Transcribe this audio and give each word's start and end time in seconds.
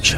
Show. 0.00 0.16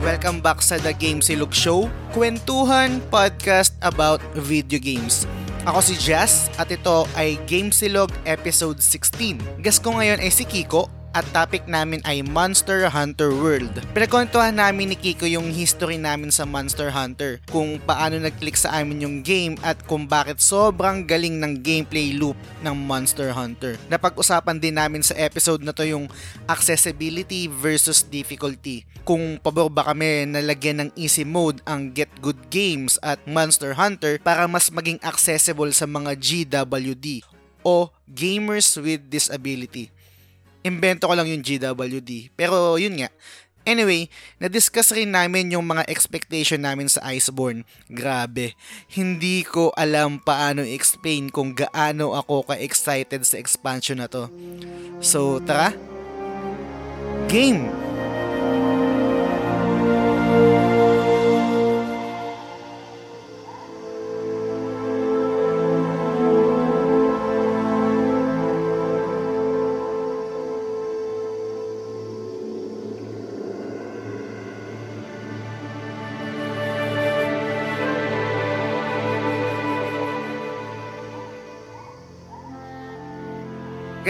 Welcome 0.00 0.40
back 0.40 0.64
sa 0.64 0.80
The 0.80 0.96
Game 0.96 1.20
Silog 1.20 1.52
Show, 1.52 1.92
kwentuhan 2.16 3.04
podcast 3.12 3.76
about 3.84 4.24
video 4.32 4.80
games. 4.80 5.28
Ako 5.64 5.80
si 5.80 5.96
Jazz 5.96 6.52
at 6.60 6.68
ito 6.68 7.08
ay 7.16 7.40
Game 7.48 7.72
Silog 7.72 8.12
Episode 8.28 8.84
16. 8.84 9.64
Guest 9.64 9.80
ko 9.80 9.96
ngayon 9.96 10.20
ay 10.20 10.28
si 10.28 10.44
Kiko 10.44 10.92
at 11.14 11.22
topic 11.30 11.62
namin 11.70 12.02
ay 12.02 12.26
Monster 12.26 12.90
Hunter 12.90 13.30
World. 13.30 13.70
Pinagkwentuhan 13.94 14.58
namin 14.58 14.90
ni 14.90 14.96
Kiko 14.98 15.24
yung 15.30 15.54
history 15.54 15.94
namin 15.94 16.34
sa 16.34 16.42
Monster 16.42 16.90
Hunter, 16.90 17.38
kung 17.48 17.78
paano 17.78 18.18
nag-click 18.18 18.58
sa 18.58 18.82
amin 18.82 19.06
yung 19.06 19.16
game 19.22 19.54
at 19.62 19.78
kung 19.86 20.10
bakit 20.10 20.42
sobrang 20.42 21.06
galing 21.06 21.38
ng 21.38 21.62
gameplay 21.62 22.10
loop 22.18 22.34
ng 22.66 22.74
Monster 22.74 23.30
Hunter. 23.30 23.78
Napag-usapan 23.86 24.58
din 24.58 24.74
namin 24.74 25.06
sa 25.06 25.14
episode 25.14 25.62
na 25.62 25.70
to 25.70 25.86
yung 25.86 26.10
accessibility 26.50 27.46
versus 27.46 28.02
difficulty. 28.02 28.82
Kung 29.06 29.38
pabor 29.38 29.70
ba 29.70 29.86
kami 29.86 30.26
na 30.26 30.42
lagyan 30.42 30.82
ng 30.82 30.90
easy 30.98 31.22
mode 31.22 31.62
ang 31.62 31.94
Get 31.94 32.10
Good 32.18 32.50
Games 32.50 32.98
at 33.06 33.22
Monster 33.22 33.78
Hunter 33.78 34.18
para 34.18 34.50
mas 34.50 34.66
maging 34.74 34.98
accessible 35.06 35.70
sa 35.70 35.86
mga 35.86 36.18
GWD 36.18 37.22
o 37.62 37.88
Gamers 38.10 38.74
with 38.76 39.06
Disability 39.08 39.94
invento 40.64 41.06
ko 41.06 41.14
lang 41.14 41.28
yung 41.28 41.44
GWD. 41.44 42.34
Pero 42.34 42.80
yun 42.80 42.98
nga. 42.98 43.12
Anyway, 43.64 44.12
na-discuss 44.36 44.92
rin 44.92 45.08
namin 45.08 45.48
yung 45.48 45.64
mga 45.64 45.88
expectation 45.88 46.60
namin 46.60 46.84
sa 46.84 47.00
Iceborne. 47.08 47.64
Grabe, 47.88 48.52
hindi 48.92 49.40
ko 49.40 49.72
alam 49.72 50.20
paano 50.20 50.60
explain 50.60 51.32
kung 51.32 51.56
gaano 51.56 52.12
ako 52.12 52.44
ka-excited 52.52 53.24
sa 53.24 53.40
expansion 53.40 54.04
na 54.04 54.08
to. 54.08 54.28
So, 55.00 55.40
tara. 55.40 55.72
Game! 57.24 57.72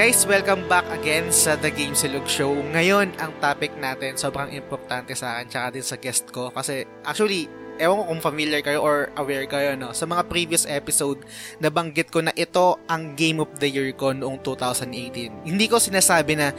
Guys, 0.04 0.28
welcome 0.28 0.68
back 0.68 0.84
again 0.92 1.32
sa 1.32 1.56
The 1.56 1.72
Game 1.72 1.96
Silog 1.96 2.28
Show. 2.28 2.52
Ngayon, 2.52 3.16
ang 3.16 3.32
topic 3.40 3.72
natin 3.80 4.20
sobrang 4.20 4.52
importante 4.52 5.16
sa 5.16 5.40
akin 5.40 5.48
tsaka 5.48 5.66
din 5.72 5.80
sa 5.80 5.96
guest 5.96 6.28
ko 6.28 6.52
kasi 6.52 6.84
actually, 7.08 7.48
ewan 7.80 8.04
ko 8.04 8.12
kung 8.12 8.20
familiar 8.20 8.60
kayo 8.60 8.84
or 8.84 9.08
aware 9.16 9.48
kayo 9.48 9.72
no. 9.72 9.96
Sa 9.96 10.04
mga 10.04 10.28
previous 10.28 10.68
episode, 10.68 11.24
nabanggit 11.56 12.12
ko 12.12 12.20
na 12.20 12.36
ito 12.36 12.76
ang 12.84 13.16
Game 13.16 13.40
of 13.40 13.48
the 13.56 13.64
Year 13.64 13.96
ko 13.96 14.12
noong 14.12 14.44
2018. 14.44 15.48
Hindi 15.48 15.66
ko 15.72 15.80
sinasabi 15.80 16.36
na 16.36 16.52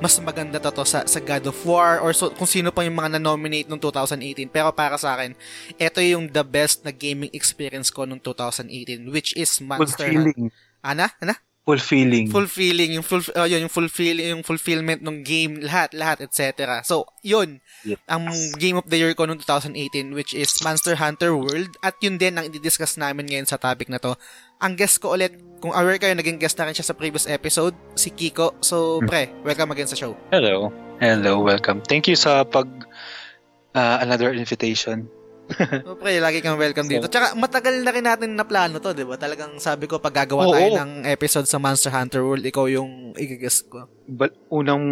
mas 0.00 0.16
maganda 0.24 0.56
to, 0.56 0.72
to 0.72 0.88
sa, 0.88 1.04
sa 1.04 1.20
God 1.20 1.52
of 1.52 1.58
War 1.68 2.00
or 2.00 2.16
so, 2.16 2.32
kung 2.32 2.48
sino 2.48 2.72
pa 2.72 2.80
yung 2.80 2.96
mga 2.96 3.20
na-nominate 3.20 3.68
noong 3.68 3.92
2018. 3.92 4.48
Pero 4.48 4.72
para 4.72 4.96
sa 4.96 5.20
akin, 5.20 5.36
ito 5.76 6.00
yung 6.00 6.32
the 6.32 6.40
best 6.40 6.80
na 6.80 6.96
gaming 6.96 7.28
experience 7.36 7.92
ko 7.92 8.08
noong 8.08 8.24
2018 8.24 9.04
which 9.12 9.36
is 9.36 9.52
Monster 9.60 10.08
Hunter. 10.08 10.48
Ana? 10.80 11.12
Ana? 11.20 11.36
Fulfilling. 11.66 12.30
Fulfilling, 12.30 12.94
yung 12.94 13.02
full 13.02 13.26
uh, 13.34 13.42
yun, 13.42 13.66
yung 13.66 13.74
fulfill 13.74 14.22
yung 14.22 14.46
fulfillment 14.46 15.02
ng 15.02 15.26
game, 15.26 15.58
lahat, 15.58 15.90
lahat, 15.98 16.22
etc. 16.22 16.78
So, 16.86 17.10
yun 17.26 17.58
Yes. 17.82 17.98
ang 18.06 18.30
game 18.58 18.78
of 18.78 18.86
the 18.86 18.98
year 18.98 19.14
ko 19.18 19.26
noong 19.26 19.42
2018 19.42 20.14
which 20.14 20.30
is 20.30 20.54
Monster 20.62 20.94
Hunter 20.98 21.34
World 21.34 21.74
at 21.82 21.98
yun 21.98 22.22
din 22.22 22.38
ang 22.38 22.46
i-discuss 22.46 22.94
namin 22.94 23.26
ngayon 23.26 23.50
sa 23.50 23.58
topic 23.58 23.90
na 23.90 23.98
to. 23.98 24.14
Ang 24.62 24.78
guest 24.78 25.02
ko 25.02 25.18
ulit, 25.18 25.34
kung 25.58 25.74
aware 25.74 25.98
kayo, 25.98 26.14
naging 26.14 26.38
guest 26.38 26.54
na 26.56 26.70
rin 26.70 26.74
siya 26.74 26.86
sa 26.86 26.94
previous 26.94 27.26
episode, 27.26 27.74
si 27.98 28.14
Kiko. 28.14 28.54
So, 28.62 29.02
pre, 29.02 29.34
welcome 29.42 29.74
again 29.74 29.90
sa 29.90 29.98
show. 29.98 30.14
Hello. 30.30 30.70
Hello, 31.02 31.42
welcome. 31.42 31.82
Thank 31.84 32.06
you 32.08 32.16
sa 32.16 32.46
pag 32.46 32.70
uh, 33.74 33.98
another 34.00 34.32
invitation. 34.32 35.10
So, 35.86 35.94
pre, 35.94 36.18
lagi 36.18 36.42
kang 36.42 36.58
welcome 36.58 36.90
dito. 36.90 37.06
Tsaka, 37.06 37.38
matagal 37.38 37.82
na 37.86 37.94
rin 37.94 38.06
natin 38.06 38.34
na 38.34 38.42
plano 38.42 38.82
to, 38.82 38.90
di 38.90 39.06
ba? 39.06 39.14
Talagang 39.14 39.56
sabi 39.62 39.86
ko, 39.86 40.02
pag 40.02 40.26
gagawa 40.26 40.50
Oo. 40.50 40.52
tayo 40.54 40.68
ng 40.82 41.06
episode 41.06 41.46
sa 41.46 41.62
Monster 41.62 41.94
Hunter 41.94 42.22
World, 42.26 42.42
ikaw 42.42 42.66
yung 42.66 43.14
i-guest 43.14 43.70
ko. 43.70 43.86
Ba- 44.10 44.34
unang 44.50 44.84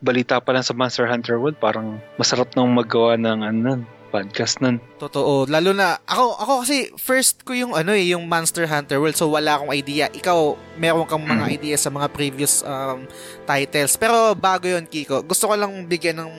balita 0.00 0.40
pa 0.40 0.56
lang 0.56 0.64
sa 0.64 0.72
Monster 0.72 1.04
Hunter 1.04 1.36
World, 1.36 1.60
parang 1.60 2.00
masarap 2.16 2.56
nang 2.56 2.72
magawa 2.72 3.20
ng 3.20 3.38
ano, 3.44 3.84
podcast 4.10 4.58
nun. 4.58 4.82
Totoo. 4.98 5.46
Lalo 5.46 5.70
na, 5.70 6.02
ako, 6.02 6.34
ako 6.34 6.52
kasi 6.66 6.90
first 6.98 7.46
ko 7.46 7.54
yung 7.54 7.72
ano 7.78 7.94
eh, 7.94 8.10
yung 8.10 8.26
Monster 8.26 8.66
Hunter 8.66 8.98
World. 8.98 9.14
So, 9.14 9.30
wala 9.30 9.56
akong 9.56 9.70
idea. 9.70 10.10
Ikaw, 10.10 10.58
meron 10.76 11.06
kang 11.06 11.22
mga 11.22 11.46
idea 11.46 11.78
sa 11.78 11.88
mga 11.94 12.10
previous 12.10 12.66
um, 12.66 13.06
titles. 13.46 13.94
Pero 13.94 14.34
bago 14.34 14.66
yon 14.66 14.90
Kiko, 14.90 15.22
gusto 15.22 15.46
ko 15.46 15.54
lang 15.54 15.86
bigyan 15.86 16.26
ng 16.26 16.32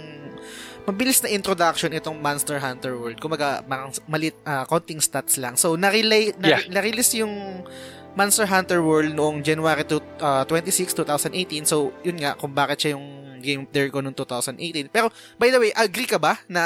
mabilis 0.86 1.22
na 1.22 1.30
introduction 1.30 1.94
itong 1.94 2.18
Monster 2.18 2.58
Hunter 2.58 2.98
World. 2.98 3.22
Kumaga, 3.22 3.62
mga 3.64 4.02
malit, 4.10 4.36
ah, 4.44 4.66
konting 4.66 5.00
stats 5.00 5.38
lang. 5.38 5.56
So, 5.56 5.78
na-relay, 5.78 6.34
na, 6.38 6.58
Yeah. 6.58 6.62
na-release 6.70 7.22
yung 7.22 7.64
Monster 8.12 8.44
Hunter 8.50 8.84
World 8.84 9.16
noong 9.16 9.46
January 9.46 9.86
to, 9.88 10.02
ah, 10.20 10.44
26, 10.44 10.92
2018. 10.92 11.64
So, 11.64 11.96
yun 12.04 12.20
nga, 12.20 12.36
kung 12.36 12.52
bakit 12.52 12.84
siya 12.84 12.98
yung 12.98 13.22
game 13.42 13.66
of 13.66 13.70
the 13.74 13.80
year 13.82 13.90
ko 13.90 14.00
noong 14.00 14.16
2018. 14.16 14.88
Pero, 14.94 15.10
by 15.42 15.50
the 15.50 15.58
way, 15.58 15.72
agree 15.74 16.06
ka 16.06 16.22
ba 16.22 16.38
na 16.46 16.64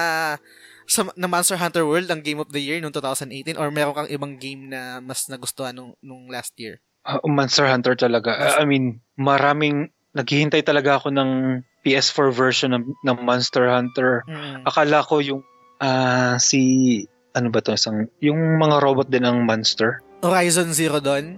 sa 0.86 1.02
na 1.18 1.25
Monster 1.25 1.58
Hunter 1.58 1.81
World 1.81 2.12
ang 2.14 2.22
game 2.22 2.38
of 2.38 2.52
the 2.54 2.62
year 2.62 2.78
noong 2.78 2.94
2018 2.94 3.58
or 3.58 3.74
meron 3.74 3.96
kang 3.96 4.12
ibang 4.12 4.38
game 4.38 4.70
na 4.70 5.02
mas 5.02 5.25
nagustuhan 5.25 5.74
nung, 5.74 5.98
nung 6.04 6.30
last 6.30 6.54
year? 6.62 6.78
Uh, 7.06 7.18
Monster 7.25 7.66
Hunter 7.66 7.96
talaga. 7.98 8.34
Uh, 8.34 8.62
I 8.62 8.66
mean, 8.70 9.02
maraming 9.18 9.94
naghihintay 10.16 10.64
talaga 10.64 10.98
ako 10.98 11.12
ng 11.12 11.62
PS4 11.84 12.31
version 12.31 12.72
ng, 12.72 12.84
ng 13.03 13.18
Monster 13.22 13.68
Hunter. 13.68 14.24
Mm. 14.26 14.64
Akala 14.64 15.03
ko 15.03 15.20
yung 15.20 15.44
ah, 15.84 16.40
si 16.40 17.03
ano 17.36 17.52
ba 17.52 17.59
to 17.59 17.76
isang 17.76 18.08
yung 18.24 18.40
mga 18.58 18.80
robot 18.80 19.12
din 19.12 19.28
ng 19.28 19.44
monster. 19.44 20.00
Horizon 20.24 20.72
Zero 20.72 21.04
Dawn? 21.04 21.38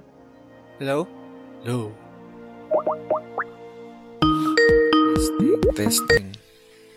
Hello? 0.77 1.09
Hello? 1.65 1.89
Testing, 5.17 5.51
testing. 5.73 6.27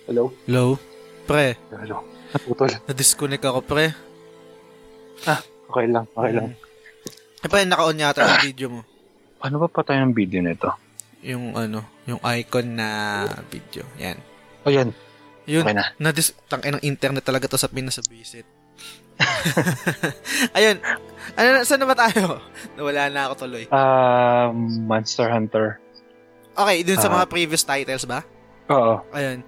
Hello? 0.05 0.29
Hello? 0.45 0.77
Pre, 1.25 1.57
Hello. 1.73 2.05
Naputol. 2.37 2.71
na-disconnect 2.85 3.47
ako, 3.49 3.65
pre. 3.65 3.95
Okay 5.71 5.87
lang, 5.87 6.05
okay 6.13 6.33
lang. 6.35 6.53
Eh, 7.41 7.49
pre, 7.49 7.65
naka-on 7.65 8.03
yata 8.03 8.21
yung 8.27 8.45
video 8.45 8.69
mo. 8.69 8.81
Paano 9.41 9.63
ba 9.63 9.69
pa 9.71 9.81
tayo 9.87 10.05
ng 10.05 10.13
video 10.13 10.45
nito? 10.45 10.90
Yung 11.23 11.53
ano, 11.53 11.85
yung 12.05 12.21
icon 12.35 12.67
na 12.73 12.89
video. 13.47 13.85
Yan. 13.97 14.17
O 14.63 14.69
yan, 14.69 14.93
Yun, 15.45 15.63
okay 15.63 15.73
na. 15.73 15.85
na 15.97 16.11
dis 16.11 16.33
tangin 16.47 16.77
ng 16.77 16.85
internet 16.85 17.21
talaga 17.21 17.45
to 17.45 17.57
sa 17.57 17.67
Pinas 17.67 17.97
sa 17.97 18.05
visit. 18.05 18.45
Ayun. 20.57 20.81
Ano 21.35 21.49
na, 21.51 21.61
saan 21.63 21.81
na 21.81 21.87
ba 21.87 21.97
tayo? 21.99 22.41
Nawala 22.77 23.09
na 23.09 23.21
ako 23.29 23.35
tuloy. 23.39 23.65
Um, 23.69 24.57
Monster 24.85 25.28
Hunter. 25.28 25.77
Okay, 26.53 26.83
dun 26.83 26.97
sa 26.97 27.09
Ah. 27.09 27.15
mga 27.19 27.27
previous 27.28 27.63
titles 27.63 28.05
ba? 28.05 28.25
Oo. 28.69 29.01
Ayun. 29.11 29.45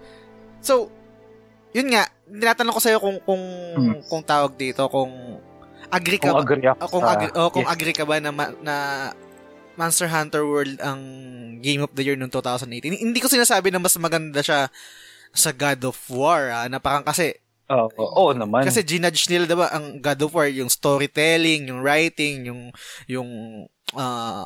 So, 0.61 0.89
yun 1.73 1.89
nga, 1.89 2.05
tinatanong 2.25 2.73
ko 2.73 2.81
sa'yo 2.81 2.99
kung 2.99 3.17
kung 3.23 3.43
Hmm. 3.73 4.01
kung 4.05 4.23
tawag 4.23 4.55
dito, 4.55 4.85
kung 4.87 5.41
agree 5.89 6.17
ka 6.17 6.31
Kung 6.31 6.37
ba? 6.37 6.43
agree 6.43 6.67
ako 6.67 6.79
o 6.79 6.89
kung 6.91 7.03
sa- 7.03 7.13
agree, 7.15 7.33
o 7.33 7.43
kung 7.51 7.65
yes. 7.65 7.73
agree 7.73 7.97
ka 7.97 8.05
ba 8.05 8.17
na, 8.19 8.31
na 8.61 8.75
Monster 9.75 10.07
Hunter 10.07 10.43
World 10.43 10.77
ang 10.79 11.01
Game 11.59 11.81
of 11.81 11.93
the 11.93 12.03
Year 12.03 12.15
noong 12.15 12.31
2018. 12.31 12.93
Hindi 12.95 13.19
ko 13.19 13.27
sinasabi 13.27 13.69
na 13.69 13.79
mas 13.79 13.97
maganda 13.97 14.41
siya 14.41 14.69
sa 15.31 15.51
God 15.51 15.81
of 15.85 15.97
War, 16.09 16.51
ah, 16.51 16.67
na 16.67 16.77
parang 16.77 17.03
kasi 17.03 17.33
Oo, 17.67 17.89
oo 17.97 18.31
naman. 18.33 18.63
Kasi 18.63 18.85
ginudge 18.85 19.25
nila 19.27 19.49
'di 19.49 19.57
ba 19.57 19.73
ang 19.73 19.97
God 19.97 20.21
of 20.21 20.33
War, 20.33 20.45
yung 20.47 20.69
storytelling, 20.69 21.73
yung 21.73 21.81
writing, 21.81 22.45
yung 22.45 22.69
yung 23.07 23.29
ah, 23.95 24.45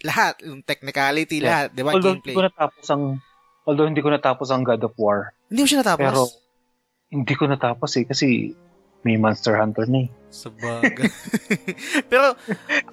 lahat, 0.00 0.36
yung 0.44 0.60
technicality, 0.60 1.40
Yeah. 1.40 1.48
lahat, 1.64 1.68
'di 1.72 1.82
ba? 1.82 1.90
although 1.92 2.12
hindi 2.12 2.28
Gameplay. 2.28 2.36
ko 2.36 2.44
natapos 2.44 2.86
ang 2.88 3.02
although 3.64 3.88
hindi 3.88 4.00
ko 4.00 4.10
natapos 4.10 4.48
ang 4.48 4.62
God 4.62 4.84
of 4.84 4.92
War, 4.96 5.32
Hindi 5.48 5.60
mo 5.60 5.68
siya 5.68 5.80
natapos. 5.80 6.02
pero 6.02 6.20
hindi 7.08 7.32
ko 7.32 7.44
natapos 7.48 7.90
eh 7.96 8.04
kasi 8.04 8.28
may 9.06 9.14
Monster 9.14 9.54
Hunter 9.54 9.86
na 9.86 10.06
eh. 10.06 10.08
Sabagay. 10.28 11.08
Pero 12.12 12.36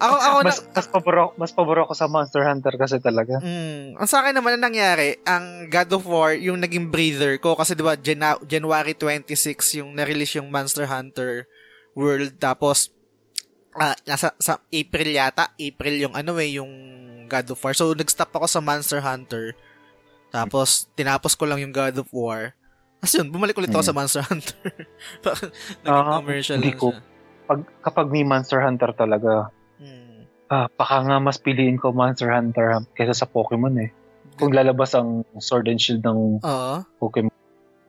ako 0.00 0.14
ako 0.16 0.38
mas 0.40 0.58
na, 0.64 0.72
mas 0.72 0.86
paboro 0.88 1.24
mas 1.36 1.52
paboro 1.52 1.80
ako 1.84 1.92
sa 1.92 2.08
Monster 2.08 2.42
Hunter 2.48 2.74
kasi 2.80 2.96
talaga. 2.96 3.44
Mm, 3.44 4.00
ang 4.00 4.08
sa 4.08 4.24
akin 4.24 4.32
naman 4.32 4.56
ang 4.56 4.72
nangyari, 4.72 5.20
ang 5.28 5.68
God 5.68 5.90
of 6.00 6.04
War 6.08 6.32
yung 6.32 6.64
naging 6.64 6.88
breather 6.88 7.36
ko 7.36 7.52
kasi 7.52 7.76
'di 7.76 7.84
ba 7.84 7.98
Jan- 8.00 8.40
January 8.48 8.96
26 8.96 9.84
yung 9.84 9.92
na-release 9.92 10.40
yung 10.40 10.48
Monster 10.48 10.88
Hunter 10.88 11.44
World 11.92 12.40
tapos 12.40 12.96
ah, 13.76 13.96
nasa 14.08 14.32
sa 14.40 14.64
April 14.72 15.12
yata, 15.12 15.52
April 15.60 16.08
yung 16.08 16.14
ano 16.16 16.40
eh 16.40 16.56
yung 16.56 16.72
God 17.28 17.52
of 17.52 17.60
War. 17.60 17.76
So 17.76 17.92
nag-stop 17.92 18.32
ako 18.32 18.48
sa 18.48 18.64
Monster 18.64 19.04
Hunter. 19.04 19.52
Tapos 20.32 20.88
tinapos 20.96 21.36
ko 21.36 21.44
lang 21.44 21.60
yung 21.60 21.74
God 21.76 22.00
of 22.00 22.08
War. 22.16 22.55
Tapos 22.98 23.12
yun, 23.12 23.28
bumalik 23.28 23.54
ulit 23.54 23.68
ako 23.68 23.80
Mm. 23.80 23.86
sa 23.86 23.94
Monster 23.94 24.22
Hunter. 24.22 24.56
Ah, 25.84 26.18
commercial 26.18 26.56
hindi 26.56 26.72
lang 26.72 26.80
ko- 26.80 26.92
siya. 26.92 27.02
Pag 27.46 27.60
kapag 27.80 28.06
may 28.08 28.22
Monster 28.22 28.58
Hunter 28.58 28.90
talaga, 28.92 29.54
Mm. 29.76 30.26
ah, 30.48 30.66
baka 30.68 30.96
nga 31.00 31.16
mas 31.18 31.36
piliin 31.36 31.76
ko 31.76 31.90
Monster 31.90 32.28
Hunter 32.28 32.66
kaysa 32.92 33.14
sa 33.14 33.26
Pokemon 33.26 33.76
eh. 33.78 33.90
Kung 34.34 34.50
lalabas 34.50 34.92
ang 34.92 35.24
Sword 35.36 35.66
and 35.66 35.78
Shield 35.78 36.02
ng 36.02 36.40
Oo. 36.40 36.74
Pokemon, 36.98 37.32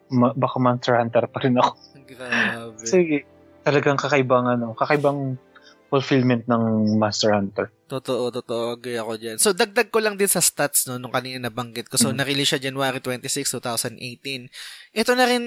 ma- 0.10 0.32
baka 0.32 0.58
Monster 0.58 0.96
Hunter 0.96 1.26
pa 1.26 1.40
rin 1.40 1.56
ako. 1.56 1.72
Grabe. 2.08 2.80
Sige, 2.80 3.26
talagang 3.62 3.96
kakaibang 3.96 4.46
ano, 4.46 4.72
kakaibang 4.72 5.36
fulfillment 5.88 6.46
ng 6.46 6.64
Monster 6.96 7.32
Hunter. 7.32 7.68
Totoo, 7.88 8.28
totoo. 8.30 8.76
Agree 8.76 9.00
ako 9.00 9.16
dyan. 9.16 9.38
So, 9.40 9.56
dagdag 9.56 9.88
ko 9.88 10.04
lang 10.04 10.20
din 10.20 10.28
sa 10.28 10.44
stats 10.44 10.86
no, 10.86 11.00
nung 11.00 11.16
kanina 11.16 11.48
nabanggit 11.48 11.88
ko. 11.88 11.96
So, 11.96 12.12
Mm. 12.12 12.20
na-release 12.20 12.50
siya 12.52 12.66
January 12.68 13.00
26, 13.00 13.48
2018. 13.48 14.52
Ito 14.92 15.16
na 15.16 15.24
rin 15.24 15.46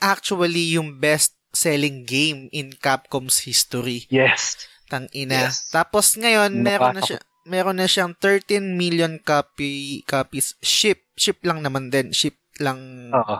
actually 0.00 0.74
yung 0.74 0.96
best 0.96 1.36
selling 1.52 2.08
game 2.08 2.48
in 2.48 2.72
Capcom's 2.72 3.44
history. 3.44 4.08
Yes. 4.08 4.56
Tang 4.88 5.04
ina. 5.12 5.52
Yes. 5.52 5.68
Tapos 5.68 6.16
ngayon, 6.16 6.64
meron 6.64 6.96
na 6.96 7.04
siya 7.04 7.20
meron 7.42 7.74
na 7.74 7.90
siyang 7.90 8.14
13 8.14 8.78
million 8.78 9.18
copy 9.18 10.00
copies 10.06 10.54
ship 10.62 11.10
ship 11.18 11.42
lang 11.42 11.58
naman 11.58 11.90
din 11.90 12.14
ship 12.14 12.38
lang 12.62 13.10
Oo. 13.10 13.36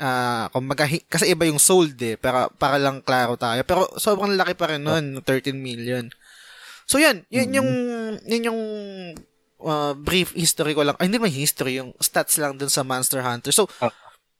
ah 0.00 0.48
kumbaga 0.56 0.88
kasi 1.04 1.36
iba 1.36 1.44
yung 1.44 1.60
sold 1.60 2.00
eh 2.00 2.16
para 2.16 2.48
para 2.56 2.80
lang 2.80 3.04
klaro 3.04 3.36
tayo 3.36 3.60
pero 3.68 3.92
sobrang 4.00 4.32
laki 4.40 4.56
pa 4.56 4.72
rin 4.72 4.80
nun 4.80 5.20
13 5.20 5.52
million 5.52 6.08
so 6.86 6.96
yun 6.96 7.26
yun 7.28 7.50
Mhm. 7.50 7.54
yung 7.54 7.70
yun 8.24 8.42
yung 8.46 8.60
ah, 9.58 9.92
brief 9.92 10.32
history 10.32 10.72
ko 10.72 10.82
lang 10.82 10.94
ay 10.96 11.10
hindi 11.10 11.18
man 11.18 11.28
history 11.28 11.76
yung 11.76 11.90
stats 11.98 12.38
lang 12.38 12.54
dun 12.54 12.70
sa 12.70 12.80
Monster 12.80 13.20
Hunter 13.20 13.50
so 13.50 13.66
Ah. 13.78 13.90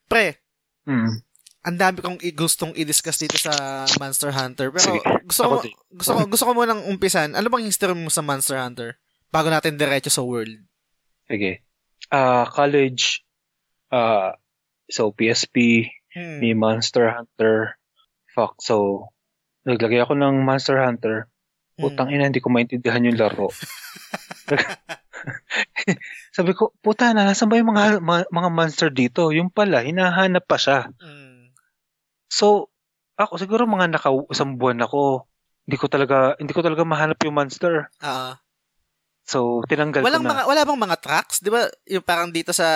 pre 0.06 0.38
Mm. 0.86 1.18
ang 1.62 1.76
dami 1.76 1.98
kong 1.98 2.22
i- 2.22 2.30
gustong 2.30 2.70
i-discuss 2.72 3.18
dito 3.18 3.34
sa 3.34 3.50
Monster 3.98 4.30
Hunter 4.30 4.70
pero 4.70 4.86
Sige. 4.86 5.02
gusto 5.26 5.42
ko 5.42 5.54
Ako 5.58 5.66
gusto 5.92 6.10
ko 6.12 6.20
gusto 6.30 6.44
ko 6.46 6.52
munang 6.54 6.86
umpisan 6.86 7.34
ano 7.34 7.50
bang 7.50 7.66
history 7.66 7.92
mo 7.92 8.06
sa 8.06 8.22
Monster 8.22 8.54
Hunter 8.56 8.94
bago 9.28 9.50
natin 9.50 9.74
diretso 9.74 10.08
sa 10.08 10.22
world 10.22 10.62
Sige. 11.26 11.66
Ah, 12.06 12.46
college, 12.46 13.26
ah, 13.90 14.38
so 14.86 15.10
PSP, 15.10 15.90
hmm. 16.14 16.38
may 16.38 16.54
Monster 16.54 17.10
Hunter. 17.10 17.82
Fuck, 18.30 18.62
so, 18.62 19.10
naglagay 19.66 19.98
ako 19.98 20.14
ng 20.14 20.46
Monster 20.46 20.78
Hunter. 20.78 21.26
Putang 21.76 22.08
ina, 22.08 22.28
hindi 22.28 22.40
ko 22.40 22.48
maintindihan 22.48 23.04
yung 23.04 23.20
laro. 23.20 23.52
Sabi 26.36 26.56
ko, 26.56 26.72
puta 26.80 27.12
na, 27.12 27.28
nasan 27.28 27.52
ba 27.52 27.60
yung 27.60 27.72
mga, 27.72 28.00
mga, 28.00 28.22
mga 28.32 28.50
monster 28.52 28.88
dito? 28.88 29.28
Yung 29.32 29.52
pala, 29.52 29.84
hinahanap 29.84 30.44
pa 30.48 30.56
siya. 30.56 30.88
Hmm. 31.00 31.52
So, 32.32 32.72
ako 33.16 33.40
siguro 33.40 33.64
mga 33.64 33.96
naka 33.96 34.12
isang 34.28 34.60
buwan 34.60 34.84
ako, 34.84 35.24
hindi 35.66 35.76
ko 35.80 35.86
talaga 35.88 36.36
hindi 36.36 36.52
ko 36.52 36.60
talaga 36.60 36.84
mahanap 36.84 37.18
yung 37.24 37.36
monster. 37.36 37.88
Ah. 37.98 38.38
So, 39.26 39.64
tinanggal 39.66 40.06
Walang 40.06 40.22
ko 40.22 40.28
na. 40.28 40.32
mga 40.38 40.44
wala 40.46 40.62
bang 40.62 40.84
mga 40.86 40.98
tracks, 41.02 41.42
'di 41.42 41.50
ba? 41.50 41.66
Yung 41.90 42.04
parang 42.04 42.30
dito 42.30 42.54
sa 42.54 42.68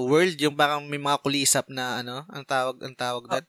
world, 0.00 0.38
yung 0.40 0.56
parang 0.56 0.86
may 0.86 0.96
mga 0.96 1.20
kulisap 1.20 1.68
na 1.68 2.00
ano, 2.00 2.24
ang 2.32 2.46
tawag 2.46 2.80
ang 2.80 2.96
tawag 2.96 3.24
doon. 3.28 3.44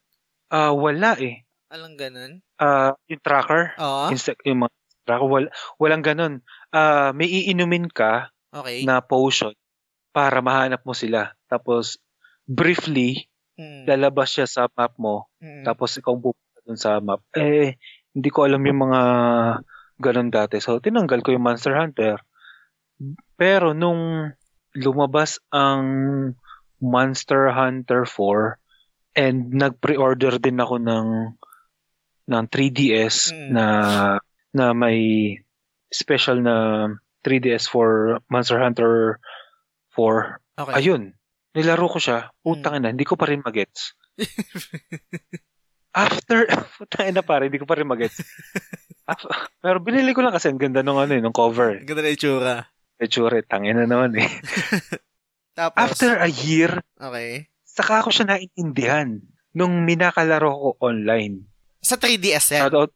Ah, 0.52 0.74
wala 0.74 1.16
eh. 1.22 1.46
Alang 1.70 1.96
ganun. 1.96 2.42
Ah, 2.58 2.98
yung 3.08 3.22
tracker, 3.22 3.78
Oo. 3.78 4.10
insect, 4.10 4.42
yung 4.44 4.66
mga 4.66 4.74
tracker, 5.10 5.26
wal, 5.26 5.50
walang 5.82 6.06
ganun. 6.06 6.46
Ah, 6.70 7.10
may 7.12 7.26
iinumin 7.26 7.90
ka 7.90 8.30
Okay. 8.54 8.86
na 8.86 9.02
potion 9.02 9.54
para 10.10 10.42
mahanap 10.42 10.86
mo 10.86 10.94
sila. 10.94 11.34
Tapos, 11.50 11.98
briefly, 12.46 13.26
Mm. 13.60 13.84
lalabas 13.90 14.32
siya 14.32 14.48
sa 14.48 14.70
map 14.72 14.94
mo. 14.96 15.28
Mm. 15.44 15.66
Tapos, 15.66 15.98
ikaw 15.98 16.14
pupunta 16.16 16.60
dun 16.64 16.80
sa 16.80 17.02
map. 17.04 17.20
Eh, 17.36 17.76
hindi 18.16 18.30
ko 18.32 18.48
alam 18.48 18.64
yung 18.64 18.88
mga 18.88 19.02
ganun 20.00 20.32
dati. 20.32 20.64
So, 20.64 20.80
tinanggal 20.80 21.20
ko 21.20 21.36
yung 21.36 21.44
Monster 21.44 21.76
Hunter. 21.76 22.24
Pero, 23.36 23.76
nung 23.76 24.32
lumabas 24.74 25.44
ang 25.52 25.84
Monster 26.80 27.52
Hunter 27.52 28.08
4 28.08 28.56
and 29.14 29.52
nag-pre-order 29.52 30.40
din 30.40 30.64
ako 30.64 30.80
ng 30.80 31.08
ng 32.30 32.46
3DS 32.48 33.34
Mm. 33.36 33.50
na 33.52 33.66
na 34.54 34.74
may 34.74 35.38
special 35.90 36.42
na 36.42 36.56
3DS 37.26 37.68
for 37.68 38.20
Monster 38.30 38.62
Hunter 38.62 39.20
4. 39.94 40.40
Okay. 40.66 40.74
Ayun. 40.80 41.14
Nilaro 41.58 41.90
ko 41.90 41.98
siya. 41.98 42.30
Utang 42.46 42.78
na, 42.80 42.94
hindi 42.94 43.04
ko 43.04 43.18
pa 43.18 43.28
rin 43.28 43.42
magets. 43.42 43.98
After, 45.96 46.46
putang 46.78 47.12
na 47.12 47.26
pare, 47.26 47.50
hindi 47.50 47.58
ko 47.58 47.66
pa 47.66 47.76
rin 47.76 47.90
magets. 47.90 48.22
Pero 49.58 49.82
binili 49.82 50.14
ko 50.14 50.22
lang 50.22 50.36
kasi 50.36 50.54
ang 50.54 50.62
ganda 50.62 50.86
nung 50.86 51.02
ano 51.02 51.18
eh, 51.18 51.22
nung 51.22 51.34
cover. 51.34 51.82
Ang 51.82 51.90
ganda 51.90 52.06
na 52.06 52.14
itsura. 52.14 52.56
Itsure, 53.02 53.42
tangin 53.48 53.80
na 53.80 53.90
naman 53.90 54.14
eh. 54.22 54.30
Tapos, 55.58 55.76
After 55.76 56.22
a 56.22 56.30
year, 56.30 56.72
okay. 56.96 57.50
saka 57.66 58.06
ako 58.06 58.14
siya 58.14 58.38
naintindihan 58.38 59.20
nung 59.52 59.84
minakalaro 59.84 60.52
ko 60.54 60.70
online. 60.80 61.50
Sa 61.82 61.98
3DS 61.98 62.54
yan. 62.54 62.62
Shout 62.70 62.78
out, 62.78 62.92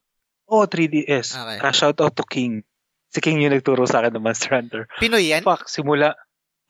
oh 0.47 0.65
3DS. 0.65 1.35
Okay. 1.35 1.57
Ah, 1.61 1.71
shout 1.71 1.99
out 1.99 2.13
to 2.15 2.25
King. 2.25 2.63
Si 3.13 3.21
King 3.21 3.41
yung 3.41 3.53
nagturo 3.53 3.85
sa 3.85 4.01
akin 4.01 4.17
ng 4.17 4.25
Monster 4.25 4.57
Hunter. 4.57 4.83
Pinoy 4.97 5.29
yan? 5.29 5.45
Fuck, 5.45 5.69
simula. 5.69 6.17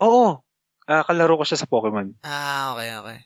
Oo. 0.04 0.44
Ah, 0.84 1.04
kalaro 1.08 1.40
ko 1.40 1.48
siya 1.48 1.64
sa 1.64 1.70
Pokemon. 1.70 2.20
Ah, 2.28 2.76
okay, 2.76 2.90
okay. 3.00 3.18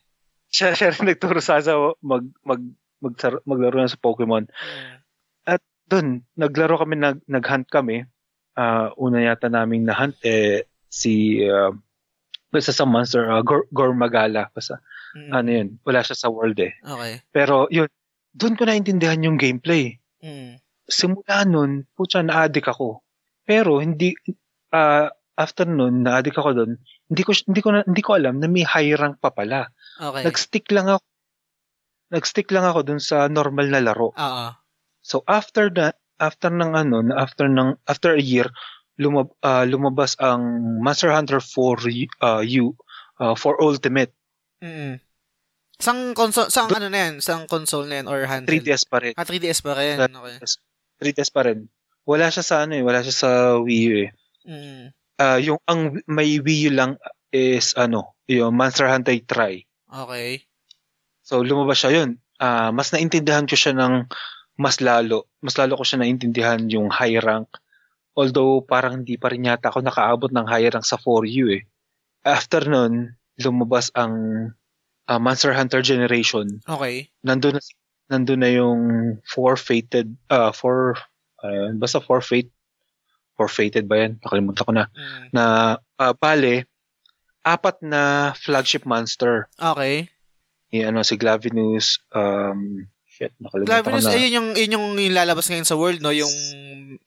Siya, 0.53 0.77
siya 0.77 0.93
rin 0.93 1.09
nagturo 1.09 1.41
sa 1.41 1.57
akin 1.57 1.65
sa 1.65 1.73
mag, 2.05 2.23
mag, 2.45 2.61
mag, 3.01 3.13
maglaro 3.49 3.81
na 3.81 3.89
sa 3.89 3.97
Pokemon. 3.97 4.45
Mm. 4.45 4.95
Doon, 5.87 6.19
naglaro 6.35 6.75
kami, 6.83 6.99
nag, 6.99 7.23
nag-hunt 7.31 7.71
kami. 7.71 8.03
Ah, 8.59 8.91
una 8.99 9.23
yata 9.23 9.47
naming 9.47 9.87
na-hunt 9.87 10.19
eh, 10.19 10.67
si, 10.91 11.39
uh, 11.47 11.71
basta 12.51 12.75
sa 12.75 12.83
monster, 12.83 13.23
uh, 13.31 13.39
Gor, 13.39 13.71
Gormagala. 13.71 14.51
Basta, 14.51 14.83
Mm. 15.15 15.31
ano 15.31 15.49
yun, 15.49 15.67
wala 15.87 16.03
siya 16.03 16.19
sa 16.19 16.27
world 16.27 16.59
eh. 16.59 16.75
Okay. 16.83 17.23
Pero 17.31 17.71
yun, 17.71 17.87
doon 18.35 18.59
ko 18.59 18.67
naintindihan 18.67 19.23
yung 19.23 19.39
gameplay. 19.39 19.95
Mm. 20.23 20.57
Simula 20.87 21.43
nun, 21.43 21.83
putya, 21.93 22.23
na-addict 22.23 22.71
ako. 22.71 23.03
Pero 23.43 23.79
hindi, 23.83 24.15
ah, 24.71 25.11
after 25.37 25.67
nun, 25.67 26.03
na-addict 26.03 26.39
ako 26.39 26.49
doon, 26.57 26.71
hindi 27.07 27.23
ko, 27.23 27.31
hindi 27.35 27.61
ko, 27.61 27.69
na, 27.71 27.79
hindi 27.85 28.03
ko 28.03 28.11
alam 28.17 28.41
na 28.41 28.47
may 28.49 28.65
high 28.65 28.95
rank 28.97 29.21
pa 29.21 29.31
pala. 29.31 29.69
Okay. 29.99 30.23
Nag-stick 30.25 30.67
lang 30.73 30.89
ako, 30.89 31.05
nag-stick 32.11 32.49
lang 32.51 32.65
ako 32.65 32.79
dun 32.87 33.01
sa 33.03 33.27
normal 33.27 33.67
na 33.67 33.83
laro. 33.83 34.15
Oo. 34.15 34.47
So 35.03 35.23
after 35.27 35.71
that, 35.79 35.99
after 36.19 36.51
ng 36.51 36.73
ano, 36.75 36.99
after 37.15 37.47
ng 37.47 37.79
after 37.87 38.17
a 38.17 38.23
year, 38.23 38.49
lumab, 38.99 39.31
ah, 39.45 39.63
lumabas 39.63 40.17
ang 40.19 40.41
Monster 40.81 41.13
Hunter 41.13 41.39
4 41.39 41.79
uh, 42.21 42.41
U 42.43 42.73
uh, 43.21 43.35
for 43.37 43.55
Ultimate. 43.61 44.11
Mm. 44.59 44.99
Sang 45.77 46.17
console, 46.17 46.49
sang 46.49 46.73
ano 46.73 46.89
na 46.89 46.99
yan? 47.09 47.13
Sang 47.21 47.45
console 47.45 47.85
na 47.85 48.01
yan 48.01 48.07
or 48.09 48.25
handheld? 48.25 48.65
3DS 48.65 48.83
pa 48.89 48.97
rin. 48.97 49.13
Ah, 49.13 49.25
3DS 49.25 49.59
pa 49.61 49.73
rin. 49.77 49.97
Okay. 50.01 50.35
3DS 50.97 51.29
pa 51.29 51.41
rin. 51.45 51.69
Wala 52.07 52.33
siya 52.33 52.41
sa 52.41 52.55
ano 52.65 52.73
eh, 52.73 52.83
wala 52.83 53.05
siya 53.05 53.13
sa 53.13 53.29
Wii 53.61 53.83
U 53.85 53.93
eh. 54.01 54.09
Mm. 54.47 54.83
Ah, 55.21 55.37
yung 55.37 55.61
ang 55.69 56.01
may 56.09 56.41
Wii 56.41 56.69
U 56.69 56.71
lang 56.73 56.97
is 57.29 57.77
ano, 57.77 58.17
yung 58.25 58.57
Monster 58.57 58.89
Hunter 58.89 59.13
Try. 59.21 59.61
Okay. 59.85 60.49
So 61.21 61.45
lumabas 61.45 61.85
siya 61.85 62.03
yun. 62.03 62.17
Ah, 62.41 62.73
mas 62.73 62.89
naintindihan 62.89 63.45
ko 63.45 63.53
siya 63.53 63.77
ng 63.77 64.09
mas 64.57 64.81
lalo. 64.81 65.29
Mas 65.45 65.61
lalo 65.61 65.77
ko 65.77 65.85
siya 65.85 66.01
naintindihan 66.01 66.65
yung 66.73 66.89
high 66.89 67.21
rank. 67.21 67.53
Although 68.17 68.65
parang 68.65 69.05
hindi 69.05 69.13
pa 69.21 69.29
rin 69.29 69.45
yata 69.45 69.69
ako 69.69 69.85
nakaabot 69.85 70.33
ng 70.33 70.49
high 70.49 70.73
rank 70.73 70.89
sa 70.89 70.97
4U 70.97 71.53
eh. 71.53 71.69
After 72.25 72.65
nun, 72.65 73.13
lumabas 73.37 73.93
ang 73.93 74.49
ah, 75.07 75.19
Monster 75.19 75.55
Hunter 75.55 75.81
Generation. 75.81 76.61
Okay. 76.67 77.09
Nandun 77.23 77.57
na, 77.57 77.61
nandun 78.11 78.39
na 78.43 78.51
yung 78.51 78.81
four 79.27 79.55
fated, 79.55 80.15
ah, 80.29 80.51
four, 80.51 80.95
ah, 81.43 81.71
basta 81.75 81.99
four 81.99 82.21
fate, 82.21 82.51
four 83.35 83.47
fated 83.47 83.87
ba 83.87 84.05
yan? 84.07 84.19
Nakalimutan 84.21 84.63
ko 84.67 84.71
na. 84.75 84.85
Mm. 84.91 85.25
Na, 85.31 85.43
ah, 85.99 86.13
bale, 86.15 86.67
apat 87.47 87.79
na 87.79 88.35
flagship 88.35 88.83
monster 88.83 89.47
Okay. 89.55 90.11
ni 90.75 90.83
ano 90.83 90.99
si 90.99 91.15
Glavinus 91.15 92.03
um 92.11 92.83
Shit, 93.07 93.33
nakalimutan 93.41 93.81
ko 93.81 93.89
news, 93.97 94.05
na. 94.05 94.13
yun 94.13 94.33
yung, 94.35 94.47
yun 94.53 94.75
yung 94.77 94.87
lalabas 95.09 95.49
ngayon 95.49 95.65
sa 95.65 95.73
world, 95.73 96.05
no? 96.05 96.13
Yung, 96.13 96.29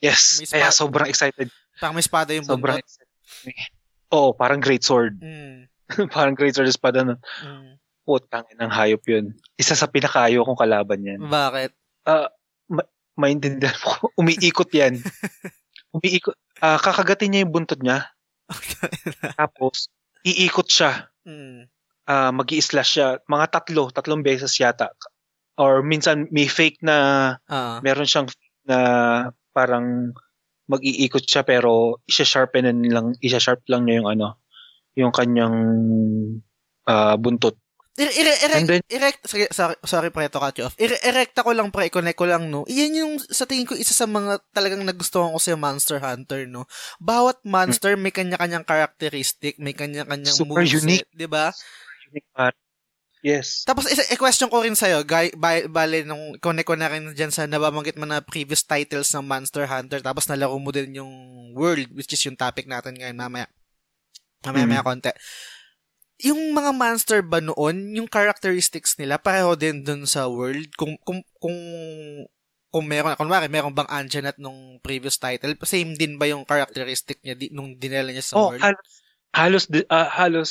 Yes, 0.02 0.42
kaya 0.50 0.75
sobrang 0.75 1.07
excited. 1.07 1.52
parang 1.78 1.95
may 1.95 2.02
espada 2.02 2.35
yung 2.35 2.42
Sobrang 2.42 2.83
buntot. 2.83 3.07
Oo, 4.11 4.35
parang 4.35 4.59
great 4.59 4.83
sword. 4.83 5.23
Mm, 5.23 5.71
parang 6.16 6.35
great 6.35 6.59
sword 6.59 6.66
espada 6.66 7.07
na 7.07 7.14
mm. 7.47 7.78
Putang 8.11 8.43
ng 8.50 8.73
hayop 8.75 9.07
yun. 9.07 9.38
Isa 9.55 9.79
sa 9.79 9.87
pinakayo 9.87 10.43
kong 10.43 10.59
kalaban 10.59 11.07
yan. 11.07 11.23
Bakit? 11.23 11.71
Maintindihan 13.14 13.76
mo, 13.87 14.11
umiikot 14.19 14.71
yan. 14.75 14.99
umiikot. 15.95 16.35
Ah, 16.59 16.81
kakagatin 16.83 17.31
niya 17.31 17.43
yung 17.47 17.55
buntot 17.55 17.79
niya. 17.79 18.11
Tapos, 19.40 19.87
iikot 20.26 20.67
siya. 20.67 21.07
mm. 21.23 21.71
Ah, 22.11 22.35
mag 22.35 22.50
slash 22.50 22.99
siya. 22.99 23.23
Mga 23.31 23.47
tatlo, 23.55 23.95
tatlong 23.95 24.26
beses 24.26 24.59
yata. 24.59 24.90
Or 25.55 25.79
minsan 25.87 26.26
may 26.35 26.50
fake 26.50 26.83
na, 26.83 26.97
Ah. 27.47 27.79
meron 27.87 28.09
siyang 28.09 28.26
fake 28.26 28.67
na 28.67 28.79
parang 29.55 30.11
mag-iikot 30.67 31.23
siya 31.23 31.43
pero 31.47 32.02
isa-sharpenin 32.07 32.83
lang, 32.90 33.14
isa-sharp 33.23 33.62
lang 33.71 33.87
niya 33.87 34.02
yung 34.02 34.11
ano, 34.11 34.29
yung 34.99 35.12
kanyang 35.14 35.57
ah, 36.88 37.14
buntot. 37.14 37.55
Ir- 38.00 38.16
ir- 38.16 38.40
erect, 38.49 38.57
And 38.57 38.69
then- 38.71 38.87
erect, 38.88 39.21
sorry, 39.28 39.45
sorry, 39.52 39.76
sorry 39.85 40.09
pre, 40.09 40.25
to 40.26 40.40
cut 40.40 40.57
you 40.57 40.64
off. 40.64 40.76
Ir- 40.80 40.97
erecta 41.04 41.45
ko 41.45 41.52
lang 41.52 41.69
pre, 41.69 41.92
i-connect 41.92 42.16
ko 42.16 42.25
lang, 42.25 42.49
no? 42.49 42.64
Iyan 42.64 42.97
yung, 42.97 43.12
sa 43.21 43.45
tingin 43.45 43.69
ko, 43.69 43.76
isa 43.76 43.92
sa 43.92 44.09
mga 44.09 44.40
talagang 44.57 44.80
nagustuhan 44.80 45.28
ko 45.28 45.37
sa 45.37 45.52
Monster 45.52 46.00
Hunter, 46.00 46.49
no? 46.49 46.64
Bawat 46.97 47.45
monster 47.45 48.00
may 48.00 48.09
kanya-kanyang 48.09 48.64
characteristic, 48.64 49.61
may 49.61 49.76
kanya-kanyang 49.76 50.33
Super 50.33 50.64
moveset, 50.64 50.80
unique. 50.80 51.04
di 51.12 51.28
ba? 51.28 51.52
Unique 52.09 52.30
part. 52.33 52.57
Yes. 53.21 53.69
Tapos, 53.69 53.85
isa, 53.85 54.00
i-question 54.09 54.49
ko 54.49 54.64
rin 54.64 54.73
sa'yo, 54.73 55.04
guy, 55.04 55.28
ba, 55.37 55.61
bale, 55.69 56.00
nung 56.09 56.40
connect 56.40 56.64
ko 56.64 56.80
na 56.80 56.88
rin 56.88 57.12
dyan 57.12 57.28
sa 57.28 57.45
nababanggit 57.45 58.00
mo 58.00 58.09
na 58.09 58.25
previous 58.25 58.64
titles 58.64 59.12
ng 59.12 59.28
Monster 59.28 59.69
Hunter, 59.69 60.00
tapos 60.00 60.25
nalaro 60.25 60.57
mo 60.57 60.73
din 60.73 60.97
yung 60.97 61.12
world, 61.52 61.92
which 61.92 62.09
is 62.09 62.25
yung 62.25 62.33
topic 62.33 62.64
natin 62.64 62.97
ngayon, 62.97 63.12
mamaya. 63.12 63.45
Mamaya, 64.40 64.64
Mhm. 64.64 64.71
maya 64.73 64.80
konti. 64.80 65.12
Yung 66.21 66.53
mga 66.53 66.71
monster 66.77 67.21
ba 67.25 67.41
noon, 67.41 67.97
yung 67.97 68.09
characteristics 68.09 68.97
nila, 69.00 69.17
pareho 69.17 69.57
din 69.57 69.81
dun 69.81 70.05
sa 70.05 70.29
world? 70.29 70.69
Kung, 70.77 71.00
kung, 71.00 71.25
kung, 71.41 71.57
kung 72.71 72.85
meron, 72.87 73.17
kunwari, 73.17 73.49
meron 73.50 73.75
bang 73.75 73.89
Anjanat 73.91 74.37
nung 74.39 74.79
previous 74.85 75.19
title, 75.19 75.57
same 75.67 75.97
din 75.97 76.21
ba 76.21 76.29
yung 76.31 76.47
characteristic 76.47 77.19
niya 77.25 77.35
di, 77.35 77.50
nung 77.50 77.75
dinala 77.75 78.12
niya 78.12 78.23
sa 78.23 78.37
Oh, 78.39 78.53
world? 78.55 78.62
halos 78.62 78.87
halos 79.31 79.65
ah, 79.91 80.11
halos 80.11 80.50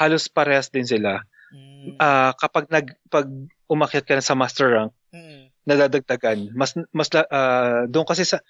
halos 0.00 0.24
parehas 0.32 0.72
din 0.72 0.84
sila. 0.88 1.20
Mm, 1.52 1.96
Ah, 2.00 2.32
kapag 2.36 2.68
nag 2.68 2.92
pag 3.08 3.28
umakyat 3.68 4.04
ka 4.04 4.16
na 4.16 4.24
sa 4.24 4.36
master 4.36 4.68
rank, 4.68 4.92
mm, 5.12 5.52
nadadagdagan. 5.68 6.52
Mas 6.56 6.76
mas 6.92 7.08
ah, 7.12 7.84
doon 7.88 8.04
kasi 8.08 8.24
sa 8.24 8.40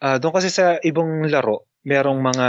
ah, 0.00 0.16
doon 0.20 0.32
kasi 0.36 0.52
sa 0.52 0.76
ibang 0.84 1.24
laro, 1.28 1.68
merong 1.84 2.20
mga 2.20 2.48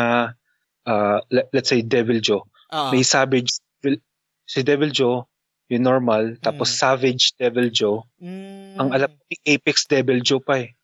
le- 1.32 1.50
let's 1.56 1.70
say 1.72 1.84
Devil 1.84 2.20
Joe. 2.20 2.44
Ah, 2.72 2.90
May 2.90 3.04
Savage 3.04 3.60
si 4.44 4.60
Devil 4.64 4.92
Joe, 4.92 5.24
yung 5.68 5.86
normal, 5.86 6.36
tapos 6.40 6.68
Mm. 6.68 6.78
Savage 6.78 7.26
Devil 7.36 7.70
Joe. 7.72 8.04
mm, 8.20 8.76
Ang 8.76 8.90
alam 8.92 9.08
ko, 9.08 9.22
Apex 9.46 9.88
Devil 9.88 10.20
Joe 10.20 10.44
pa 10.44 10.60
eh. 10.60 10.76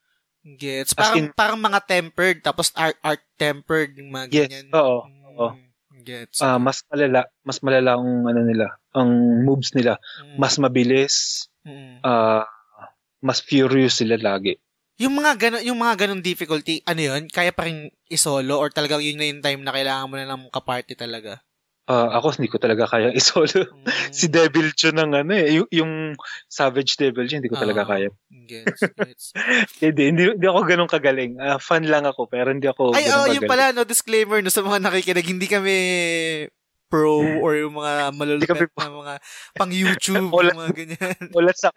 Gets. 0.48 0.96
Parang, 0.96 1.20
in- 1.20 1.36
parang 1.36 1.60
mga 1.60 1.84
tempered, 1.84 2.40
tapos 2.40 2.72
art, 2.72 2.96
art 3.04 3.20
tempered, 3.36 4.00
yung 4.00 4.16
mga 4.16 4.26
Yes, 4.32 4.48
ganyan. 4.48 4.68
oo, 4.72 4.98
oo. 5.36 5.48
Mm, 5.52 5.68
Gets. 6.08 6.40
Ah, 6.40 6.56
mas 6.56 6.80
malala, 6.88 7.28
mas 7.44 7.60
malala 7.60 8.00
ang 8.00 8.24
ano 8.24 8.42
nila, 8.48 8.72
ang 8.96 9.12
moves 9.44 9.76
nila. 9.76 10.00
Mm, 10.24 10.36
Mas 10.40 10.56
mabilis, 10.56 11.16
mm. 11.68 12.00
ah, 12.00 12.48
mas 13.20 13.44
furious 13.44 14.00
sila 14.00 14.16
lagi. 14.16 14.56
Yung 14.98 15.14
mga 15.14 15.36
ganon, 15.38 15.62
yung 15.68 15.78
mga 15.78 16.08
ganon 16.08 16.24
difficulty, 16.24 16.80
ano 16.88 17.02
yun? 17.04 17.28
Kaya 17.28 17.52
pa 17.52 17.68
rin 17.68 17.92
isolo 18.08 18.56
or 18.56 18.72
talagang 18.72 19.04
yun 19.04 19.20
na 19.20 19.28
yung 19.28 19.44
time 19.44 19.62
na 19.62 19.76
kailangan 19.76 20.08
mo 20.08 20.16
na 20.16 20.26
ng 20.26 20.48
kaparty 20.48 20.96
talaga? 20.96 21.44
Ah, 21.88 22.20
ako 22.20 22.36
hindi 22.36 22.52
ko 22.52 22.60
talaga 22.60 22.84
kaya 22.84 23.16
isolo. 23.20 23.48
Mm, 23.48 23.88
si 24.12 24.28
Devil 24.28 24.76
Joe 24.76 24.92
ng 24.92 25.12
ano 25.24 25.32
eh, 25.32 25.56
yung, 25.56 25.68
yung 25.72 25.92
Savage 26.52 27.00
Devil 27.00 27.32
Joe, 27.32 27.40
hindi 27.40 27.48
ko 27.48 27.56
talaga 27.56 27.88
Oo. 27.88 27.90
kaya. 27.96 28.10
Gets, 28.28 28.82
gets. 28.92 29.26
Hindi, 29.84 30.04
hindi, 30.12 30.24
hindi 30.36 30.48
ako 30.48 30.60
ganun 30.68 30.92
kagaling. 30.92 31.40
Ah, 31.40 31.60
fun 31.64 31.88
lang 31.88 32.04
ako, 32.04 32.28
pero 32.28 32.52
hindi 32.52 32.68
ako 32.68 32.92
Ay, 32.92 33.08
oh, 33.08 33.24
kagaling. 33.24 33.36
yung 33.40 33.48
pala, 33.48 33.72
no, 33.72 33.88
disclaimer 33.88 34.44
no, 34.44 34.52
sa 34.52 34.64
mga 34.64 34.84
nakikinig, 34.84 35.28
hindi 35.32 35.48
kami 35.48 35.76
pro 36.92 37.24
or 37.44 37.56
yung 37.56 37.76
mga 37.76 38.12
kami 38.12 38.68
na 38.68 38.88
mga 38.92 39.14
pang 39.56 39.72
YouTube, 39.72 40.28
mga 40.32 40.76
ganyan. 40.76 41.16
Wala 41.32 41.52
sa 41.56 41.72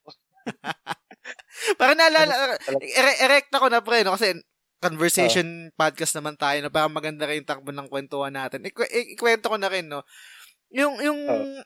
Parang 1.78 1.98
naalala, 1.98 2.56
Talaga. 2.58 2.82
ere- 2.82 3.20
erect 3.22 3.52
ako 3.52 3.66
na 3.70 3.84
pre, 3.84 4.02
no? 4.02 4.16
Kasi 4.16 4.34
conversation 4.80 5.46
podcast 5.76 6.16
naman 6.16 6.34
tayo, 6.34 6.58
no? 6.58 6.72
Parang 6.72 6.90
maganda 6.90 7.24
rin 7.24 7.44
yung 7.44 7.48
takbo 7.48 7.70
ng 7.70 7.86
kwentuhan 7.86 8.32
natin. 8.32 8.64
Ikwe- 8.64 8.88
ik- 8.88 9.14
ikwento 9.14 9.46
ko 9.46 9.56
na 9.56 9.68
rin, 9.68 9.86
no? 9.86 10.00
Yung, 10.72 10.96
yung, 10.98 11.20
Oh. 11.26 11.60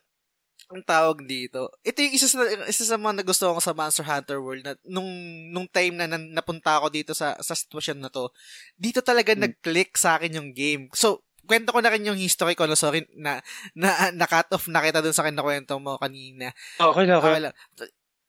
ang 0.71 0.83
tawag 0.83 1.23
dito, 1.23 1.68
ito 1.80 1.99
yung 2.00 2.14
isa 2.14 2.26
sa, 2.26 2.40
isa 2.64 2.85
sa 2.85 2.97
mga 2.97 3.21
nagustuhan 3.21 3.52
ko 3.52 3.61
sa 3.61 3.76
Monster 3.76 4.02
Hunter 4.02 4.40
World 4.40 4.64
na 4.64 4.75
nung, 4.83 5.06
nung 5.52 5.68
time 5.68 5.94
na, 5.94 6.09
nan- 6.09 6.33
napunta 6.33 6.80
ako 6.80 6.88
dito 6.88 7.12
sa, 7.12 7.37
sa 7.38 7.54
sitwasyon 7.54 8.00
na 8.00 8.11
to, 8.11 8.33
dito 8.75 8.99
talaga 8.99 9.33
Hmm. 9.33 9.47
nag-click 9.47 9.94
sa 9.94 10.16
akin 10.16 10.35
yung 10.35 10.50
game. 10.50 10.88
So, 10.92 11.23
kwento 11.44 11.71
ko 11.71 11.85
na 11.85 11.92
rin 11.92 12.09
yung 12.09 12.16
history 12.16 12.56
ko, 12.56 12.64
no? 12.64 12.75
Sorry, 12.75 13.04
na, 13.14 13.44
na, 13.76 14.09
na-cut 14.11 14.49
off 14.50 14.64
na 14.66 14.80
kita 14.80 15.04
dun 15.04 15.12
sa 15.12 15.23
kinakwento 15.23 15.76
mo 15.76 16.00
kanina. 16.00 16.49
Okay 16.80 17.04
okay. 17.04 17.14
Okay 17.14 17.40
lang. 17.44 17.54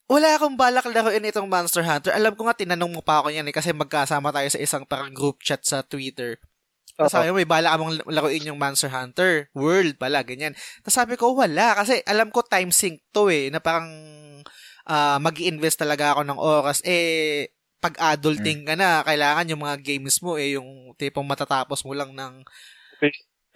Wala 0.06 0.38
akong 0.38 0.54
balak 0.54 0.86
laruin 0.86 1.26
itong 1.26 1.50
Monster 1.50 1.82
Hunter. 1.82 2.14
Alam 2.14 2.38
ko 2.38 2.46
nga, 2.46 2.54
tinanong 2.54 2.94
mo 2.94 3.02
pa 3.02 3.26
ako 3.26 3.34
yan 3.34 3.50
eh, 3.50 3.56
kasi 3.56 3.74
magkasama 3.74 4.30
tayo 4.30 4.46
sa 4.54 4.62
isang 4.62 4.86
parang 4.86 5.10
group 5.10 5.42
chat 5.42 5.66
sa 5.66 5.82
Twitter. 5.82 6.38
Tapos 6.94 7.12
sabi 7.12 7.34
mo, 7.34 7.42
may 7.42 7.50
balak 7.50 7.74
among 7.74 7.98
laruin 8.06 8.46
yung 8.46 8.62
Monster 8.62 8.88
Hunter 8.94 9.50
World 9.58 9.98
pala, 9.98 10.22
ganyan. 10.22 10.54
Tapos 10.86 10.96
sabi 10.96 11.18
ko, 11.18 11.34
wala. 11.34 11.74
Kasi 11.74 12.06
alam 12.06 12.30
ko 12.30 12.46
time 12.46 12.70
sync 12.70 13.02
to 13.10 13.34
eh, 13.34 13.50
na 13.50 13.58
parang 13.58 13.90
ah 14.86 15.18
mag 15.18 15.34
invest 15.42 15.82
talaga 15.82 16.14
ako 16.14 16.22
ng 16.22 16.40
oras. 16.40 16.80
Eh, 16.86 17.50
pag 17.82 17.98
adulting 18.14 18.62
ka 18.62 18.78
na, 18.78 19.02
kailangan 19.02 19.50
yung 19.50 19.66
mga 19.66 19.78
games 19.82 20.22
mo 20.22 20.38
eh, 20.38 20.54
yung 20.54 20.94
tipong 21.02 21.26
matatapos 21.26 21.82
mo 21.82 21.98
lang 21.98 22.14
ng 22.14 22.46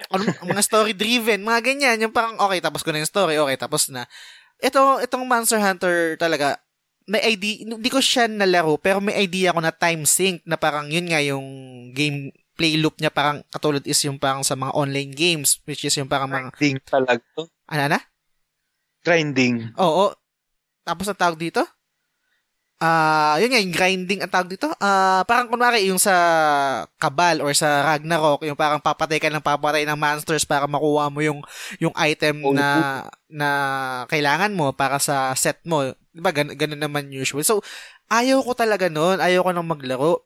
ano, 0.10 0.24
mga 0.26 0.64
story-driven, 0.64 1.44
mga 1.44 1.62
ganyan. 1.62 1.98
Yung 2.08 2.14
parang, 2.16 2.40
okay, 2.40 2.64
tapos 2.64 2.82
ko 2.82 2.90
na 2.90 3.04
yung 3.04 3.10
story, 3.10 3.36
okay, 3.38 3.58
tapos 3.60 3.92
na. 3.92 4.08
Ito, 4.60 5.00
itong 5.00 5.24
Monster 5.24 5.60
Hunter 5.60 6.20
talaga, 6.20 6.60
may 7.08 7.24
idea, 7.26 7.64
hindi 7.64 7.90
ko 7.90 8.04
siya 8.04 8.28
nalaro, 8.28 8.76
pero 8.76 9.00
may 9.00 9.16
idea 9.18 9.56
ko 9.56 9.64
na 9.64 9.72
time 9.74 10.04
sync 10.04 10.44
na 10.44 10.60
parang 10.60 10.92
yun 10.92 11.08
nga 11.10 11.24
yung 11.24 11.48
game 11.96 12.30
play 12.60 12.76
loop 12.76 13.00
niya 13.00 13.08
parang 13.08 13.40
katulad 13.48 13.80
is 13.88 13.98
yung 14.04 14.20
parang 14.20 14.44
sa 14.44 14.54
mga 14.60 14.76
online 14.76 15.16
games, 15.16 15.64
which 15.64 15.88
is 15.88 15.96
yung 15.96 16.12
parang 16.12 16.28
mga, 16.28 16.52
Grinding 16.52 16.78
talaga. 16.84 17.24
to. 17.40 17.48
ano 17.72 17.84
na? 17.88 18.00
Grinding. 19.00 19.72
Oo. 19.80 20.12
Tapos 20.84 21.08
ang 21.08 21.16
tawag 21.16 21.40
dito? 21.40 21.64
Ah, 22.80 23.36
yun 23.44 23.52
nga, 23.52 23.60
yung 23.60 23.76
grinding 23.76 24.24
ang 24.24 24.32
tawag 24.32 24.56
dito. 24.56 24.72
Ah, 24.80 25.28
parang 25.28 25.52
kunwari 25.52 25.92
yung 25.92 26.00
sa 26.00 26.16
Kabal 26.96 27.44
or 27.44 27.52
sa 27.52 27.84
Ragnarok, 27.84 28.48
yung 28.48 28.56
parang 28.56 28.80
papatay 28.80 29.20
ka 29.20 29.28
ng 29.28 29.44
papatay 29.44 29.84
ng 29.84 30.00
monsters 30.00 30.48
para 30.48 30.64
makuha 30.64 31.12
mo 31.12 31.20
yung 31.20 31.44
yung 31.84 31.92
item 32.00 32.40
Oh, 32.40 32.56
na 32.56 33.04
na 33.28 33.50
kailangan 34.08 34.56
mo 34.56 34.72
para 34.72 34.96
sa 34.96 35.36
set 35.36 35.60
mo. 35.68 35.92
'Di 35.92 36.24
ba? 36.24 36.32
Gan- 36.32 36.56
ganun 36.56 36.80
naman 36.80 37.12
usual. 37.12 37.44
So, 37.44 37.60
ayaw 38.08 38.40
ko 38.48 38.56
talaga 38.56 38.88
noon, 38.88 39.20
ayaw 39.20 39.44
ko 39.44 39.52
nang 39.52 39.68
maglaro. 39.68 40.24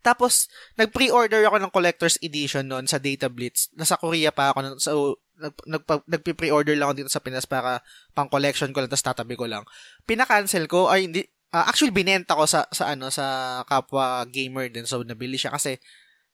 Tapos, 0.00 0.48
nag-pre-order 0.80 1.44
ako 1.44 1.60
ng 1.60 1.74
collector's 1.74 2.16
edition 2.24 2.64
noon 2.64 2.88
sa 2.88 2.96
Data 2.96 3.28
Blitz. 3.28 3.68
Nasa 3.76 4.00
Korea 4.00 4.32
pa 4.32 4.56
ako 4.56 4.58
nun. 4.64 4.78
So, 4.80 5.20
nag, 5.36 5.52
nagpa, 5.68 6.00
nagpi-pre-order 6.08 6.74
lang 6.80 6.88
ako 6.88 6.96
dito 7.04 7.12
sa 7.12 7.20
Pinas 7.20 7.44
para 7.44 7.84
pang 8.16 8.30
collection 8.32 8.72
ko 8.72 8.80
lang 8.80 8.88
tapos 8.88 9.04
tatabi 9.04 9.36
ko 9.36 9.44
lang. 9.44 9.68
Pina-cancel 10.08 10.64
ko 10.64 10.88
ay 10.88 11.12
hindi 11.12 11.28
ah, 11.54 11.66
actually 11.68 11.94
binenta 11.94 12.36
ko 12.36 12.44
sa 12.44 12.68
sa 12.72 12.92
ano 12.92 13.08
sa 13.08 13.60
kapwa 13.64 14.24
gamer 14.28 14.68
din 14.68 14.84
so 14.84 15.00
nabili 15.04 15.40
siya 15.40 15.54
kasi 15.54 15.80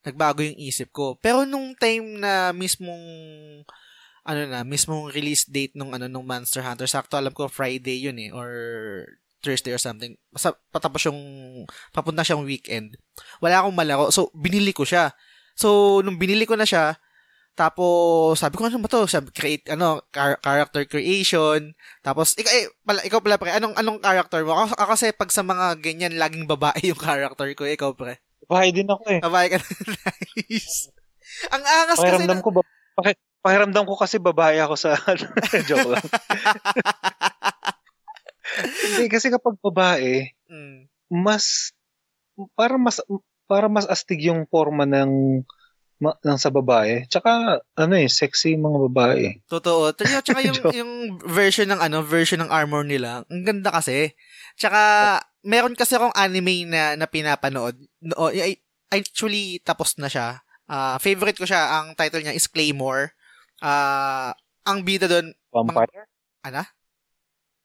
nagbago 0.05 0.45
yung 0.45 0.61
isip 0.61 0.93
ko. 0.93 1.17
Pero 1.19 1.49
nung 1.49 1.73
time 1.75 2.21
na 2.21 2.53
mismong 2.53 3.03
ano 4.25 4.41
na, 4.49 4.65
mismong 4.65 5.13
release 5.13 5.49
date 5.49 5.73
nung 5.77 5.93
ano 5.97 6.09
nung 6.09 6.25
Monster 6.29 6.61
Hunter, 6.65 6.89
sakto 6.89 7.17
alam 7.17 7.33
ko 7.33 7.49
Friday 7.49 8.05
yun 8.05 8.17
eh 8.21 8.31
or 8.33 8.49
Thursday 9.41 9.73
or 9.73 9.81
something. 9.81 10.17
Basta 10.33 10.57
patapos 10.73 11.09
yung 11.09 11.21
papunta 11.93 12.25
siyang 12.25 12.45
weekend. 12.45 12.97
Wala 13.41 13.65
akong 13.65 13.77
malaro. 13.77 14.09
So 14.13 14.33
binili 14.37 14.73
ko 14.73 14.85
siya. 14.85 15.13
So 15.57 16.01
nung 16.05 16.21
binili 16.21 16.45
ko 16.49 16.57
na 16.57 16.69
siya, 16.69 16.97
tapos, 17.55 18.43
sabi 18.43 18.59
ko, 18.59 18.67
ano 18.67 18.83
ba 18.83 18.91
to? 18.91 19.07
Sabi, 19.07 19.31
create, 19.31 19.71
ano, 19.71 20.03
char- 20.11 20.43
character 20.43 20.83
creation. 20.85 21.71
Tapos, 22.03 22.35
ikaw, 22.35 22.51
eh, 22.51 22.67
pala, 22.83 23.01
ikaw 23.07 23.23
pala, 23.23 23.39
pre, 23.39 23.55
anong, 23.55 23.79
anong 23.79 24.03
character 24.03 24.43
mo? 24.43 24.59
Ako, 24.59 24.75
ako 24.75 24.91
kasi, 24.91 25.07
pag 25.15 25.31
sa 25.31 25.47
mga 25.47 25.79
ganyan, 25.79 26.19
laging 26.19 26.51
babae 26.51 26.91
yung 26.91 26.99
character 26.99 27.47
ko. 27.55 27.63
Ikaw, 27.63 27.95
pre. 27.95 28.19
Bahay 28.51 28.75
din 28.75 28.91
ako 28.91 29.03
eh. 29.09 29.21
Babae 29.23 29.47
ka 29.55 29.63
na. 29.63 29.67
nice. 30.51 30.91
Ang 31.49 31.63
angas 31.63 31.99
kasi. 31.99 32.05
Pakiramdam 32.11 32.41
ko 32.43 32.51
ba? 32.51 32.61
Paki, 32.95 33.13
pakiramdam 33.41 33.85
ko 33.87 33.95
kasi 33.99 34.17
babae 34.19 34.59
ako 34.59 34.75
sa 34.75 34.99
joke 35.71 35.95
lang. 35.95 36.05
Hindi, 38.85 39.05
kasi 39.11 39.33
kapag 39.33 39.59
babae, 39.63 40.31
Mm. 40.45 40.87
mas, 41.11 41.73
para 42.55 42.77
mas, 42.79 43.01
para 43.49 43.67
mas 43.67 43.89
astig 43.89 44.29
yung 44.29 44.45
forma 44.47 44.85
ng, 44.85 45.43
ma, 46.03 46.15
ng 46.23 46.39
sa 46.41 46.51
babae. 46.51 47.07
Tsaka, 47.07 47.61
ano 47.61 47.95
eh, 47.95 48.11
sexy 48.11 48.55
yung 48.55 48.67
mga 48.71 48.79
babae. 48.91 49.25
Totoo. 49.47 49.95
Tsaka, 49.95 50.23
tsaka 50.23 50.41
yung, 50.49 50.59
yung 50.75 50.93
version 51.27 51.69
ng 51.71 51.81
ano, 51.81 52.03
version 52.03 52.43
ng 52.43 52.51
armor 52.51 52.83
nila, 52.83 53.23
ang 53.29 53.43
ganda 53.45 53.71
kasi. 53.71 54.15
Tsaka, 54.59 54.81
meron 55.45 55.77
kasi 55.79 55.95
akong 55.95 56.15
anime 56.15 56.67
na, 56.67 56.99
na 56.99 57.07
pinapanood. 57.07 57.77
No, 58.03 58.31
ay- 58.31 58.63
actually, 58.91 59.61
tapos 59.63 59.99
na 59.99 60.09
siya. 60.11 60.43
Ah, 60.65 60.97
favorite 60.97 61.37
ko 61.37 61.45
siya. 61.45 61.83
Ang 61.83 61.99
title 61.99 62.25
niya 62.25 62.37
is 62.37 62.49
Claymore. 62.49 63.13
Ah, 63.61 64.33
ang 64.65 64.81
bida 64.81 65.05
doon, 65.05 65.37
Vampire? 65.53 66.09
Ano? 66.45 66.65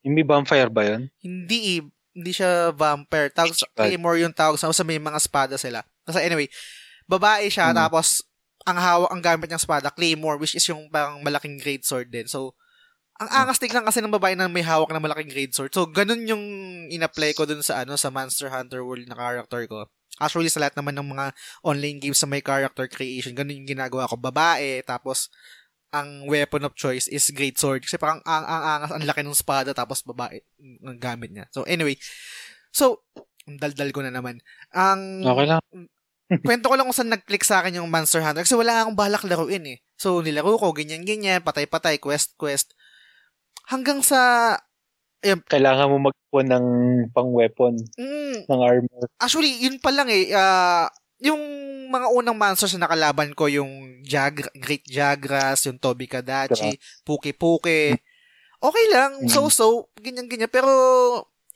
Yung 0.07 0.15
may 0.15 0.24
vampire 0.24 0.71
ba 0.71 0.83
yun? 0.88 1.12
hindi 1.19 1.79
eh, 1.79 1.81
hindi 2.15 2.31
siya 2.31 2.71
vampire. 2.71 3.31
Tawag 3.36 3.55
sa 3.55 3.67
Claymore 3.75 4.19
yung 4.24 4.36
tawag 4.36 4.55
sa 4.55 4.71
sa 4.71 4.88
may 4.88 5.00
mga 5.00 5.19
espada 5.19 5.55
sila. 5.59 5.83
Kasi 6.07 6.24
anyway, 6.24 6.48
babae 7.10 7.50
siya 7.50 7.74
Hmm. 7.74 7.82
tapos 7.82 8.22
ang 8.70 8.78
hawak 8.78 9.10
ang 9.10 9.22
gamit 9.24 9.50
niyang 9.50 9.58
espada 9.58 9.89
Claymore 9.89 10.38
which 10.38 10.54
is 10.54 10.63
yung 10.70 10.94
parang 10.94 11.25
malaking 11.25 11.58
great 11.58 11.82
sword 11.82 12.13
din. 12.13 12.30
So 12.30 12.54
ang 13.20 13.28
angas 13.34 13.60
tignan 13.60 13.84
kasi 13.84 14.00
ng 14.00 14.13
babae 14.13 14.38
na 14.38 14.48
may 14.48 14.63
hawak 14.63 14.94
na 14.94 15.01
malaking 15.01 15.28
great 15.28 15.51
sword. 15.51 15.74
So 15.74 15.89
ganun 15.89 16.24
yung 16.30 16.44
in-apply 16.88 17.34
ko 17.34 17.44
dun 17.50 17.66
sa 17.66 17.82
ano 17.82 17.98
sa 17.98 18.13
Monster 18.13 18.48
Hunter 18.54 18.86
World 18.86 19.10
na 19.10 19.18
character 19.18 19.66
ko. 19.66 19.89
Actually 20.22 20.54
sa 20.54 20.62
lahat 20.62 20.78
naman 20.78 20.94
ng 20.96 21.10
mga 21.18 21.25
online 21.66 21.98
games 22.00 22.20
sa 22.22 22.30
may 22.30 22.39
character 22.46 22.86
creation, 22.86 23.34
ganun 23.34 23.63
yung 23.63 23.70
ginagawa 23.74 24.06
ko. 24.08 24.16
Babae 24.16 24.86
tapos 24.86 25.28
ang 25.89 26.30
weapon 26.30 26.62
of 26.70 26.78
choice 26.78 27.10
is 27.10 27.34
great 27.34 27.58
sword 27.58 27.82
kasi 27.82 27.98
parang 27.98 28.22
ang 28.22 28.46
ang 28.46 28.63
angas 28.78 28.92
ang 28.94 29.04
laki 29.10 29.25
ng 29.25 29.34
espada 29.34 29.74
tapos 29.74 30.06
babae 30.06 30.46
ang 30.86 31.00
gamit 31.01 31.34
niya. 31.34 31.50
So 31.50 31.66
anyway, 31.66 31.98
so 32.70 33.01
daldal 33.50 33.89
ko 33.89 34.06
na 34.06 34.13
naman. 34.13 34.38
Ang 34.70 35.25
Okay 35.25 35.48
lang. 35.50 35.63
Kwento 36.45 36.69
ko 36.69 36.75
lang 36.77 36.86
kung 36.86 36.93
saan 36.93 37.09
nag-click 37.09 37.41
sa 37.41 37.59
akin 37.62 37.81
yung 37.81 37.89
Monster 37.89 38.21
Hunter 38.21 38.45
kasi 38.45 38.53
wala 38.53 38.86
akong 38.86 38.93
balak 38.98 39.25
laruin 39.25 39.65
eh. 39.65 39.77
So 39.98 40.21
nilaro 40.21 40.55
ko 40.62 40.69
ganyan-ganyan, 40.71 41.41
patay-patay, 41.41 41.98
quest-quest. 41.98 42.77
Hanggang 43.67 44.01
sa 44.05 44.55
Kailangan 45.19 45.91
mo 45.91 45.98
magpuan 46.09 46.48
ng 46.48 46.65
pang-weapon, 47.12 47.75
mm, 48.00 48.48
ng 48.48 48.62
armor. 48.63 49.03
Actually, 49.19 49.51
yun 49.59 49.75
pa 49.75 49.91
lang 49.91 50.07
eh. 50.07 50.31
ah, 50.31 50.88
yung 51.19 51.41
mga 51.91 52.07
unang 52.15 52.39
monsters 52.39 52.71
na 52.79 52.88
nakalaban 52.88 53.36
ko, 53.36 53.51
yung 53.51 54.00
Jag 54.07 54.48
Great 54.55 54.88
Jagras, 54.88 55.67
yung 55.67 55.75
Toby 55.75 56.07
Kadachi, 56.07 56.79
Puki 57.03 57.36
Puki. 57.36 57.91
Okay 58.59 58.86
lang, 58.91 59.24
Mm. 59.24 59.27
so-so, 59.27 59.91
ganyan-ganyan. 60.00 60.48
Pero, 60.48 60.71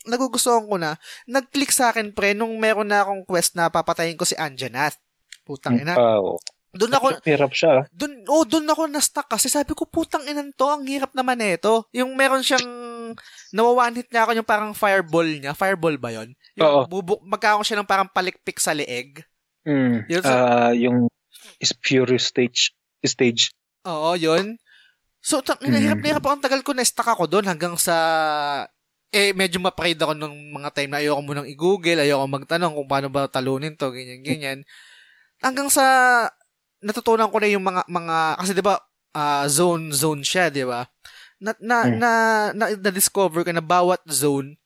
nagugustuhan 0.05 0.65
ko 0.65 0.75
na. 0.75 0.95
Nag-click 1.25 1.69
sa 1.69 1.89
akin, 1.89 2.12
pre, 2.12 2.31
nung 2.31 2.55
meron 2.57 2.88
na 2.88 3.01
akong 3.01 3.24
quest 3.24 3.53
na 3.53 3.67
papatayin 3.67 4.15
ko 4.15 4.24
si 4.24 4.36
Anjanath. 4.36 5.00
Putang 5.43 5.75
ina. 5.75 5.93
Ah, 5.93 6.17
oo. 6.17 6.39
Doon 6.74 6.89
ako, 6.89 7.07
Hirap 7.22 7.53
siya. 7.53 7.86
doon, 7.93 8.25
oh, 8.25 8.41
doon 8.43 8.65
ako 8.65 8.89
na-stuck 8.89 9.29
kasi 9.29 9.45
sabi 9.45 9.77
ko, 9.77 9.86
putang 9.86 10.25
inan 10.25 10.50
to, 10.51 10.65
ang 10.65 10.81
hirap 10.83 11.13
naman 11.13 11.38
nito. 11.38 11.86
Yung 11.93 12.17
meron 12.17 12.41
siyang, 12.41 12.65
nawawanhit 13.51 14.10
niya 14.10 14.25
ako 14.25 14.31
yung 14.33 14.48
parang 14.48 14.74
fireball 14.74 15.29
niya. 15.29 15.53
Fireball 15.53 16.01
ba 16.01 16.10
yon? 16.10 16.33
Yung 16.57 16.89
bubuk, 16.89 17.22
magkakaroon 17.22 17.62
siya 17.62 17.77
ng 17.77 17.86
parang 17.86 18.10
palikpik 18.10 18.57
sa 18.57 18.74
leeg. 18.74 19.22
Mm. 19.69 20.10
Yun 20.10 20.22
sa- 20.22 20.33
Ah, 20.33 20.74
yung 20.74 21.07
is 21.62 21.72
furious 21.77 22.25
stage 22.25 22.74
stage. 23.03 23.53
Oo, 23.86 24.15
yun. 24.15 24.57
So, 25.22 25.39
tang, 25.39 25.62
Mm. 25.62 25.77
hirap 25.77 26.00
na 26.00 26.07
hirap 26.10 26.24
ako. 26.25 26.33
Ang 26.33 26.43
tagal 26.43 26.62
ko 26.63 26.72
na-stuck 26.74 27.05
ako 27.05 27.29
doon 27.29 27.45
hanggang 27.45 27.77
sa, 27.77 27.95
eh, 29.13 29.29
medyo 29.32 29.62
ma-pride 29.62 30.01
ako 30.01 30.17
nung 30.17 30.34
mga 30.58 30.74
time 30.74 30.89
na 30.89 31.00
ayoko 31.00 31.22
munang 31.22 31.46
i-google, 31.46 32.01
ayoko 32.01 32.25
magtanong 32.25 32.74
kung 32.74 32.89
paano 32.89 33.08
ba 33.13 33.29
talunin 33.29 33.77
to, 33.77 33.93
ganyan, 33.93 34.25
ganyan. 34.25 34.60
Hanggang 35.38 35.70
sa, 35.70 35.86
natutunan 36.82 37.29
ko 37.29 37.38
na 37.38 37.48
yung 37.53 37.62
mga, 37.63 37.86
mga, 37.86 38.17
kasi 38.41 38.51
di 38.58 38.65
ba, 38.65 38.82
ah, 39.13 39.46
zone, 39.46 39.93
zone 39.93 40.25
siya, 40.25 40.50
di 40.50 40.65
ba? 40.65 40.84
Na, 41.38 41.54
na, 41.62 41.78
Mm. 41.86 41.95
na, 42.02 42.12
na, 42.58 42.65
na-discover 42.73 43.45
ko 43.45 43.52
na 43.54 43.62
bawat 43.62 44.02
zone, 44.10 44.58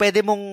pwede 0.00 0.22
mong 0.24 0.44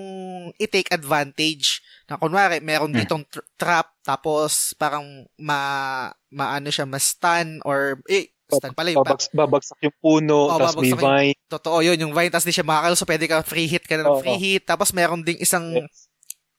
i-take 0.59 0.91
advantage. 0.91 1.79
Na 2.09 2.17
kunwari, 2.19 2.59
meron 2.59 2.91
Mm. 2.91 2.99
ditong 3.05 3.23
tr- 3.29 3.45
trap, 3.55 3.93
tapos 4.03 4.75
parang 4.75 5.05
ma, 5.39 6.09
maano 6.27 6.67
siya, 6.67 6.83
ma-stun, 6.83 7.61
or, 7.63 8.01
eh, 8.11 8.33
stun 8.49 8.71
pala 8.71 8.89
yung, 8.89 9.03
pa- 9.03 9.11
Babags, 9.11 9.27
babagsak 9.29 9.79
yung 9.81 9.95
puno, 9.97 10.47
Oo, 10.47 10.55
tapos 10.55 10.75
may 10.77 10.89
babagsak 10.89 10.95
yung- 10.95 11.03
vine. 11.03 11.39
totoo 11.47 11.77
yun, 11.81 11.97
yung 11.99 12.13
vine, 12.13 12.31
tapos 12.31 12.43
di 12.43 12.55
siya 12.55 12.63
makakal, 12.63 12.93
so 12.93 13.03
pwede 13.03 13.25
ka 13.25 13.43
free 13.43 13.67
hit 13.67 13.83
ka 13.83 13.93
na 13.93 14.03
ng 14.03 14.09
Oo. 14.09 14.21
free 14.21 14.37
hit, 14.37 14.63
tapos 14.63 14.91
meron 14.91 15.21
ding 15.21 15.37
isang 15.37 15.67
Yes. 15.73 16.07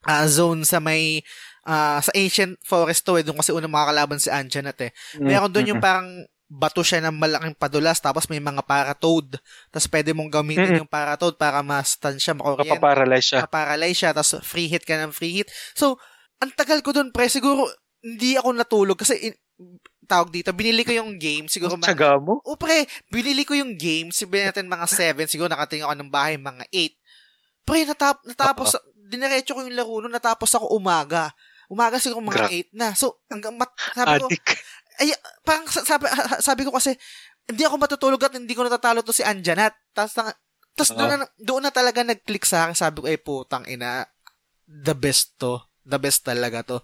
ah, 0.00 0.24
zone 0.24 0.62
sa 0.62 0.78
may, 0.78 1.24
ah, 1.64 1.98
sa 1.98 2.12
ancient 2.12 2.54
forest 2.62 3.02
to, 3.02 3.14
eh, 3.14 3.22
doon 3.22 3.34
kasi 3.34 3.50
unang 3.50 3.68
makakalaban 3.68 4.16
si 4.16 4.28
Anjanat 4.28 4.78
eh. 4.80 4.92
Meron 5.16 5.48
doon 5.48 5.70
yung 5.70 5.80
parang 5.80 6.06
bato 6.46 6.80
siya 6.80 7.02
ng 7.02 7.12
malaking 7.12 7.52
padulas 7.52 7.98
tapos 7.98 8.24
may 8.26 8.40
mga 8.40 8.64
paratoad. 8.64 9.36
Tapos 9.68 9.84
pwede 9.86 10.16
mong 10.16 10.32
gamitin 10.32 10.64
Mm-mm. 10.70 10.80
yung 10.80 10.88
paratoad 10.88 11.36
para 11.36 11.60
ma-stun 11.60 12.16
siya, 12.16 12.32
makuryente, 12.32 12.72
Kapaparalyze 12.72 13.26
siya. 13.26 13.40
maparalyze 13.44 13.98
siya, 13.98 14.10
tapos 14.12 14.40
free 14.42 14.64
hit 14.66 14.80
ka 14.82 14.96
ng 14.96 15.10
free 15.10 15.34
hit. 15.34 15.48
So, 15.72 16.00
ang 16.38 16.54
tagal 16.54 16.80
ko 16.80 16.92
doon, 16.92 17.10
pre, 17.10 17.28
siguro 17.28 17.68
hindi 18.00 18.32
ako 18.32 18.48
natulog 18.54 18.96
kasi 18.96 19.18
in- 19.18 19.36
tawag 20.08 20.32
dito, 20.32 20.54
binili 20.54 20.86
ko 20.86 20.94
yung 20.94 21.18
game, 21.20 21.50
siguro 21.50 21.76
Ang 21.76 21.84
tsaga 21.84 22.16
mo? 22.16 22.40
o 22.40 22.56
pre, 22.56 22.86
binili 23.12 23.44
ko 23.44 23.52
yung 23.52 23.76
game, 23.76 24.08
sabihin 24.08 24.48
natin 24.48 24.70
mga 24.70 24.86
7, 24.88 25.28
siguro 25.28 25.50
nakatingin 25.50 25.84
ako 25.84 25.94
ng 25.98 26.10
bahay 26.10 26.38
mga 26.38 26.64
8. 26.72 27.66
Pre, 27.68 27.78
natap, 27.84 28.16
natapos, 28.24 28.78
dinerecho 28.96 29.52
ko 29.52 29.60
yung 29.60 29.76
laro 29.76 30.00
nun, 30.00 30.14
natapos 30.14 30.48
ako 30.56 30.72
umaga. 30.72 31.28
Umaga 31.68 32.00
siguro 32.00 32.24
mga 32.24 32.48
Gra- 32.48 32.52
8 32.72 32.72
na. 32.72 32.88
So, 32.96 33.20
hanggang 33.28 33.60
mat, 33.60 33.68
sabi 33.92 34.16
ko, 34.16 34.26
Adik. 34.32 34.46
ay, 35.04 35.12
parang 35.44 35.68
sa- 35.68 35.84
sabi, 35.84 36.08
sabi 36.48 36.62
ko 36.64 36.72
kasi, 36.72 36.96
hindi 37.44 37.64
ako 37.64 37.76
matutulog 37.76 38.20
at 38.24 38.32
hindi 38.32 38.56
ko 38.56 38.64
natatalo 38.64 39.04
to 39.04 39.12
si 39.12 39.20
Anjanat. 39.20 39.76
Tapos, 39.92 40.16
tapos 40.72 40.90
doon, 40.96 41.10
na, 41.12 41.26
doon 41.36 41.62
na 41.68 41.72
talaga 41.72 42.00
nag-click 42.00 42.48
sa 42.48 42.64
akin. 42.64 42.76
Sabi 42.76 42.96
ko, 43.04 43.06
eh, 43.08 43.20
putang 43.20 43.68
ina, 43.68 44.08
the 44.64 44.96
best 44.96 45.36
to. 45.36 45.60
The 45.84 45.96
best 45.96 46.24
talaga 46.24 46.60
to. 46.64 46.78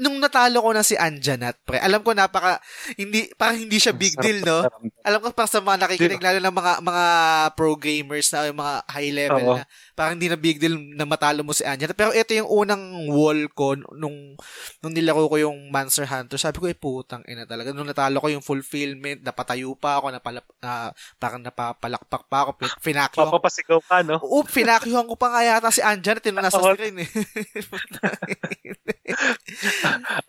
Nung 0.00 0.16
natalo 0.16 0.64
ko 0.64 0.72
na 0.72 0.80
si 0.80 0.96
Anjanat, 0.96 1.60
pre, 1.60 1.76
alam 1.76 2.00
ko 2.00 2.16
napaka, 2.16 2.56
hindi, 2.96 3.28
parang 3.36 3.60
hindi 3.60 3.76
siya 3.76 3.92
big 3.92 4.16
deal, 4.16 4.40
no? 4.40 4.64
Alam 5.04 5.20
ko 5.20 5.36
para 5.36 5.44
sa 5.44 5.60
mga 5.60 5.84
nakikinig, 5.84 6.24
lalo 6.24 6.40
ng 6.40 6.56
mga 6.56 6.72
mga 6.80 7.04
pro 7.52 7.76
gamers 7.76 8.32
na 8.32 8.48
yung 8.48 8.56
mga 8.56 8.74
high 8.88 9.12
level 9.12 9.44
Oo. 9.44 9.56
na 9.60 9.64
parang 10.00 10.16
hindi 10.16 10.32
na 10.32 10.40
big 10.40 10.56
deal 10.56 10.80
na 10.96 11.04
matalo 11.04 11.44
mo 11.44 11.52
si 11.52 11.60
Anya. 11.60 11.92
Pero 11.92 12.16
ito 12.16 12.32
yung 12.32 12.48
unang 12.48 13.04
wall 13.12 13.52
ko 13.52 13.76
nung 13.76 14.32
nung 14.80 14.92
nilaro 14.96 15.28
ko 15.28 15.36
yung 15.36 15.68
Monster 15.68 16.08
Hunter. 16.08 16.40
Sabi 16.40 16.56
ko, 16.56 16.64
eh 16.64 16.72
putang 16.72 17.20
ina 17.28 17.44
talaga. 17.44 17.76
Nung 17.76 17.84
natalo 17.84 18.16
ko 18.16 18.32
yung 18.32 18.40
fulfillment, 18.40 19.20
napatayo 19.20 19.76
pa 19.76 20.00
ako, 20.00 20.08
napalap, 20.08 20.48
na, 20.64 20.96
parang 21.20 21.44
napapalakpak 21.44 22.24
pa 22.32 22.48
ako, 22.48 22.64
finakyo 22.80 23.28
ako. 23.28 23.36
Papapasigaw 23.36 23.80
ka, 23.84 24.00
no? 24.00 24.16
Oo, 24.24 24.40
pinakyuhan 24.40 25.04
ko 25.04 25.20
pa 25.20 25.36
nga 25.36 25.44
yata 25.44 25.68
si 25.68 25.84
Anja 25.84 26.16
na 26.16 26.24
tinuna 26.24 26.48
sa 26.48 26.64
screen 26.64 27.04
eh. 27.04 27.08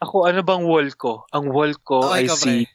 Ako, 0.03 0.27
ano 0.27 0.43
bang 0.43 0.67
wall 0.67 0.91
ko? 0.99 1.23
Ang 1.31 1.47
wall 1.47 1.79
ko 1.79 2.11
Oh, 2.11 2.11
ay 2.11 2.27
si, 2.27 2.67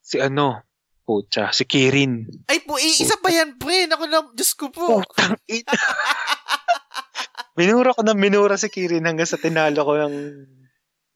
si 0.00 0.16
ano, 0.16 0.64
pucha, 1.10 1.50
si 1.50 1.66
Kirin. 1.66 2.30
Ay 2.46 2.62
po, 2.62 2.78
eh, 2.78 2.86
isa 3.02 3.18
pa 3.18 3.34
yan, 3.34 3.58
pre. 3.58 3.90
Naku 3.90 4.06
na, 4.06 4.22
Diyos 4.30 4.54
ko 4.54 4.70
po. 4.70 5.02
Putang 5.02 5.34
ina. 5.50 5.74
minura 7.58 7.90
ko 7.90 8.06
na 8.06 8.14
minura 8.14 8.54
si 8.54 8.70
Kirin 8.70 9.02
hanggang 9.02 9.26
sa 9.26 9.34
tinalo 9.34 9.82
ko 9.82 9.98
ng 9.98 10.14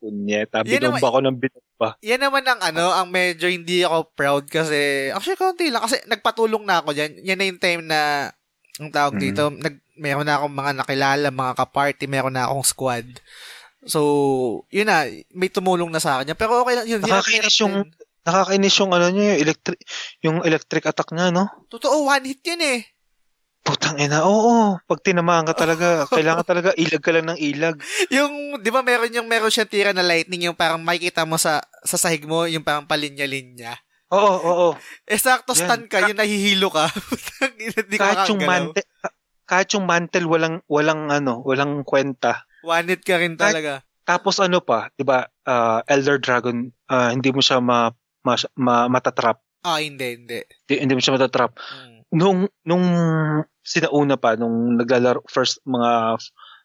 punyeta. 0.03 0.67
Binomba 0.67 1.15
ko 1.15 1.23
ng 1.23 1.39
binomba. 1.39 1.89
Yan 2.03 2.27
naman 2.27 2.43
ang 2.43 2.59
ano, 2.59 2.91
ang 2.91 3.07
medyo 3.07 3.47
hindi 3.47 3.87
ako 3.87 4.11
proud 4.19 4.45
kasi, 4.51 5.09
actually, 5.15 5.39
kaunti 5.39 5.71
lang. 5.71 5.87
Kasi 5.87 6.03
nagpatulong 6.11 6.67
na 6.67 6.83
ako 6.83 6.91
dyan. 6.91 7.13
Yan 7.23 7.39
na 7.39 7.47
yung 7.47 7.63
time 7.63 7.83
na, 7.87 8.01
ang 8.83 8.91
tawag 8.91 9.15
Mhm. 9.15 9.23
dito, 9.23 9.43
nag, 9.55 9.79
meron 9.95 10.27
na 10.27 10.43
akong 10.43 10.55
mga 10.59 10.73
nakilala, 10.75 11.29
mga 11.31 11.55
kaparty, 11.55 12.05
meron 12.11 12.35
na 12.35 12.51
akong 12.51 12.67
squad. 12.67 13.07
So, 13.87 14.01
yun 14.75 14.91
na, 14.91 15.07
may 15.31 15.49
tumulong 15.49 15.89
na 15.89 16.03
sa 16.03 16.19
akin. 16.19 16.35
Pero 16.35 16.67
okay 16.67 16.75
lang, 16.83 16.87
yun. 16.91 16.99
Nakakainis 16.99 17.63
yung-. 17.63 17.87
Nakakainis 18.25 18.77
yung 18.81 18.93
ano 18.97 19.07
niya, 19.13 19.37
yung 19.37 19.41
electric, 19.45 19.79
yung 20.25 20.37
electric 20.41 20.85
attack 20.89 21.13
niya, 21.13 21.29
no? 21.29 21.45
Totoo, 21.69 22.09
one 22.09 22.25
hit 22.25 22.41
yun 22.41 22.63
eh. 22.65 22.81
Putang 23.65 23.97
ina, 23.97 24.25
oo. 24.25 24.77
Pag 24.85 25.01
tinamaan 25.05 25.49
ka 25.49 25.57
talaga, 25.57 26.05
kailangan 26.17 26.45
talaga 26.45 26.71
ilag 26.77 27.05
ka 27.05 27.13
lang 27.13 27.27
ng 27.33 27.41
ilag. 27.41 27.77
Yung, 28.09 28.61
di 28.61 28.69
ba 28.73 28.81
meron 28.81 29.13
yung 29.13 29.29
meron 29.29 29.53
siyang 29.53 29.69
tira 29.69 29.93
na 29.93 30.05
lightning, 30.05 30.49
yung 30.49 30.57
parang 30.57 30.81
makikita 30.81 31.25
mo 31.29 31.37
sa, 31.37 31.65
sa 31.85 31.97
sahig 32.01 32.25
mo, 32.25 32.49
yung 32.49 32.65
parang 32.65 32.89
palinya-linya. 32.89 33.77
Oo, 34.13 34.35
oo. 34.41 34.69
Eh, 35.09 35.21
sakto 35.21 35.53
stun 35.53 35.89
ka, 35.89 36.05
yung 36.09 36.21
nahihilo 36.21 36.69
ka. 36.69 36.89
Hindi 37.61 37.97
ka 37.97 38.05
Kahit 38.05 38.29
yung 38.33 38.41
mantle, 38.45 38.89
kahit 39.45 39.69
yung 39.77 39.85
mantle 39.85 40.27
walang 40.29 40.57
walang 40.69 41.13
ano, 41.13 41.45
walang 41.45 41.85
kwenta. 41.85 42.49
One 42.65 42.89
hit 42.89 43.05
ka 43.05 43.21
rin 43.21 43.37
talaga. 43.37 43.85
Tapos 44.05 44.41
ano 44.41 44.61
pa, 44.61 44.93
'di 44.97 45.05
ba? 45.05 45.29
ah, 45.49 45.81
Elder 45.89 46.17
Dragon, 46.21 46.69
ah, 46.89 47.13
hindi 47.13 47.33
mo 47.33 47.41
siya 47.41 47.61
ma, 47.61 47.93
ma, 48.25 48.35
ma- 48.57 48.89
matatrap. 48.89 49.39
Ah, 49.65 49.81
hindi, 49.81 50.17
hindi. 50.19 50.41
Hindi, 50.45 50.75
hindi 50.81 50.93
mo 50.97 51.01
siya 51.01 51.17
matatrap. 51.17 51.57
Mm. 51.57 51.99
Nung, 52.15 52.39
nung 52.65 52.85
sinauna 53.65 54.17
pa, 54.17 54.37
nung 54.37 54.77
naglalaro, 54.77 55.25
first, 55.29 55.61
mga 55.65 56.21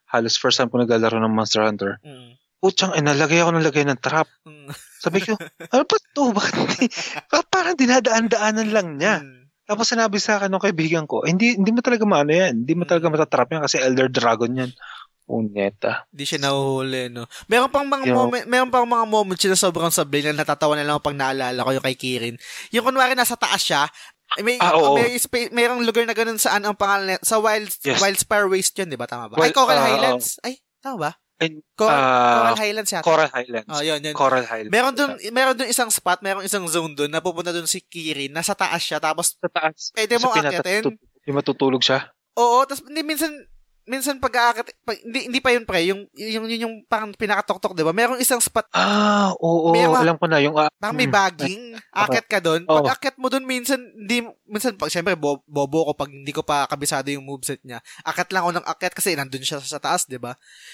halos 0.09 0.35
first 0.35 0.57
time 0.57 0.67
ko 0.67 0.81
naglalaro 0.81 1.19
ng 1.21 1.31
Monster 1.35 1.63
Hunter, 1.63 1.99
Mm. 2.01 2.35
Putsang, 2.59 2.91
eh, 2.91 2.99
nalagay 2.99 3.39
ako 3.39 3.55
ng 3.55 3.63
lagay 3.63 3.87
ng 3.87 4.03
trap. 4.03 4.27
Mm. 4.43 4.67
Sabi 4.99 5.23
ko, 5.23 5.31
ano 5.71 5.83
ba 5.87 5.97
to? 6.11 6.35
Bakit 6.35 6.53
hindi? 6.59 6.85
Pa- 7.31 7.47
Parang 7.47 7.79
dinadaan-daanan 7.79 8.67
lang 8.75 8.87
niya. 8.99 9.23
Mm. 9.23 9.47
Tapos 9.63 9.87
sinabi 9.87 10.19
sa 10.19 10.35
akin 10.35 10.51
ng 10.51 10.65
kaibigan 10.65 11.05
ko, 11.07 11.23
"Eh, 11.23 11.31
hindi 11.31 11.55
hindi 11.55 11.71
mo 11.71 11.79
talaga 11.79 12.03
maano 12.03 12.33
yan. 12.35 12.65
Hindi 12.65 12.73
mo 12.75 12.83
talaga 12.83 13.07
matatrap 13.07 13.53
yan 13.53 13.61
kasi 13.63 13.77
Elder 13.79 14.11
Dragon 14.11 14.51
yan. 14.51 14.71
Punyeta. 15.29 16.09
Di 16.09 16.25
siya 16.25 16.41
nahuhuli, 16.41 17.07
no? 17.07 17.29
Meron 17.45 17.69
pang 17.69 17.85
mga 17.85 18.09
Yo. 18.09 18.17
moment, 18.17 18.45
meron 18.45 18.67
pang 18.67 18.83
mga 18.83 19.05
moments 19.05 19.45
na 19.45 19.53
sobrang 19.53 19.93
sablay 19.93 20.25
na 20.25 20.33
natatawa 20.33 20.73
na 20.73 20.81
lang 20.81 20.97
pag 20.97 21.13
naalala 21.13 21.61
ko 21.61 21.69
yung 21.69 21.85
kay 21.85 21.93
Kirin. 21.93 22.35
Yung 22.73 22.81
kunwari 22.81 23.13
nasa 23.13 23.37
taas 23.37 23.61
siya, 23.61 23.85
may, 24.41 24.57
Ah, 24.57 24.73
oo. 24.73 24.97
may 24.97 25.13
spa- 25.15 25.49
mayroong 25.49 25.85
lugar 25.85 26.05
na 26.05 26.13
ganun 26.13 26.37
saan 26.37 26.61
ang 26.61 26.73
pangalan 26.73 27.21
sa 27.21 27.37
Wild 27.37 27.69
Yes. 27.79 27.97
Wild 27.97 28.17
Spire 28.17 28.49
Waste 28.49 28.73
yun, 28.75 28.89
di 28.89 28.97
ba? 28.97 29.05
Tama 29.05 29.29
ba? 29.29 29.37
Ay, 29.37 29.39
Well, 29.39 29.53
Coral 29.53 29.77
ah, 29.77 29.85
Highlands. 29.85 30.41
Ay, 30.41 30.53
tama 30.79 30.97
ba? 30.99 31.11
And, 31.39 31.61
Coral, 31.71 31.93
ah, 31.95 32.33
Coral 32.43 32.57
Highlands 32.59 32.89
yata. 32.91 33.05
Coral 33.05 33.31
Highlands. 33.31 33.69
Oh, 33.69 33.79
yun, 33.79 34.01
yun. 34.01 34.13
Coral 34.13 34.43
Highlands. 34.43 34.73
Meron 34.73 34.93
dun, 34.93 35.13
meron 35.31 35.55
dun 35.55 35.65
isang 35.65 35.89
spot, 35.89 36.19
meron 36.19 36.41
isang 36.43 36.65
zone 36.65 36.93
dun 36.93 37.09
na 37.09 37.21
pupunta 37.21 37.49
dun 37.49 37.63
si 37.63 37.79
Kirin, 37.79 38.29
nasa 38.29 38.51
taas 38.51 38.81
siya, 38.81 38.97
tapos 38.97 39.33
sa 39.33 39.47
taas. 39.47 39.93
pwede 39.93 40.17
mo 40.17 40.33
tut- 40.33 40.99
Yung 41.25 41.37
matutulog 41.37 41.79
siya. 41.79 42.09
Oo, 42.35 42.63
tapos 42.63 42.85
hindi 42.85 43.01
minsan 43.01 43.31
minsan 43.89 44.21
pag 44.21 44.33
aakit 44.37 44.69
pag, 44.85 45.01
hindi, 45.01 45.33
hindi 45.33 45.39
pa 45.41 45.49
yun 45.49 45.65
pre, 45.65 45.81
yung 45.89 46.05
yung 46.13 46.45
yung, 46.45 46.61
yung 46.69 46.75
parang 46.85 47.09
pinakatok-tok, 47.17 47.73
'di 47.73 47.81
ba? 47.81 47.89
Merong 47.89 48.21
isang 48.21 48.37
spot 48.37 48.69
Ah, 48.69 49.33
oo. 49.41 49.73
May 49.73 49.89
mga- 49.89 50.05
alam 50.05 50.17
ko 50.21 50.25
na. 50.29 50.37
Yung, 50.37 50.53
ah, 50.53 50.69
parang 50.77 50.93
may 50.93 51.09
hmm, 51.09 51.17
bagging, 51.17 51.61
akit 51.89 52.25
ka 52.29 52.37
doon. 52.37 52.69
Oo. 52.69 52.85
Pag 52.85 53.01
akit 53.01 53.15
mo 53.17 53.33
doon 53.33 53.49
minsan 53.49 53.81
hindi 53.81 54.21
minsan 54.49 54.73
pag 54.73 54.89
syempre 54.89 55.13
bo, 55.13 55.39
bobo 55.45 55.85
ko 55.85 55.91
pag 55.93 56.09
hindi 56.09 56.29
ko 56.29 56.41
pa 56.41 56.65
kabisado 56.65 57.07
yung 57.07 57.23
moveset 57.23 57.61
niya. 57.61 57.77
Akit 58.01 58.29
lang 58.29 58.41
ako 58.41 58.51
ng 58.53 58.65
akit 58.65 58.91
kasi 58.91 59.13
nandun 59.13 59.39
siya 59.39 59.57
sa 59.59 59.77
taas, 59.77 60.03
'di 60.03 60.17
ba? 60.17 60.33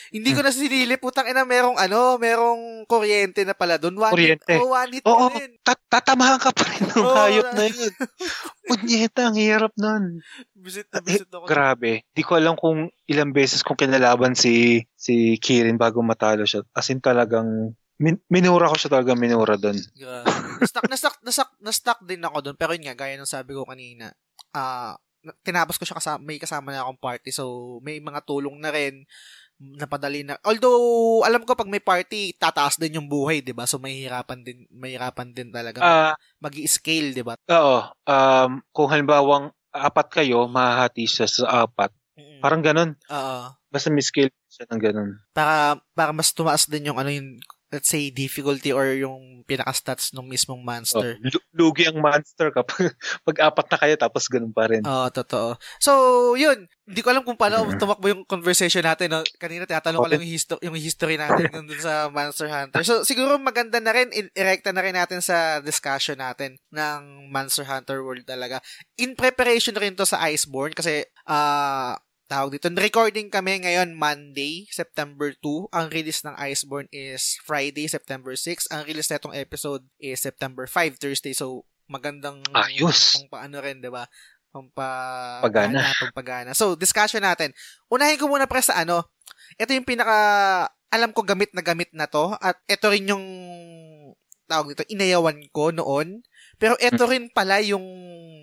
Hindi 0.09 0.31
ko 0.31 0.39
Hmm. 0.39 0.47
na 0.47 0.55
sinili 0.55 0.95
putang 0.95 1.25
ina 1.25 1.43
merong 1.43 1.75
ano, 1.75 2.15
merong 2.15 2.61
kuryente 2.85 3.43
na 3.43 3.51
pala 3.51 3.75
doon. 3.75 3.93
One 3.93 4.09
Kuryente. 4.09 4.47
Hit, 4.47 4.57
oh, 4.57 4.71
one 4.71 4.91
hit 4.91 5.03
Oo, 5.03 5.27
rin. 5.29 5.51
tat- 5.61 5.85
tatamahan 5.85 6.39
ka 6.39 6.49
pa 6.49 6.63
rin 6.65 6.83
ng 6.85 6.97
Oo, 6.97 7.13
hayop 7.13 7.47
na- 7.51 7.67
yun. 7.67 7.93
Punyeta, 8.65 9.21
ang 9.25 9.37
hirap 9.37 9.73
nun. 9.75 10.25
Visit 10.55 10.89
na 10.89 10.97
Eh, 10.97 11.05
visit 11.05 11.29
ako. 11.29 11.45
grabe. 11.45 12.01
Di 12.09 12.21
ko 12.21 12.33
alam 12.33 12.55
kung 12.55 12.89
ilang 13.05 13.29
beses 13.29 13.61
kong 13.61 13.77
kinalaban 13.77 14.33
si 14.33 14.81
si 14.95 15.37
Kirin 15.37 15.75
bago 15.75 16.01
matalo 16.01 16.43
siya. 16.43 16.65
As 16.71 16.89
in 16.89 16.97
talagang 16.97 17.77
min- 17.99 18.23
minura 18.27 18.71
ko 18.71 18.75
siya 18.75 18.91
talaga 18.91 19.15
minura 19.15 19.55
doon. 19.55 19.77
Grabe. 19.95 20.27
Na-stuck, 20.61 20.85
na-stuck, 20.87 21.15
na-stuck, 21.23 21.51
na-stuck 21.59 21.99
din 22.03 22.23
ako 22.23 22.37
doon. 22.51 22.57
Pero 22.59 22.71
yun 22.75 22.85
nga, 22.87 22.97
gaya 22.97 23.15
ng 23.15 23.27
sabi 23.27 23.55
ko 23.55 23.63
kanina, 23.63 24.11
ah, 24.55 24.95
na- 25.25 25.37
tinapos 25.41 25.79
ko 25.79 25.83
siya 25.87 25.97
kasama, 25.97 26.19
may 26.21 26.37
kasama 26.37 26.69
na 26.71 26.83
akong 26.83 27.01
party. 27.01 27.31
So, 27.33 27.77
may 27.81 27.97
mga 28.03 28.23
tulong 28.27 28.59
na 28.59 28.69
rin 28.69 29.07
napadali 29.55 30.27
na. 30.27 30.35
Although, 30.43 31.23
alam 31.23 31.47
ko 31.47 31.55
pag 31.55 31.71
may 31.71 31.79
party, 31.79 32.35
tataas 32.35 32.75
din 32.75 32.99
yung 32.99 33.07
buhay, 33.07 33.39
di 33.39 33.55
ba? 33.55 33.63
So, 33.63 33.79
mahihirapan 33.79 34.43
din, 34.43 34.67
mahihirapan 34.67 35.31
din 35.31 35.49
talaga. 35.55 35.79
Ah, 35.79 36.13
mag 36.43 36.53
scale 36.67 37.15
di 37.15 37.23
ba? 37.23 37.39
oo. 37.39 37.79
Um, 38.03 38.59
kung 38.75 38.91
halimbawang 38.91 39.55
apat 39.71 40.07
kayo, 40.11 40.47
mahahati 40.51 41.07
siya 41.07 41.27
sa 41.27 41.67
apat. 41.67 41.91
Mm. 42.15 42.39
Parang 42.43 42.61
ganun. 42.63 42.91
Oo. 43.11 43.55
Basta 43.71 43.91
may 43.91 44.03
scale 44.03 44.31
siya 44.47 44.67
ng 44.71 44.79
ganun. 44.79 45.09
para, 45.35 45.79
para 45.91 46.11
mas 46.15 46.31
tumaas 46.31 46.67
din 46.67 46.87
yung 46.91 46.99
ano 46.99 47.11
yung, 47.11 47.39
let's 47.69 47.89
say, 47.89 48.09
difficulty 48.09 48.69
or 48.69 48.87
yung 48.91 49.43
pinaka-stats 49.43 50.13
ng 50.13 50.23
mismong 50.23 50.61
Oh, 50.61 50.67
monster. 50.67 51.17
lu- 51.19 51.45
lugi 51.51 51.85
ang 51.85 51.97
monster 51.97 52.49
kapag 52.49 52.93
pag 53.27 53.37
apat 53.43 53.65
na 53.67 53.77
kayo 53.77 53.95
tapos 53.97 54.23
ganun 54.25 54.51
pa 54.51 54.69
rin. 54.69 54.81
Oo, 54.81 55.07
totoo. 55.09 55.57
So, 55.77 55.91
yun. 56.33 56.65
Hindi 56.85 57.01
ko 57.01 57.09
alam 57.09 57.25
kung 57.25 57.35
paano 57.35 57.65
Mhm. 57.65 57.77
tumakbo 57.77 58.05
yung 58.07 58.23
conversation 58.23 58.81
natin. 58.81 59.09
No? 59.09 59.25
Kanina 59.35 59.65
tinatanong 59.65 59.97
ko 59.97 60.07
lang 60.07 60.21
yung, 60.21 60.29
histo- 60.31 60.61
yung 60.61 60.77
history 60.77 61.17
natin 61.17 61.49
dun 61.49 61.81
sa 61.81 62.07
Monster 62.07 62.47
Hunter. 62.47 62.81
So, 62.81 63.01
siguro 63.01 63.35
maganda 63.35 63.81
na 63.81 63.91
rin, 63.91 64.07
irekta 64.13 64.69
na 64.69 64.85
rin 64.85 64.93
natin 64.93 65.19
sa 65.19 65.59
discussion 65.59 66.15
natin 66.15 66.61
ng 66.69 67.01
Monster 67.27 67.65
Hunter 67.65 67.99
World 67.99 68.23
talaga. 68.23 68.61
In 68.95 69.13
preparation 69.13 69.73
rin 69.73 69.93
to 69.93 70.05
sa 70.05 70.21
Iceborne 70.23 70.71
kasi, 70.71 71.01
ah, 71.25 71.97
tawag 72.35 72.59
dito, 72.59 72.67
recording 72.67 73.31
kami 73.31 73.63
ngayon 73.63 73.95
Monday, 73.95 74.67
September 74.67 75.31
2. 75.39 75.71
Ang 75.71 75.87
release 75.87 76.19
ng 76.27 76.35
Iceborne 76.35 76.91
is 76.91 77.39
Friday, 77.39 77.87
September 77.87 78.35
6. 78.35 78.67
Ang 78.75 78.83
release 78.83 79.07
na 79.07 79.23
itong 79.23 79.31
episode 79.31 79.87
is 80.03 80.19
September 80.19 80.67
5, 80.67 80.99
Thursday. 80.99 81.31
So, 81.31 81.63
magandang 81.87 82.43
Ayos. 82.51 83.15
pang 83.15 83.39
paano 83.39 83.63
rin, 83.63 83.79
'di 83.79 83.87
ba? 83.87 84.03
Pampa 84.51 84.89
Pagana. 85.47 85.79
pampagana. 86.03 86.51
So, 86.51 86.75
discussion 86.75 87.23
natin. 87.23 87.55
Unahin 87.87 88.19
ko 88.19 88.27
muna 88.27 88.51
pre 88.51 88.59
sa 88.59 88.83
ano. 88.83 89.07
Ito 89.55 89.71
yung 89.71 89.87
pinaka 89.87 90.19
alam 90.91 91.15
ko 91.15 91.23
gamit 91.23 91.55
na 91.55 91.63
gamit 91.63 91.95
na 91.95 92.03
to 92.03 92.35
at 92.43 92.59
ito 92.67 92.87
rin 92.91 93.15
yung 93.15 93.25
tawag 94.51 94.75
dito, 94.75 94.83
inayawan 94.91 95.39
ko 95.55 95.71
noon. 95.71 96.19
Pero 96.55 96.73
ito 96.77 97.03
rin 97.05 97.27
pala 97.29 97.59
yung 97.59 97.83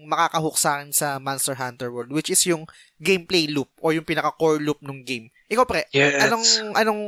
makakahook 0.05 0.57
sa 0.57 0.77
akin 0.77 0.91
sa 0.91 1.17
Monster 1.17 1.55
Hunter 1.55 1.89
World 1.89 2.11
which 2.11 2.29
is 2.29 2.43
yung 2.45 2.67
gameplay 2.99 3.47
loop 3.47 3.71
or 3.79 3.93
yung 3.93 4.05
pinaka 4.05 4.35
core 4.35 4.59
loop 4.59 4.83
ng 4.83 5.03
game. 5.03 5.31
Ikaw 5.47 5.65
pre, 5.65 5.87
Yes. 5.91 6.21
anong 6.21 6.47
anong 6.75 7.03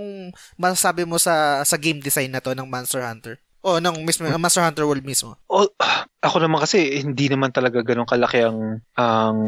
masasabi 0.54 1.02
mo 1.02 1.16
sa 1.16 1.60
sa 1.62 1.76
game 1.76 1.98
design 1.98 2.30
na 2.30 2.38
to 2.38 2.52
ng 2.52 2.66
Monster 2.66 3.02
Hunter? 3.02 3.42
O 3.64 3.80
ng 3.80 4.04
mismo 4.04 4.28
Monster 4.28 4.60
Hunter 4.60 4.84
World 4.84 5.02
mismo? 5.02 5.40
Oh, 5.48 5.64
ako 6.26 6.36
naman 6.38 6.60
kasi 6.60 7.00
hindi 7.00 7.28
naman 7.28 7.48
talaga 7.50 7.80
ganun 7.80 8.04
kalaki 8.04 8.44
ang 8.44 8.80
ang 8.94 9.38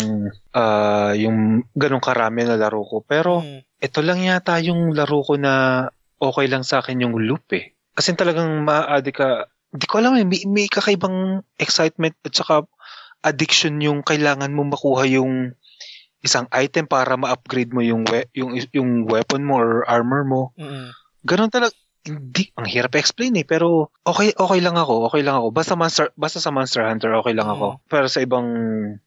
ah, 0.53 1.13
yung 1.13 1.65
ganun 1.73 2.01
karami 2.01 2.45
na 2.45 2.57
laro 2.57 2.83
ko. 2.83 3.01
Pero 3.01 3.41
Hmm. 3.41 3.61
ito 3.77 4.01
lang 4.01 4.25
yata 4.25 4.57
yung 4.59 4.93
laro 4.93 5.21
ko 5.21 5.37
na 5.37 5.87
okay 6.17 6.49
lang 6.49 6.65
sa 6.65 6.81
akin 6.81 7.05
yung 7.05 7.15
loop 7.15 7.45
eh. 7.53 7.77
Kasi 7.93 8.13
talagang 8.13 8.65
maaadi 8.65 9.13
ka, 9.13 9.49
hindi 9.77 9.87
ko 9.87 10.01
alam 10.01 10.17
eh, 10.17 10.25
may, 10.25 10.41
may 10.49 10.67
kakaibang 10.73 11.45
excitement 11.61 12.17
at 12.25 12.33
saka 12.33 12.65
addiction 13.21 13.77
yung 13.85 14.01
kailangan 14.01 14.49
mo 14.57 14.65
makuha 14.65 15.05
yung 15.05 15.53
isang 16.25 16.49
item 16.49 16.89
para 16.89 17.15
ma-upgrade 17.21 17.77
mo 17.77 17.85
yung 17.85 18.09
we- 18.09 18.31
yung 18.33 18.57
yung 18.73 18.91
weapon 19.05 19.45
mo 19.45 19.61
or 19.61 19.85
armor 19.85 20.25
mo. 20.25 20.57
Mm-mm. 20.57 20.91
Ganun 21.23 21.53
talaga. 21.53 21.77
Hindi, 22.07 22.55
ang 22.55 22.71
hirap 22.71 22.95
explain 22.95 23.35
eh, 23.35 23.43
pero 23.43 23.91
okay 24.07 24.31
okay 24.39 24.61
lang 24.63 24.79
ako, 24.79 25.11
okay 25.11 25.27
lang 25.27 25.43
ako. 25.43 25.51
Basta 25.51 25.75
Monster 25.75 26.15
basta 26.15 26.39
sa 26.39 26.55
Monster 26.55 26.87
Hunter 26.87 27.11
okay 27.19 27.35
lang 27.35 27.51
ako. 27.51 27.83
Pero 27.91 28.07
sa 28.07 28.23
ibang 28.23 28.47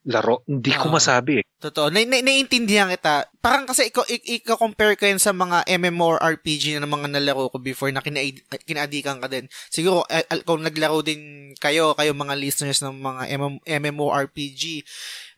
laro, 0.03 0.43
hindi 0.45 0.75
ko 0.75 0.91
Oo. 0.91 0.95
masabi 0.99 1.39
eh. 1.39 1.45
Totoo. 1.59 1.91
Na, 1.91 1.99
na, 2.03 2.23
naiintindihan 2.23 2.87
kita. 2.87 3.27
Parang 3.43 3.67
kasi 3.67 3.91
ikaw, 3.91 4.07
ik- 4.07 4.43
ika-compare 4.43 4.95
ko 4.95 5.07
yun 5.07 5.19
sa 5.19 5.35
mga 5.35 5.67
MMORPG 5.67 6.79
na 6.79 6.87
mga 6.87 7.11
nalaro 7.11 7.51
ko 7.51 7.59
before 7.59 7.91
na 7.91 7.99
kina 7.99 8.23
kinaadikan 8.63 9.19
ka 9.19 9.27
din. 9.27 9.47
Siguro, 9.67 10.07
eh, 10.07 10.23
kung 10.47 10.63
naglaro 10.63 11.03
din 11.03 11.51
kayo, 11.59 11.91
kayo 11.99 12.15
mga 12.15 12.35
listeners 12.39 12.79
ng 12.79 12.95
mga 12.95 13.23
MM, 13.35 13.55
MMORPG, 13.63 14.87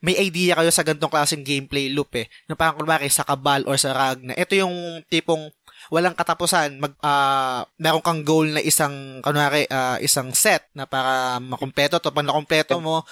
may 0.01 0.17
idea 0.17 0.57
kayo 0.57 0.69
sa 0.69 0.85
ganitong 0.85 1.13
klaseng 1.13 1.45
gameplay 1.45 1.89
loop 1.89 2.13
eh. 2.17 2.29
Na 2.45 2.53
parang 2.53 2.77
kunwari 2.77 3.09
sa 3.09 3.25
Kabal 3.25 3.65
or 3.65 3.77
sa 3.81 3.93
Ragna. 3.93 4.33
Ito 4.37 4.53
yung 4.57 5.01
tipong 5.09 5.49
walang 5.91 6.15
katapusan 6.15 6.79
mag 6.79 6.95
ah 7.03 7.67
meron 7.75 7.99
kang 7.99 8.23
goal 8.23 8.47
na 8.47 8.63
isang 8.63 9.19
kunwari 9.19 9.67
ah, 9.67 9.99
isang 9.99 10.31
set 10.31 10.63
na 10.71 10.87
para 10.87 11.35
makumpleto 11.37 11.99
to 11.99 12.09
pag 12.09 12.23
nakumpleto 12.23 12.79
mo 12.79 13.03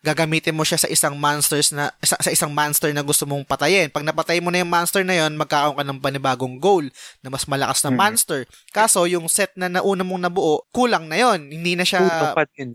gagamitin 0.00 0.54
mo 0.54 0.64
siya 0.64 0.78
sa 0.78 0.88
isang 0.88 1.12
monsters 1.12 1.74
na 1.74 1.90
sa, 2.00 2.16
sa 2.16 2.30
isang 2.30 2.48
monster 2.48 2.88
na 2.94 3.04
gusto 3.04 3.28
mong 3.28 3.44
patayin. 3.44 3.92
Pag 3.92 4.00
napatay 4.00 4.40
mo 4.40 4.48
na 4.48 4.64
yung 4.64 4.72
monster 4.72 5.04
na 5.04 5.12
yon, 5.12 5.36
magkakaroon 5.36 5.76
ka 5.76 5.84
ng 5.84 6.00
panibagong 6.00 6.56
goal 6.56 6.88
na 7.20 7.28
mas 7.28 7.44
malakas 7.44 7.84
na 7.84 7.92
Mhm. 7.92 7.98
monster. 8.00 8.40
Kaso 8.72 9.04
yung 9.04 9.28
set 9.28 9.52
na 9.60 9.68
nauna 9.68 10.00
mong 10.00 10.24
nabuo, 10.24 10.64
kulang 10.72 11.04
na 11.04 11.20
yon. 11.20 11.52
Hindi 11.52 11.76
na 11.76 11.84
siya 11.84 12.00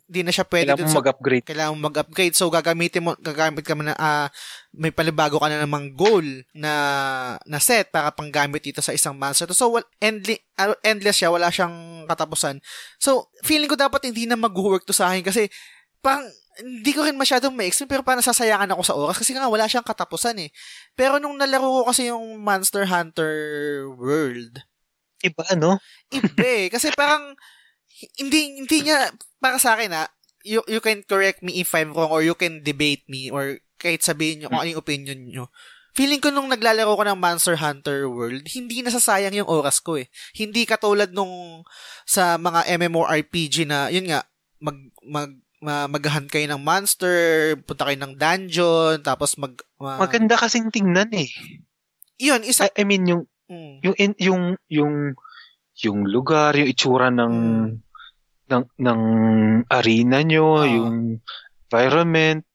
hindi 0.06 0.22
na 0.22 0.30
siya 0.30 0.46
pwede 0.46 0.70
Kailangan 0.70 0.86
dun 0.86 0.98
mag-upgrade. 1.02 1.46
kailangan 1.50 1.74
mo 1.74 1.80
mag-upgrade. 1.90 2.36
So, 2.38 2.54
gagamitin 2.54 3.02
mo, 3.02 3.18
gagamit 3.18 3.66
ka 3.66 3.74
mo 3.74 3.82
na, 3.82 3.98
ah, 3.98 4.30
may 4.76 4.92
panibago 4.92 5.40
ka 5.40 5.48
na 5.48 5.64
namang 5.64 5.96
goal 5.96 6.24
na, 6.52 6.74
na 7.48 7.60
set 7.64 7.90
para 7.90 8.12
panggamit 8.12 8.62
dito 8.62 8.84
sa 8.84 8.92
isang 8.92 9.16
monster. 9.16 9.48
So, 9.56 9.72
well, 9.72 9.88
endli, 10.04 10.36
ah, 10.60 10.76
endless 10.84 11.20
siya. 11.24 11.32
Wala 11.32 11.48
siyang 11.48 12.06
katapusan. 12.06 12.60
So, 13.00 13.32
feeling 13.42 13.72
ko 13.72 13.80
dapat 13.80 14.12
hindi 14.12 14.28
na 14.28 14.36
mag-work 14.36 14.84
to 14.84 14.94
sa 14.94 15.12
akin 15.12 15.24
kasi, 15.24 15.48
parang, 16.04 16.28
hindi 16.56 16.92
ko 16.96 17.04
rin 17.04 17.20
masyadong 17.20 17.52
ma-explain 17.52 17.92
pero 17.92 18.00
parang 18.04 18.24
nasasayangan 18.24 18.72
ako 18.72 18.82
sa 18.88 18.96
oras 18.96 19.20
kasi 19.20 19.36
nga 19.36 19.52
wala 19.52 19.68
siyang 19.68 19.84
katapusan 19.84 20.40
eh. 20.40 20.50
Pero 20.96 21.20
nung 21.20 21.36
nalaro 21.36 21.84
ko 21.84 21.92
kasi 21.92 22.08
yung 22.08 22.40
Monster 22.40 22.88
Hunter 22.88 23.36
World, 23.92 24.64
Iba, 25.26 25.44
ano? 25.52 25.82
iba 26.14 26.46
eh. 26.46 26.68
Kasi 26.70 26.94
parang, 26.94 27.34
hindi, 28.20 28.62
hindi 28.62 28.78
niya, 28.86 29.10
para 29.42 29.58
sa 29.58 29.74
akin 29.74 29.92
ah, 29.96 30.10
you, 30.46 30.62
you 30.70 30.80
can 30.80 31.02
correct 31.02 31.42
me 31.42 31.58
if 31.58 31.74
I'm 31.74 31.92
wrong 31.92 32.14
or 32.14 32.22
you 32.22 32.38
can 32.38 32.62
debate 32.62 33.04
me 33.10 33.34
or 33.34 33.58
kahit 33.76 34.06
sabihin 34.06 34.46
nyo 34.46 34.54
kung 34.54 34.62
ano 34.62 34.72
yung 34.72 34.84
opinion 34.86 35.20
nyo. 35.26 35.46
Feeling 35.96 36.20
ko 36.20 36.28
nung 36.30 36.52
naglalaro 36.52 36.92
ko 36.92 37.04
ng 37.08 37.18
Monster 37.18 37.56
Hunter 37.58 38.06
World, 38.06 38.44
hindi 38.52 38.84
nasasayang 38.84 39.32
yung 39.34 39.48
oras 39.48 39.80
ko 39.80 39.96
eh. 39.96 40.12
Hindi 40.36 40.68
katulad 40.68 41.10
nung 41.10 41.64
sa 42.04 42.36
mga 42.36 42.68
MMORPG 42.78 43.64
na, 43.66 43.88
yun 43.88 44.12
nga, 44.12 44.28
mag, 44.60 44.76
mag, 45.02 45.32
ma- 45.64 45.88
maghahunt 45.88 46.28
kayo 46.28 46.52
ng 46.52 46.60
monster, 46.60 47.56
punta 47.64 47.88
kayo 47.88 47.96
ng 47.96 48.14
dungeon, 48.20 49.00
tapos 49.02 49.40
mag... 49.40 49.56
ma- 49.80 49.96
Maganda 49.98 50.36
kasing 50.36 50.68
tingnan 50.68 51.16
eh. 51.16 51.32
Yun, 52.20 52.44
isa... 52.44 52.68
I, 52.76 52.84
I 52.84 52.88
mean, 52.88 53.08
yung, 53.08 53.24
Mm. 53.46 53.78
yung, 53.86 53.96
in- 54.02 54.20
yung, 54.20 54.44
yung, 54.74 54.94
yung 55.78 56.00
lugar, 56.10 56.58
yung 56.58 56.66
itsura 56.66 57.14
ng, 57.14 57.34
Mm. 57.38 57.85
Ng, 58.50 58.66
ng 58.78 59.02
arena 59.70 60.20
nyo, 60.22 60.62
Oo. 60.62 60.68
yung 60.68 60.98
environment, 61.68 62.46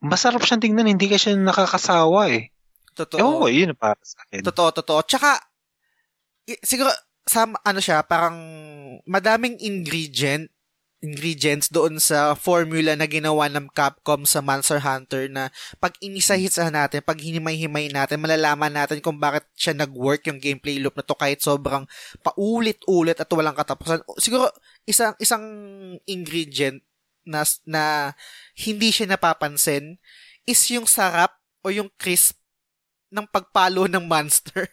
masarap 0.00 0.44
siyang 0.44 0.62
tingnan, 0.62 0.88
hindi 0.88 1.08
ka 1.08 1.16
siya 1.16 1.36
nakakasawa 1.36 2.30
eh. 2.32 2.52
Totoo. 2.96 3.20
Ewan 3.20 3.34
ko, 3.40 3.46
yun 3.52 3.70
para 3.76 4.00
sa 4.00 4.24
akin. 4.24 4.40
Totoo, 4.40 4.68
totoo. 4.72 5.00
Tsaka, 5.04 5.36
siguro, 6.64 6.88
sa, 7.26 7.44
ano 7.44 7.80
siya, 7.82 8.06
parang 8.06 8.38
madaming 9.04 9.60
ingredient, 9.60 10.48
ingredients 11.06 11.70
doon 11.70 12.02
sa 12.02 12.34
formula 12.34 12.98
na 12.98 13.06
ginawa 13.06 13.46
ng 13.46 13.70
Capcom 13.70 14.26
sa 14.26 14.42
Monster 14.42 14.82
Hunter 14.82 15.30
na 15.30 15.54
pag 15.78 15.94
inisa-hisa 16.02 16.66
natin, 16.66 17.06
pag 17.06 17.22
hinimay-himay 17.22 17.94
natin, 17.94 18.18
malalaman 18.18 18.74
natin 18.74 18.98
kung 18.98 19.22
bakit 19.22 19.46
siya 19.54 19.78
nag-work 19.78 20.26
yung 20.26 20.42
gameplay 20.42 20.82
loop 20.82 20.98
na 20.98 21.06
to 21.06 21.14
kahit 21.14 21.38
sobrang 21.38 21.86
paulit-ulit 22.26 23.22
at 23.22 23.30
walang 23.30 23.54
katapusan. 23.54 24.02
Siguro, 24.18 24.50
isang 24.82 25.14
isang 25.22 25.44
ingredient 26.10 26.82
na, 27.22 27.46
na 27.62 28.14
hindi 28.58 28.90
siya 28.90 29.14
napapansin 29.14 30.02
is 30.42 30.58
yung 30.74 30.90
sarap 30.90 31.38
o 31.62 31.70
yung 31.70 31.90
crisp 31.94 32.38
ng 33.10 33.26
pagpalo 33.30 33.86
ng 33.86 34.04
monster. 34.04 34.66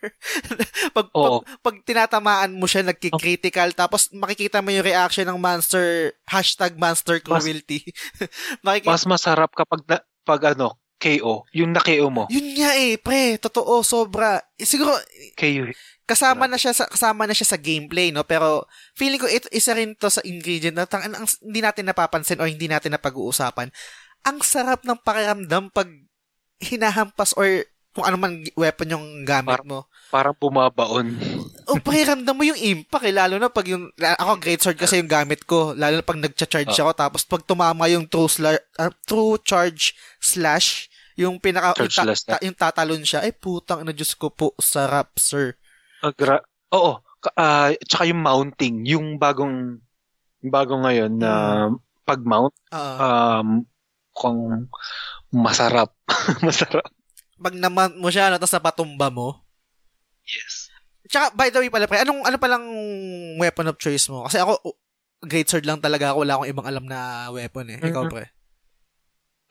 pag, 0.96 1.08
pag, 1.14 1.32
Oo. 1.32 1.46
pag 1.62 1.76
tinatamaan 1.86 2.58
mo 2.58 2.66
siya, 2.66 2.82
nagki-critical, 2.86 3.78
tapos 3.78 4.10
makikita 4.12 4.60
mo 4.60 4.74
yung 4.74 4.86
reaction 4.86 5.30
ng 5.30 5.40
monster, 5.40 6.18
hashtag 6.26 6.76
monster 6.76 7.22
cruelty. 7.22 7.86
makikita, 8.66 8.94
Mas 8.94 9.06
masarap 9.06 9.54
kapag, 9.54 9.86
na, 9.86 10.02
pag 10.26 10.58
ano, 10.58 10.82
KO, 10.98 11.44
yung 11.52 11.76
na-KO 11.76 12.08
mo. 12.08 12.24
yun 12.32 12.56
nga 12.56 12.80
eh, 12.80 12.96
pre, 12.96 13.36
totoo, 13.36 13.84
sobra. 13.84 14.40
Eh, 14.56 14.64
Siguro, 14.64 14.96
KO. 15.36 15.68
kasama 16.08 16.48
na 16.48 16.56
siya 16.56 16.72
sa 16.76 16.88
kasama 16.88 17.24
na 17.24 17.32
siya 17.32 17.48
sa 17.48 17.56
gameplay 17.56 18.12
no 18.12 18.28
pero 18.28 18.68
feeling 18.92 19.16
ko 19.16 19.24
ito 19.24 19.48
isa 19.56 19.72
rin 19.72 19.96
to 19.96 20.12
sa 20.12 20.20
ingredient 20.28 20.76
na 20.76 20.84
tang, 20.84 21.00
ang, 21.00 21.24
hindi 21.24 21.64
natin 21.64 21.88
napapansin 21.88 22.44
o 22.44 22.48
hindi 22.48 22.68
natin 22.68 22.92
napag-uusapan 22.92 23.72
ang 24.28 24.38
sarap 24.44 24.84
ng 24.84 25.00
pakiramdam 25.00 25.72
pag 25.72 25.88
hinahampas 26.60 27.32
or 27.36 27.64
kung 27.94 28.04
ano 28.04 28.18
man 28.18 28.34
weapon 28.54 28.90
yung 28.90 29.06
gamit 29.24 29.54
Parang- 29.56 29.70
mo 29.70 29.80
Parang 30.10 30.36
bumabaon. 30.36 31.08
o 31.66 31.78
pakiramdam 31.80 32.34
mo 32.34 32.44
yung 32.44 32.58
impact 32.58 33.02
eh, 33.04 33.12
lalo 33.12 33.38
na 33.38 33.48
pag 33.48 33.66
yung 33.66 33.90
ako 33.96 34.32
great 34.38 34.60
sword 34.60 34.76
kasi 34.76 34.98
yung 34.98 35.08
gamit 35.08 35.42
ko 35.44 35.74
lalo 35.74 35.98
na 35.98 36.06
pag 36.06 36.18
nagcha-charge 36.18 36.70
Ah. 36.72 36.82
ako 36.84 36.92
tapos 36.96 37.22
pag 37.24 37.42
tumama 37.44 37.86
yung 37.88 38.06
true, 38.06 38.26
sla- 38.28 38.62
ah, 38.76 38.94
true 39.04 39.38
charge 39.40 39.94
slash 40.18 40.86
yung 41.14 41.38
pinaka 41.38 41.74
Charge 41.76 41.86
yung, 41.88 41.94
ta- 41.94 42.06
slash 42.08 42.22
na. 42.24 42.32
ta- 42.32 42.44
yung 42.44 42.58
tatalon 42.58 43.04
siya 43.04 43.22
ay 43.22 43.32
putang 43.32 43.82
na 43.82 43.90
Diyos 43.90 44.14
ko 44.14 44.28
po 44.28 44.54
sarap 44.58 45.14
sir 45.16 45.54
Agra- 46.00 46.42
Oo. 46.70 46.98
Ah, 47.32 47.70
tsaka 47.80 48.04
yung 48.04 48.20
mounting, 48.20 48.84
yung 48.84 49.16
bagong, 49.16 49.80
yung 50.42 50.52
bagong 50.52 50.84
ngayon 50.84 51.14
na 51.16 51.32
pag-mount, 52.04 52.52
Oo. 52.68 52.94
um, 53.00 53.48
kung 54.12 54.68
masarap. 55.32 55.96
masarap. 56.44 56.84
Pag 57.38 57.56
naman 57.56 57.98
mo 57.98 58.10
siya, 58.10 58.30
no, 58.30 58.38
tapos 58.38 58.54
napatumba 58.54 59.08
mo. 59.10 59.42
Yes. 60.24 60.70
Tsaka, 61.08 61.36
by 61.36 61.52
the 61.52 61.60
way 61.60 61.70
pala, 61.70 61.86
pre, 61.86 62.00
anong, 62.00 62.24
ano 62.24 62.38
palang 62.40 62.66
weapon 63.38 63.68
of 63.68 63.78
choice 63.78 64.08
mo? 64.08 64.24
Kasi 64.24 64.40
ako, 64.40 64.60
great 65.24 65.48
sword 65.48 65.68
lang 65.68 65.84
talaga 65.84 66.12
ako. 66.12 66.24
Wala 66.24 66.34
akong 66.40 66.52
ibang 66.52 66.68
alam 66.68 66.86
na 66.88 67.28
weapon 67.30 67.68
eh. 67.72 67.80
Ikaw, 67.80 68.08
Mhm. 68.08 68.12
pre. 68.12 68.26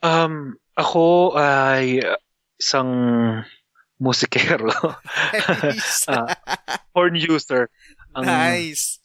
Um, 0.03 0.57
ako 0.75 1.37
ay 1.37 2.03
isang 2.59 2.89
musikero. 3.97 4.67
Nice. 5.63 6.03
Ah, 6.11 6.27
horn 6.91 7.15
user. 7.15 7.71
Ang 8.17 8.27
nice. 8.27 8.99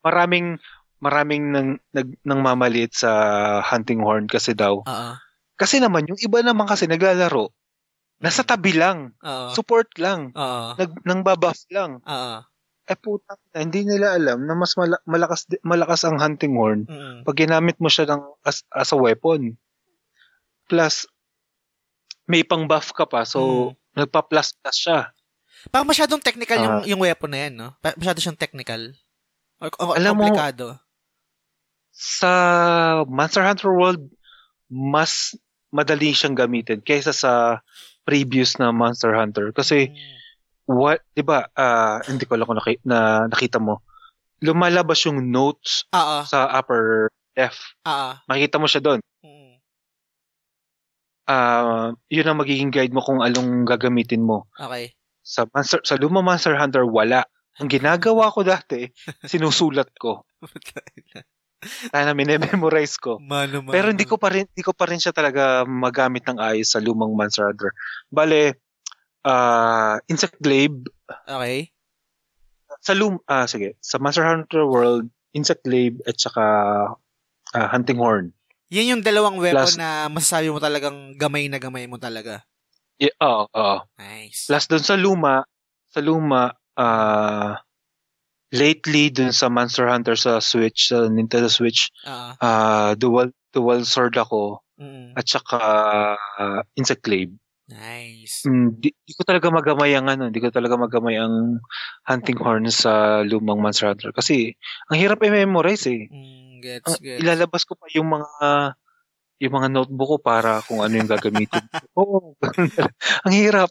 maraming 0.00 0.62
maraming 1.02 1.50
nang 1.50 1.68
nag 1.90 2.14
nang 2.22 2.40
mamaliit 2.40 2.94
sa 2.94 3.10
hunting 3.66 3.98
horn 3.98 4.30
kasi 4.30 4.54
daw. 4.54 4.86
Oo. 4.86 5.10
Kasi 5.58 5.82
naman 5.82 6.06
yung 6.06 6.20
iba 6.22 6.38
naman 6.40 6.70
kasi 6.70 6.86
naglalaro 6.86 7.50
nasa 8.18 8.42
tabi 8.42 8.72
lang, 8.72 9.14
Oo. 9.18 9.50
support 9.50 9.90
lang, 9.96 10.34
nag 10.74 10.90
nang 11.02 11.22
babuff 11.22 11.62
lang. 11.68 11.98
Oo. 12.00 12.36
Eh 12.84 12.96
putang 12.96 13.36
na, 13.52 13.60
hindi 13.60 13.84
nila 13.84 14.16
alam 14.16 14.42
na 14.42 14.54
mas 14.54 14.72
mala- 14.72 15.04
malakas 15.04 15.44
malakas 15.60 16.02
ang 16.02 16.16
hunting 16.16 16.56
horn 16.56 16.82
Mm-mm. 16.82 17.20
pag 17.20 17.36
ginamit 17.36 17.76
mo 17.76 17.86
siya 17.86 18.08
ng 18.08 18.22
as, 18.42 18.64
as 18.70 18.90
a 18.90 18.98
weapon. 18.98 19.60
Plus 20.64 21.04
may 22.24 22.42
pang 22.42 22.64
buff 22.64 22.90
ka 22.90 23.04
pa 23.04 23.22
so 23.22 23.72
nagpa-plus 23.92 24.56
plus 24.56 24.76
siya. 24.78 25.12
Parang 25.68 25.84
masyadong 25.84 26.18
technical 26.18 26.56
yung, 26.56 26.74
Ah. 26.74 26.84
yung 26.86 27.02
weapon 27.02 27.28
na 27.28 27.40
yan, 27.44 27.54
no? 27.56 27.70
Masyado 27.82 28.18
siyang 28.18 28.36
technical. 28.36 28.94
O, 29.58 29.68
o, 29.68 29.92
Alam 29.92 30.14
mo- 30.14 30.24
komplikado. 30.24 30.80
Sa 31.90 32.32
Monster 33.04 33.42
Hunter 33.42 33.68
World 33.68 34.06
mas 34.66 35.34
madali 35.68 36.12
siyang 36.12 36.32
gamitin 36.32 36.78
kaysa 36.78 37.10
sa 37.10 37.60
previous 38.08 38.56
na 38.56 38.72
Monster 38.72 39.12
Hunter. 39.12 39.52
Kasi 39.52 39.92
what 40.64 41.04
'di 41.12 41.20
ba 41.20 41.44
ah, 41.52 42.00
hindi 42.08 42.24
ko 42.24 42.40
alam 42.40 42.48
kung 42.48 42.56
naki- 42.56 42.80
na 42.88 43.28
nakita 43.28 43.60
mo. 43.60 43.84
Lumalabas 44.40 45.04
yung 45.04 45.28
notes 45.28 45.84
Oo. 45.92 46.24
sa 46.24 46.48
upper 46.48 47.12
left 47.36 47.60
Oo. 47.84 48.16
makikita 48.24 48.56
mo 48.56 48.64
siya 48.64 48.80
doon. 48.80 49.00
Ah 51.28 51.92
yun 52.08 52.24
ang 52.24 52.40
magiging 52.40 52.72
guide 52.72 52.96
mo 52.96 53.04
kung 53.04 53.20
anong 53.20 53.68
gagamitin 53.68 54.24
mo. 54.24 54.48
Okay. 54.56 54.96
sa 55.20 55.44
Monster 55.52 55.84
sa 55.84 56.00
lumang 56.00 56.24
Monster 56.24 56.56
Hunter 56.56 56.88
wala. 56.88 57.28
Ang 57.60 57.68
ginagawa 57.68 58.32
ko 58.32 58.40
dati 58.40 58.88
sinusulat 59.30 59.92
ko 60.00 60.24
na 61.92 62.14
memorize 62.14 62.94
ko 62.98 63.18
Mano, 63.18 63.60
mano. 63.62 63.72
pero 63.74 63.90
hindi 63.90 64.06
ko 64.06 64.14
pa 64.16 64.30
rin 64.30 64.46
hindi 64.46 64.62
ko 64.62 64.72
pa 64.72 64.86
rin 64.86 65.02
siya 65.02 65.10
talaga 65.10 65.66
magamit 65.66 66.22
ng 66.26 66.38
ayos 66.38 66.70
sa 66.72 66.78
lumang 66.78 67.12
Monster 67.14 67.50
Hunter 67.50 67.70
bale 68.08 68.58
ah 69.26 69.98
Insect 70.06 70.38
Glaive 70.38 70.86
Okay. 71.26 71.72
sa 72.80 72.94
lum 72.94 73.18
ah 73.26 73.48
sige 73.50 73.74
sa 73.82 73.98
Monster 73.98 74.22
Hunter 74.24 74.62
World 74.64 75.10
Insect 75.34 75.66
Glaive 75.66 75.98
at 76.06 76.16
saka 76.16 76.44
ah, 77.54 77.68
Hunting 77.74 77.98
Horn 77.98 78.30
Yan 78.68 79.00
yung 79.00 79.02
dalawang 79.02 79.40
weapon 79.40 79.64
Plus- 79.64 79.80
na 79.80 80.12
masasabi 80.12 80.52
mo 80.52 80.60
talagang 80.60 81.16
gamay 81.16 81.48
na 81.48 81.56
gamay 81.56 81.88
mo 81.88 81.96
talaga. 81.96 82.44
yeah, 83.00 83.16
oo 83.18 83.48
oo 83.48 83.78
Nice. 83.96 84.44
Plus 84.44 84.68
doon 84.68 84.84
sa 84.84 84.92
luma, 84.92 85.40
sa 85.88 86.04
luma, 86.04 86.52
ah 86.76 87.56
lately 88.50 89.12
dun 89.12 89.32
sa 89.32 89.48
Monster 89.52 89.86
Hunter 89.88 90.16
sa 90.16 90.40
Switch, 90.40 90.88
sa 90.92 91.08
Nintendo 91.10 91.48
Switch, 91.52 91.92
Oo. 92.08 92.30
ah 92.40 92.92
dual 92.96 93.32
dual 93.52 93.84
sword 93.84 94.16
ako 94.16 94.60
Mm. 94.78 95.10
at 95.18 95.26
saka 95.26 95.58
ah, 96.38 96.62
Insect 96.78 97.02
Glaive. 97.02 97.34
Nice. 97.68 98.46
Mm, 98.48 98.78
di, 98.80 98.94
di 98.94 99.12
ko 99.12 99.26
talaga 99.26 99.50
magamay 99.52 99.92
ang 99.92 100.06
ano, 100.08 100.30
di 100.32 100.38
ko 100.40 100.48
talaga 100.48 100.78
magamay 100.78 101.18
ang 101.20 101.58
hunting 102.06 102.38
horn 102.40 102.64
sa 102.70 103.20
lumang 103.26 103.58
Monster 103.60 103.90
Hunter 103.92 104.14
kasi 104.14 104.54
ang 104.88 104.96
hirap 105.02 105.18
i-memorize 105.20 105.84
eh. 105.90 106.06
Mm, 106.08 106.62
gets, 106.62 106.86
Ang- 106.88 107.02
gets. 107.04 107.20
ilalabas 107.20 107.66
ko 107.66 107.74
pa 107.76 107.90
yung 107.92 108.08
mga 108.08 108.38
yung 109.38 109.54
mga 109.54 109.68
notebook 109.70 110.08
ko 110.08 110.18
para 110.18 110.58
kung 110.66 110.82
ano 110.82 110.94
yung 110.94 111.06
gagamitin. 111.06 111.62
Oo. 112.00 112.34
ang 113.24 113.34
hirap. 113.34 113.70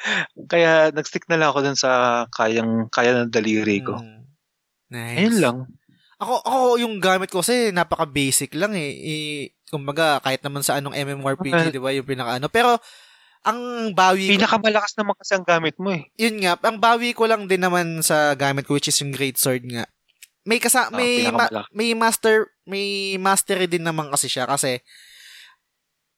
Kaya 0.52 0.94
nag-stick 0.94 1.26
na 1.26 1.38
lang 1.38 1.48
ako 1.50 1.58
dun 1.66 1.78
sa 1.78 1.90
kayang 2.30 2.86
kaya 2.88 3.26
ng 3.26 3.32
daliri 3.34 3.82
ko. 3.82 3.98
Mm. 3.98 4.22
Nice. 4.88 5.18
Ayun 5.18 5.36
lang. 5.42 5.56
Ako, 6.18 6.34
ako 6.42 6.58
yung 6.82 6.98
gamit 6.98 7.30
ko 7.30 7.42
kasi 7.42 7.70
napaka-basic 7.70 8.54
lang 8.58 8.74
eh. 8.74 8.90
I, 8.90 9.14
kumbaga, 9.70 10.18
kahit 10.18 10.42
naman 10.42 10.66
sa 10.66 10.78
anong 10.78 10.96
MMORPG, 10.96 11.70
Okay. 11.70 11.74
di 11.74 11.78
ba, 11.78 11.94
yung 11.94 12.08
pinaka-ano. 12.08 12.50
Pero, 12.50 12.74
ang 13.46 13.90
bawi 13.94 14.34
ko, 14.34 14.34
Pinakamalakas 14.34 14.98
naman 14.98 15.14
kasi 15.14 15.38
ang 15.38 15.46
gamit 15.46 15.78
mo 15.78 15.94
eh. 15.94 16.10
yun 16.18 16.42
nga, 16.42 16.58
ang 16.58 16.82
bawi 16.82 17.14
ko 17.14 17.30
lang 17.30 17.46
din 17.46 17.62
naman 17.62 18.02
sa 18.02 18.34
gamit 18.34 18.66
ko, 18.66 18.74
which 18.74 18.90
is 18.90 18.98
yung 18.98 19.14
Great 19.14 19.38
Sword 19.38 19.62
nga. 19.70 19.86
May 20.42 20.58
kasa, 20.58 20.88
Ah, 20.88 20.90
may, 20.90 21.28
ma- 21.30 21.52
may 21.70 21.94
master, 21.94 22.50
may 22.66 23.14
mastery 23.14 23.70
din 23.70 23.86
naman 23.86 24.10
kasi 24.10 24.26
siya 24.26 24.48
kasi 24.48 24.82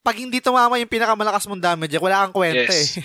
pag 0.00 0.16
hindi 0.16 0.40
tumama 0.40 0.80
yung 0.80 0.90
pinakamalakas 0.90 1.44
mong 1.46 1.60
damage, 1.62 1.96
wala 2.00 2.24
kang 2.26 2.34
kwenta 2.36 2.72
Yes. 2.72 2.98
eh. 2.98 3.04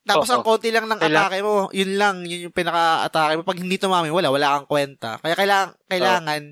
Tapos 0.00 0.32
Oo. 0.32 0.40
ang 0.40 0.44
konti 0.46 0.72
lang 0.72 0.88
ng 0.88 0.96
atake 0.96 1.44
mo, 1.44 1.68
yun 1.76 2.00
lang, 2.00 2.24
yun 2.24 2.48
yung 2.48 2.56
pinaka-atake 2.56 3.36
mo. 3.36 3.42
Pag 3.44 3.60
hindi 3.60 3.76
tumama, 3.76 4.08
wala, 4.08 4.32
wala 4.32 4.56
kang 4.58 4.68
kwenta. 4.70 5.20
Kaya 5.20 5.36
kailangan, 5.36 5.76
kailangan, 5.86 6.42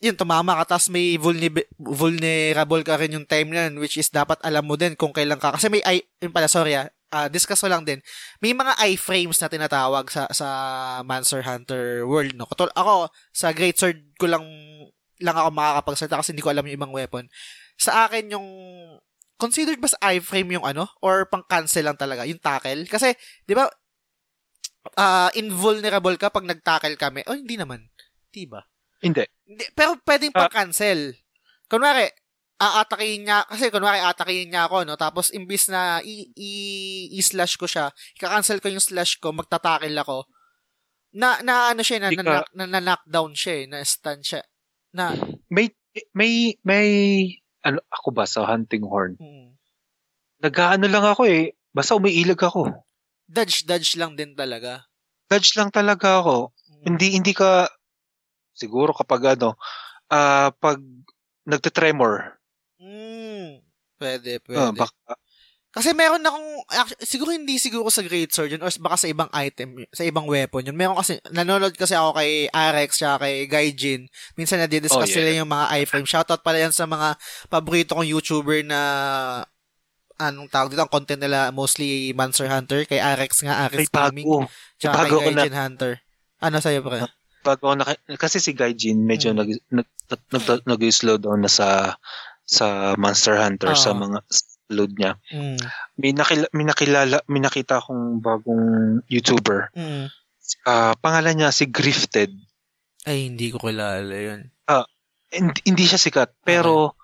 yun, 0.00 0.16
tumama 0.16 0.60
ka, 0.62 0.76
tapos 0.76 0.92
may 0.92 1.16
vulnerab- 1.16 1.68
vulnerable 1.80 2.84
ka 2.84 3.00
rin 3.00 3.16
yung 3.16 3.24
time 3.24 3.48
na 3.52 3.72
which 3.80 3.96
is 3.96 4.12
dapat 4.12 4.36
alam 4.44 4.64
mo 4.64 4.76
din 4.76 4.92
kung 4.92 5.12
kailan 5.12 5.40
ka. 5.40 5.56
Kasi 5.56 5.72
may, 5.72 5.80
ay, 5.88 6.04
yun 6.20 6.32
pala, 6.32 6.48
sorry 6.52 6.76
ah, 6.76 6.88
ah, 7.10 7.28
discuss 7.32 7.60
ko 7.60 7.68
lang 7.68 7.82
din, 7.82 7.98
may 8.38 8.52
mga 8.52 8.76
iframes 8.92 9.40
na 9.40 9.50
tinatawag 9.50 10.06
sa 10.12 10.30
sa 10.30 10.46
Monster 11.02 11.42
Hunter 11.42 12.04
world, 12.06 12.32
no? 12.36 12.46
Katol, 12.46 12.70
ako, 12.76 13.08
sa 13.34 13.50
Great 13.56 13.76
Sword 13.80 13.98
ko 14.20 14.28
lang 14.30 14.44
lang 15.20 15.36
ako 15.36 15.52
makakapagsalita 15.52 16.16
kasi 16.16 16.32
hindi 16.32 16.44
ko 16.44 16.48
alam 16.48 16.64
yung 16.64 16.76
ibang 16.80 16.92
weapon. 16.96 17.28
Sa 17.80 18.04
akin 18.04 18.36
yung 18.36 18.48
considered 19.40 19.80
ba 19.80 19.88
sa 19.88 20.12
iframe 20.12 20.60
yung 20.60 20.68
ano 20.68 20.84
or 21.00 21.24
pang 21.24 21.40
cancel 21.48 21.88
lang 21.88 21.96
talaga 21.96 22.28
yung 22.28 22.36
tackle 22.36 22.84
kasi 22.84 23.16
'di 23.48 23.56
ba 23.56 23.64
uh, 25.00 25.32
invulnerable 25.32 26.12
ka 26.20 26.28
pag 26.28 26.44
nag-tackle 26.44 27.00
kami. 27.00 27.24
Oh, 27.24 27.36
hindi 27.36 27.56
naman. 27.56 27.88
'Di 28.28 28.44
ba? 28.44 28.60
Hindi. 29.00 29.24
Hindi, 29.48 29.64
pero 29.72 29.96
pwedeng 30.04 30.32
pang 30.36 30.52
cancel. 30.52 31.16
Kunwari, 31.70 32.04
aatakihin 32.60 33.24
niya, 33.24 33.48
kasi 33.48 33.72
kunwari 33.72 33.96
aatakihin 34.04 34.52
niya 34.52 34.68
ako, 34.68 34.84
no? 34.84 35.00
Tapos, 35.00 35.32
imbis 35.32 35.72
na 35.72 36.04
i- 36.04 36.28
i- 36.36 37.08
i-slash 37.16 37.56
ko 37.56 37.64
siya, 37.64 37.88
ika-cancel 38.20 38.60
ko 38.60 38.68
yung 38.68 38.84
slash 38.84 39.16
ko, 39.16 39.32
magtatakil 39.32 39.96
ako, 39.96 40.28
na, 41.16 41.40
na 41.40 41.72
ano 41.72 41.80
siya, 41.80 41.98
na, 42.04 42.08
na, 42.12 42.22
na, 42.22 42.44
na, 42.52 42.64
na 42.68 42.80
knockdown 42.84 43.32
siya, 43.32 43.54
eh, 43.64 43.66
na 43.66 43.80
stun 43.80 44.20
siya. 44.20 44.44
Na, 44.92 45.16
may, 45.48 45.72
may, 46.12 46.54
may, 46.62 46.86
ano, 47.64 47.78
ako 47.92 48.08
ba 48.14 48.24
sa 48.24 48.44
hunting 48.48 48.84
horn? 48.84 49.16
Hmm. 49.20 49.56
Nag-ano 50.40 50.86
lang 50.88 51.04
ako 51.04 51.28
eh, 51.28 51.52
basta 51.72 51.96
umiilag 51.96 52.40
ako. 52.40 52.72
Dodge, 53.30 53.62
dodge 53.68 53.94
lang 54.00 54.16
din 54.16 54.32
talaga. 54.34 54.88
Dodge 55.30 55.54
lang 55.54 55.70
talaga 55.70 56.18
ako. 56.24 56.50
Hmm. 56.50 56.84
Hindi, 56.94 57.06
hindi 57.20 57.32
ka, 57.36 57.68
siguro 58.56 58.90
kapag 58.96 59.38
ano, 59.38 59.54
uh, 60.10 60.48
pag 60.56 60.78
nagte-tremor. 61.46 62.40
Mm, 62.80 63.60
pwede, 64.00 64.40
Ah, 64.40 64.42
pwede. 64.44 64.60
Uh, 64.60 64.72
baka, 64.74 65.12
kasi 65.70 65.94
meron 65.94 66.26
akong, 66.26 66.66
actually, 66.66 67.06
siguro 67.06 67.30
hindi 67.30 67.54
siguro 67.62 67.86
sa 67.94 68.02
Great 68.02 68.34
Sword 68.34 68.50
yun, 68.50 68.62
or 68.62 68.74
baka 68.82 69.06
sa 69.06 69.06
ibang 69.06 69.30
item, 69.30 69.86
sa 69.94 70.02
ibang 70.02 70.26
weapon 70.26 70.66
yun. 70.66 70.74
Meron 70.74 70.98
kasi, 70.98 71.22
nanonood 71.30 71.78
kasi 71.78 71.94
ako 71.94 72.18
kay 72.18 72.50
Arex, 72.50 72.98
siya 72.98 73.22
kay 73.22 73.46
Gaijin. 73.46 74.10
Minsan 74.34 74.58
nadidiscuss 74.58 74.98
oh, 74.98 75.06
yeah. 75.06 75.16
sila 75.22 75.30
yung 75.30 75.46
mga 75.46 75.66
iframe. 75.78 76.10
Shoutout 76.10 76.42
pala 76.42 76.58
yan 76.58 76.74
sa 76.74 76.90
mga 76.90 77.14
paborito 77.46 77.94
kong 77.94 78.10
YouTuber 78.10 78.66
na 78.66 78.80
anong 80.18 80.50
tawag 80.50 80.74
dito, 80.74 80.82
ang 80.82 80.90
content 80.90 81.22
nila 81.22 81.54
mostly 81.54 82.10
Monster 82.18 82.50
Hunter, 82.50 82.82
kay 82.84 82.98
Arex 82.98 83.46
nga, 83.46 83.70
Arex 83.70 83.88
Gaming, 83.88 84.26
tsaka 84.76 85.06
kay 85.06 85.12
Gaijin 85.22 85.54
na, 85.54 85.62
Hunter. 85.64 85.92
Ano 86.42 86.58
sa'yo, 86.58 86.82
pre? 86.82 87.06
Bago 87.46 87.72
na, 87.78 87.86
kasi 88.18 88.42
si 88.42 88.52
Gaijin 88.52 89.06
medyo 89.06 89.30
hmm. 89.30 89.38
nag, 89.38 89.50
nag, 89.70 89.88
nag, 90.10 90.22
nag, 90.34 90.62
nag-slow 90.66 91.16
down 91.16 91.46
na 91.46 91.48
sa 91.48 91.94
sa 92.42 92.98
Monster 92.98 93.38
Hunter, 93.38 93.72
uh 93.72 93.78
sa 93.78 93.94
mga 93.94 94.18
load 94.70 94.94
niya. 94.96 95.18
Mm. 95.34 95.58
May, 95.98 96.12
nakila, 96.14 96.46
may 96.54 96.64
nakilala, 96.64 97.16
may 97.26 97.42
nakita 97.42 97.82
akong 97.82 98.22
bagong 98.22 98.98
YouTuber. 99.10 99.74
Mm. 99.74 100.06
Uh, 100.64 100.94
pangalan 101.02 101.34
niya 101.36 101.50
si 101.50 101.68
Grifted. 101.68 102.30
Ay, 103.04 103.28
hindi 103.28 103.50
ko 103.50 103.58
kilala 103.58 104.14
yun. 104.14 104.50
Ah, 104.70 104.82
uh, 104.82 104.86
hindi, 105.34 105.60
hindi 105.66 105.84
siya 105.86 105.98
sikat, 105.98 106.42
pero 106.42 106.94
okay. 106.94 106.98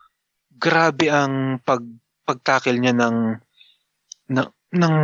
grabe 0.58 1.06
ang 1.10 1.62
pag 1.62 1.82
pagtakil 2.26 2.78
niya 2.78 2.90
ng 2.90 3.38
ng, 4.34 4.48
ng 4.74 4.94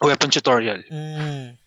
weapon 0.00 0.32
tutorial. 0.32 0.80
Mm. 0.88 1.60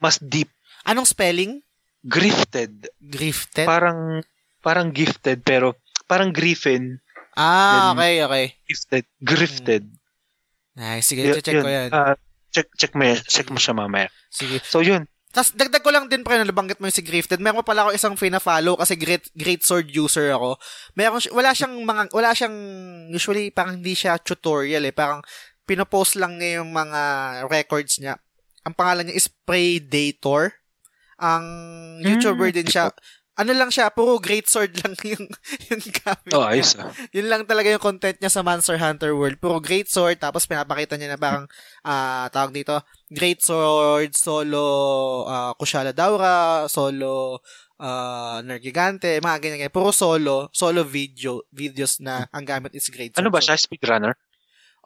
Mas 0.00 0.16
deep. 0.20 0.48
Anong 0.88 1.04
spelling? 1.04 1.60
Grifted. 2.00 2.88
Grifted? 2.96 3.68
Parang 3.68 4.24
parang 4.64 4.90
gifted 4.90 5.46
pero 5.46 5.78
parang 6.10 6.34
griffin 6.34 6.98
Ah, 7.36 7.92
okay, 7.92 8.24
okay. 8.24 8.46
Gifted. 8.64 9.04
Grifted. 9.20 9.84
Hmm. 9.84 10.00
Nice. 10.76 11.12
Sige, 11.12 11.28
y- 11.28 11.44
check 11.44 11.60
ko 11.60 11.68
yan. 11.68 11.92
Uh, 11.92 12.16
check, 12.48 12.68
check 12.80 12.92
mo, 12.96 13.04
check 13.28 13.48
mo 13.52 13.60
siya 13.60 13.76
mamaya. 13.76 14.08
Sige. 14.32 14.64
So, 14.64 14.80
yun. 14.80 15.04
Tapos, 15.36 15.52
dagdag 15.52 15.84
ko 15.84 15.92
lang 15.92 16.08
din 16.08 16.24
pre, 16.24 16.40
nabanggit 16.40 16.80
mo 16.80 16.88
yung 16.88 16.96
si 16.96 17.04
Grifted. 17.04 17.44
Meron 17.44 17.60
pala 17.60 17.84
ako 17.84 17.90
isang 17.92 18.16
fina-follow 18.16 18.80
kasi 18.80 18.96
great, 18.96 19.28
great 19.36 19.60
sword 19.60 19.92
user 19.92 20.32
ako. 20.32 20.56
Meron, 20.96 21.20
wala 21.36 21.52
siyang 21.52 21.76
mga, 21.84 22.02
wala 22.16 22.32
siyang, 22.32 22.56
usually, 23.12 23.52
parang 23.52 23.84
hindi 23.84 23.92
siya 23.92 24.16
tutorial 24.16 24.88
eh. 24.88 24.96
Parang, 24.96 25.20
pinopost 25.68 26.16
lang 26.16 26.40
niya 26.40 26.64
yung 26.64 26.72
mga 26.72 27.00
records 27.52 28.00
niya. 28.00 28.16
Ang 28.64 28.72
pangalan 28.72 29.12
niya 29.12 29.20
is 29.20 29.28
Predator. 29.28 30.56
Ang 31.20 31.44
YouTuber 32.00 32.48
hmm. 32.48 32.56
din 32.56 32.68
siya 32.72 32.88
ano 33.36 33.52
lang 33.52 33.68
siya, 33.68 33.92
puro 33.92 34.16
great 34.16 34.48
sword 34.48 34.72
lang 34.80 34.96
yung, 35.12 35.28
yung 35.68 35.82
gamit 35.92 36.32
Oh, 36.32 36.40
ayos 36.40 36.72
ah. 36.80 36.88
Yun 37.12 37.28
lang 37.28 37.44
talaga 37.44 37.68
yung 37.68 37.84
content 37.84 38.16
niya 38.16 38.32
sa 38.32 38.40
Monster 38.40 38.80
Hunter 38.80 39.12
World. 39.12 39.36
Puro 39.36 39.60
great 39.60 39.92
sword, 39.92 40.16
tapos 40.16 40.48
pinapakita 40.48 40.96
niya 40.96 41.14
na 41.14 41.20
parang, 41.20 41.44
uh, 41.84 42.26
tawag 42.32 42.56
dito, 42.56 42.80
great 43.12 43.44
sword, 43.44 44.16
solo 44.16 44.64
uh, 45.28 45.52
Kushala 45.60 45.92
Daura, 45.92 46.64
solo 46.72 47.44
uh, 47.76 48.40
Nergigante, 48.40 49.20
mga 49.20 49.38
ganyan, 49.38 49.68
ganyan. 49.68 49.74
Puro 49.76 49.92
solo, 49.92 50.48
solo 50.56 50.80
video, 50.88 51.44
videos 51.52 52.00
na 52.00 52.24
ang 52.32 52.48
gamit 52.48 52.72
is 52.72 52.88
great 52.88 53.12
sword. 53.12 53.20
Ano 53.20 53.28
ba 53.28 53.44
siya? 53.44 53.60
Speedrunner? 53.60 54.16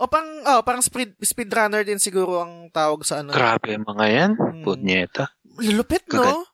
O 0.00 0.08
pang 0.08 0.24
oh, 0.24 0.64
parang 0.64 0.80
speed 0.80 1.12
speedrunner 1.20 1.84
din 1.84 2.00
siguro 2.00 2.40
ang 2.40 2.72
tawag 2.72 3.04
sa 3.04 3.20
ano. 3.20 3.36
Grabe 3.36 3.76
mga 3.76 4.06
yan. 4.08 4.30
Hmm. 4.32 4.64
Punyeta. 4.64 5.28
Lulupit, 5.60 6.08
no? 6.08 6.48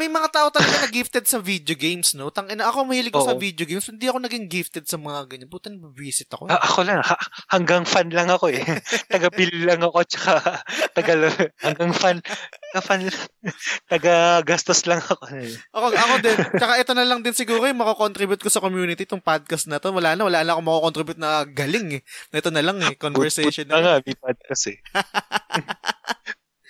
May 0.00 0.08
mga 0.08 0.32
tao 0.32 0.48
talaga 0.48 0.80
na 0.80 0.88
gifted 0.88 1.28
sa 1.28 1.36
video 1.44 1.76
games, 1.76 2.16
no? 2.16 2.32
Tang 2.32 2.48
ina 2.48 2.72
ako 2.72 2.88
mahilig 2.88 3.12
ko 3.12 3.20
sa 3.20 3.36
video 3.36 3.68
games, 3.68 3.84
hindi 3.92 4.08
ako 4.08 4.24
naging 4.24 4.48
gifted 4.48 4.88
sa 4.88 4.96
mga 4.96 5.28
ganyan. 5.28 5.52
Puta 5.52 5.68
na 5.68 5.92
visit 5.92 6.32
ako. 6.32 6.48
Ah, 6.48 6.56
ako 6.56 6.88
lang, 6.88 7.04
ha, 7.04 7.16
hanggang 7.52 7.84
fan 7.84 8.08
lang 8.08 8.32
ako 8.32 8.48
eh. 8.48 8.64
taga-pili 9.12 9.68
lang 9.68 9.84
ako 9.84 10.08
tsaka 10.08 10.64
taga 10.96 11.12
hanggang 11.60 11.92
fan, 11.92 12.16
taga 12.24 12.80
fan, 12.80 13.00
taga 13.92 14.40
gastos 14.40 14.88
lang 14.88 15.04
ako. 15.04 15.20
Eh. 15.36 15.52
ako 15.76 15.86
ako 15.92 16.14
din. 16.24 16.38
Tsaka 16.56 16.72
ito 16.80 16.92
na 16.96 17.04
lang 17.04 17.20
din 17.20 17.36
siguro 17.36 17.68
yung 17.68 17.80
mako-contribute 17.84 18.40
ko 18.40 18.48
sa 18.48 18.64
community 18.64 19.04
itong 19.04 19.20
podcast 19.20 19.68
na 19.68 19.76
to. 19.76 19.92
Wala 19.92 20.16
na, 20.16 20.24
wala 20.24 20.40
na 20.48 20.52
ako 20.56 20.60
mako-contribute 20.64 21.20
na 21.20 21.44
galing 21.44 22.00
eh. 22.00 22.02
Ito 22.32 22.48
na 22.48 22.64
lang 22.64 22.80
eh, 22.88 22.96
conversation. 22.96 23.68
na 23.68 23.84
nga, 23.84 23.92
may 24.00 24.16
podcast 24.16 24.72
eh. 24.72 24.80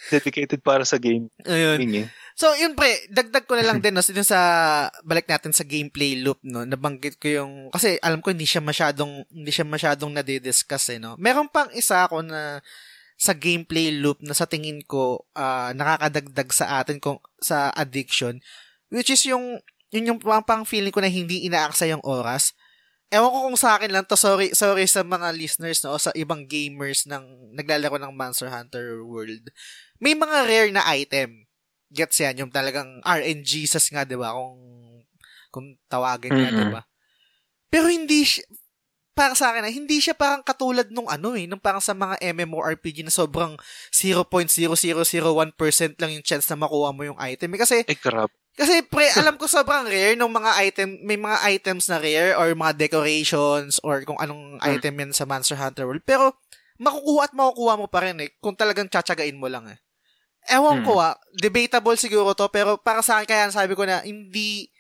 Dedicated 0.09 0.65
para 0.65 0.83
sa 0.83 0.99
game. 0.99 1.31
Ayun. 1.47 1.79
Eh. 1.95 2.09
So, 2.39 2.55
yun 2.55 2.79
pre, 2.79 3.11
dagdag 3.11 3.51
ko 3.51 3.59
na 3.59 3.67
lang 3.67 3.79
din 3.83 3.99
no, 3.99 4.05
dun 4.07 4.23
sa 4.23 4.39
balik 5.03 5.27
natin 5.27 5.51
sa 5.51 5.67
gameplay 5.67 6.23
loop 6.23 6.39
no, 6.47 6.63
nabanggit 6.63 7.19
ko 7.19 7.27
yung 7.27 7.75
kasi 7.75 7.99
alam 7.99 8.23
ko 8.23 8.31
hindi 8.31 8.47
siya 8.47 8.63
masyadong 8.63 9.27
hindi 9.27 9.51
siya 9.51 9.67
masyadong 9.67 10.15
nade-discuss 10.15 10.95
eh 10.95 11.03
no. 11.03 11.19
Meron 11.19 11.51
pang 11.51 11.67
isa 11.75 12.07
ako 12.07 12.23
na 12.23 12.63
sa 13.19 13.35
gameplay 13.35 13.91
loop 13.91 14.23
na 14.23 14.39
sa 14.39 14.47
tingin 14.47 14.87
ko 14.87 15.27
uh, 15.35 15.75
nakakadagdag 15.75 16.49
sa 16.55 16.79
atin 16.79 17.03
kung 17.03 17.19
sa 17.43 17.75
addiction 17.75 18.39
which 18.95 19.11
is 19.11 19.27
yung 19.27 19.59
yun 19.91 20.15
yung 20.15 20.21
pang, 20.23 20.47
pang 20.47 20.63
feeling 20.63 20.95
ko 20.95 21.03
na 21.03 21.11
hindi 21.11 21.43
inaaksa 21.43 21.91
yung 21.91 22.05
oras. 22.07 22.55
Ewan 23.11 23.33
ko 23.35 23.39
kung 23.51 23.59
sa 23.59 23.81
akin 23.81 23.91
lang 23.91 24.05
to, 24.05 24.21
sorry, 24.21 24.53
sorry 24.53 24.85
sa 24.85 25.01
mga 25.01 25.33
listeners 25.35 25.81
no, 25.83 25.97
o 25.97 25.99
sa 25.99 26.13
ibang 26.15 26.45
gamers 26.45 27.09
ng 27.09 27.57
naglalaro 27.57 27.99
ng 27.99 28.13
Monster 28.13 28.53
Hunter 28.53 29.01
World. 29.01 29.49
May 29.97 30.13
mga 30.13 30.45
rare 30.45 30.71
na 30.71 30.85
item 30.93 31.48
Gets 31.89 32.21
yan, 32.21 32.45
yung 32.45 32.53
talagang 32.53 33.01
RNG 33.01 33.65
sas 33.65 33.89
nga, 33.89 34.05
di 34.05 34.17
ba? 34.17 34.37
Kung, 34.37 34.61
kung 35.49 35.67
tawagin 35.89 36.33
nga, 36.37 36.49
mm-hmm. 36.53 36.61
di 36.61 36.75
ba? 36.75 36.83
Pero 37.69 37.89
hindi 37.89 38.25
siya, 38.25 38.45
para 39.19 39.35
sa 39.35 39.51
akin, 39.51 39.67
hindi 39.67 39.99
siya 39.99 40.15
parang 40.15 40.47
katulad 40.47 40.95
nung 40.95 41.11
ano 41.11 41.35
eh, 41.35 41.51
nung 41.51 41.59
parang 41.59 41.83
sa 41.83 41.91
mga 41.91 42.23
MMORPG 42.23 43.03
na 43.03 43.11
sobrang 43.11 43.59
0.0001% 43.91 44.31
lang 45.99 46.11
yung 46.15 46.23
chance 46.23 46.47
na 46.47 46.61
makuha 46.61 46.95
mo 46.95 47.03
yung 47.03 47.19
item. 47.19 47.51
Eh, 47.57 47.59
kasi, 47.59 47.77
eh, 47.83 47.99
crap. 47.99 48.31
Kasi 48.59 48.83
pre, 48.83 49.07
alam 49.15 49.39
ko 49.39 49.47
sobrang 49.47 49.87
rare 49.87 50.19
ng 50.19 50.35
mga 50.35 50.51
item, 50.67 50.89
may 51.07 51.15
mga 51.15 51.39
items 51.47 51.87
na 51.87 52.03
rare 52.03 52.35
or 52.35 52.51
mga 52.59 52.75
decorations 52.75 53.79
or 53.87 54.03
kung 54.03 54.19
anong 54.19 54.59
hmm. 54.59 54.67
item 54.67 54.95
yan 54.99 55.11
sa 55.15 55.23
Monster 55.27 55.55
Hunter 55.55 55.87
World. 55.87 56.03
Pero 56.03 56.35
makukuha 56.83 57.31
at 57.31 57.35
makukuha 57.39 57.75
mo 57.79 57.87
pa 57.87 58.03
rin 58.03 58.19
eh 58.19 58.35
kung 58.43 58.59
talagang 58.59 58.91
tsatsagain 58.91 59.39
mo 59.39 59.47
lang 59.47 59.71
eh. 59.71 59.79
Ewan 60.49 60.83
hmm. 60.83 60.87
ko 60.89 60.93
ah, 61.01 61.15
debatable 61.37 61.97
siguro 62.01 62.33
to, 62.33 62.49
pero 62.49 62.81
para 62.81 63.05
sa 63.05 63.21
akin 63.21 63.29
kaya 63.29 63.45
sabi 63.53 63.77
ko 63.77 63.85
na 63.85 64.01
hindi, 64.03 64.73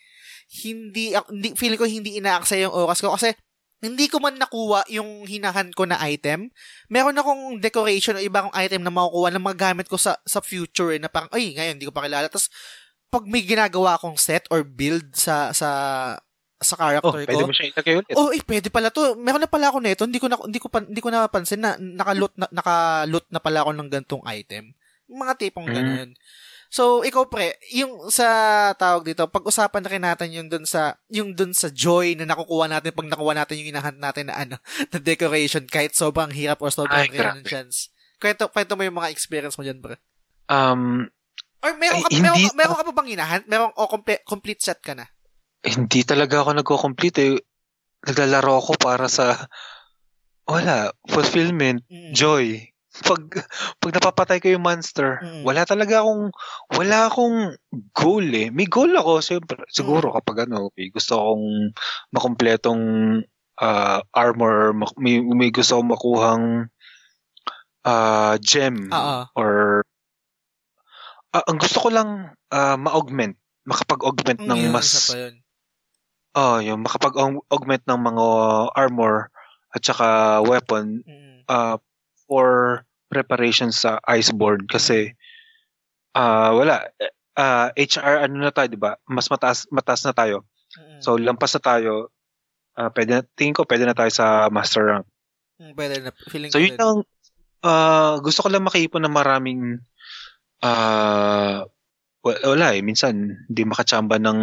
hindi, 0.64 1.12
hindi 1.12 1.48
feeling 1.54 1.76
ko 1.76 1.85
hindi 1.85 2.16
inaaksa 2.16 2.57
yung 2.57 2.72
oras 2.72 3.04
ko 3.04 3.12
kasi 3.12 3.37
hindi 3.78 4.11
ko 4.11 4.18
man 4.18 4.35
nakuha 4.35 4.90
yung 4.90 5.22
hinahan 5.22 5.70
ko 5.70 5.87
na 5.87 6.02
item. 6.02 6.50
Meron 6.90 7.14
akong 7.14 7.62
decoration 7.62 8.18
o 8.18 8.22
iba 8.22 8.42
akong 8.42 8.57
item 8.59 8.83
na 8.83 8.90
makukuha 8.90 9.31
na 9.31 9.38
magagamit 9.38 9.87
ko 9.87 9.94
sa 9.94 10.19
sa 10.27 10.42
future 10.42 10.98
eh, 10.98 11.00
na 11.00 11.06
parang, 11.06 11.31
ay, 11.31 11.54
ngayon, 11.54 11.79
hindi 11.79 11.87
ko 11.87 11.94
pa 11.94 12.02
kilala. 12.02 12.27
Tapos, 12.27 12.50
pag 13.08 13.23
may 13.25 13.46
ginagawa 13.46 13.94
akong 13.94 14.19
set 14.19 14.50
or 14.50 14.66
build 14.66 15.14
sa 15.14 15.54
sa 15.54 15.71
sa 16.58 16.75
character 16.75 17.06
oh, 17.06 17.23
ko. 17.23 17.31
Pwede 17.31 17.46
mo 17.46 17.54
siya 17.54 17.71
ilagay 17.71 17.94
ulit. 18.02 18.14
Oh, 18.19 18.35
eh, 18.35 18.42
pwede 18.42 18.69
pala 18.69 18.90
to. 18.90 19.14
Meron 19.14 19.46
na 19.46 19.50
pala 19.50 19.71
ako 19.71 19.79
nito. 19.79 20.02
Hindi 20.04 20.19
ko 20.19 20.27
na 20.27 20.37
hindi 20.42 20.58
ko 20.58 20.66
pa, 20.66 20.83
hindi 20.83 20.98
ko 20.98 21.08
napansin 21.14 21.62
na 21.62 21.79
naka-loot 21.79 22.35
na 22.35 22.50
naka-loot 22.50 23.27
na 23.31 23.38
pala 23.38 23.62
ako 23.62 23.71
ng 23.79 23.88
gantong 23.94 24.25
item. 24.27 24.75
Mga 25.09 25.33
tipong 25.40 25.67
mm. 25.67 25.75
ganun. 25.75 26.11
So, 26.69 27.00
ikaw 27.00 27.33
pre, 27.33 27.56
yung 27.73 28.13
sa 28.13 28.29
tawag 28.77 29.09
dito, 29.09 29.25
pag-usapan 29.25 29.81
na 29.81 29.90
rin 29.90 30.04
natin 30.04 30.29
yung 30.37 30.48
dun 30.52 30.69
sa, 30.69 31.00
yung 31.09 31.33
dun 31.33 31.56
sa 31.56 31.73
joy 31.73 32.13
na 32.13 32.29
nakukuha 32.29 32.69
natin 32.69 32.92
pag 32.92 33.09
nakuha 33.09 33.33
natin 33.33 33.56
yung 33.65 33.73
inahan 33.73 33.96
natin 33.96 34.29
na 34.29 34.37
ano, 34.37 34.56
na 34.92 34.98
decoration 35.00 35.65
kahit 35.65 35.96
sobrang 35.96 36.29
hirap 36.29 36.61
or 36.61 36.69
sobrang 36.69 37.09
rare 37.09 37.40
ng 37.40 37.48
chance. 37.48 37.88
Kwento, 38.21 38.52
kwento 38.52 38.77
mo 38.77 38.85
yung 38.85 39.00
mga 39.00 39.09
experience 39.09 39.56
mo 39.56 39.65
dyan, 39.65 39.81
pre. 39.81 39.96
Um, 40.52 41.09
or 41.65 41.73
meron 41.81 42.04
ka, 42.04 42.13
ay, 42.13 42.21
meron, 42.21 42.37
hindi, 42.37 42.52
meron 42.52 42.77
ka 42.77 42.85
pa 42.85 42.94
bang 43.00 43.11
inahan? 43.17 43.42
Meron, 43.48 43.73
o 43.73 43.81
oh, 43.85 43.88
complete, 43.88 44.23
complete 44.29 44.61
set 44.61 44.85
ka 44.85 44.92
na? 44.92 45.09
hindi 45.65 46.06
talaga 46.06 46.42
ako 46.42 46.50
nagko-complete 46.54 47.19
eh. 47.19 47.35
Naglalaro 48.06 48.63
ako 48.63 48.73
para 48.79 49.11
sa 49.11 49.50
wala, 50.46 50.94
fulfillment, 51.11 51.83
Mm. 51.90 52.15
joy. 52.15 52.73
Pag 53.05 53.23
pag 53.79 53.92
napapatay 53.94 54.38
ko 54.42 54.49
yung 54.51 54.65
monster, 54.67 55.23
Mm. 55.23 55.42
wala 55.46 55.63
talaga 55.63 56.03
akong 56.03 56.33
wala 56.75 56.99
akong 57.07 57.38
goal 57.94 58.27
eh. 58.35 58.51
May 58.51 58.67
goal 58.67 58.90
ako 58.96 59.23
siyempre. 59.23 59.63
Siguro 59.71 60.11
kapag 60.15 60.49
ano, 60.51 60.73
may 60.75 60.90
gusto 60.90 61.15
akong 61.19 61.75
makumpletong 62.15 62.83
ah, 63.59 64.01
armor, 64.15 64.75
may, 64.99 65.19
may 65.23 65.51
gusto 65.51 65.79
akong 65.79 65.90
makuhang 65.94 66.44
ah, 67.87 68.35
gem 68.42 68.90
Oo. 68.90 69.19
or 69.38 69.83
Ah, 71.29 71.44
ang 71.44 71.61
gusto 71.61 71.85
ko 71.85 71.92
lang 71.92 72.33
ah, 72.49 72.81
ma-augment, 72.81 73.37
makapag-augment 73.69 74.40
ng 74.40 74.61
Yun, 74.65 74.73
mas 74.73 75.13
oh, 76.33 76.57
yung 76.65 76.88
makapag-augment 76.88 77.85
ng 77.85 78.01
mga 78.01 78.27
armor 78.73 79.29
at 79.77 79.83
saka 79.85 80.40
weapon 80.49 81.05
Mm. 81.05 81.44
uh, 81.53 81.77
for 82.25 82.81
preparation 83.09 83.73
sa 83.73 83.98
Iceborne 84.04 84.69
kasi 84.69 85.17
ah 86.13 86.52
wala. 86.52 86.85
Ah 87.38 87.73
HR 87.75 88.29
ano 88.29 88.44
na 88.44 88.52
tayo 88.52 88.69
'di 88.69 88.81
ba? 88.81 89.00
Mas 89.09 89.33
mataas 89.33 89.65
mataas 89.73 90.04
na 90.04 90.13
tayo. 90.13 90.44
So 91.00 91.17
lampas 91.17 91.56
na 91.56 91.63
tayo. 91.65 91.92
Ah 92.77 92.92
pwede 92.92 93.11
na, 93.11 93.23
tingin 93.35 93.56
ko 93.56 93.65
pwede 93.65 93.88
na 93.88 93.96
tayo 93.96 94.13
sa 94.13 94.52
master 94.52 94.85
rank. 94.85 95.06
Mm, 95.59 95.73
pwede 95.75 95.94
na. 96.04 96.11
Feeling 96.31 96.50
so 96.52 96.61
yun 96.61 96.77
din. 96.77 96.79
lang 96.79 96.96
ah 97.65 98.21
gusto 98.23 98.46
ko 98.46 98.48
lang 98.52 98.63
makaipon 98.63 99.02
ng 99.02 99.15
maraming 99.17 99.83
ah 100.63 101.65
wa- 102.23 102.42
wala 102.44 102.75
eh. 102.75 102.83
Minsan 102.85 103.46
hindi 103.48 103.63
makachamba 103.65 104.19
ng 104.19 104.40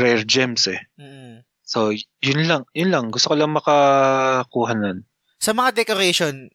rare 0.00 0.24
gems 0.24 0.66
eh. 0.68 0.80
So 1.62 1.92
yun 2.20 2.48
lang 2.48 2.62
yun 2.76 2.90
lang. 2.92 3.08
Gusto 3.12 3.32
ko 3.32 3.36
lang 3.36 3.52
makakuha 3.52 4.72
nun. 4.76 5.04
Sa 5.42 5.52
mga 5.52 5.74
decoration, 5.74 6.48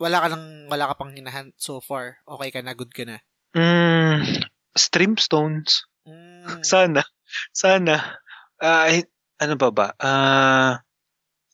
wala 0.00 0.24
ka 0.24 0.26
nang 0.32 0.46
wala 0.66 0.88
ka 0.88 0.94
pang 0.96 1.12
hinahan 1.12 1.52
so 1.54 1.78
far. 1.78 2.18
Okay 2.24 2.48
ka 2.50 2.60
na, 2.64 2.72
good 2.72 2.90
ka 2.90 3.04
na. 3.04 3.20
mm, 3.52 4.40
stream 4.74 5.14
stones 5.14 5.84
Mm. 6.00 6.64
Sana. 6.64 7.04
Sana. 7.52 8.16
Ah, 8.56 8.88
eh, 8.88 9.04
ano 9.36 9.54
ba 9.54 9.68
ba? 9.68 9.86
Ah, 10.00 10.80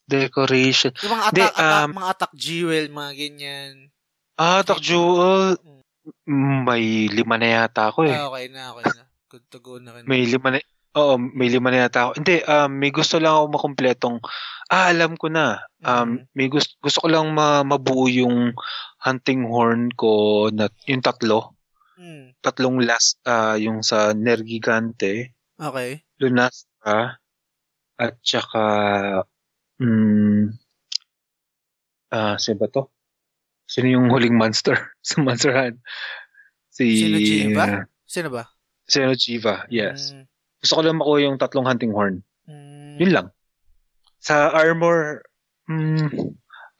decoration. 0.07 0.95
Yung 1.03 1.13
mga 1.13 1.25
attack, 1.29 1.53
attack- 1.53 1.83
um, 1.83 1.89
mga 1.93 2.09
attack 2.15 2.33
jewel, 2.33 2.85
mga 2.87 3.11
ganyan. 3.13 3.73
Ah, 4.39 4.63
Doc 4.63 4.79
Jewel. 4.79 5.59
May 6.63 7.11
lima 7.11 7.35
na 7.35 7.47
yata 7.59 7.91
ako 7.91 8.07
eh. 8.07 8.15
Ah, 8.15 8.31
okay 8.31 8.47
na, 8.47 8.71
okay 8.71 8.85
na. 8.87 9.03
Good 9.27 9.45
to 9.51 9.59
go 9.59 9.75
na 9.75 9.91
rin. 9.91 10.07
May 10.07 10.23
lima 10.23 10.55
na. 10.55 10.63
Oo, 10.97 11.13
may 11.21 11.47
lima 11.47 11.69
na 11.69 11.85
yata 11.85 12.09
ako. 12.09 12.11
Hindi, 12.17 12.35
um, 12.43 12.71
may 12.73 12.89
gusto 12.89 13.21
lang 13.21 13.37
ako 13.37 13.45
makumpletong. 13.53 14.17
Ah, 14.73 14.89
alam 14.89 15.13
ko 15.13 15.29
na. 15.29 15.61
Um, 15.85 16.17
Mm. 16.17 16.33
may 16.33 16.47
gusto, 16.49 16.73
gusto 16.81 17.05
ko 17.05 17.07
lang 17.13 17.29
ma- 17.37 17.61
mabuo 17.61 18.09
yung 18.09 18.57
hunting 19.05 19.45
horn 19.45 19.93
ko 19.93 20.49
na 20.49 20.67
yung 20.89 21.05
tatlo. 21.05 21.53
Mm. 22.01 22.33
Tatlong 22.41 22.81
last, 22.81 23.21
ah, 23.29 23.53
yung 23.55 23.85
sa 23.85 24.17
Nergigante. 24.17 25.37
Okay. 25.57 26.01
Lunastra 26.17 27.21
at 27.97 28.13
saka 28.21 28.65
mm, 29.81 30.53
ah 32.13 32.37
sino 32.37 32.57
ba 32.61 32.67
to? 32.69 32.89
Sino 33.65 33.89
yung 33.89 34.07
huling 34.13 34.37
monster 34.37 34.77
sa 35.07 35.19
Monster 35.21 35.53
Hunt? 35.53 35.77
Si 36.69 37.09
Sino, 37.09 37.17
Jiva? 37.17 37.89
Sino 38.05 38.29
ba? 38.29 38.45
Sino 38.85 39.11
Jiva, 39.17 39.65
yes. 39.67 40.13
Mm. 40.13 40.25
Gusto 40.67 40.83
ko 40.83 40.83
lang 40.83 40.99
makuha 40.99 41.23
yung 41.23 41.39
tatlong 41.39 41.63
hunting 41.63 41.95
horn. 41.95 42.19
Mm. 42.43 42.99
Yun 42.99 43.11
lang. 43.15 43.27
Sa 44.19 44.51
armor, 44.51 45.23
mm, 45.71 46.11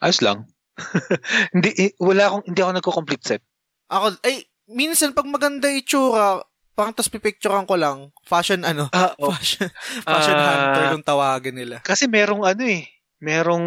ayos 0.03 0.19
lang. 0.19 0.43
hindi 1.55 1.71
eh, 1.79 1.91
wala 2.03 2.27
akong 2.27 2.43
hindi 2.51 2.59
ako 2.59 2.71
nagko-complete 2.75 3.23
set. 3.23 3.41
Ako, 3.87 4.19
ay, 4.27 4.43
minsan 4.67 5.15
pag 5.15 5.23
maganda 5.23 5.71
itsura, 5.71 6.43
parang 6.75 6.91
tas 6.91 7.07
pipicturean 7.07 7.63
ko 7.63 7.79
lang, 7.79 8.11
fashion 8.27 8.67
ano, 8.67 8.91
Ah, 8.91 9.15
oh. 9.23 9.31
fashion, 9.31 9.71
fashion 10.03 10.35
Ah. 10.35 10.47
hunter 10.51 10.83
yung 10.91 11.07
tawagin 11.07 11.55
nila. 11.55 11.79
Kasi 11.79 12.11
merong 12.11 12.43
ano 12.43 12.67
eh, 12.67 12.83
merong 13.23 13.65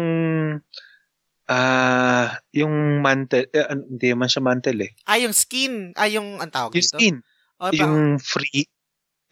ah 1.49 2.37
yung 2.53 3.01
mantle, 3.01 3.49
eh, 3.49 3.65
hindi 3.73 4.13
man 4.13 4.29
siya 4.29 4.45
mantle 4.45 4.85
eh. 4.85 4.91
Ah, 5.03 5.17
yung 5.17 5.33
skin. 5.33 5.97
Ah, 5.97 6.07
yung, 6.07 6.37
ang 6.37 6.53
tawag 6.53 6.71
Yung 6.71 6.85
dito? 6.85 6.93
skin. 6.95 7.15
Oh, 7.57 7.67
parang, 7.67 7.77
yung 7.81 7.95
free 8.17 8.69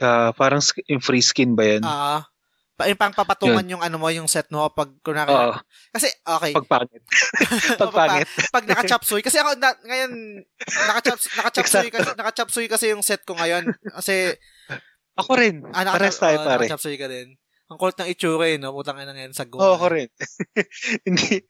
ah, 0.01 0.31
parang 0.35 0.63
yung 0.87 1.03
free 1.03 1.23
skin 1.23 1.53
ba 1.53 1.63
yan? 1.63 1.83
ah, 1.83 2.23
pa, 2.79 2.87
yung 2.87 2.95
pang 2.95 3.11
papatungan 3.11 3.67
yung 3.67 3.83
ano 3.83 3.99
mo, 3.99 4.07
yung 4.07 4.31
set 4.31 4.47
mo, 4.55 4.71
pag 4.71 4.87
kunwari, 5.03 5.35
Oo, 5.35 5.59
kasi, 5.91 6.07
okay, 6.23 6.55
pagpangit. 6.55 7.03
pagpangit. 7.83 8.27
pag 8.55 8.63
naka-chop 8.63 9.03
suey, 9.03 9.19
kasi 9.19 9.35
ako, 9.35 9.59
na, 9.59 9.75
ngayon, 9.83 10.11
naka-chop, 10.87 11.19
naka-chop 11.43 11.67
suey 11.67 11.89
kasi, 11.91 12.09
naka-chop 12.15 12.49
suey 12.55 12.67
kasi 12.71 12.85
yung 12.95 13.03
set 13.03 13.27
ko 13.27 13.35
ngayon, 13.35 13.67
kasi, 13.99 14.39
Ako 15.19 15.35
rin. 15.35 15.67
ah, 15.75 15.83
naka, 15.83 15.99
Pares 15.99 16.15
tayo, 16.15 16.39
oh, 16.39 16.47
pare. 16.47 16.63
naka-chop 16.63 16.83
suey 16.87 16.95
ka 16.95 17.11
din. 17.11 17.35
Ang 17.69 17.77
kulit 17.77 17.99
ng 18.01 18.09
itsura 18.09 18.49
eh, 18.49 18.57
no? 18.57 18.73
Putang 18.73 18.97
ina 18.97 19.13
ngayon 19.13 19.35
sa 19.35 19.45
go. 19.45 19.61
Oo, 19.61 19.77
ako 19.77 19.93
rin. 19.93 20.09
Hindi, 21.05 21.45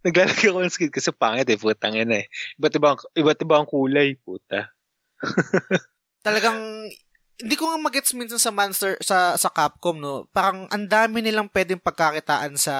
naglalagay 0.00 0.48
ako 0.48 0.64
ng 0.64 0.72
skin 0.72 0.88
kasi 0.94 1.10
pangit 1.12 1.50
eh, 1.50 1.60
putang 1.60 1.92
ina 1.92 2.24
eh. 2.24 2.26
Iba't 2.56 2.74
iba, 2.78 2.96
iba't 2.96 3.40
iba 3.44 3.54
ang 3.58 3.68
kulay, 3.68 4.16
puta. 4.16 4.72
Talagang, 6.26 6.88
hindi 7.38 7.54
ko 7.54 7.70
nga 7.70 7.78
magets 7.78 8.10
minsan 8.18 8.42
sa 8.42 8.50
Monster, 8.50 8.98
sa, 8.98 9.38
sa 9.38 9.46
Capcom, 9.46 9.94
no? 9.94 10.26
Parang, 10.34 10.66
ang 10.74 10.90
dami 10.90 11.22
nilang 11.22 11.46
pwedeng 11.54 11.78
pagkakitaan 11.78 12.58
sa, 12.58 12.76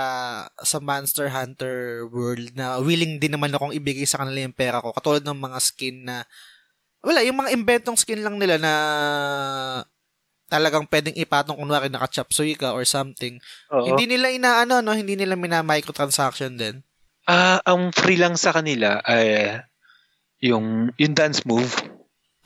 sa 0.50 0.78
Monster 0.82 1.30
Hunter 1.30 2.02
world 2.10 2.58
na 2.58 2.82
willing 2.82 3.22
din 3.22 3.38
naman 3.38 3.54
akong 3.54 3.70
ibigay 3.70 4.02
sa 4.02 4.18
kanila 4.18 4.42
yung 4.42 4.58
pera 4.58 4.82
ko. 4.82 4.90
Katulad 4.90 5.22
ng 5.22 5.38
mga 5.38 5.58
skin 5.62 5.96
na, 6.02 6.26
wala, 7.06 7.22
yung 7.22 7.38
mga 7.38 7.54
inventong 7.54 7.94
skin 7.94 8.26
lang 8.26 8.34
nila 8.34 8.58
na 8.58 8.72
talagang 10.50 10.88
pwedeng 10.90 11.14
ipatong 11.14 11.60
kunwari 11.60 11.86
naka-chop 11.86 12.34
suey 12.34 12.58
ka 12.58 12.74
or 12.74 12.82
something. 12.82 13.38
Oo. 13.70 13.94
Hindi 13.94 14.10
nila 14.16 14.34
inaano, 14.34 14.82
no? 14.82 14.96
Hindi 14.96 15.14
nila 15.14 15.38
mina 15.38 15.62
microtransaction 15.62 16.58
din. 16.58 16.82
Ah, 17.28 17.60
ang 17.62 17.92
free 17.92 18.16
lang 18.16 18.34
sa 18.34 18.56
kanila 18.56 19.04
ay 19.04 19.60
yung 20.40 20.88
yung 20.96 21.14
dance 21.14 21.44
move. 21.44 21.70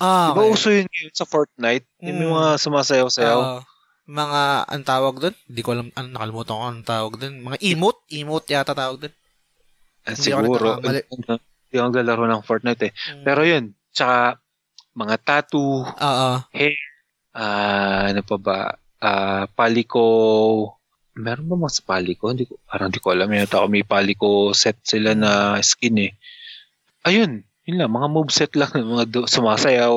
Ah, 0.03 0.34
Di 0.34 0.36
ba 0.36 0.50
uso 0.50 0.66
yun 0.68 0.90
ngayon 0.90 1.14
sa 1.14 1.22
Fortnite? 1.24 1.86
Yung 2.03 2.18
Mm. 2.18 2.30
mga 2.34 2.50
sumasayaw-sayaw. 2.59 3.38
Oo. 3.40 3.61
mga, 4.03 4.66
ang 4.66 4.82
tawag 4.82 5.14
doon? 5.22 5.36
Hindi 5.46 5.61
ko 5.62 5.70
alam, 5.72 5.88
ano, 5.94 6.07
nakalimutan 6.11 6.59
ko 6.59 6.64
ang 6.66 6.82
tawag 6.82 7.12
doon. 7.22 7.34
Mga 7.38 7.59
emote? 7.62 8.03
Emote 8.11 8.50
yata 8.50 8.74
tawag 8.74 8.98
doon. 8.98 9.14
Ah, 10.03 10.11
hindi 10.11 10.26
siguro. 10.26 10.82
nagkakamali. 10.82 11.00
Hindi 11.07 11.74
ako 11.78 11.86
naglalaro 11.86 12.24
ng 12.26 12.42
Fortnite 12.42 12.82
eh. 12.82 12.92
Mm. 12.92 13.22
Pero 13.22 13.40
yun, 13.46 13.64
tsaka 13.94 14.42
mga 14.92 15.16
tattoo, 15.22 15.86
Oo. 15.86 16.30
ah, 17.32 18.03
ano 18.11 18.20
pa 18.26 18.36
ba, 18.36 18.59
ah, 18.98 19.46
paliko, 19.55 20.05
meron 21.14 21.46
ba 21.46 21.57
mas 21.57 21.78
paliko? 21.78 22.34
Hindi 22.34 22.50
ko, 22.50 22.59
parang 22.66 22.90
hindi 22.90 22.98
ko 23.00 23.14
alam. 23.14 23.30
Yata 23.30 23.62
ako 23.62 23.66
may 23.70 23.86
paliko 23.86 24.50
set 24.50 24.82
sila 24.82 25.14
na 25.14 25.62
skin 25.62 26.11
eh. 26.11 26.12
Ayun, 27.07 27.46
yun 27.64 27.76
lang, 27.78 27.90
mga 27.90 28.08
moveset 28.08 28.52
lang, 28.54 28.70
mga 28.94 29.04
do, 29.06 29.20
sumasayaw, 29.24 29.94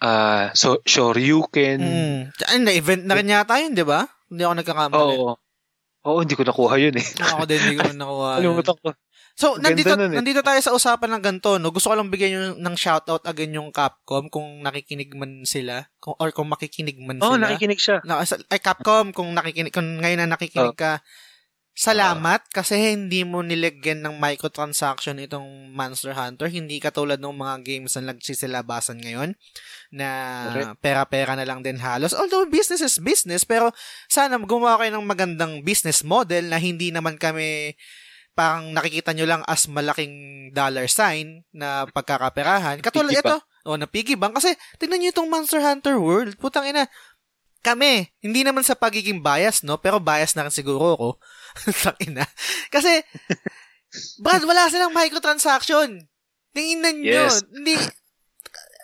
ah, 0.00 0.52
so, 0.52 0.80
Shoryuken, 0.82 1.78
Mm. 1.80 2.20
Ay, 2.46 2.58
na-event 2.60 3.02
na 3.04 3.16
rin 3.16 3.28
yata 3.28 3.56
yun, 3.58 3.72
di 3.72 3.82
ba? 3.82 4.04
Hindi 4.26 4.42
ako 4.42 4.54
nagkakamali. 4.58 5.00
oo, 5.16 5.32
oo, 6.04 6.18
hindi 6.20 6.34
ko 6.34 6.42
nakuha 6.42 6.74
yun 6.76 6.96
eh. 6.98 7.06
Ako 7.22 7.44
din, 7.44 7.60
hindi 7.60 7.76
ko 7.76 7.90
nakuha. 7.90 8.30
yun. 8.42 8.56
Kalimutan 8.56 8.76
ko. 8.78 8.88
So, 9.36 9.52
Ganda 9.60 9.68
nandito, 9.68 9.92
nun 10.00 10.12
eh. 10.12 10.16
nandito 10.16 10.40
tayo 10.40 10.56
sa 10.64 10.72
usapan 10.72 11.12
ng 11.12 11.22
ganito, 11.22 11.60
no? 11.60 11.68
Gusto 11.68 11.92
ko 11.92 11.94
lang 11.94 12.08
bigyan 12.08 12.32
yung, 12.32 12.48
ng 12.56 12.72
shoutout 12.74 13.20
again 13.28 13.52
yung 13.52 13.68
Capcom 13.68 14.32
kung 14.32 14.64
nakikinig 14.64 15.12
man 15.12 15.44
sila, 15.44 15.84
kung, 16.00 16.16
or 16.16 16.32
kung 16.32 16.48
makikinig 16.48 16.96
man 16.96 17.20
Oo, 17.20 17.32
oh, 17.32 17.36
sila. 17.36 17.44
nakikinig 17.44 17.76
siya. 17.76 18.00
na, 18.08 18.24
ay 18.24 18.60
Capcom 18.64 19.12
kung 19.12 19.36
nakikinig 19.36 19.76
kung 19.76 20.00
ngayon 20.00 20.24
na 20.24 20.32
nakikinig 20.32 20.72
Oh. 20.72 20.76
ka 20.76 21.04
salamat 21.76 22.40
kasi 22.48 22.96
hindi 22.96 23.20
mo 23.20 23.44
nilagyan 23.44 24.00
ng 24.00 24.16
microtransaction 24.16 25.20
itong 25.20 25.76
Monster 25.76 26.16
Hunter. 26.16 26.48
Hindi 26.48 26.80
katulad 26.80 27.20
ng 27.20 27.36
mga 27.36 27.56
games 27.60 27.92
na 28.00 28.16
nagsisilabasan 28.16 28.96
ngayon 29.04 29.36
na 29.92 30.08
pera-pera 30.80 31.36
na 31.36 31.44
lang 31.44 31.60
din 31.60 31.76
halos. 31.76 32.16
Although 32.16 32.48
business 32.48 32.80
is 32.80 32.96
business 32.96 33.44
pero 33.44 33.76
sana 34.08 34.40
gumawa 34.40 34.80
kayo 34.80 34.96
ng 34.96 35.04
magandang 35.04 35.60
business 35.60 36.00
model 36.00 36.48
na 36.48 36.56
hindi 36.56 36.88
naman 36.88 37.20
kami 37.20 37.76
parang 38.32 38.72
nakikita 38.72 39.12
nyo 39.12 39.28
lang 39.28 39.42
as 39.44 39.68
malaking 39.68 40.48
dollar 40.56 40.88
sign 40.88 41.44
na 41.52 41.84
pagkakaperahan. 41.92 42.80
Katulad 42.80 43.12
ito 43.12 43.36
o 43.68 43.76
na 43.76 43.84
piggy 43.84 44.16
bank. 44.16 44.40
Kasi 44.40 44.56
tingnan 44.80 45.04
nyo 45.04 45.10
itong 45.12 45.28
Monster 45.28 45.60
Hunter 45.60 46.00
World. 46.00 46.40
Putang 46.40 46.64
ina 46.64 46.88
kami, 47.66 48.06
hindi 48.22 48.46
naman 48.46 48.62
sa 48.62 48.78
pagiging 48.78 49.18
bias, 49.18 49.66
no? 49.66 49.74
Pero 49.82 49.98
bias 49.98 50.38
na 50.38 50.46
rin 50.46 50.54
siguro 50.54 50.94
ako. 50.94 51.08
Tangina. 51.84 52.24
Kasi, 52.68 53.02
Brad, 54.20 54.44
wala 54.44 54.68
silang 54.68 54.92
microtransaction. 54.92 56.06
Tingnan 56.52 57.04
nyo. 57.04 57.24
Yes. 57.28 57.44
Hindi, 57.52 57.76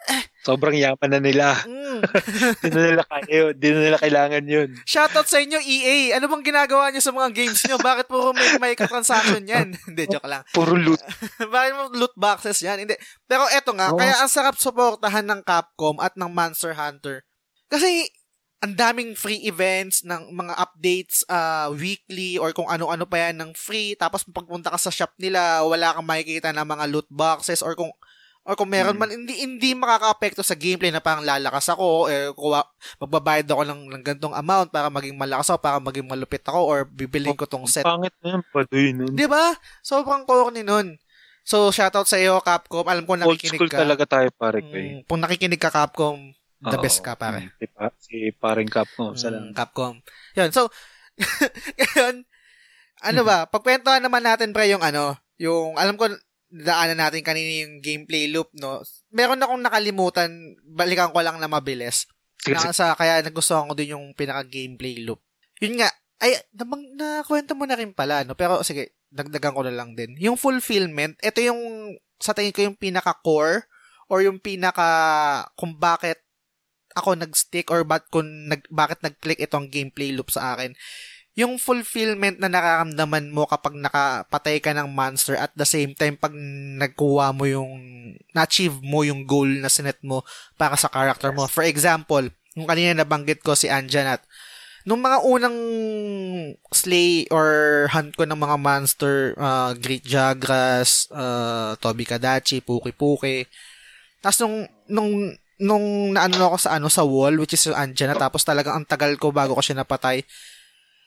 Sobrang 0.46 0.74
yaman 0.74 1.10
na 1.10 1.20
nila. 1.22 1.54
Mm. 1.62 2.02
Di 2.62 2.68
na 2.70 2.82
nila 2.90 3.04
kaya 3.06 3.30
yun. 3.30 3.52
Di 3.54 3.68
na 3.70 3.80
nila 3.80 3.98
kailangan 3.98 4.44
yun. 4.44 4.68
Shoutout 4.82 5.28
sa 5.30 5.38
inyo, 5.38 5.58
EA. 5.62 6.18
Ano 6.18 6.26
bang 6.26 6.44
ginagawa 6.44 6.90
niyo 6.90 7.02
sa 7.02 7.14
mga 7.14 7.30
games 7.30 7.62
niyo? 7.62 7.78
Bakit 7.78 8.06
puro 8.10 8.34
may, 8.34 8.58
may 8.58 8.74
transaction 8.74 9.46
yan? 9.46 9.74
Hindi, 9.86 10.02
joke 10.10 10.26
lang. 10.26 10.42
Puro 10.50 10.74
loot. 10.74 10.98
Bakit 11.38 11.72
mo 11.78 11.82
loot 11.94 12.14
boxes 12.18 12.58
yan? 12.62 12.82
Hindi. 12.82 12.98
Pero 13.26 13.46
eto 13.54 13.70
nga, 13.74 13.94
Oo. 13.94 13.98
kaya 13.98 14.18
ang 14.18 14.30
sarap 14.30 14.58
suportahan 14.58 15.26
ng 15.26 15.40
Capcom 15.46 16.02
at 16.02 16.18
ng 16.18 16.30
Monster 16.30 16.74
Hunter. 16.74 17.22
Kasi 17.70 18.10
ang 18.62 18.78
daming 18.78 19.18
free 19.18 19.42
events 19.42 20.06
ng 20.06 20.30
mga 20.30 20.54
updates 20.54 21.26
uh, 21.26 21.74
weekly 21.74 22.38
or 22.38 22.54
kung 22.54 22.70
ano-ano 22.70 23.02
pa 23.04 23.28
yan 23.28 23.42
ng 23.42 23.50
free. 23.52 23.98
Tapos 23.98 24.22
pagpunta 24.22 24.70
ka 24.70 24.78
sa 24.78 24.94
shop 24.94 25.18
nila, 25.18 25.66
wala 25.66 25.90
kang 25.92 26.06
makikita 26.06 26.54
ng 26.54 26.62
mga 26.62 26.84
loot 26.86 27.08
boxes 27.10 27.58
or 27.58 27.74
kung 27.74 27.90
or 28.42 28.58
kung 28.58 28.70
meron 28.70 28.98
Hmm. 28.98 29.06
man, 29.06 29.10
hindi, 29.14 29.38
hindi 29.38 29.70
makaka-apekto 29.70 30.42
sa 30.42 30.58
gameplay 30.58 30.90
na 30.90 30.98
parang 30.98 31.22
lalakas 31.22 31.70
ako, 31.70 32.10
eh, 32.10 32.30
kuha, 32.34 32.62
magbabayad 32.98 33.46
ako 33.46 33.62
ng, 33.62 33.80
ng 33.86 34.02
gantong 34.02 34.34
amount 34.34 34.70
para 34.70 34.90
maging 34.90 35.14
malakas 35.14 35.46
ako, 35.46 35.58
para 35.62 35.78
maging 35.78 36.10
malupit 36.10 36.42
ako, 36.42 36.58
or 36.58 36.78
bibiling 36.82 37.38
ko 37.38 37.46
tong 37.46 37.70
set. 37.70 37.86
Pangit 37.86 38.10
na 38.18 38.34
yun. 38.34 38.42
Padoy 38.50 38.86
nun. 38.94 39.14
Di 39.14 39.30
ba? 39.30 39.54
Sobrang 39.78 40.26
corny 40.26 40.66
nun. 40.66 40.98
So, 41.42 41.70
shoutout 41.70 42.06
sa 42.06 42.18
iyo, 42.18 42.42
Capcom. 42.42 42.82
Alam 42.82 43.06
ko 43.06 43.14
Old 43.14 43.26
nakikinig 43.26 43.58
school 43.62 43.70
ka. 43.70 43.78
talaga 43.78 44.10
tayo, 44.10 44.30
pare 44.34 44.58
ko. 44.58 44.74
Mm, 44.74 45.06
kung 45.06 45.22
nakikinig 45.22 45.62
ka, 45.62 45.70
Capcom, 45.70 46.34
the 46.62 46.78
Oo. 46.78 46.84
best 46.84 47.02
ka, 47.02 47.18
pare. 47.18 47.50
Mm, 47.50 47.52
Si, 47.58 47.66
pa, 47.66 47.84
si 47.98 48.16
paring 48.30 48.70
Capcom. 48.70 49.12
Mm, 49.12 49.18
Salamat. 49.18 49.52
Capcom. 49.58 49.94
Yun. 50.38 50.50
So, 50.54 50.70
ngayon, 51.78 52.22
ano 53.02 53.20
ba, 53.26 53.50
pagkwentuhan 53.50 54.00
naman 54.00 54.22
natin 54.22 54.54
pre 54.54 54.70
yung 54.70 54.80
ano, 54.82 55.18
yung, 55.42 55.74
alam 55.74 55.98
ko, 55.98 56.06
daanan 56.52 57.00
natin 57.00 57.26
kanina 57.26 57.66
yung 57.66 57.82
gameplay 57.82 58.30
loop, 58.30 58.54
no? 58.54 58.84
Meron 59.10 59.42
akong 59.42 59.64
nakalimutan, 59.64 60.30
balikan 60.62 61.10
ko 61.10 61.18
lang 61.24 61.42
na 61.42 61.50
mabilis. 61.50 62.06
Na, 62.46 62.74
sa, 62.74 62.94
kaya 62.94 63.22
nagustuhan 63.22 63.66
ko 63.66 63.74
din 63.74 63.98
yung 63.98 64.14
pinaka-gameplay 64.14 65.02
loop. 65.02 65.18
Yun 65.58 65.82
nga, 65.82 65.90
ay, 66.22 66.38
nabang, 66.54 66.84
na 66.94 67.26
kwento 67.26 67.58
mo 67.58 67.66
na 67.66 67.74
rin 67.74 67.90
pala, 67.90 68.22
no? 68.22 68.38
Pero 68.38 68.62
sige, 68.62 68.94
dagdagan 69.10 69.56
ko 69.56 69.62
na 69.66 69.74
lang 69.74 69.98
din. 69.98 70.14
Yung 70.22 70.38
fulfillment, 70.38 71.18
ito 71.18 71.42
yung, 71.42 71.94
sa 72.22 72.30
tingin 72.36 72.54
ko 72.54 72.62
yung 72.62 72.78
pinaka-core 72.78 73.66
or 74.06 74.22
yung 74.22 74.38
pinaka, 74.38 74.86
kung 75.58 75.74
bakit 75.74 76.22
ako 76.94 77.16
nag-stick 77.16 77.68
or 77.72 77.82
ba't 77.82 78.06
kung 78.12 78.48
nag, 78.48 78.64
bakit 78.68 79.00
nag-click 79.00 79.40
itong 79.40 79.68
gameplay 79.68 80.12
loop 80.12 80.30
sa 80.32 80.56
akin. 80.56 80.76
Yung 81.32 81.56
fulfillment 81.56 82.36
na 82.36 82.52
nakaramdaman 82.52 83.32
mo 83.32 83.48
kapag 83.48 83.72
nakapatay 83.72 84.60
ka 84.60 84.76
ng 84.76 84.92
monster 84.92 85.32
at 85.32 85.48
the 85.56 85.64
same 85.64 85.96
time 85.96 86.12
pag 86.12 86.36
nagkuha 86.76 87.32
mo 87.32 87.48
yung 87.48 87.72
na-achieve 88.36 88.76
mo 88.84 89.00
yung 89.00 89.24
goal 89.24 89.48
na 89.48 89.72
sinet 89.72 89.96
mo 90.04 90.20
para 90.60 90.76
sa 90.76 90.92
character 90.92 91.32
mo. 91.32 91.48
For 91.48 91.64
example, 91.64 92.28
yung 92.52 92.68
kanina 92.68 93.00
nabanggit 93.00 93.40
ko 93.40 93.56
si 93.56 93.72
Anjanat, 93.72 94.20
nung 94.84 95.00
mga 95.00 95.24
unang 95.24 95.58
slay 96.74 97.24
or 97.30 97.86
hunt 97.88 98.12
ko 98.18 98.26
ng 98.26 98.36
mga 98.36 98.56
monster, 98.58 99.32
uh, 99.38 99.72
Great 99.78 100.04
Jagras, 100.04 101.06
uh, 101.14 101.78
Toby 101.78 102.04
Kadachi, 102.04 102.60
Puki 102.60 102.92
Puki, 102.92 103.46
tapos 104.22 104.38
nung, 104.42 104.56
nung, 104.86 105.12
nung 105.60 106.14
naano 106.14 106.52
ako 106.52 106.56
sa 106.56 106.76
ano 106.78 106.88
sa 106.88 107.04
wall, 107.04 107.36
which 107.36 107.58
is 107.58 107.64
yung 107.68 107.76
Anjanat, 107.76 108.20
tapos 108.20 108.46
talagang 108.46 108.78
ang 108.78 108.86
tagal 108.88 109.12
ko 109.20 109.34
bago 109.34 109.52
ko 109.52 109.62
siya 109.62 109.82
napatay, 109.82 110.24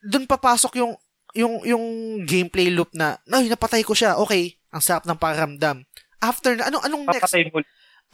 doon 0.05 0.29
papasok 0.29 0.81
yung 0.81 0.93
yung 1.35 1.63
yung 1.67 1.85
gameplay 2.23 2.71
loop 2.71 2.93
na, 2.95 3.19
ay, 3.27 3.51
napatay 3.51 3.83
ko 3.83 3.91
siya. 3.91 4.15
Okay, 4.21 4.55
ang 4.71 4.83
sarap 4.83 5.03
ng 5.03 5.19
pakiramdam. 5.19 5.83
After 6.23 6.55
na, 6.55 6.71
anong, 6.71 6.83
anong 6.87 7.03
next? 7.11 7.31
Mo. 7.51 7.59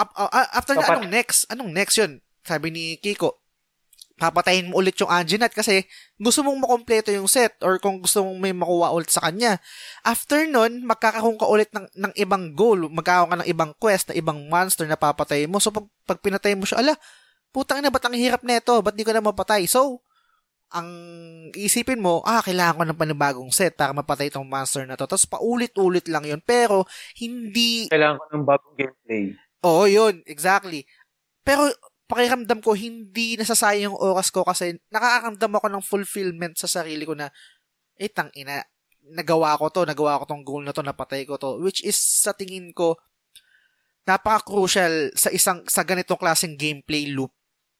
Up- 0.01 0.15
uh, 0.17 0.49
after 0.57 0.73
na, 0.73 0.81
Papat- 0.81 0.97
anong 0.97 1.09
next? 1.09 1.39
Anong 1.49 1.71
next 1.71 1.95
yun? 2.01 2.11
Sabi 2.41 2.73
ni 2.73 2.97
Kiko, 2.97 3.40
papatayin 4.21 4.69
mo 4.69 4.77
ulit 4.77 4.93
yung 5.01 5.09
Anjanat 5.09 5.49
kasi 5.49 5.89
gusto 6.21 6.45
mong 6.45 6.61
makompleto 6.61 7.09
yung 7.09 7.25
set 7.25 7.57
or 7.65 7.81
kung 7.81 7.97
gusto 7.97 8.21
mong 8.21 8.37
may 8.37 8.53
makuha 8.53 8.93
ulit 8.93 9.09
sa 9.09 9.25
kanya. 9.25 9.57
After 10.05 10.45
nun, 10.45 10.85
magkakaroon 10.85 11.41
ka 11.41 11.49
ulit 11.49 11.73
ng, 11.73 11.89
ng 11.89 12.13
ibang 12.21 12.53
goal, 12.53 12.85
magkakaroon 12.93 13.33
ka 13.33 13.39
ng 13.41 13.49
ibang 13.49 13.71
quest, 13.81 14.13
na 14.13 14.21
ibang 14.21 14.45
monster 14.45 14.85
na 14.85 14.93
papatay 14.93 15.49
mo. 15.49 15.57
So, 15.57 15.73
pag, 15.73 15.89
pag 16.05 16.21
pinatay 16.21 16.53
mo 16.53 16.69
siya, 16.69 16.85
ala, 16.85 16.93
putang 17.49 17.81
ina, 17.81 17.89
ba't 17.89 18.05
ang 18.05 18.13
hirap 18.13 18.45
neto? 18.45 18.77
Ba't 18.85 18.93
di 18.93 19.01
ko 19.01 19.09
na 19.09 19.25
mapatay? 19.25 19.65
So, 19.65 20.05
ang 20.71 20.87
isipin 21.57 21.99
mo, 21.99 22.21
ah, 22.23 22.45
kailangan 22.45 22.77
ko 22.77 22.83
ng 22.87 23.01
panibagong 23.01 23.51
set 23.51 23.73
para 23.73 23.91
mapatay 23.91 24.29
itong 24.29 24.45
monster 24.45 24.85
na 24.85 24.95
to. 24.95 25.09
Tapos 25.09 25.25
paulit-ulit 25.25 26.05
lang 26.07 26.23
yun. 26.23 26.39
Pero, 26.45 26.85
hindi 27.17 27.89
Kailangan 27.89 28.21
ko 28.21 28.25
ng 28.31 28.45
bagong 28.45 28.75
gameplay. 28.77 29.23
Oo, 29.65 29.83
yun. 29.89 30.21
Exactly. 30.29 30.87
Pero, 31.41 31.67
pakiramdam 32.11 32.59
ko, 32.59 32.75
hindi 32.75 33.39
nasasayang 33.39 33.95
yung 33.95 33.97
oras 33.97 34.27
ko 34.27 34.43
kasi 34.43 34.75
nakakaramdam 34.91 35.51
ako 35.55 35.67
ng 35.71 35.83
fulfillment 35.83 36.59
sa 36.59 36.67
sarili 36.67 37.07
ko 37.07 37.15
na, 37.15 37.31
eh, 37.95 38.11
ina, 38.35 38.59
nagawa 39.15 39.55
ko 39.55 39.71
to, 39.71 39.87
nagawa 39.87 40.19
ko 40.19 40.25
tong 40.27 40.43
goal 40.43 40.61
na 40.61 40.75
to, 40.75 40.83
napatay 40.83 41.23
ko 41.23 41.39
to. 41.39 41.57
Which 41.63 41.81
is, 41.87 41.95
sa 41.95 42.35
tingin 42.35 42.75
ko, 42.75 42.99
napaka-crucial 44.05 45.13
sa 45.15 45.31
isang, 45.31 45.63
sa 45.65 45.87
ganitong 45.87 46.19
klaseng 46.19 46.59
gameplay 46.59 47.09
loop 47.09 47.31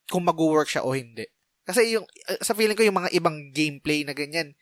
kung 0.08 0.24
mag-work 0.24 0.70
siya 0.70 0.86
o 0.88 0.96
hindi. 0.96 1.28
Kasi 1.62 1.94
yung, 1.98 2.06
uh, 2.06 2.40
sa 2.42 2.56
feeling 2.58 2.78
ko, 2.78 2.86
yung 2.86 2.98
mga 2.98 3.14
ibang 3.14 3.54
gameplay 3.54 4.02
na 4.02 4.16
ganyan, 4.18 4.58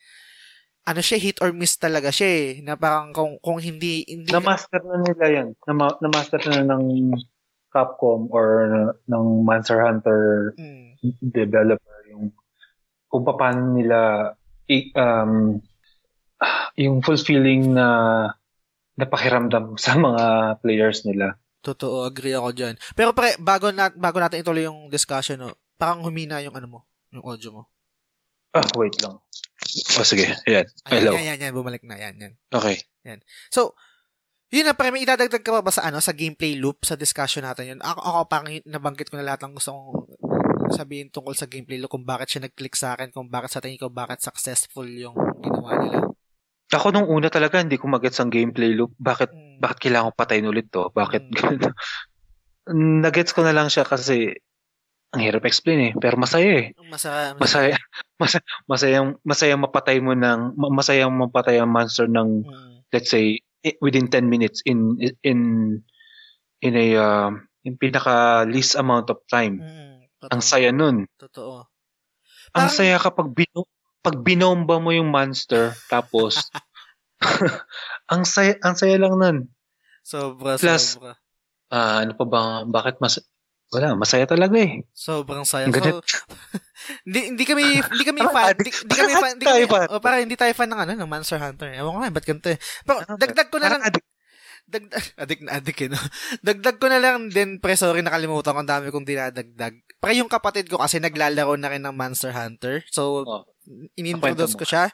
ano 0.88 1.02
siya, 1.04 1.22
hit 1.22 1.38
or 1.44 1.54
miss 1.54 1.78
talaga 1.78 2.10
siya 2.10 2.30
eh. 2.30 2.50
Na 2.66 2.80
parang 2.80 3.14
kung, 3.14 3.38
kung 3.44 3.60
hindi, 3.60 4.08
hindi, 4.08 4.32
Na-master 4.32 4.82
na 4.84 4.98
nila 5.04 5.26
yan. 5.30 5.48
Na- 5.68 6.00
Na-master 6.00 6.42
na 6.50 6.66
ng 6.66 6.84
Capcom 7.70 8.28
or 8.34 8.46
ng 9.06 9.26
Monster 9.46 9.86
Hunter 9.86 10.54
Mm, 10.58 10.98
developer 11.22 12.00
yung 12.10 12.34
kung 13.08 13.24
paano 13.26 13.78
nila 13.78 14.32
i- 14.68 14.92
um, 14.94 15.58
yung 16.76 17.02
fulfilling 17.02 17.74
na 17.74 17.88
napakiramdam 18.96 19.76
sa 19.84 19.96
mga 19.96 20.24
players 20.60 21.08
nila. 21.08 21.40
Totoo, 21.60 22.08
agree 22.08 22.36
ako 22.36 22.56
dyan. 22.56 22.76
Pero 22.96 23.12
pre, 23.12 23.36
bago, 23.40 23.72
na, 23.72 23.92
bago 23.92 24.20
natin 24.20 24.40
ituloy 24.40 24.64
yung 24.64 24.88
discussion, 24.88 25.40
no, 25.40 25.56
parang 25.76 26.04
humina 26.08 26.40
yung 26.40 26.56
ano 26.56 26.68
mo, 26.68 26.80
yung 27.12 27.24
audio 27.28 27.52
mo. 27.52 27.64
Ah, 28.56 28.64
wait 28.80 28.96
lang. 29.04 29.20
Oh, 30.00 30.06
sige. 30.08 30.26
Ayan. 30.48 30.66
Ayan, 30.88 31.14
yan, 31.14 31.26
yan, 31.36 31.40
yan, 31.44 31.54
bumalik 31.54 31.84
na, 31.84 32.00
yan, 32.00 32.16
yan. 32.16 32.34
Okay. 32.50 32.80
So, 33.52 33.76
yun 34.50 34.66
na, 34.66 34.74
pre, 34.74 34.90
may 34.90 35.06
idadagdag 35.06 35.42
ka 35.42 35.52
pa 35.52 35.62
ba 35.62 35.70
sa, 35.70 35.86
ano, 35.86 35.98
sa 35.98 36.12
gameplay 36.12 36.58
loop, 36.58 36.82
sa 36.82 36.98
discussion 36.98 37.46
natin 37.46 37.78
yun? 37.78 37.80
Ako, 37.82 38.00
ako 38.02 38.20
parang 38.26 38.50
nabanggit 38.66 39.10
ko 39.10 39.18
na 39.18 39.26
lahat 39.26 39.46
ng 39.46 39.54
gusto 39.54 39.70
kong 39.72 39.90
sabihin 40.70 41.10
tungkol 41.10 41.34
sa 41.34 41.50
gameplay 41.50 41.78
loop, 41.78 41.90
kung 41.90 42.06
bakit 42.06 42.30
siya 42.30 42.46
nag-click 42.46 42.74
sa 42.74 42.94
akin, 42.94 43.10
kung 43.10 43.30
bakit 43.30 43.54
sa 43.54 43.62
tingin 43.62 43.78
ko, 43.78 43.90
bakit 43.90 44.22
successful 44.22 44.86
yung 44.86 45.18
ginawa 45.42 45.72
nila. 45.82 46.00
Ako 46.70 46.94
nung 46.94 47.10
una 47.10 47.34
talaga 47.34 47.58
hindi 47.58 47.82
ko 47.82 47.90
magets 47.90 48.22
ang 48.22 48.30
gameplay 48.30 48.78
loop. 48.78 48.94
Bakit 49.02 49.34
Mm. 49.34 49.58
bakit 49.58 49.78
kailangan 49.82 50.14
ko 50.14 50.14
patayin 50.14 50.46
ulit 50.46 50.70
to? 50.70 50.94
Bakit 50.94 51.24
Mm. 51.34 51.74
Nagets 53.02 53.34
ko 53.34 53.42
na 53.42 53.50
lang 53.50 53.66
siya 53.66 53.82
kasi 53.82 54.30
ang 55.10 55.22
hirap 55.26 55.42
explain 55.50 55.90
eh. 55.90 55.94
Pero 55.98 56.22
masaya 56.22 56.70
eh. 56.70 56.78
Masaya, 56.86 57.34
Masaya. 57.34 57.74
Masaya, 58.22 58.44
masayang, 58.70 59.18
masayang 59.26 59.62
mapatay 59.66 59.98
mo 59.98 60.14
ng, 60.14 60.54
ma- 60.54 60.70
masayang 60.70 61.10
mapatay 61.10 61.58
ang 61.58 61.74
monster 61.74 62.06
ng, 62.06 62.46
Mm, 62.46 62.86
let's 62.94 63.10
say, 63.10 63.42
within 63.80 64.08
10 64.08 64.26
minutes 64.26 64.64
in, 64.64 64.96
in, 65.22 65.40
in 66.60 66.74
a, 66.76 66.88
uh, 66.96 67.30
in 67.64 67.76
pinaka 67.76 68.44
least 68.46 68.76
amount 68.76 69.10
of 69.10 69.20
time. 69.28 69.60
mm, 69.60 70.08
totoo, 70.18 70.32
Ang 70.32 70.42
saya 70.42 70.70
nun. 70.72 71.08
Totoo. 71.16 71.68
Ang 72.50 72.68
Parang- 72.68 72.74
saya 72.74 72.96
kapag 72.98 73.30
bino, 73.32 73.68
pag 74.00 74.16
binomba 74.20 74.80
mo 74.80 74.90
yung 74.90 75.12
monster, 75.12 75.76
tapos, 75.88 76.40
ang 78.14 78.24
saya, 78.24 78.56
ang 78.64 78.74
saya 78.74 78.96
lang 78.96 79.20
nun. 79.20 79.38
Sobra, 80.02 80.56
Plus, 80.56 80.96
sobra. 80.96 81.20
Ah, 81.70 82.02
ano 82.02 82.16
pa 82.16 82.26
ba, 82.26 82.40
bakit 82.66 82.98
mas, 82.98 83.20
wala, 83.70 83.94
masaya 83.94 84.26
talaga 84.26 84.58
eh. 84.58 84.84
Sobrang 84.92 85.46
saya. 85.46 85.70
So, 85.70 86.02
hindi, 87.06 87.20
hindi 87.34 87.44
kami, 87.46 87.78
hindi 87.78 88.04
kami 88.06 88.20
fan, 88.26 88.54
hindi, 88.58 88.72
hindi 88.74 88.96
kami 88.98 89.14
fan, 89.14 89.32
hindi 89.38 89.46
kami, 89.46 89.66
fan. 89.70 89.88
oh, 89.94 90.02
parang 90.02 90.22
hindi 90.26 90.34
tayo 90.34 90.54
fan 90.58 90.70
ng 90.74 90.80
ano, 90.82 90.92
ng 90.98 91.10
Monster 91.10 91.38
Hunter. 91.38 91.70
Ewan 91.78 91.94
ko 91.94 92.00
nga, 92.02 92.10
ba't 92.10 92.26
ganito 92.26 92.50
eh. 92.50 92.60
Pero, 92.82 92.98
Ano, 93.06 93.14
dagdag 93.22 93.50
ko 93.54 93.58
na 93.62 93.70
lang, 93.70 93.82
dagdag, 93.86 94.06
addict 95.22 95.42
na 95.46 95.52
addict 95.58 95.80
eh, 95.82 95.90
no? 95.90 95.98
Dagdag 96.50 96.78
ko 96.78 96.88
na 96.90 97.00
lang 97.02 97.30
din, 97.30 97.58
pre, 97.58 97.78
sorry, 97.78 98.02
nakalimutan 98.02 98.54
ko, 98.54 98.60
ang 98.62 98.70
dami 98.70 98.90
kong 98.90 99.06
dinadagdag. 99.06 99.74
Pre, 100.02 100.12
yung 100.18 100.30
kapatid 100.30 100.66
ko 100.70 100.82
kasi 100.82 100.98
naglalaro 100.98 101.54
na 101.58 101.70
rin 101.70 101.84
ng 101.86 101.94
Monster 101.94 102.34
Hunter. 102.34 102.82
So, 102.90 103.26
Oh. 103.26 103.44
inintroduce 103.98 104.58
ko 104.58 104.66
siya. 104.66 104.90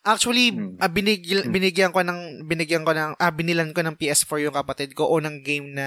Actually, 0.00 0.50
Hmm. 0.56 0.80
ah, 0.80 0.88
binigil, 0.88 1.44
Hmm. 1.44 1.52
binigyan 1.52 1.92
ko 1.92 2.00
ng 2.00 2.48
binigyan 2.48 2.88
ko 2.88 2.96
ng 2.96 3.20
ah, 3.20 3.28
binilan 3.28 3.68
ko 3.76 3.84
ng 3.84 4.00
PS4 4.00 4.40
yung 4.40 4.56
kapatid 4.56 4.96
ko 4.96 5.04
o 5.04 5.20
ng 5.20 5.44
game 5.44 5.76
na 5.76 5.86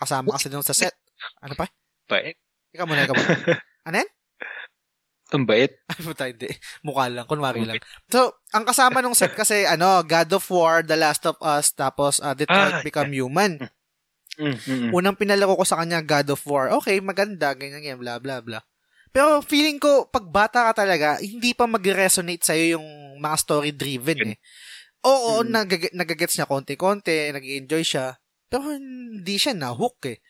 kasama 0.00 0.32
kasi 0.34 0.48
doon 0.48 0.64
sa 0.64 0.72
set. 0.72 0.96
Ano 1.40 1.54
pa? 1.54 1.66
Bait. 2.08 2.36
Ikaw 2.72 2.84
muna, 2.86 3.04
ikaw 3.04 3.14
muna. 3.16 3.36
Ang 5.32 5.48
bait. 5.48 5.72
Ay, 5.88 6.00
puta, 6.04 6.28
hindi. 6.28 6.44
Mukha 6.84 7.08
lang, 7.08 7.24
kunwari 7.24 7.64
lang. 7.64 7.80
So, 8.12 8.36
ang 8.52 8.68
kasama 8.68 9.00
nung 9.00 9.16
set 9.16 9.32
kasi, 9.32 9.64
ano, 9.64 10.04
God 10.04 10.28
of 10.36 10.44
War, 10.52 10.84
The 10.84 10.92
Last 10.92 11.24
of 11.24 11.40
Us, 11.40 11.72
tapos 11.72 12.20
uh, 12.20 12.36
Detroit 12.36 12.80
Ah, 12.80 12.84
Become 12.84 13.16
Human. 13.16 13.56
Mm, 14.36 14.44
mm, 14.44 14.58
mm. 14.60 14.90
Unang 14.92 15.16
pinalaro 15.16 15.56
ko 15.56 15.64
sa 15.64 15.80
kanya, 15.80 16.04
God 16.04 16.36
of 16.36 16.44
War. 16.44 16.68
Okay, 16.84 17.00
maganda, 17.00 17.56
ganyan, 17.56 17.80
ganyan, 17.80 18.00
bla, 18.00 18.20
bla, 18.20 18.44
bla. 18.44 18.60
Pero 19.08 19.40
feeling 19.40 19.80
ko, 19.80 20.04
pag 20.12 20.28
bata 20.28 20.68
ka 20.68 20.84
talaga, 20.84 21.16
hindi 21.24 21.56
pa 21.56 21.64
mag-resonate 21.64 22.44
sa'yo 22.44 22.76
yung 22.76 22.86
mga 23.16 23.36
story-driven 23.40 24.36
eh. 24.36 24.38
Oo, 25.08 25.40
Mm. 25.40 25.48
nag- 25.48 25.92
nagagets 25.96 26.36
niya 26.36 26.44
konti-konti, 26.48 27.32
nag 27.32 27.44
enjoy 27.44 27.80
siya. 27.80 28.20
Pero 28.52 28.68
hindi 28.68 29.40
siya 29.40 29.56
na-hook 29.56 30.12
eh. 30.12 30.20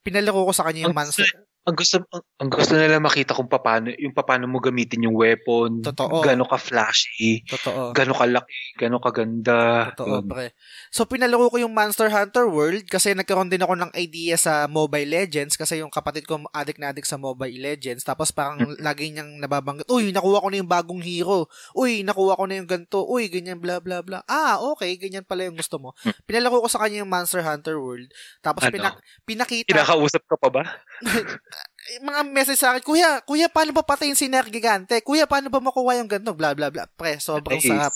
Pinalaro 0.00 0.48
ko 0.48 0.52
sa 0.56 0.64
kanya 0.64 0.88
yung 0.88 0.96
Monster. 0.96 1.28
Ang 1.60 1.76
gusto 1.76 2.00
ang, 2.08 2.24
ang 2.40 2.48
gusto 2.48 2.72
nila 2.72 2.96
makita 2.96 3.36
kung 3.36 3.44
paano 3.44 3.92
yung 3.94 4.16
paano 4.16 4.48
mo 4.48 4.64
gamitin 4.64 5.04
yung 5.04 5.12
weapon, 5.12 5.84
Totoo. 5.84 6.24
gaano 6.24 6.48
ka 6.48 6.56
flashy, 6.56 7.44
Totoo. 7.44 7.92
gaano 7.92 8.16
kalaki, 8.16 8.56
gaano 8.80 8.96
kaganda. 8.96 9.92
Totoo, 9.92 10.24
Yun. 10.24 10.24
pre. 10.24 10.56
So, 10.88 11.04
pinalaro 11.04 11.52
ko 11.52 11.60
yung 11.60 11.76
Monster 11.76 12.08
Hunter 12.08 12.48
World 12.48 12.88
kasi 12.88 13.12
nagkaroon 13.12 13.52
din 13.52 13.60
ako 13.60 13.76
ng 13.76 13.92
idea 13.92 14.40
sa 14.40 14.64
Mobile 14.66 15.04
Legends 15.04 15.54
kasi 15.54 15.84
yung 15.84 15.92
kapatid 15.92 16.24
ko 16.24 16.40
addict 16.50 16.80
na 16.80 16.96
addict 16.96 17.04
sa 17.04 17.20
Mobile 17.20 17.52
Legends. 17.54 18.08
Tapos 18.08 18.32
parang 18.32 18.56
lagi 18.80 19.12
niyang 19.12 19.36
nababanggit, 19.36 19.84
Uy, 19.92 20.16
nakuha 20.16 20.40
ko 20.40 20.48
na 20.48 20.64
yung 20.64 20.70
bagong 20.70 21.04
hero. 21.04 21.44
Uy, 21.76 22.00
nakuha 22.00 22.40
ko 22.40 22.48
na 22.48 22.56
yung 22.56 22.68
ganito. 22.72 23.04
Uy, 23.04 23.28
ganyan, 23.28 23.60
bla, 23.60 23.84
bla, 23.84 24.00
bla. 24.00 24.24
Ah, 24.24 24.56
okay, 24.72 24.96
ganyan 24.96 25.28
pala 25.28 25.44
yung 25.44 25.60
gusto 25.60 25.76
mo. 25.76 25.92
Pinalaro 26.24 26.64
ko 26.64 26.72
sa 26.72 26.80
kanya 26.80 27.04
yung 27.04 27.12
Monster 27.12 27.44
Hunter 27.44 27.76
World. 27.76 28.08
Tapos 28.40 28.64
Ano? 28.64 28.72
pinak- 28.72 29.00
pinakita, 29.28 29.68
Kinakausap 29.68 30.24
ka 30.24 30.40
pa 30.40 30.48
ba? 30.48 30.62
mga 31.98 32.20
message 32.30 32.60
sa 32.62 32.70
akin, 32.70 32.84
Kuya, 32.86 33.10
Kuya, 33.26 33.50
paano 33.50 33.74
ba 33.74 33.82
patayin 33.82 34.14
si 34.14 34.30
Ner 34.30 34.46
Gigante? 34.46 35.02
Kuya, 35.02 35.26
paano 35.26 35.50
ba 35.50 35.58
makuha 35.58 35.98
yung 35.98 36.06
ganito? 36.06 36.36
Bla, 36.38 36.54
bla, 36.54 36.70
bla. 36.70 36.86
Pre, 36.86 37.18
sobrang 37.18 37.58
Nice. 37.58 37.66
sarap. 37.66 37.94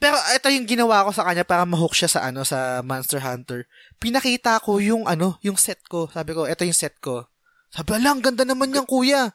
Pero 0.00 0.16
ito 0.32 0.48
yung 0.48 0.64
ginawa 0.64 1.04
ko 1.04 1.12
sa 1.12 1.28
kanya 1.28 1.44
para 1.44 1.68
ma-hook 1.68 1.92
siya 1.92 2.08
sa 2.08 2.20
ano 2.24 2.40
sa 2.40 2.80
Monster 2.80 3.20
Hunter. 3.20 3.68
Pinakita 4.00 4.56
ko 4.64 4.80
yung 4.80 5.04
ano, 5.04 5.36
yung 5.44 5.60
set 5.60 5.84
ko. 5.84 6.08
Sabi 6.08 6.32
ko, 6.32 6.48
ito 6.48 6.64
yung 6.64 6.76
set 6.76 6.96
ko. 7.04 7.28
Sabi, 7.68 8.00
ala, 8.00 8.16
ang 8.16 8.24
ganda 8.24 8.48
naman 8.48 8.72
yan, 8.72 8.88
kuya. 8.88 9.30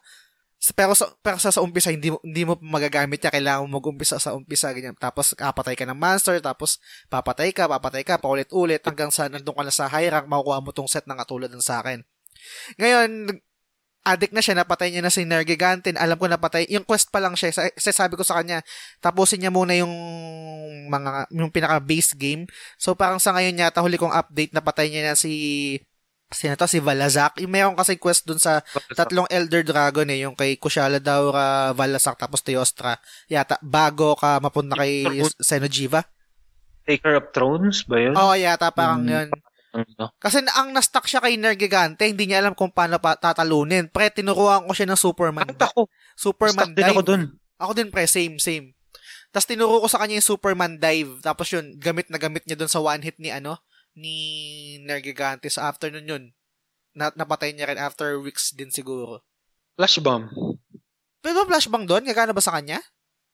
Pero 0.74 0.98
sa, 0.98 1.06
pero 1.22 1.38
sa, 1.38 1.54
sa 1.54 1.62
umpisa, 1.62 1.94
hindi 1.94 2.10
mo, 2.10 2.18
hindi 2.20 2.42
mo 2.42 2.58
magagamit 2.58 3.22
niya. 3.22 3.30
Kailangan 3.30 3.62
mo 3.64 3.78
mag-umpisa 3.78 4.18
sa 4.18 4.34
umpisa, 4.34 4.74
ganyan. 4.74 4.98
Tapos, 4.98 5.38
kapatay 5.38 5.78
ka 5.78 5.86
ng 5.86 5.94
monster, 5.94 6.42
tapos, 6.42 6.82
papatay 7.06 7.54
ka, 7.54 7.70
papatay 7.70 8.02
ka, 8.02 8.18
paulit-ulit, 8.18 8.82
hanggang 8.82 9.14
sa 9.14 9.30
nandun 9.30 9.54
ka 9.54 9.62
na 9.62 9.70
sa 9.70 9.86
high 9.86 10.10
rank, 10.10 10.26
makukuha 10.26 10.58
mo 10.60 10.74
tong 10.74 10.90
set 10.90 11.06
na 11.06 11.14
katulad 11.14 11.48
ng 11.48 11.62
sa 11.62 11.80
akin. 11.80 12.02
Ngayon, 12.76 13.38
addict 14.06 14.30
na 14.30 14.38
siya, 14.38 14.54
napatay 14.54 14.94
niya 14.94 15.02
na 15.02 15.10
si 15.10 15.26
Nergigantin. 15.26 15.98
Alam 15.98 16.14
ko 16.14 16.30
napatay, 16.30 16.70
yung 16.70 16.86
quest 16.86 17.10
pa 17.10 17.18
lang 17.18 17.34
siya. 17.34 17.50
Sa, 17.50 17.66
sa 17.74 17.90
sabi 17.90 18.14
ko 18.14 18.22
sa 18.22 18.38
kanya, 18.38 18.62
tapusin 19.02 19.42
niya 19.42 19.50
muna 19.50 19.74
yung 19.74 19.90
mga, 20.86 21.26
yung 21.34 21.50
pinaka 21.50 21.82
base 21.82 22.14
game. 22.14 22.46
So 22.78 22.94
parang 22.94 23.18
sa 23.18 23.34
ngayon 23.34 23.58
yata, 23.58 23.82
huli 23.82 23.98
kong 23.98 24.14
update, 24.14 24.54
napatay 24.54 24.86
niya 24.88 25.10
na 25.10 25.14
si, 25.18 25.34
sino 26.30 26.54
to, 26.54 26.70
si 26.70 26.78
Valazak. 26.78 27.42
Yung 27.42 27.50
mayroon 27.50 27.74
kasi 27.74 27.98
quest 27.98 28.22
dun 28.24 28.38
sa 28.38 28.62
tatlong 28.94 29.26
Elder 29.26 29.66
Dragon 29.66 30.06
eh, 30.06 30.22
yung 30.22 30.38
kay 30.38 30.54
Kushala 30.54 31.02
Daura, 31.02 31.74
Valazak, 31.74 32.14
tapos 32.14 32.46
Teostra. 32.46 32.98
Yata, 33.26 33.58
bago 33.58 34.14
ka 34.14 34.38
mapunta 34.38 34.78
kay 34.78 35.02
Xenojiva. 35.42 36.06
Taker 36.86 37.18
of 37.18 37.34
Thrones 37.34 37.82
ba 37.82 37.98
yun? 37.98 38.14
Oo, 38.14 38.34
yata 38.38 38.70
parang 38.70 39.02
Mm. 39.02 39.10
yun. 39.10 39.28
Kasi 40.22 40.40
ang 40.54 40.72
na-stuck 40.72 41.04
siya 41.04 41.20
kay 41.20 41.36
Nergigante, 41.36 42.08
hindi 42.08 42.30
niya 42.30 42.40
alam 42.40 42.56
kung 42.56 42.72
paano 42.72 42.96
pa 42.96 43.18
tatalunin. 43.18 43.90
Pre, 43.92 44.08
tinuruan 44.08 44.64
ko 44.64 44.72
siya 44.72 44.88
ng 44.88 45.00
Superman. 45.00 45.52
Bakit 45.52 45.72
ako? 45.74 45.90
Superman 46.16 46.72
Stuck 46.72 46.76
din 46.78 46.86
ako 46.88 47.00
dive. 47.02 47.08
dun. 47.08 47.22
Ako 47.56 47.72
din 47.72 47.88
pre, 47.88 48.04
same, 48.04 48.36
same. 48.36 48.76
Tapos 49.32 49.48
tinuro 49.48 49.80
ko 49.80 49.88
sa 49.88 50.00
kanya 50.00 50.20
yung 50.20 50.30
Superman 50.32 50.80
dive. 50.80 51.20
Tapos 51.20 51.48
yun, 51.52 51.76
gamit 51.76 52.08
na 52.08 52.16
gamit 52.16 52.44
niya 52.48 52.56
dun 52.56 52.70
sa 52.72 52.80
one 52.80 53.04
hit 53.04 53.20
ni 53.20 53.28
ano, 53.28 53.60
ni 53.96 54.16
Nergigante 54.84 55.48
sa 55.52 55.68
afternoon 55.68 56.08
yun. 56.08 56.24
Na, 56.96 57.12
napatay 57.12 57.52
niya 57.52 57.68
rin 57.68 57.80
after 57.80 58.16
weeks 58.20 58.56
din 58.56 58.72
siguro. 58.72 59.20
Flash 59.76 60.00
bomb. 60.00 60.32
Pero 61.20 61.42
ba 61.42 61.48
flashbang 61.52 61.84
doon? 61.84 62.06
Gagana 62.06 62.32
ba 62.32 62.40
sa 62.40 62.56
kanya? 62.56 62.80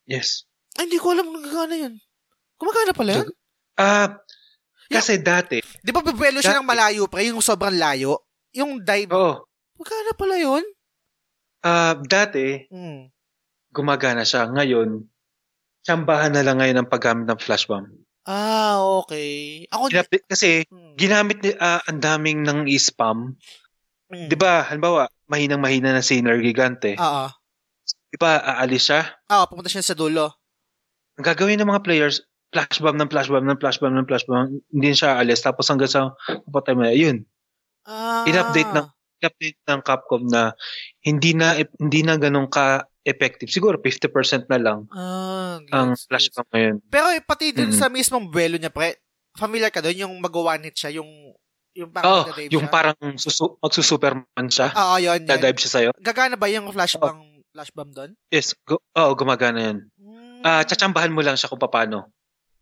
Yes. 0.09 0.49
Ay, 0.81 0.89
hindi 0.89 0.99
ko 0.99 1.13
alam 1.13 1.29
kung 1.29 1.45
gagana 1.45 1.77
yun. 1.77 1.95
Gumagana 2.59 2.93
pala 2.97 3.11
yun? 3.23 3.29
Ah, 3.77 4.17
kasi 4.89 5.21
dati, 5.21 5.61
Di 5.83 5.91
ba 5.91 6.01
bibelo 6.01 6.39
siya 6.39 6.63
ng 6.63 6.67
malayo 6.67 7.11
pre, 7.11 7.27
yung 7.27 7.43
sobrang 7.43 7.75
layo? 7.75 8.23
Yung 8.55 8.79
dive, 8.87 9.11
oh, 9.11 9.43
gumagana 9.75 10.13
pala 10.15 10.37
yun? 10.39 10.65
ah, 11.63 11.95
dati, 11.99 12.67
Hmm. 12.71 13.07
gumagana 13.71 14.23
siya. 14.23 14.47
Ngayon, 14.51 15.03
tsambahan 15.83 16.35
na 16.35 16.43
lang 16.43 16.59
ngayon 16.59 16.79
ang 16.83 16.91
paggamit 16.91 17.27
ng 17.27 17.39
flash 17.39 17.67
bomb. 17.67 17.87
Ah, 18.23 18.79
okay. 19.03 19.67
Ako, 19.71 19.91
Ginapit, 19.91 20.23
kasi, 20.27 20.63
Hmm. 20.71 20.95
ginamit 20.95 21.39
ni, 21.43 21.51
ah, 21.59 21.83
ang 21.87 21.99
daming 21.99 22.43
nang 22.47 22.67
spam. 22.79 23.35
Hmm. 24.11 24.27
Di 24.31 24.35
ba, 24.39 24.63
halimbawa, 24.63 25.07
mahinang 25.27 25.63
mahina 25.63 25.95
na 25.95 26.03
si 26.03 26.19
Gigante. 26.19 26.95
Oo. 26.99 27.27
Di 28.13 28.19
ba, 28.21 28.39
aalis 28.39 28.91
siya? 28.91 29.03
Ah, 29.27 29.47
pupunta 29.47 29.71
siya 29.71 29.83
sa 29.83 29.95
dulo. 29.95 30.35
Ang 31.19 31.25
gagawin 31.27 31.59
ng 31.63 31.71
mga 31.71 31.83
players, 31.83 32.23
flash 32.53 32.79
bomb 32.79 32.95
ng 32.95 33.09
flash 33.09 33.27
bomb 33.27 33.45
ng 33.45 33.57
flash 33.57 33.79
bomb 33.79 33.97
ng 33.97 34.05
flash 34.05 34.25
bomb, 34.25 34.61
hindi 34.69 34.93
siya 34.93 35.17
aalis. 35.17 35.41
Tapos 35.41 35.67
hanggang 35.67 35.89
sa 35.89 36.13
kapatay 36.47 36.75
mo 36.75 36.85
yun. 36.87 37.25
Ah. 37.83 38.23
In-update 38.25 38.71
ng 38.71 38.87
update 39.23 39.59
ng 39.65 39.81
Capcom 39.81 40.23
na 40.25 40.53
hindi 41.01 41.33
na 41.33 41.55
hindi 41.55 42.01
na 42.03 42.15
ganun 42.17 42.47
ka 42.47 42.85
effective. 43.03 43.49
Siguro 43.49 43.79
50% 43.79 44.47
na 44.47 44.59
lang 44.59 44.87
Ah, 44.89 45.59
ang 45.73 45.95
gets, 45.95 46.07
flash 46.07 46.27
gets. 46.29 46.37
bomb 46.37 46.51
ngayon. 46.51 46.77
Pero 46.87 47.07
eh, 47.09 47.19
pati 47.19 47.51
dun 47.51 47.71
Mm. 47.71 47.75
sa 47.75 47.87
mismong 47.87 48.29
buwelo 48.29 48.57
niya, 48.57 48.71
pre, 48.71 48.99
familiar 49.33 49.71
ka 49.71 49.81
doon, 49.81 49.97
yung 49.97 50.15
mag-one 50.19 50.63
hit 50.63 50.77
siya, 50.77 50.99
yung, 50.99 51.09
yung 51.73 51.89
Oh, 51.89 51.93
parang 51.93 52.15
nagda-dive 52.27 52.51
yung 52.53 52.63
siya. 52.63 52.71
parang 52.71 52.97
susu- 53.17 53.57
magsusuperman 53.59 54.47
siya. 54.47 54.69
Oo, 54.73 54.97
yun, 54.99 55.19
yun. 55.19 55.27
Nadive 55.27 55.57
siya 55.57 55.71
sa'yo. 55.73 55.91
Gagana 55.99 56.37
ba 56.37 56.47
yung 56.47 56.69
flash 56.69 56.95
Oh. 56.95 57.03
bomb, 57.03 57.23
flash 57.49 57.73
bomb 57.73 57.91
doon? 57.91 58.11
Yes. 58.29 58.55
Go, 58.61 58.79
oh, 58.93 59.15
gumagana 59.15 59.59
yan. 59.65 59.79
Hmm, 59.97 60.43
Ah, 60.43 60.63
tsatsambahan 60.63 61.11
mo 61.11 61.23
lang 61.23 61.35
siya 61.35 61.47
kung 61.47 61.59
paano. 61.59 62.11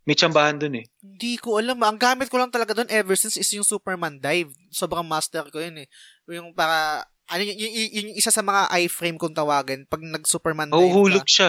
May 0.03 0.17
tsambahan 0.17 0.57
dun 0.57 0.81
eh. 0.81 0.87
Hindi 0.99 1.37
ko 1.37 1.61
alam. 1.61 1.77
Ang 1.77 2.01
gamit 2.01 2.33
ko 2.33 2.41
lang 2.41 2.49
talaga 2.49 2.73
doon 2.73 2.89
ever 2.89 3.13
since 3.15 3.37
is 3.37 3.51
yung 3.53 3.67
Superman 3.67 4.17
dive. 4.17 4.49
Sobrang 4.69 5.05
master 5.05 5.45
ko 5.49 5.61
yun 5.61 5.85
eh. 5.85 5.89
Yung 6.27 6.57
para, 6.57 7.05
ano 7.29 7.43
yun, 7.43 7.55
yun, 7.55 7.71
yun, 7.71 8.07
yung 8.09 8.17
isa 8.17 8.33
sa 8.33 8.41
mga 8.41 8.73
iframe 8.81 9.21
kung 9.21 9.37
tawagan, 9.37 9.85
pag 9.87 10.01
nag-Superman 10.01 10.73
dive 10.73 10.89
Mahuhulog 10.89 11.25
ka. 11.25 11.31
siya. 11.31 11.49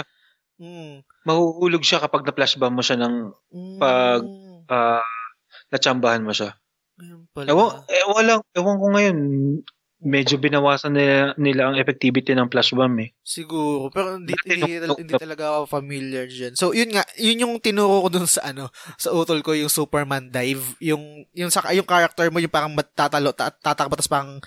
Mm. 0.62 1.02
Mahuhulog 1.26 1.82
siya 1.82 2.00
kapag 2.00 2.22
na-flash 2.22 2.60
bomb 2.60 2.76
mo 2.76 2.84
siya 2.84 3.00
ng 3.00 3.16
Mm. 3.50 3.78
Pag- 3.80 4.30
ah, 4.70 5.06
natsambahan 5.72 6.22
mo 6.22 6.32
siya. 6.32 6.54
Ewan, 7.34 7.82
ewan 7.90 8.24
lang, 8.28 8.40
ewan 8.54 8.78
ko 8.78 8.88
ngayon, 8.94 9.18
medyo 10.02 10.42
binawasan 10.42 10.98
nila, 10.98 11.38
nila 11.38 11.70
ang 11.70 11.78
effectivity 11.78 12.34
ng 12.34 12.50
flash 12.50 12.74
bomb 12.74 12.98
eh. 13.06 13.14
Siguro, 13.22 13.94
pero 13.94 14.18
hindi, 14.18 14.34
hindi, 14.50 14.82
hindi 14.82 15.14
talaga 15.14 15.62
ako 15.62 15.70
familiar 15.70 16.26
dyan. 16.26 16.58
So, 16.58 16.74
yun 16.74 16.90
nga, 16.90 17.06
yun 17.22 17.46
yung 17.46 17.54
tinuro 17.62 18.06
ko 18.06 18.10
dun 18.10 18.26
sa 18.26 18.50
ano, 18.50 18.74
sa 18.98 19.14
utol 19.14 19.46
ko, 19.46 19.54
yung 19.54 19.70
Superman 19.70 20.34
dive, 20.34 20.66
yung, 20.82 21.30
yung, 21.38 21.54
sa, 21.54 21.62
yung 21.70 21.86
character 21.86 22.26
mo, 22.34 22.42
yung 22.42 22.52
parang 22.52 22.74
matatalo, 22.74 23.30
ta- 23.38 23.54
tatakbo, 23.54 23.94
tapos 23.94 24.10
parang, 24.10 24.42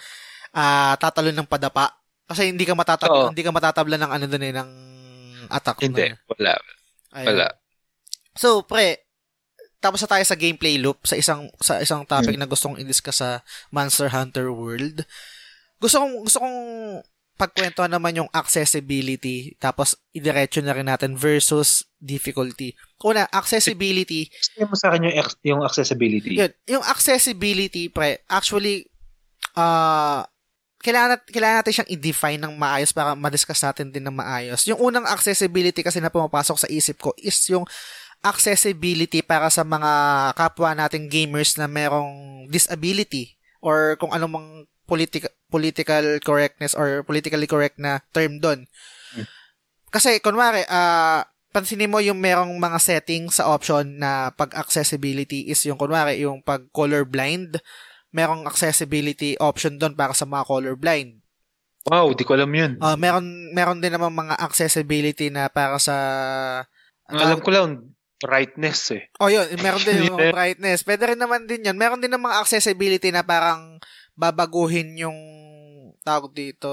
ah, 0.51 0.99
tatalo 0.99 1.31
ng 1.31 1.47
padapa. 1.47 2.03
Kasi 2.27 2.51
hindi 2.51 2.67
ka 2.67 2.75
matatabla, 2.75 3.31
hindi 3.31 3.45
ka 3.47 3.53
matatabla 3.55 3.97
ng 4.01 4.11
ano 4.11 4.25
dun 4.27 4.45
eh, 4.45 4.55
ng 4.55 4.71
attack. 5.55 5.79
Hindi, 5.87 6.11
eh. 6.11 6.15
wala. 6.27 6.55
Ayun. 7.15 7.27
Wala. 7.31 7.47
So, 8.35 8.67
pre, 8.67 9.07
tapos 9.79 10.01
na 10.01 10.09
tayo 10.17 10.25
sa 10.25 10.41
gameplay 10.41 10.81
loop 10.81 11.05
sa 11.05 11.13
isang 11.13 11.53
sa 11.61 11.77
isang 11.77 12.09
topic 12.09 12.41
na 12.41 12.49
gustong 12.49 12.81
i-discuss 12.81 13.21
sa 13.21 13.45
Monster 13.69 14.09
Hunter 14.09 14.49
World. 14.49 15.05
Gusto 15.85 16.01
kong 16.01 16.15
gusto 16.25 16.39
kong 16.41 16.59
pagkwentuhan 17.35 17.93
naman 17.93 18.17
yung 18.17 18.31
accessibility 18.31 19.59
tapos 19.59 19.99
idiretso 20.15 20.63
na 20.63 20.73
rin 20.73 20.89
natin 20.89 21.19
versus 21.19 21.85
difficulty. 22.01 22.73
Una, 23.05 23.29
accessibility. 23.29 24.31
Sabihin 24.33 24.71
mo 24.71 24.77
sa 24.79 24.89
akin 24.89 25.05
yung, 25.05 25.17
yung 25.45 25.61
accessibility. 25.61 26.41
Yun, 26.41 26.53
yung 26.65 26.85
accessibility 26.89 27.93
pre, 27.93 28.23
actually 28.31 28.89
uh, 29.59 30.25
kailangan, 30.81 31.19
nat- 31.19 31.29
kailangan 31.29 31.57
natin 31.61 31.75
siyang 31.75 31.93
i-define 31.93 32.41
ng 32.41 32.55
maayos 32.57 32.93
para 32.97 33.13
ma-discuss 33.13 33.61
natin 33.61 33.93
din 33.93 34.05
ng 34.05 34.15
maayos. 34.15 34.65
Yung 34.65 34.81
unang 34.81 35.05
accessibility 35.09 35.85
kasi 35.85 36.01
na 36.01 36.13
pumapasok 36.13 36.65
sa 36.65 36.69
isip 36.71 36.97
ko 37.01 37.13
is 37.21 37.37
yung 37.51 37.69
accessibility 38.25 39.21
para 39.21 39.53
sa 39.53 39.65
mga 39.65 39.93
kapwa 40.33 40.73
nating 40.73 41.13
gamers 41.13 41.61
na 41.61 41.69
merong 41.69 42.47
disability 42.49 43.37
or 43.61 44.01
kung 44.01 44.13
anong 44.13 44.65
mang 44.85 44.89
politic, 44.89 45.25
political 45.49 46.05
correctness 46.21 46.77
or 46.77 47.01
politically 47.03 47.49
correct 47.49 47.81
na 47.81 48.05
term 48.13 48.37
doon. 48.39 48.69
Hmm. 49.17 49.27
Kasi, 49.89 50.21
kunwari, 50.21 50.67
ah, 50.69 51.25
pansinin 51.55 51.91
mo 51.91 52.03
yung 52.03 52.19
merong 52.19 52.51
mga 52.59 52.79
setting 52.83 53.31
sa 53.31 53.47
option 53.49 53.97
na 53.97 54.35
pag 54.35 54.53
accessibility 54.59 55.47
is 55.47 55.63
yung 55.63 55.79
kunwari 55.79 56.19
yung 56.19 56.43
pag 56.43 56.67
colorblind 56.75 57.63
merong 58.11 58.43
accessibility 58.47 59.39
option 59.39 59.79
doon 59.79 59.95
para 59.95 60.11
sa 60.11 60.27
mga 60.27 60.47
colorblind. 60.51 61.23
Wow, 61.87 62.11
di 62.11 62.27
ko 62.27 62.35
alam 62.35 62.51
yun. 62.51 62.73
Ah, 62.83 62.99
meron 62.99 63.55
meron 63.55 63.79
din 63.79 63.95
naman 63.95 64.11
mga 64.11 64.35
accessibility 64.43 65.31
na 65.31 65.47
para 65.47 65.79
sa 65.79 65.97
Ang 67.07 67.21
alam 67.21 67.39
ko 67.45 67.53
lang, 67.53 67.95
brightness 68.25 68.97
eh. 68.97 69.13
Oh, 69.21 69.29
yun. 69.29 69.45
Meron 69.61 69.85
din 69.85 70.01
yung 70.09 70.17
brightness. 70.17 70.81
Pwede 70.81 71.13
rin 71.13 71.21
naman 71.21 71.45
din 71.45 71.69
yun. 71.69 71.77
Meron 71.77 72.01
din 72.01 72.09
ng 72.09 72.25
mga 72.25 72.41
accessibility 72.41 73.13
na 73.13 73.21
parang 73.21 73.77
babaguhin 74.15 74.95
yung 74.99 75.19
tawag 76.07 76.31
dito 76.35 76.71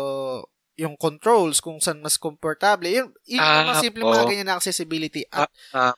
yung 0.79 0.97
controls 0.97 1.61
kung 1.61 1.77
saan 1.77 2.01
mas 2.01 2.17
komportable. 2.17 2.89
Yun, 2.89 3.13
yun 3.29 3.37
ah, 3.37 3.45
yung 3.45 3.69
mga 3.69 3.81
simple 3.85 4.01
oh. 4.01 4.11
mga 4.17 4.25
ganyan 4.25 4.47
na 4.49 4.57
accessibility. 4.57 5.21
At, 5.29 5.51
uh, 5.75 5.91
uh, 5.91 5.95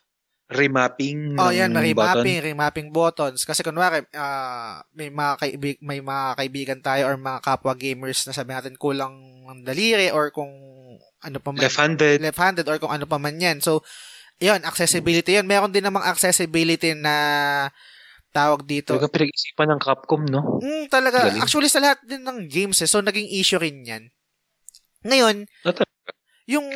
remapping 0.52 1.40
Oh, 1.40 1.50
yan, 1.56 1.72
remapping, 1.72 1.96
button. 2.44 2.48
remapping 2.52 2.90
buttons. 2.92 3.48
Kasi 3.48 3.64
kunwari, 3.64 4.04
uh, 4.12 4.84
may 4.92 5.08
mga 5.08 5.34
kaibig, 5.40 5.78
may 5.80 6.04
mga 6.04 6.26
kaibigan 6.36 6.80
tayo 6.84 7.08
or 7.08 7.16
mga 7.16 7.40
kapwa 7.40 7.74
gamers 7.80 8.28
na 8.28 8.36
sabi 8.36 8.52
natin 8.52 8.76
kulang 8.76 9.16
ng 9.48 9.64
daliri 9.64 10.12
or 10.12 10.36
kung 10.36 10.52
ano 11.24 11.38
pa 11.40 11.50
man. 11.56 11.64
Left-handed. 11.64 12.20
Left-handed 12.20 12.68
or 12.68 12.78
kung 12.78 12.92
ano 12.92 13.08
pa 13.08 13.16
man 13.16 13.40
yan. 13.40 13.64
So, 13.64 13.88
yun, 14.44 14.60
accessibility 14.68 15.40
yun. 15.40 15.48
Meron 15.48 15.72
din 15.72 15.86
namang 15.86 16.04
accessibility 16.04 16.92
na 16.92 17.16
tawag 18.34 18.66
dito. 18.66 18.98
Talaga 18.98 19.14
pinag-isipan 19.14 19.70
ng 19.78 19.82
Capcom, 19.82 20.26
no? 20.26 20.58
Mm, 20.60 20.90
talaga. 20.90 21.30
Galing. 21.30 21.42
Actually, 21.46 21.70
sa 21.70 21.80
lahat 21.80 22.02
din 22.02 22.26
ng 22.26 22.50
games 22.50 22.82
eh. 22.82 22.90
So, 22.90 23.06
naging 23.06 23.30
issue 23.30 23.62
rin 23.62 23.86
yan. 23.86 24.10
Ngayon, 25.06 25.46
ah, 25.70 25.86
yung 26.44 26.68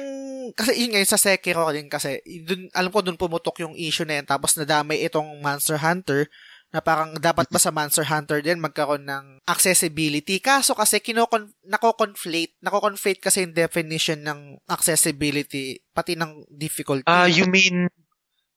kasi 0.55 0.79
yun 0.79 0.95
ngayon 0.95 1.09
sa 1.11 1.19
Sekiro 1.19 1.67
din 1.75 1.91
kasi 1.91 2.23
dun, 2.47 2.71
alam 2.71 2.87
ko 2.87 3.03
dun 3.03 3.19
pumutok 3.19 3.59
yung 3.67 3.75
issue 3.75 4.07
na 4.07 4.23
yan 4.23 4.27
tapos 4.27 4.55
nadamay 4.55 5.03
itong 5.03 5.43
Monster 5.43 5.75
Hunter 5.83 6.31
na 6.71 6.79
parang 6.83 7.15
dapat 7.19 7.47
ba 7.51 7.59
sa 7.59 7.71
Monster 7.71 8.07
Hunter 8.07 8.39
din 8.39 8.63
magkaroon 8.63 9.03
ng 9.03 9.25
accessibility 9.43 10.39
kaso 10.39 10.71
kasi 10.71 11.03
kinokon 11.03 11.51
nako-conflate 11.67 12.55
nako-conflate 12.63 13.19
kasi 13.19 13.43
yung 13.43 13.55
definition 13.55 14.23
ng 14.23 14.39
accessibility 14.71 15.83
pati 15.91 16.15
ng 16.15 16.47
difficulty 16.47 17.07
ah 17.07 17.27
uh, 17.27 17.27
you 17.27 17.43
mean 17.47 17.91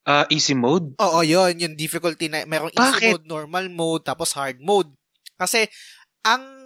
uh, 0.06 0.24
easy 0.30 0.56
mode 0.56 0.94
oo 0.96 1.18
yun 1.24 1.56
yung 1.58 1.74
difficulty 1.76 2.28
na 2.30 2.46
merong 2.46 2.72
easy 2.72 2.80
Bakit? 2.80 3.10
mode 3.16 3.26
normal 3.26 3.66
mode 3.68 4.04
tapos 4.04 4.36
hard 4.36 4.60
mode 4.60 4.92
kasi 5.40 5.66
ang 6.20 6.60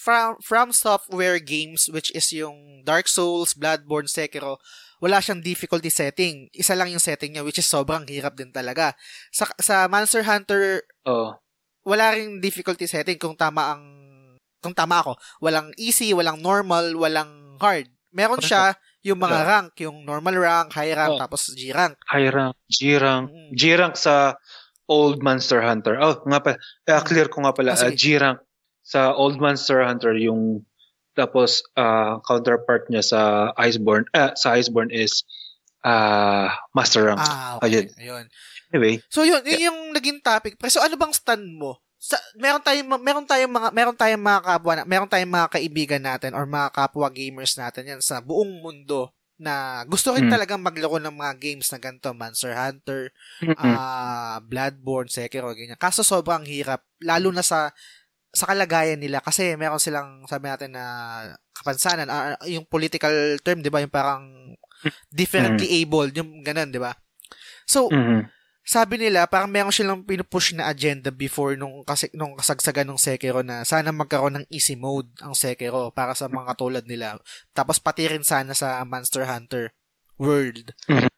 from, 0.00 0.40
from 0.40 0.68
software 0.72 1.36
games, 1.36 1.92
which 1.92 2.08
is 2.16 2.32
yung 2.32 2.80
Dark 2.88 3.04
Souls, 3.04 3.52
Bloodborne, 3.52 4.08
Sekiro, 4.08 4.56
wala 5.00 5.20
siyang 5.20 5.44
difficulty 5.44 5.92
setting. 5.92 6.48
Isa 6.56 6.72
lang 6.72 6.88
yung 6.88 7.02
setting 7.02 7.36
niya, 7.36 7.44
which 7.44 7.60
is 7.60 7.68
sobrang 7.68 8.08
hirap 8.08 8.36
din 8.36 8.48
talaga. 8.48 8.96
Sa, 9.28 9.48
sa 9.60 9.84
Monster 9.92 10.24
Hunter, 10.24 10.84
oh. 11.04 11.36
wala 11.84 12.16
ring 12.16 12.40
difficulty 12.40 12.88
setting 12.88 13.20
kung 13.20 13.36
tama 13.36 13.76
ang 13.76 13.84
kung 14.60 14.76
tama 14.76 15.00
ako. 15.00 15.16
Walang 15.40 15.72
easy, 15.80 16.12
walang 16.12 16.40
normal, 16.44 16.92
walang 16.96 17.56
hard. 17.60 17.88
Meron 18.12 18.44
siya 18.44 18.76
yung 19.00 19.20
mga 19.20 19.38
rank, 19.48 19.72
yung 19.80 20.04
normal 20.04 20.36
rank, 20.36 20.76
high 20.76 20.92
rank, 20.92 21.16
oh. 21.16 21.20
tapos 21.20 21.52
G 21.56 21.72
rank. 21.72 21.96
High 22.04 22.28
rank, 22.28 22.56
G 22.68 23.00
rank. 23.00 23.32
Mm-hmm. 23.32 23.52
G 23.56 23.62
rank 23.76 23.94
sa 23.96 24.36
old 24.90 25.24
Monster 25.24 25.62
Hunter. 25.64 25.96
Oh, 25.96 26.20
nga 26.26 26.40
pala. 26.42 26.56
Uh, 26.84 27.02
clear 27.06 27.30
ko 27.32 27.46
nga 27.46 27.54
pala. 27.56 27.72
Oh, 27.78 27.86
uh, 27.88 27.94
G 27.94 28.20
rank 28.20 28.42
sa 28.90 29.14
Old 29.14 29.38
Monster 29.38 29.86
Hunter 29.86 30.18
yung 30.18 30.66
tapos 31.14 31.62
uh, 31.78 32.18
counterpart 32.26 32.90
niya 32.90 33.06
sa 33.06 33.20
Iceborne 33.54 34.08
uh, 34.14 34.34
sa 34.34 34.58
Iceborne 34.58 34.90
is 34.90 35.22
uh, 35.86 36.50
Master 36.74 37.06
Rank. 37.06 37.22
Ah, 37.22 37.62
okay. 37.62 37.70
Ayun. 37.70 37.86
Ayun. 37.98 38.24
Anyway. 38.70 38.94
So 39.10 39.22
yun, 39.22 39.42
yun 39.46 39.70
yung 39.70 39.80
naging 39.94 40.18
topic. 40.22 40.58
Pero 40.58 40.70
so 40.70 40.82
ano 40.82 40.98
bang 40.98 41.14
stand 41.14 41.46
mo? 41.54 41.78
Sa, 42.00 42.16
meron 42.32 42.64
tayong 42.64 42.88
meron 42.96 43.28
tayong 43.28 43.52
mga 43.52 43.68
meron 43.76 43.92
tayong 43.92 44.24
mga 44.24 44.40
kapwa 44.40 44.72
na, 44.72 44.82
meron 44.88 45.10
tayong 45.10 45.36
mga 45.36 45.48
kaibigan 45.52 46.00
natin 46.00 46.32
or 46.32 46.48
mga 46.48 46.72
kapwa 46.72 47.12
gamers 47.12 47.60
natin 47.60 47.92
yan 47.92 48.00
sa 48.00 48.24
buong 48.24 48.64
mundo 48.64 49.12
na 49.40 49.84
gusto 49.88 50.12
rin 50.12 50.28
mm. 50.28 50.32
talagang 50.32 50.60
maglaro 50.60 51.00
ng 51.00 51.16
mga 51.16 51.34
games 51.40 51.68
na 51.72 51.80
ganito, 51.80 52.12
Monster 52.12 52.52
Hunter, 52.52 53.08
uh, 53.56 54.36
Bloodborne, 54.44 55.08
Sekiro, 55.08 55.48
ganyan. 55.56 55.80
Kaso 55.80 56.04
sobrang 56.04 56.44
hirap, 56.44 56.84
lalo 57.00 57.32
na 57.32 57.40
sa 57.40 57.72
sa 58.30 58.46
kalagayan 58.46 59.00
nila 59.02 59.18
kasi 59.18 59.58
meron 59.58 59.82
silang 59.82 60.22
sabi 60.30 60.46
natin 60.46 60.70
na 60.70 60.84
kapansanan 61.50 62.06
uh, 62.06 62.38
yung 62.46 62.62
political 62.62 63.10
term 63.42 63.58
'di 63.58 63.74
ba 63.74 63.82
yung 63.82 63.90
parang 63.90 64.54
differently 65.10 65.66
mm-hmm. 65.66 65.82
abled 65.82 66.12
yung 66.14 66.30
ganun 66.46 66.70
'di 66.70 66.78
ba 66.78 66.94
so 67.66 67.90
mm-hmm. 67.90 68.30
Sabi 68.70 69.02
nila 69.02 69.26
parang 69.26 69.50
meron 69.50 69.74
silang 69.74 70.06
pinupush 70.06 70.54
na 70.54 70.70
agenda 70.70 71.10
before 71.10 71.58
nung 71.58 71.82
kasi 71.82 72.06
nung 72.14 72.38
kasagsagan 72.38 72.86
ng 72.86 73.02
Sekiro 73.02 73.42
na 73.42 73.66
sana 73.66 73.90
magkaroon 73.90 74.38
ng 74.38 74.46
easy 74.46 74.78
mode 74.78 75.10
ang 75.18 75.34
Sekiro 75.34 75.90
para 75.90 76.14
sa 76.14 76.30
mga 76.30 76.54
katulad 76.54 76.84
nila 76.86 77.18
tapos 77.50 77.82
pati 77.82 78.06
rin 78.06 78.22
sana 78.22 78.54
sa 78.54 78.78
Monster 78.86 79.26
Hunter 79.26 79.74
world 80.22 80.70
mm-hmm. 80.86 81.10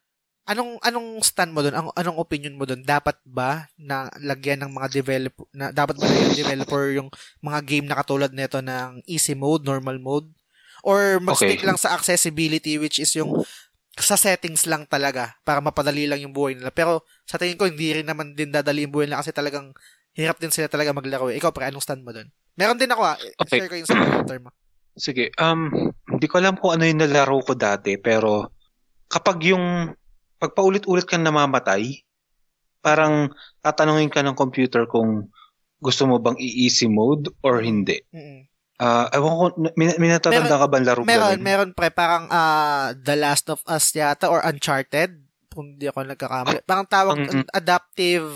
Anong 0.43 0.75
anong 0.83 1.23
stand 1.23 1.55
mo 1.55 1.63
doon? 1.63 1.71
Anong, 1.71 1.95
anong 1.95 2.19
opinion 2.19 2.59
mo 2.59 2.67
doon? 2.67 2.83
Dapat 2.83 3.15
ba 3.23 3.71
na 3.79 4.11
lagyan 4.19 4.59
ng 4.59 4.75
mga 4.75 4.91
developer 4.91 5.47
na 5.55 5.71
dapat 5.71 5.95
ba 5.95 6.03
lagyan 6.03 6.35
developer 6.35 6.91
yung 6.91 7.07
mga 7.39 7.59
game 7.63 7.87
na 7.87 7.95
katulad 7.95 8.27
nito 8.35 8.59
ng 8.59 9.07
easy 9.07 9.39
mode, 9.39 9.63
normal 9.63 10.03
mode? 10.03 10.27
Or 10.83 11.23
mag-stick 11.23 11.63
okay. 11.63 11.67
lang 11.71 11.79
sa 11.79 11.95
accessibility 11.95 12.75
which 12.75 12.99
is 12.99 13.15
yung 13.15 13.39
sa 13.93 14.17
settings 14.17 14.65
lang 14.65 14.89
talaga 14.89 15.37
para 15.45 15.61
mapadali 15.61 16.09
lang 16.09 16.21
yung 16.21 16.33
buhay 16.33 16.57
nila. 16.57 16.73
Pero 16.73 17.05
sa 17.29 17.37
tingin 17.37 17.57
ko 17.57 17.69
hindi 17.69 17.93
rin 17.93 18.07
naman 18.09 18.33
din 18.33 18.49
dadali 18.49 18.89
yung 18.89 18.93
buhay 18.93 19.05
nila 19.05 19.21
kasi 19.21 19.29
talagang 19.29 19.73
hirap 20.17 20.41
din 20.41 20.49
sila 20.49 20.69
talaga 20.69 20.93
maglaro. 20.93 21.29
Eh. 21.29 21.37
Ikaw 21.37 21.53
pre, 21.53 21.69
anong 21.69 21.85
stand 21.85 22.01
mo 22.01 22.09
doon? 22.09 22.29
Meron 22.57 22.77
din 22.77 22.89
ako 22.89 23.01
ah. 23.05 23.17
Okay. 23.17 23.61
Share 23.61 23.69
ko 23.69 23.75
yung 23.77 23.89
sa 23.89 24.25
term 24.25 24.49
mo. 24.49 24.51
Sige. 24.97 25.33
Um, 25.41 25.91
hindi 26.09 26.25
ko 26.29 26.37
alam 26.37 26.57
kung 26.57 26.77
ano 26.77 26.85
yung 26.85 27.01
nalaro 27.01 27.41
ko 27.41 27.53
dati 27.57 27.97
pero 27.97 28.49
kapag 29.09 29.53
yung 29.53 29.93
pag 30.37 30.53
paulit-ulit 30.57 31.07
kang 31.07 31.23
namamatay, 31.23 32.03
parang 32.83 33.31
tatanungin 33.63 34.11
ka 34.11 34.19
ng 34.21 34.35
computer 34.35 34.83
kung 34.89 35.31
gusto 35.79 36.03
mo 36.03 36.19
bang 36.19 36.35
i-easy 36.35 36.91
mode 36.91 37.31
or 37.39 37.63
hindi. 37.63 38.03
Mm-hmm. 38.11 38.52
Uh, 38.83 39.07
ewan 39.15 39.33
ko, 39.39 39.45
min- 39.79 39.95
minatatanda 39.95 40.59
ka 40.59 40.67
ba 40.67 40.83
laro 40.83 41.07
Meron, 41.07 41.39
ganun? 41.39 41.39
meron 41.39 41.69
pre, 41.71 41.87
parang 41.87 42.27
uh, 42.27 42.91
The 42.99 43.15
Last 43.15 43.47
of 43.47 43.63
Us 43.63 43.95
yata 43.95 44.27
or 44.27 44.43
Uncharted, 44.43 45.23
kung 45.47 45.79
di 45.79 45.87
ako 45.87 46.03
nagkakamali. 46.03 46.59
Ah, 46.59 46.67
parang 46.67 46.87
tawag, 46.91 47.15
mm-hmm. 47.23 47.47
adaptive 47.55 48.27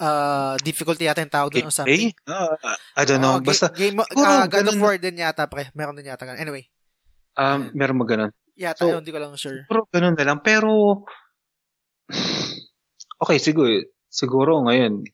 uh, 0.00 0.56
difficulty 0.64 1.04
yata 1.04 1.20
yung 1.20 1.34
tawag 1.36 1.52
doon 1.52 1.68
or 1.68 1.74
something. 1.74 2.16
Uh, 2.24 2.56
I 2.96 3.04
don't 3.04 3.20
know. 3.20 3.36
Uh, 3.36 3.44
Basta, 3.44 3.68
game, 3.76 4.00
uh, 4.00 4.46
God 4.48 4.72
of 4.72 4.80
War 4.80 4.96
din 4.96 5.20
yata 5.20 5.44
pre. 5.52 5.68
Meron 5.76 6.00
din 6.00 6.08
yata 6.08 6.24
ganun. 6.24 6.40
Anyway. 6.40 6.64
Um, 7.36 7.68
meron 7.76 8.00
mo 8.00 8.08
ganun. 8.08 8.32
Yata, 8.56 8.88
so, 8.88 9.02
hindi 9.02 9.12
ko 9.12 9.20
lang 9.20 9.36
sure. 9.36 9.68
Pero 9.68 9.84
ganun 9.92 10.16
na 10.16 10.24
lang. 10.24 10.40
Pero, 10.40 11.04
okay, 13.20 13.36
siguro, 13.36 13.84
siguro 14.08 14.64
ngayon, 14.64 15.04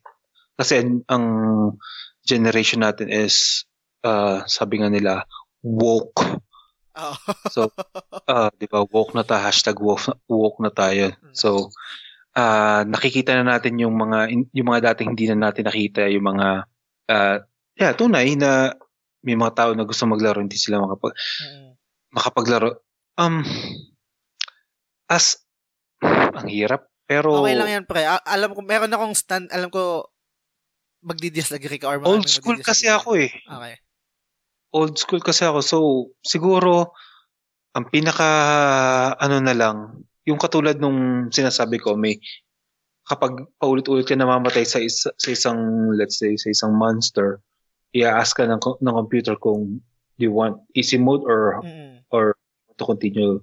kasi 0.55 0.79
ang 1.11 1.25
generation 2.23 2.87
natin 2.87 3.11
is, 3.11 3.67
uh, 4.05 4.45
sabi 4.49 4.81
nga 4.81 4.91
nila, 4.93 5.25
woke. 5.65 6.21
Oh. 6.97 7.17
so, 7.55 7.71
uh, 8.29 8.51
di 8.59 8.67
ba, 8.67 8.85
woke 8.85 9.15
na 9.15 9.25
tayo, 9.25 9.41
hashtag 9.47 9.79
woke, 9.79 10.11
woke 10.29 10.61
na 10.61 10.73
tayo. 10.73 11.15
Mm. 11.15 11.35
So, 11.37 11.71
uh, 12.37 12.83
nakikita 12.85 13.37
na 13.39 13.57
natin 13.57 13.81
yung 13.81 13.97
mga, 13.97 14.33
yung 14.53 14.69
mga 14.69 14.93
dating 14.93 15.17
hindi 15.17 15.31
na 15.31 15.51
natin 15.51 15.69
nakita, 15.69 16.09
yung 16.11 16.27
mga, 16.27 16.49
uh, 17.09 17.37
yeah, 17.79 17.93
tunay 17.95 18.37
na 18.37 18.75
may 19.21 19.37
mga 19.37 19.53
tao 19.53 19.71
na 19.77 19.85
gusto 19.85 20.09
maglaro, 20.09 20.41
hindi 20.41 20.57
sila 20.57 20.81
makapag, 20.81 21.15
mm. 21.17 21.71
makapaglaro. 22.13 22.71
Um, 23.21 23.45
as 25.11 25.45
ang 26.01 26.49
hirap. 26.49 26.89
Pero... 27.05 27.43
Okay 27.43 27.59
lang 27.59 27.69
yan, 27.69 27.85
pre. 27.85 28.07
A- 28.07 28.23
alam 28.23 28.55
ko, 28.55 28.63
meron 28.63 28.95
akong 28.95 29.19
stand, 29.19 29.51
alam 29.51 29.69
ko, 29.69 30.09
magdi-disagree 31.03 31.81
ka 31.81 31.91
or 31.91 31.99
Old 32.05 32.29
school 32.29 32.61
kasi 32.61 32.87
ako 32.87 33.17
eh. 33.19 33.33
Okay. 33.33 33.75
Old 34.71 34.95
school 34.99 35.23
kasi 35.23 35.47
ako. 35.47 35.61
So, 35.63 35.79
siguro, 36.23 36.95
ang 37.75 37.87
pinaka, 37.91 38.31
ano 39.19 39.37
na 39.43 39.55
lang, 39.55 40.07
yung 40.27 40.39
katulad 40.39 40.79
nung 40.79 41.31
sinasabi 41.31 41.83
ko, 41.83 41.99
may, 41.99 42.19
kapag 43.07 43.47
paulit-ulit 43.59 44.07
ka 44.07 44.15
namamatay 44.15 44.63
sa, 44.63 44.79
isa, 44.79 45.11
sa 45.15 45.29
isang, 45.31 45.91
let's 45.95 46.19
say, 46.19 46.39
sa 46.39 46.51
isang 46.51 46.75
monster, 46.75 47.43
i-ask 47.91 48.39
ka 48.39 48.47
ng, 48.47 48.63
ng 48.63 48.95
computer 48.95 49.35
kung 49.35 49.83
do 50.21 50.23
you 50.29 50.31
want 50.31 50.61
easy 50.77 51.01
mode 51.01 51.27
or, 51.27 51.59
mm. 51.65 52.07
or 52.13 52.37
to 52.77 52.85
continue 52.87 53.41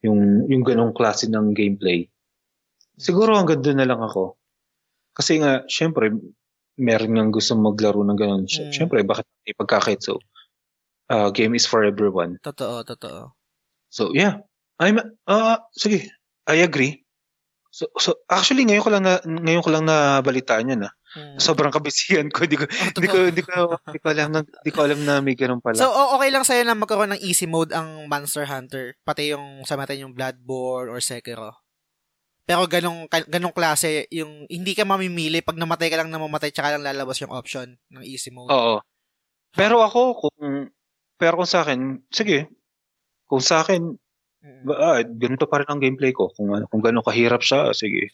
yung 0.00 0.48
yung 0.48 0.64
ganong 0.64 0.96
klase 0.96 1.28
ng 1.28 1.52
gameplay. 1.52 2.08
Siguro 2.96 3.36
hanggang 3.36 3.60
doon 3.60 3.78
na 3.80 3.88
lang 3.88 4.00
ako. 4.00 4.36
Kasi 5.12 5.40
nga, 5.40 5.64
syempre, 5.68 6.12
meron 6.80 7.12
nga 7.16 7.24
gusto 7.28 7.56
maglaro 7.56 8.00
ng 8.04 8.18
ganon. 8.18 8.44
Mm. 8.48 8.72
Syempre, 8.72 9.04
bakit 9.04 9.28
hindi 9.28 9.52
pagkakait? 9.56 10.00
So, 10.00 10.20
uh, 11.10 11.28
game 11.34 11.58
is 11.58 11.66
for 11.66 11.82
everyone. 11.82 12.38
Totoo, 12.40 12.86
totoo. 12.86 13.34
So, 13.90 14.14
yeah. 14.14 14.46
I'm, 14.80 14.96
uh, 15.26 15.58
sige, 15.76 16.08
I 16.48 16.64
agree. 16.64 17.04
So, 17.70 17.86
so 18.02 18.18
actually 18.26 18.66
ngayon 18.66 18.82
ko 18.82 18.90
lang 18.90 19.04
na 19.06 19.22
ngayon 19.22 19.62
ko 19.62 19.70
lang 19.70 19.86
nabalitaan 19.86 20.74
'yan 20.74 20.90
ah. 20.90 20.94
Hmm. 21.10 21.38
Sobrang 21.42 21.74
kabisihan 21.74 22.26
ko. 22.30 22.46
Hindi 22.46 22.58
ko, 22.58 22.64
oh, 22.70 22.94
hindi 22.94 23.08
ko, 23.10 23.18
hindi 23.30 23.42
ko, 23.42 23.58
hindi 23.82 23.98
ko 23.98 24.06
alam 24.10 24.30
na, 24.30 24.40
hindi 24.46 24.70
ko 24.70 24.80
alam 24.86 25.00
na 25.02 25.14
may 25.18 25.34
ganun 25.34 25.58
pala. 25.58 25.78
So, 25.78 25.90
okay 25.90 26.30
lang 26.30 26.46
sa'yo 26.46 26.62
na 26.62 26.78
magkaroon 26.78 27.18
ng 27.18 27.22
easy 27.22 27.50
mode 27.50 27.74
ang 27.74 28.06
Monster 28.06 28.46
Hunter, 28.46 28.94
pati 29.02 29.34
yung 29.34 29.66
sa 29.66 29.74
mata 29.74 29.90
yung 29.90 30.14
Bloodborne 30.14 30.86
or 30.86 31.02
Sekiro. 31.02 31.58
Pero 32.46 32.62
ganong, 32.70 33.10
ganong 33.10 33.54
klase, 33.54 34.06
yung 34.14 34.46
hindi 34.46 34.70
ka 34.74 34.86
mamimili, 34.86 35.42
pag 35.42 35.58
namatay 35.58 35.90
ka 35.90 35.98
lang 35.98 36.14
na 36.14 36.22
mamatay, 36.22 36.54
tsaka 36.54 36.78
lang 36.78 36.86
lalabas 36.86 37.18
yung 37.18 37.34
option 37.34 37.74
ng 37.90 38.02
easy 38.06 38.30
mode. 38.30 38.54
Oo. 38.54 38.78
Pero 39.50 39.82
ako, 39.82 40.14
kung, 40.14 40.70
pero 41.20 41.36
kung 41.36 41.50
sa 41.50 41.60
akin, 41.60 42.00
sige, 42.08 42.48
kung 43.28 43.44
sa 43.44 43.60
akin, 43.60 43.92
mm. 44.40 44.64
ah, 44.72 45.04
ganito 45.04 45.44
pa 45.44 45.60
rin 45.60 45.68
ang 45.68 45.78
gameplay 45.84 46.16
ko. 46.16 46.32
Kung, 46.32 46.48
kung 46.72 46.80
gano'ng 46.80 47.04
kahirap 47.04 47.44
siya, 47.44 47.76
sige. 47.76 48.08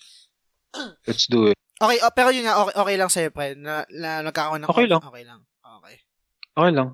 Let's 1.07 1.31
do 1.31 1.55
it. 1.55 1.59
Okay, 1.79 2.03
oh, 2.03 2.13
pero 2.13 2.35
yun 2.35 2.51
nga, 2.51 2.59
okay, 2.67 2.75
okay 2.75 2.97
lang 2.99 3.11
sa'yo, 3.13 3.31
pre, 3.31 3.55
na, 3.55 3.87
na 3.95 4.27
nagkakaroon 4.27 4.67
ng 4.67 4.71
okay 4.75 4.89
lang. 4.91 5.01
Okay 5.07 5.25
lang. 5.25 5.41
Okay. 5.63 5.97
Okay 6.57 6.73
lang. 6.73 6.89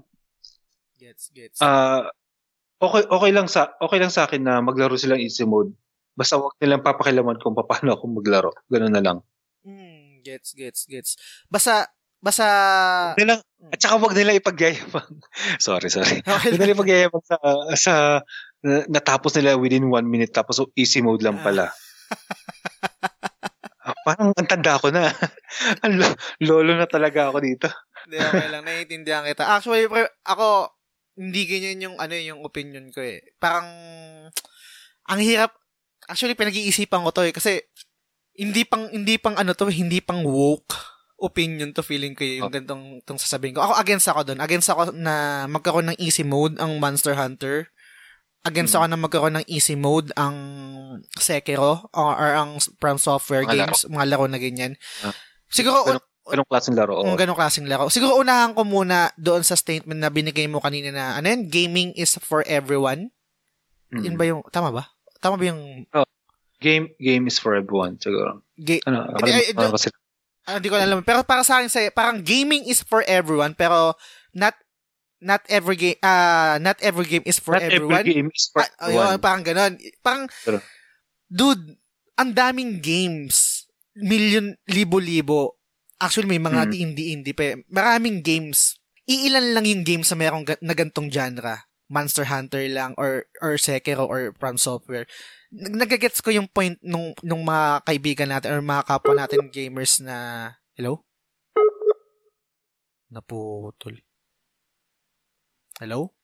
Gets, 0.99 1.25
gets. 1.35 1.59
Ah, 1.59 1.67
uh, 1.67 2.03
okay 2.83 3.03
okay 3.07 3.31
lang 3.31 3.47
sa 3.47 3.75
okay 3.79 3.99
lang 4.03 4.11
sa 4.11 4.27
akin 4.27 4.43
na 4.43 4.59
maglaro 4.63 4.99
silang 4.99 5.23
easy 5.23 5.47
mode. 5.47 5.75
Basta 6.15 6.39
wag 6.39 6.55
nilang 6.59 6.83
papakilaman 6.83 7.39
kung 7.39 7.55
paano 7.55 7.95
ako 7.95 8.05
maglaro. 8.11 8.51
Ganun 8.71 8.95
na 8.95 9.03
lang. 9.03 9.19
Mm, 9.67 10.23
gets, 10.27 10.55
gets, 10.55 10.87
gets. 10.87 11.11
Basta 11.47 11.91
basta 12.23 12.47
nilang 13.19 13.43
at 13.73 13.79
saka 13.79 13.99
wag 13.99 14.15
nila 14.15 14.39
ipagyayabang. 14.39 15.23
sorry, 15.63 15.91
sorry. 15.91 16.23
Okay. 16.23 16.55
Wag 16.55 16.61
nila 16.61 16.75
ipagyayabang 16.75 17.25
sa 17.27 17.37
sa 17.79 17.95
natapos 18.63 19.35
nila 19.39 19.59
within 19.59 19.91
one 19.91 20.07
minute 20.07 20.31
tapos 20.31 20.63
easy 20.79 21.03
mode 21.03 21.23
lang 21.23 21.39
pala. 21.43 21.71
ah, 23.87 23.97
parang 24.07 24.35
ang 24.35 24.49
tanda 24.51 24.79
ko 24.79 24.91
na. 24.91 25.11
ang 25.87 25.99
lolo 26.43 26.75
na 26.75 26.87
talaga 26.87 27.31
ako 27.31 27.39
dito. 27.43 27.69
Hindi, 28.07 28.17
okay 28.19 28.49
lang. 28.51 28.63
Naiintindihan 28.67 29.27
kita. 29.27 29.47
Actually, 29.47 29.87
pre, 29.87 30.11
ako, 30.27 30.75
hindi 31.19 31.43
ganyan 31.47 31.91
yung, 31.91 31.97
ano, 32.03 32.15
yung 32.19 32.43
opinion 32.43 32.91
ko 32.91 32.99
eh. 32.99 33.23
Parang, 33.39 33.67
ang 35.07 35.21
hirap, 35.23 35.55
actually, 36.11 36.35
pinag-iisipan 36.35 37.07
ko 37.07 37.15
to 37.15 37.23
eh. 37.23 37.31
Kasi, 37.31 37.63
hindi 38.39 38.67
pang, 38.67 38.91
hindi 38.91 39.23
pang, 39.23 39.39
ano 39.39 39.55
to, 39.55 39.71
hindi 39.71 40.03
pang 40.03 40.27
woke 40.27 40.92
opinion 41.23 41.71
to 41.71 41.87
feeling 41.87 42.19
ko 42.19 42.27
yung 42.27 42.51
oh. 42.51 42.53
gantong 42.53 42.99
tong 43.07 43.17
sasabihin 43.17 43.55
ko. 43.55 43.63
Ako 43.63 43.79
against 43.79 44.11
ako 44.11 44.21
doon. 44.27 44.41
Against 44.43 44.69
ako 44.69 44.91
na 44.91 45.47
magkaroon 45.47 45.95
ng 45.95 45.99
easy 46.03 46.27
mode 46.27 46.59
ang 46.59 46.83
Monster 46.83 47.15
Hunter. 47.15 47.71
Against 48.43 48.75
hmm. 48.75 48.83
ako 48.83 48.87
na 48.91 48.99
magkaroon 48.99 49.37
ng 49.39 49.47
easy 49.47 49.79
mode 49.79 50.11
ang 50.19 50.37
Sekiro 51.15 51.87
or, 51.95 52.13
or 52.19 52.31
ang 52.35 52.59
From 52.83 52.99
Software 52.99 53.47
mga 53.47 53.55
games, 53.55 53.87
laro. 53.87 53.95
mga 53.95 54.07
laro 54.11 54.27
na 54.27 54.39
ganyan. 54.43 54.73
Ah. 55.07 55.15
Siguro 55.47 55.87
pero, 55.87 56.03
Ganong 56.23 56.47
klaseng 56.47 56.79
laro. 56.79 57.03
Oh. 57.03 57.19
Ganong 57.19 57.39
klaseng 57.39 57.67
laro. 57.67 57.91
Siguro 57.91 58.15
unahan 58.15 58.55
ko 58.55 58.63
muna 58.63 59.11
doon 59.19 59.43
sa 59.43 59.59
statement 59.59 59.99
na 59.99 60.07
binigay 60.07 60.47
mo 60.47 60.63
kanina 60.63 60.95
na, 60.95 61.19
ano 61.19 61.27
yan, 61.27 61.51
gaming 61.51 61.91
is 61.99 62.15
for 62.23 62.47
everyone. 62.47 63.11
Mm. 63.91 64.03
Yun 64.07 64.15
ba 64.15 64.25
yung, 64.31 64.41
tama 64.55 64.71
ba? 64.71 64.87
Tama 65.19 65.35
ba 65.35 65.45
yung... 65.51 65.83
Oh, 65.91 66.07
game 66.63 66.95
game 67.03 67.27
is 67.27 67.43
for 67.43 67.59
everyone, 67.59 67.99
siguro. 67.99 68.39
Ga- 68.55 68.87
ano, 68.87 69.11
hindi, 69.19 69.51
ano, 69.51 69.75
kasi... 69.75 69.91
Ah, 70.47 70.59
hindi 70.59 70.69
ko 70.69 70.77
alam. 70.79 71.07
Pero 71.07 71.23
para 71.23 71.47
sa 71.47 71.63
akin, 71.63 71.71
say, 71.71 71.87
parang 71.95 72.23
gaming 72.23 72.67
is 72.67 72.83
for 72.83 73.07
everyone, 73.07 73.55
pero 73.55 73.95
not 74.35 74.59
not 75.23 75.39
every 75.47 75.79
game 75.79 75.99
uh, 76.03 76.59
not 76.59 76.75
every 76.83 77.07
game 77.07 77.23
is 77.23 77.39
for 77.39 77.55
not 77.55 77.63
everyone. 77.63 78.03
Every 78.03 78.19
game 78.19 78.31
is 78.35 78.51
for 78.51 78.67
ah, 78.67 78.91
everyone. 78.91 79.07
Ayun, 79.07 79.23
parang 79.23 79.43
ganon. 79.47 79.73
Parang, 80.03 80.25
pero, 80.43 80.59
dude, 81.31 81.79
ang 82.19 82.35
daming 82.35 82.83
games. 82.83 83.67
Million, 83.93 84.57
libo-libo 84.73 85.63
Actually, 86.03 86.35
may 86.35 86.43
mga 86.43 86.67
hmm. 86.67 86.75
indie-indie 86.75 87.37
pa. 87.39 87.55
Maraming 87.71 88.27
games. 88.27 88.83
Iilan 89.07 89.55
lang 89.55 89.63
yung 89.71 89.87
games 89.87 90.11
sa 90.11 90.19
merong 90.19 90.43
na 90.59 90.75
gantong 90.75 91.07
genre. 91.07 91.71
Monster 91.87 92.27
Hunter 92.27 92.67
lang 92.67 92.99
or 92.99 93.31
or 93.39 93.55
Sekiro 93.55 94.11
or 94.11 94.35
From 94.35 94.59
Software. 94.59 95.07
Nagagets 95.53 96.25
ko 96.25 96.33
yung 96.33 96.49
point 96.49 96.81
nung 96.81 97.13
nung 97.21 97.45
mga 97.45 97.85
kaibigan 97.85 98.33
natin 98.33 98.57
or 98.57 98.65
mga 98.65 98.89
kapwa 98.89 99.13
natin 99.13 99.53
gamers 99.53 100.01
na 100.01 100.49
hello? 100.73 101.05
Naputol. 103.13 104.01
Hello? 105.77 106.17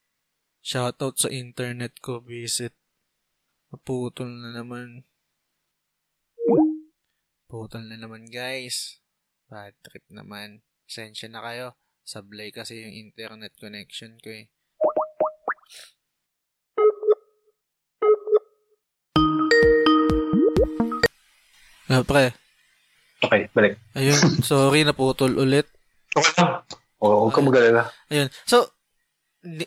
Shoutout 0.65 1.21
sa 1.21 1.29
internet 1.29 2.01
ko, 2.01 2.25
visit. 2.25 2.73
Naputol 3.69 4.33
na 4.33 4.57
naman. 4.57 5.05
Putol 7.49 7.85
na 7.85 8.01
naman, 8.01 8.33
guys. 8.33 9.05
Bad 9.53 9.77
trip 9.85 10.09
naman. 10.09 10.65
Sensya 10.89 11.29
na 11.29 11.45
kayo. 11.45 11.77
Sablay 12.01 12.49
kasi 12.49 12.81
yung 12.81 12.97
internet 12.97 13.53
connection 13.61 14.17
ko 14.25 14.33
eh. 14.33 14.49
Ah, 21.89 22.05
pre. 22.05 22.37
Okay, 23.25 23.51
balik. 23.51 23.81
Ayun, 23.99 24.21
sorry, 24.47 24.87
naputol 24.87 25.35
ulit. 25.35 25.67
Okay 26.15 26.33
lang. 26.39 26.63
Oo, 27.03 27.27
huwag 27.27 27.35
ka 27.35 27.41
magalala. 27.43 27.83
Ayun. 28.13 28.29
So, 28.47 28.69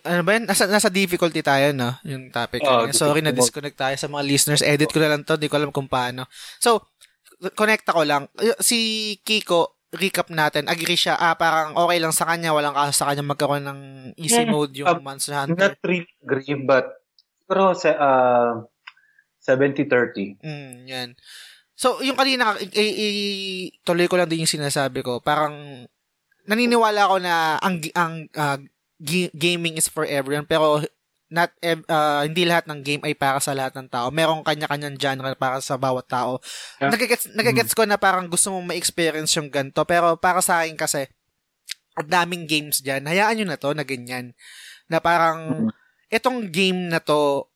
ano 0.05 0.21
ba 0.23 0.31
yan? 0.35 0.45
Nasa, 0.47 0.67
nasa 0.67 0.91
difficulty 0.91 1.41
tayo, 1.41 1.73
no? 1.73 1.95
Yung 2.05 2.29
topic. 2.29 2.63
Oh, 2.63 2.87
sorry, 2.91 3.23
na-disconnect 3.23 3.79
tayo 3.79 3.95
sa 3.95 4.07
mga 4.11 4.23
listeners. 4.27 4.63
Edit 4.63 4.91
ko 4.91 4.99
na 4.99 5.15
lang 5.15 5.23
to. 5.23 5.39
Hindi 5.39 5.47
ko 5.47 5.57
alam 5.57 5.71
kung 5.71 5.87
paano. 5.87 6.27
So, 6.59 6.91
connect 7.55 7.87
ako 7.87 8.01
lang. 8.03 8.27
Si 8.59 9.15
Kiko, 9.23 9.81
recap 9.91 10.31
natin, 10.31 10.71
agree 10.71 10.95
siya, 10.95 11.19
ah, 11.19 11.35
parang 11.35 11.75
okay 11.75 11.99
lang 11.99 12.15
sa 12.15 12.23
kanya, 12.23 12.55
walang 12.55 12.71
kaso 12.71 13.03
sa 13.03 13.11
kanya 13.11 13.27
magkaroon 13.27 13.65
ng 13.67 13.79
easy 14.15 14.47
hmm. 14.47 14.51
mode 14.51 14.73
yung 14.79 14.87
uh, 14.87 15.03
Monster 15.03 15.35
Hunter. 15.35 15.75
Not 15.75 15.83
really 15.83 16.07
agree, 16.23 16.55
but 16.63 17.03
pero 17.43 17.75
sa 17.75 17.91
uh, 17.99 18.51
70-30. 19.43 20.39
Mm, 20.39 20.75
yan. 20.87 21.09
So, 21.81 21.97
yung 22.05 22.13
kanina, 22.13 22.53
i- 22.61 22.97
i- 23.01 23.73
tuloy 23.81 24.05
ko 24.05 24.21
lang 24.21 24.29
din 24.29 24.45
yung 24.45 24.55
sinasabi 24.61 25.01
ko, 25.01 25.17
parang 25.17 25.89
naniniwala 26.45 27.09
ako 27.09 27.17
na 27.17 27.57
ang 27.57 27.81
ang 27.97 28.13
uh, 28.37 28.61
gaming 29.33 29.81
is 29.81 29.89
for 29.89 30.05
everyone 30.05 30.45
pero 30.45 30.81
not 31.31 31.49
uh, 31.63 32.21
hindi 32.27 32.43
lahat 32.43 32.67
ng 32.67 32.83
game 32.83 33.01
ay 33.07 33.15
para 33.15 33.39
sa 33.41 33.55
lahat 33.55 33.73
ng 33.79 33.87
tao. 33.87 34.11
Merong 34.11 34.43
kanya-kanyang 34.45 34.99
genre 34.99 35.33
para 35.33 35.57
sa 35.63 35.79
bawat 35.79 36.05
tao. 36.05 36.37
Yeah. 36.77 36.91
Nagigets, 36.91 37.31
nagigets 37.33 37.71
mm-hmm. 37.73 37.87
ko 37.87 37.89
na 37.89 37.97
parang 37.97 38.27
gusto 38.27 38.51
mong 38.51 38.75
ma-experience 38.75 39.33
yung 39.39 39.49
ganito. 39.49 39.81
Pero 39.87 40.19
para 40.19 40.43
sa 40.43 40.61
akin 40.61 40.75
kasi, 40.75 41.07
ang 41.95 42.07
daming 42.11 42.45
games 42.45 42.83
dyan. 42.83 43.07
Hayaan 43.07 43.41
nyo 43.41 43.45
na 43.47 43.57
to 43.57 43.71
na 43.71 43.87
ganyan. 43.87 44.35
Na 44.91 44.99
parang, 44.99 45.71
mm-hmm. 45.71 46.19
itong 46.19 46.51
game 46.51 46.91
na 46.91 46.99
to, 46.99 47.47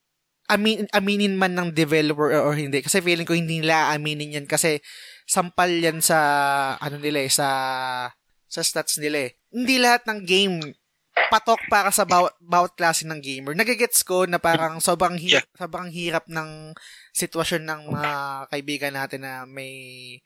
amin, 0.49 0.85
aminin 0.93 1.35
man 1.37 1.53
ng 1.53 1.69
developer 1.73 2.33
or 2.33 2.53
hindi. 2.53 2.81
Kasi 2.81 3.01
feeling 3.01 3.25
ko 3.25 3.33
hindi 3.33 3.61
nila 3.61 3.93
aminin 3.93 4.41
yan 4.41 4.47
kasi 4.49 4.81
sampal 5.25 5.69
yan 5.69 6.01
sa, 6.01 6.17
ano 6.77 7.01
nila 7.01 7.25
eh, 7.25 7.31
sa, 7.31 7.49
sa 8.45 8.61
stats 8.61 9.01
nila 9.01 9.29
eh. 9.29 9.31
Hindi 9.49 9.81
lahat 9.81 10.05
ng 10.05 10.19
game 10.25 10.55
patok 11.15 11.71
para 11.71 11.89
sa 11.89 12.03
bawat, 12.03 12.35
bawat 12.43 12.75
klase 12.75 13.07
ng 13.07 13.19
gamer. 13.23 13.55
Nagigets 13.55 14.03
ko 14.03 14.27
na 14.27 14.37
parang 14.37 14.83
sobrang 14.83 15.15
hirap, 15.15 15.47
yeah. 15.47 15.57
sobrang 15.57 15.89
hirap 15.89 16.27
ng 16.27 16.75
sitwasyon 17.15 17.63
ng 17.63 17.81
mga 17.95 18.11
kaibigan 18.51 18.93
natin 18.93 19.23
na 19.23 19.47
may 19.47 19.71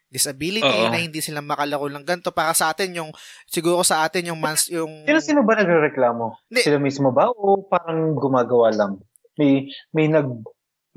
disability 0.09 0.65
Uh-oh. 0.65 0.89
na 0.89 0.97
hindi 0.97 1.21
sila 1.21 1.45
makalaro 1.45 1.85
ng 1.93 2.01
ganito 2.01 2.33
para 2.33 2.51
sa 2.57 2.73
atin 2.73 2.97
yung 2.97 3.13
siguro 3.45 3.85
sa 3.85 4.01
atin 4.01 4.33
yung 4.33 4.41
mans 4.41 4.65
yung 4.73 5.05
Sino 5.05 5.21
sino 5.21 5.41
ba 5.45 5.61
nagrereklamo? 5.61 6.49
Di, 6.49 6.65
sila 6.65 6.81
mismo 6.81 7.13
ba 7.13 7.29
o 7.29 7.61
parang 7.69 8.17
gumagawa 8.17 8.73
lang? 8.73 8.97
May 9.39 9.71
may 9.95 10.11
nag 10.11 10.43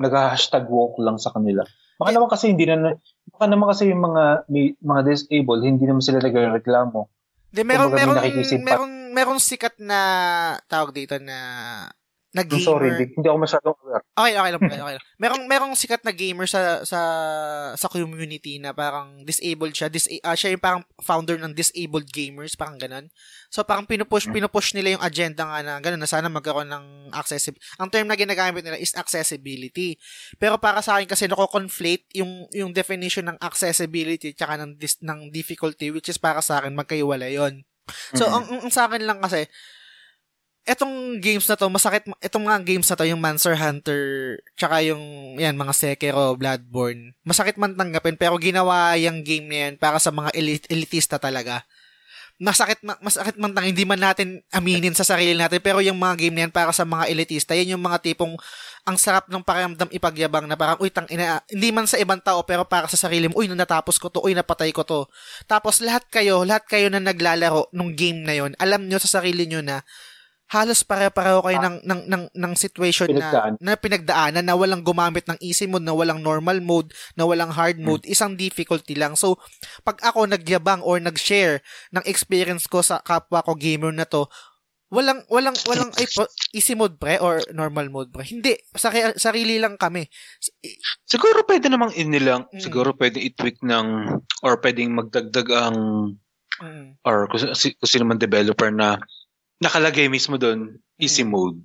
nag-hashtag 0.03 0.67
walk 0.67 0.99
lang 0.99 1.23
sa 1.23 1.31
kanila. 1.31 1.63
Baka 2.03 2.11
naman 2.11 2.29
kasi 2.35 2.51
hindi 2.51 2.67
na 2.67 2.99
baka 3.31 3.47
naman 3.47 3.71
kasi 3.71 3.95
yung 3.95 4.03
mga 4.03 4.51
may, 4.51 4.75
mga 4.83 5.01
disabled 5.07 5.63
hindi 5.63 5.87
naman 5.87 6.03
sila 6.03 6.19
nagrereklamo. 6.19 7.07
Di 7.53 7.63
meron 7.63 7.95
meron 7.95 8.19
meron 8.65 8.93
merong 9.15 9.39
sikat 9.39 9.79
na 9.79 10.01
tawag 10.67 10.91
dito 10.91 11.21
na 11.23 11.39
na 12.33 12.49
gamer. 12.49 12.65
sorry, 12.65 12.89
hindi, 12.97 13.07
hindi 13.13 13.29
ako 13.29 13.39
masyadong 13.45 13.77
aware. 13.85 14.05
Okay, 14.17 14.33
okay 14.33 14.51
lang, 14.57 14.61
okay, 14.65 14.81
okay 14.81 14.95
lang. 14.97 15.07
Merong 15.21 15.43
merong 15.45 15.73
sikat 15.77 16.01
na 16.01 16.17
gamer 16.17 16.49
sa 16.49 16.81
sa 16.81 17.01
sa 17.77 17.87
community 17.93 18.57
na 18.57 18.73
parang 18.73 19.21
disabled 19.29 19.77
siya. 19.77 19.93
Dis, 19.93 20.09
uh, 20.09 20.33
siya 20.33 20.57
yung 20.57 20.65
parang 20.65 20.83
founder 21.05 21.37
ng 21.37 21.53
disabled 21.53 22.09
gamers, 22.09 22.57
parang 22.57 22.81
ganun. 22.81 23.13
So 23.53 23.61
parang 23.69 23.85
pinupush 23.85 24.33
hmm. 24.33 24.37
pinupush 24.41 24.73
nila 24.73 24.97
yung 24.97 25.05
agenda 25.05 25.45
nga 25.45 25.61
na 25.61 25.77
ganun 25.85 26.01
na 26.01 26.09
sana 26.09 26.33
magkaroon 26.33 26.73
ng 26.73 27.13
accessibility. 27.13 27.61
Ang 27.77 27.93
term 27.93 28.09
na 28.09 28.17
ginagamit 28.17 28.65
nila 28.65 28.81
is 28.81 28.97
accessibility. 28.97 30.01
Pero 30.41 30.57
para 30.57 30.81
sa 30.81 30.97
akin 30.97 31.13
kasi 31.13 31.29
nako-conflate 31.29 32.09
yung 32.17 32.49
yung 32.57 32.73
definition 32.73 33.29
ng 33.29 33.39
accessibility 33.45 34.33
tsaka 34.33 34.57
ng 34.57 34.81
dis, 34.81 34.97
ng 35.05 35.29
difficulty 35.29 35.93
which 35.93 36.09
is 36.09 36.17
para 36.17 36.41
sa 36.41 36.65
akin 36.65 36.73
magkaiwala 36.73 37.29
yon. 37.29 37.69
So, 38.15 38.25
mm-hmm. 38.25 38.37
ang, 38.37 38.45
ang 38.69 38.73
sa 38.73 38.87
akin 38.87 39.03
lang 39.05 39.19
kasi, 39.19 39.51
etong 40.63 41.19
games 41.19 41.47
na 41.51 41.59
to, 41.59 41.67
masakit, 41.67 42.07
etong 42.23 42.47
mga 42.47 42.63
games 42.63 42.87
na 42.87 42.95
to, 42.95 43.07
yung 43.07 43.19
Monster 43.19 43.59
Hunter, 43.59 44.03
tsaka 44.55 44.79
yung, 44.87 45.35
yan, 45.35 45.59
mga 45.59 45.75
Sekiro, 45.75 46.39
Bloodborne, 46.39 47.19
masakit 47.27 47.59
man 47.59 47.75
tanggapin, 47.75 48.15
pero 48.15 48.39
ginawa 48.39 48.95
yung 48.95 49.27
game 49.27 49.51
na 49.51 49.59
yan 49.69 49.75
para 49.75 49.99
sa 49.99 50.15
mga 50.15 50.31
elit- 50.39 50.71
elitista 50.71 51.19
talaga. 51.19 51.67
masakit, 52.43 52.83
masakit 52.83 53.39
man 53.39 53.55
tang 53.55 53.63
hindi 53.63 53.87
man 53.87 54.03
natin 54.03 54.43
aminin 54.51 54.99
sa 54.99 55.07
sarili 55.07 55.39
natin, 55.39 55.63
pero 55.63 55.79
yung 55.79 55.95
mga 55.95 56.27
game 56.27 56.35
na 56.35 56.43
yan 56.47 56.55
para 56.55 56.75
sa 56.75 56.83
mga 56.83 57.07
elitista, 57.07 57.55
yan 57.55 57.79
yung 57.79 57.85
mga 57.85 58.03
tipong 58.03 58.35
ang 58.83 58.99
sarap 58.99 59.31
ng 59.31 59.47
pakiramdam 59.47 59.87
ipagyabang 59.95 60.51
na 60.51 60.59
parang, 60.59 60.75
uy, 60.83 60.91
tang 60.91 61.07
ina, 61.07 61.39
hindi 61.47 61.71
man 61.71 61.87
sa 61.87 62.03
ibang 62.03 62.19
tao, 62.19 62.43
pero 62.43 62.67
para 62.67 62.91
sa 62.91 62.99
sarili 62.99 63.31
mo, 63.31 63.39
uy, 63.39 63.47
natapos 63.47 63.95
ko 63.99 64.11
to, 64.11 64.19
uy, 64.27 64.35
napatay 64.35 64.75
ko 64.75 64.83
to. 64.83 65.07
Tapos 65.47 65.79
lahat 65.79 66.03
kayo, 66.11 66.43
lahat 66.43 66.67
kayo 66.67 66.91
na 66.91 66.99
naglalaro 66.99 67.71
nung 67.71 67.95
game 67.95 68.27
na 68.27 68.35
yon 68.35 68.59
alam 68.59 68.91
nyo 68.91 68.99
sa 68.99 69.23
sarili 69.23 69.47
nyo 69.47 69.63
na 69.63 69.87
halos 70.53 70.85
pare-pareho 70.85 71.41
kayo 71.41 71.59
ng, 71.65 71.77
ng, 71.81 72.01
ng, 72.13 72.25
ng 72.29 72.53
situation 72.53 73.09
Pinagdaan. 73.09 73.57
na, 73.57 73.73
na 73.73 73.81
pinagdaanan 73.81 74.45
na 74.45 74.53
walang 74.53 74.85
gumamit 74.85 75.25
ng 75.25 75.41
easy 75.41 75.65
mode, 75.65 75.89
na 75.89 75.97
walang 75.97 76.21
normal 76.21 76.61
mode, 76.61 76.93
na 77.17 77.25
walang 77.25 77.49
hard 77.49 77.81
hmm. 77.81 77.89
mode, 77.89 78.05
hmm. 78.05 78.13
isang 78.13 78.37
difficulty 78.37 78.93
lang. 78.93 79.17
So, 79.17 79.41
pag 79.81 79.97
ako 80.05 80.29
nagyabang 80.29 80.85
or 80.85 81.01
nag-share 81.01 81.65
ng 81.97 82.05
experience 82.05 82.69
ko 82.69 82.85
sa 82.85 83.01
kapwa 83.01 83.41
ko 83.41 83.57
gamer 83.57 83.97
na 83.97 84.05
to, 84.05 84.29
walang 84.93 85.25
walang 85.33 85.57
walang 85.65 85.89
ay, 85.97 86.05
easy 86.53 86.77
mode 86.77 87.01
pre 87.01 87.17
or 87.17 87.41
normal 87.57 87.89
mode 87.89 88.13
pre. 88.13 88.29
Hindi, 88.29 88.61
sa 88.77 88.93
sarili 89.17 89.57
lang 89.57 89.81
kami. 89.81 90.05
Siguro 91.09 91.49
pwede 91.49 91.73
namang 91.73 91.97
inilang, 91.97 92.45
mm. 92.53 92.61
siguro 92.61 92.93
pwede 93.01 93.17
i-tweak 93.25 93.65
ng 93.65 94.21
or 94.45 94.61
pwedeng 94.61 94.93
magdagdag 94.93 95.49
ang 95.49 95.77
mm. 96.61 97.01
or 97.09 97.25
kung, 97.33 97.41
kung 97.57 97.89
sino 97.89 98.05
man 98.05 98.21
developer 98.21 98.69
na 98.69 99.01
nakalagay 99.63 100.11
mismo 100.11 100.35
doon, 100.35 100.83
easy 100.99 101.23
mode. 101.23 101.63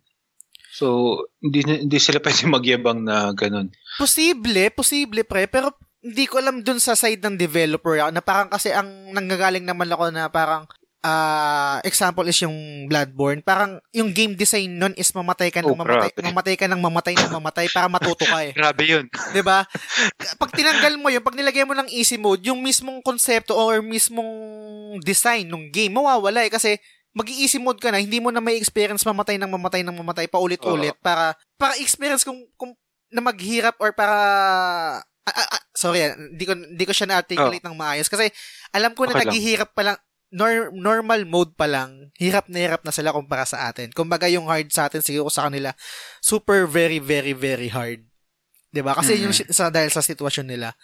So, 0.69 1.17
hindi, 1.41 1.65
hindi 1.65 1.97
sila 1.97 2.21
pwede 2.23 2.45
magyabang 2.45 3.01
na 3.01 3.33
ganun. 3.33 3.73
Posible, 3.97 4.69
posible 4.69 5.25
pre, 5.25 5.49
pero 5.49 5.73
hindi 6.05 6.29
ko 6.29 6.37
alam 6.37 6.61
dun 6.61 6.77
sa 6.77 6.93
side 6.93 7.25
ng 7.25 7.35
developer 7.35 7.97
na 8.13 8.21
parang 8.21 8.53
kasi 8.53 8.69
ang 8.69 9.11
nanggagaling 9.11 9.65
naman 9.65 9.89
ako 9.89 10.13
na 10.13 10.29
parang 10.29 10.69
uh, 11.01 11.77
example 11.83 12.23
is 12.29 12.37
yung 12.41 12.87
Bloodborne. 12.87 13.41
Parang 13.41 13.81
yung 13.91 14.13
game 14.13 14.37
design 14.37 14.77
nun 14.77 14.93
is 14.95 15.11
mamatay 15.11 15.49
ka 15.49 15.65
ng 15.65 15.73
oh, 15.73 15.77
mamatay, 15.77 16.13
grabe. 16.13 16.27
mamatay 16.29 16.55
ka 16.55 16.65
ng 16.69 16.81
mamatay 16.81 17.13
ng 17.17 17.33
mamatay 17.33 17.65
para 17.73 17.87
matuto 17.89 18.23
ka 18.23 18.39
eh. 18.45 18.51
grabe 18.59 18.83
yun. 18.85 19.05
'Di 19.33 19.41
ba? 19.43 19.65
Pag 20.37 20.51
tinanggal 20.53 20.93
mo 21.01 21.09
yun, 21.09 21.25
pag 21.25 21.35
nilagay 21.35 21.65
mo 21.65 21.73
ng 21.75 21.89
easy 21.91 22.15
mode, 22.15 22.45
yung 22.45 22.61
mismong 22.61 23.01
konsepto 23.01 23.57
or 23.57 23.81
mismong 23.81 24.29
design 25.03 25.49
ng 25.49 25.73
game 25.73 25.97
mawawala 25.97 26.45
eh 26.45 26.51
kasi 26.53 26.77
mag-easy 27.17 27.57
mode 27.57 27.81
ka 27.81 27.89
na, 27.89 27.97
hindi 27.97 28.21
mo 28.21 28.29
na 28.29 28.37
may 28.37 28.61
experience 28.61 29.01
mamatay 29.01 29.41
ng 29.41 29.49
mamatay 29.49 29.81
ng 29.81 29.97
mamatay 29.97 30.29
pa 30.29 30.37
ulit-ulit 30.37 30.93
uh 30.93 31.01
para 31.01 31.33
para 31.57 31.73
experience 31.81 32.21
kung, 32.21 32.45
kung 32.53 32.77
na 33.09 33.23
maghirap 33.23 33.73
or 33.81 33.89
para 33.95 34.17
ah, 35.01 35.33
ah, 35.33 35.49
ah, 35.57 35.63
sorry, 35.73 36.05
hindi 36.13 36.45
ko 36.45 36.53
hindi 36.53 36.85
ko 36.85 36.93
siya 36.93 37.09
na-articulate 37.09 37.65
oh. 37.65 37.67
ng 37.73 37.79
maayos 37.79 38.05
kasi 38.11 38.29
alam 38.69 38.93
ko 38.93 39.09
na 39.09 39.17
okay 39.17 39.25
naghihirap 39.25 39.73
pa 39.73 39.81
lang 39.81 39.97
nor- 40.31 40.75
normal 40.75 41.23
mode 41.23 41.55
pa 41.55 41.65
lang, 41.65 42.11
hirap 42.19 42.51
na 42.51 42.59
hirap 42.59 42.83
na 42.83 42.91
sila 42.91 43.15
kumpara 43.15 43.47
sa 43.47 43.71
atin. 43.71 43.95
Kumbaga 43.95 44.27
yung 44.27 44.51
hard 44.51 44.67
sa 44.75 44.91
atin 44.91 44.99
siguro 44.99 45.31
sa 45.31 45.47
kanila 45.47 45.71
super 46.19 46.67
very 46.67 46.99
very 46.99 47.31
very 47.31 47.71
hard. 47.71 48.03
'Di 48.71 48.81
ba? 48.83 48.93
Kasi 48.93 49.15
mm-hmm. 49.15 49.23
yung 49.23 49.33
sa 49.55 49.71
dahil 49.71 49.91
sa 49.91 50.03
sitwasyon 50.03 50.47
nila. 50.51 50.75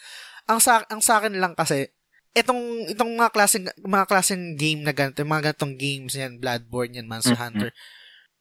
Ang 0.48 0.60
sa 0.64 0.84
ang 0.88 1.04
sa 1.04 1.20
akin 1.20 1.36
lang 1.40 1.54
kasi 1.56 1.92
itong 2.34 2.90
itong 2.90 3.14
mga 3.14 3.30
klaseng 3.30 3.66
mga 3.86 4.06
klaseng 4.10 4.58
game 4.58 4.82
na 4.82 4.94
ganito, 4.94 5.22
mga 5.22 5.54
ganitong 5.54 5.78
games 5.78 6.18
yan, 6.18 6.42
Bloodborne 6.42 6.98
yan, 6.98 7.06
Monster 7.06 7.38
mm-hmm. 7.38 7.46
Hunter. 7.46 7.70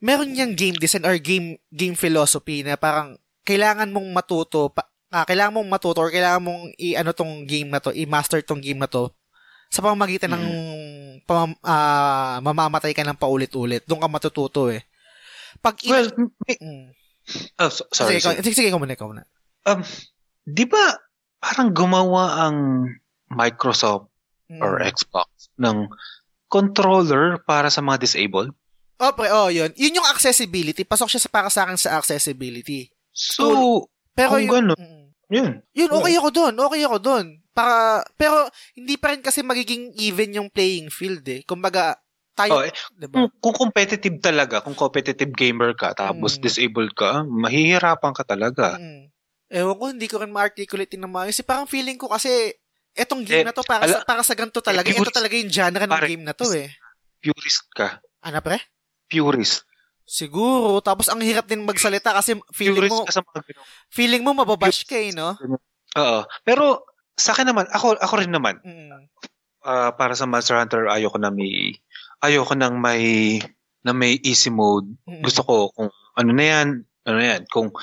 Meron 0.02 0.34
yang 0.34 0.56
game 0.56 0.74
design 0.80 1.06
or 1.06 1.14
game 1.20 1.60
game 1.70 1.94
philosophy 1.94 2.64
na 2.64 2.80
parang 2.80 3.20
kailangan 3.44 3.92
mong 3.92 4.08
matuto 4.10 4.72
pa, 4.72 4.88
ah, 5.12 5.28
kailangan 5.28 5.60
mong 5.60 5.70
matuto 5.70 6.00
or 6.00 6.10
kailangan 6.10 6.42
mong 6.42 6.62
i-ano 6.80 7.12
tong 7.12 7.44
game 7.44 7.68
na 7.68 7.78
to, 7.78 7.92
i-master 7.92 8.40
tong 8.42 8.64
game 8.64 8.80
na 8.80 8.90
to 8.90 9.12
sa 9.72 9.80
pamamagitan 9.80 10.28
mm. 10.28 10.36
ng 10.36 10.46
pam, 11.24 11.56
uh, 11.64 12.36
mamamatay 12.44 12.92
ka 12.92 13.00
ng 13.08 13.16
paulit-ulit. 13.16 13.88
Doon 13.88 14.04
ka 14.04 14.08
matututo 14.08 14.68
eh. 14.68 14.84
Pag 15.64 15.80
in- 15.84 15.92
well, 15.96 16.08
may, 16.44 16.56
mm. 16.60 16.86
oh, 17.56 17.70
so, 17.72 17.88
sorry. 17.88 18.20
Sige, 18.20 18.44
sige, 18.44 18.56
sige, 18.56 18.68
ikaw 18.68 18.76
muna, 18.76 18.92
ikaw 18.92 19.08
muna. 19.08 19.24
Um, 19.64 19.80
di 20.44 20.68
ba 20.68 20.98
parang 21.40 21.72
gumawa 21.72 22.46
ang 22.46 22.84
Microsoft 23.32 24.12
mm. 24.52 24.60
or 24.60 24.78
Xbox 24.84 25.48
ng 25.56 25.88
controller 26.52 27.40
para 27.48 27.72
sa 27.72 27.80
mga 27.80 28.04
disabled. 28.04 28.52
Oh, 29.02 29.12
pre, 29.16 29.32
oh, 29.32 29.48
yun. 29.48 29.72
Yun 29.74 29.98
yung 29.98 30.08
accessibility. 30.12 30.84
Pasok 30.84 31.10
siya 31.10 31.24
sa 31.24 31.30
para 31.32 31.48
sa 31.48 31.66
akin 31.66 31.80
sa 31.80 31.98
accessibility. 31.98 32.92
So, 33.10 33.42
so 33.42 33.46
pero 34.12 34.36
kung 34.36 34.46
yun, 34.46 34.52
ganun, 34.52 34.78
mm, 34.78 35.04
yun. 35.32 35.50
Yun, 35.72 35.90
okay 35.96 36.14
ako 36.20 36.28
doon. 36.30 36.54
Okay 36.54 36.82
ako 36.84 36.98
doon. 37.00 37.26
Para, 37.52 38.04
pero, 38.20 38.48
hindi 38.76 39.00
pa 39.00 39.16
rin 39.16 39.24
kasi 39.24 39.40
magiging 39.40 39.96
even 39.96 40.36
yung 40.36 40.48
playing 40.52 40.92
field 40.92 41.24
eh. 41.24 41.40
Kumbaga, 41.48 41.96
tayo, 42.32 42.60
oh, 42.60 42.64
eh, 42.64 42.72
diba? 42.96 43.28
kung, 43.28 43.28
kung 43.40 43.56
competitive 43.68 44.16
talaga, 44.24 44.64
kung 44.64 44.76
competitive 44.76 45.32
gamer 45.36 45.76
ka, 45.76 45.92
tapos 45.92 46.36
mm. 46.36 46.40
disabled 46.44 46.92
ka, 46.96 47.24
mahihirapan 47.28 48.12
ka 48.16 48.24
talaga. 48.24 48.80
Mm. 48.80 49.12
Ewan 49.52 49.76
ko, 49.76 49.84
hindi 49.92 50.08
ko 50.08 50.16
rin 50.20 50.32
ma-articulate 50.32 50.96
ng 50.96 51.12
mga. 51.12 51.28
Kasi 51.28 51.40
parang 51.44 51.68
feeling 51.68 52.00
ko 52.00 52.08
kasi, 52.08 52.56
etong 52.92 53.24
game 53.24 53.44
eh, 53.44 53.48
na 53.48 53.54
to, 53.56 53.64
para, 53.64 53.84
ala, 53.88 54.00
sa, 54.00 54.04
para 54.04 54.22
sa 54.24 54.34
ganito 54.36 54.60
talaga, 54.60 54.88
eh, 54.88 54.96
ito 54.96 55.12
talaga 55.12 55.34
yung 55.36 55.52
genre 55.52 55.84
ng 55.84 56.02
game 56.04 56.24
na 56.24 56.34
to 56.36 56.46
eh. 56.52 56.68
Purist 57.22 57.64
ka. 57.72 58.00
Ano 58.24 58.38
pre? 58.44 58.60
Purist. 59.08 59.64
Siguro. 60.04 60.82
Tapos 60.84 61.08
ang 61.08 61.22
hirap 61.24 61.48
din 61.48 61.64
magsalita 61.64 62.12
kasi 62.12 62.36
feeling 62.52 62.90
Purist 62.90 63.00
mo, 63.00 63.06
ka 63.08 63.12
sa 63.14 63.22
mga 63.24 63.40
feeling 63.88 64.22
mo 64.22 64.36
mababash 64.36 64.84
ka 64.84 64.98
eh, 64.98 65.14
no? 65.14 65.38
Oo. 65.96 66.20
Pero 66.44 66.84
sa 67.16 67.32
akin 67.32 67.48
naman, 67.52 67.68
ako, 67.70 67.96
ako 68.00 68.14
rin 68.20 68.32
naman. 68.32 68.58
Mm. 68.64 69.08
Uh, 69.62 69.90
para 69.94 70.12
sa 70.18 70.26
Monster 70.26 70.58
Hunter, 70.58 70.90
ayoko 70.90 71.16
na 71.22 71.30
may, 71.30 71.78
ayoko 72.24 72.52
nang 72.58 72.82
may, 72.82 73.38
na 73.86 73.94
may 73.94 74.18
easy 74.26 74.50
mode. 74.50 74.90
Mm. 75.06 75.22
Gusto 75.22 75.40
ko 75.46 75.54
kung 75.72 75.90
ano 76.18 76.30
na 76.34 76.44
yan, 76.44 76.68
ano 77.02 77.18
yan, 77.18 77.42
kung 77.50 77.74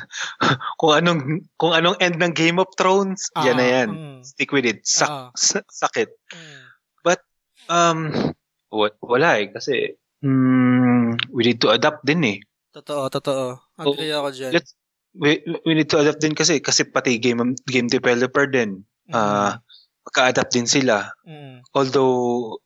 kung 0.80 0.92
anong 0.92 1.48
kung 1.56 1.72
anong 1.72 1.96
end 2.00 2.20
ng 2.20 2.34
Game 2.36 2.60
of 2.60 2.68
Thrones, 2.76 3.32
uh, 3.36 3.44
yan 3.44 3.56
na 3.56 3.66
yan. 3.66 3.88
Mm. 3.90 4.18
Stick 4.24 4.52
with 4.52 4.68
it. 4.68 4.84
Sak, 4.84 5.08
uh, 5.08 5.28
sakit. 5.68 6.12
Mm. 6.32 6.60
But 7.00 7.20
um 7.72 8.12
what 8.68 9.00
wala 9.00 9.40
eh 9.40 9.48
kasi 9.48 9.96
mm, 10.20 11.32
we 11.32 11.40
need 11.48 11.60
to 11.64 11.72
adapt 11.72 12.04
din 12.04 12.22
eh. 12.24 12.38
Totoo, 12.70 13.08
totoo. 13.08 13.58
Agree 13.80 14.12
so, 14.12 14.16
ako 14.20 14.28
diyan. 14.36 14.52
Let's 14.54 14.72
we, 15.16 15.42
we 15.66 15.72
need 15.74 15.90
to 15.90 15.98
adapt 15.98 16.22
din 16.22 16.36
kasi 16.36 16.62
kasi 16.62 16.86
pati 16.86 17.18
game 17.18 17.56
game 17.66 17.88
developer 17.88 18.46
din. 18.46 18.84
Mm. 19.10 19.14
Uh, 19.16 19.56
magka-adapt 20.06 20.52
din 20.52 20.68
sila. 20.68 21.10
Mm. 21.24 21.64
Although 21.74 22.60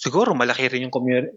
siguro 0.00 0.32
malaki 0.32 0.68
rin 0.68 0.88
yung 0.88 0.94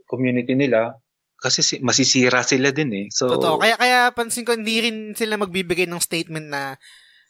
community 0.07 0.55
nila 0.55 0.95
kasi 1.43 1.59
si, 1.59 1.75
masisira 1.83 2.39
sila 2.47 2.71
din 2.71 2.91
eh. 2.95 3.05
So, 3.11 3.27
Totoo. 3.27 3.59
Kaya, 3.59 3.75
kaya 3.75 3.99
pansin 4.15 4.47
ko, 4.47 4.55
hindi 4.55 4.79
rin 4.79 5.11
sila 5.11 5.35
magbibigay 5.35 5.83
ng 5.91 5.99
statement 5.99 6.47
na 6.47 6.79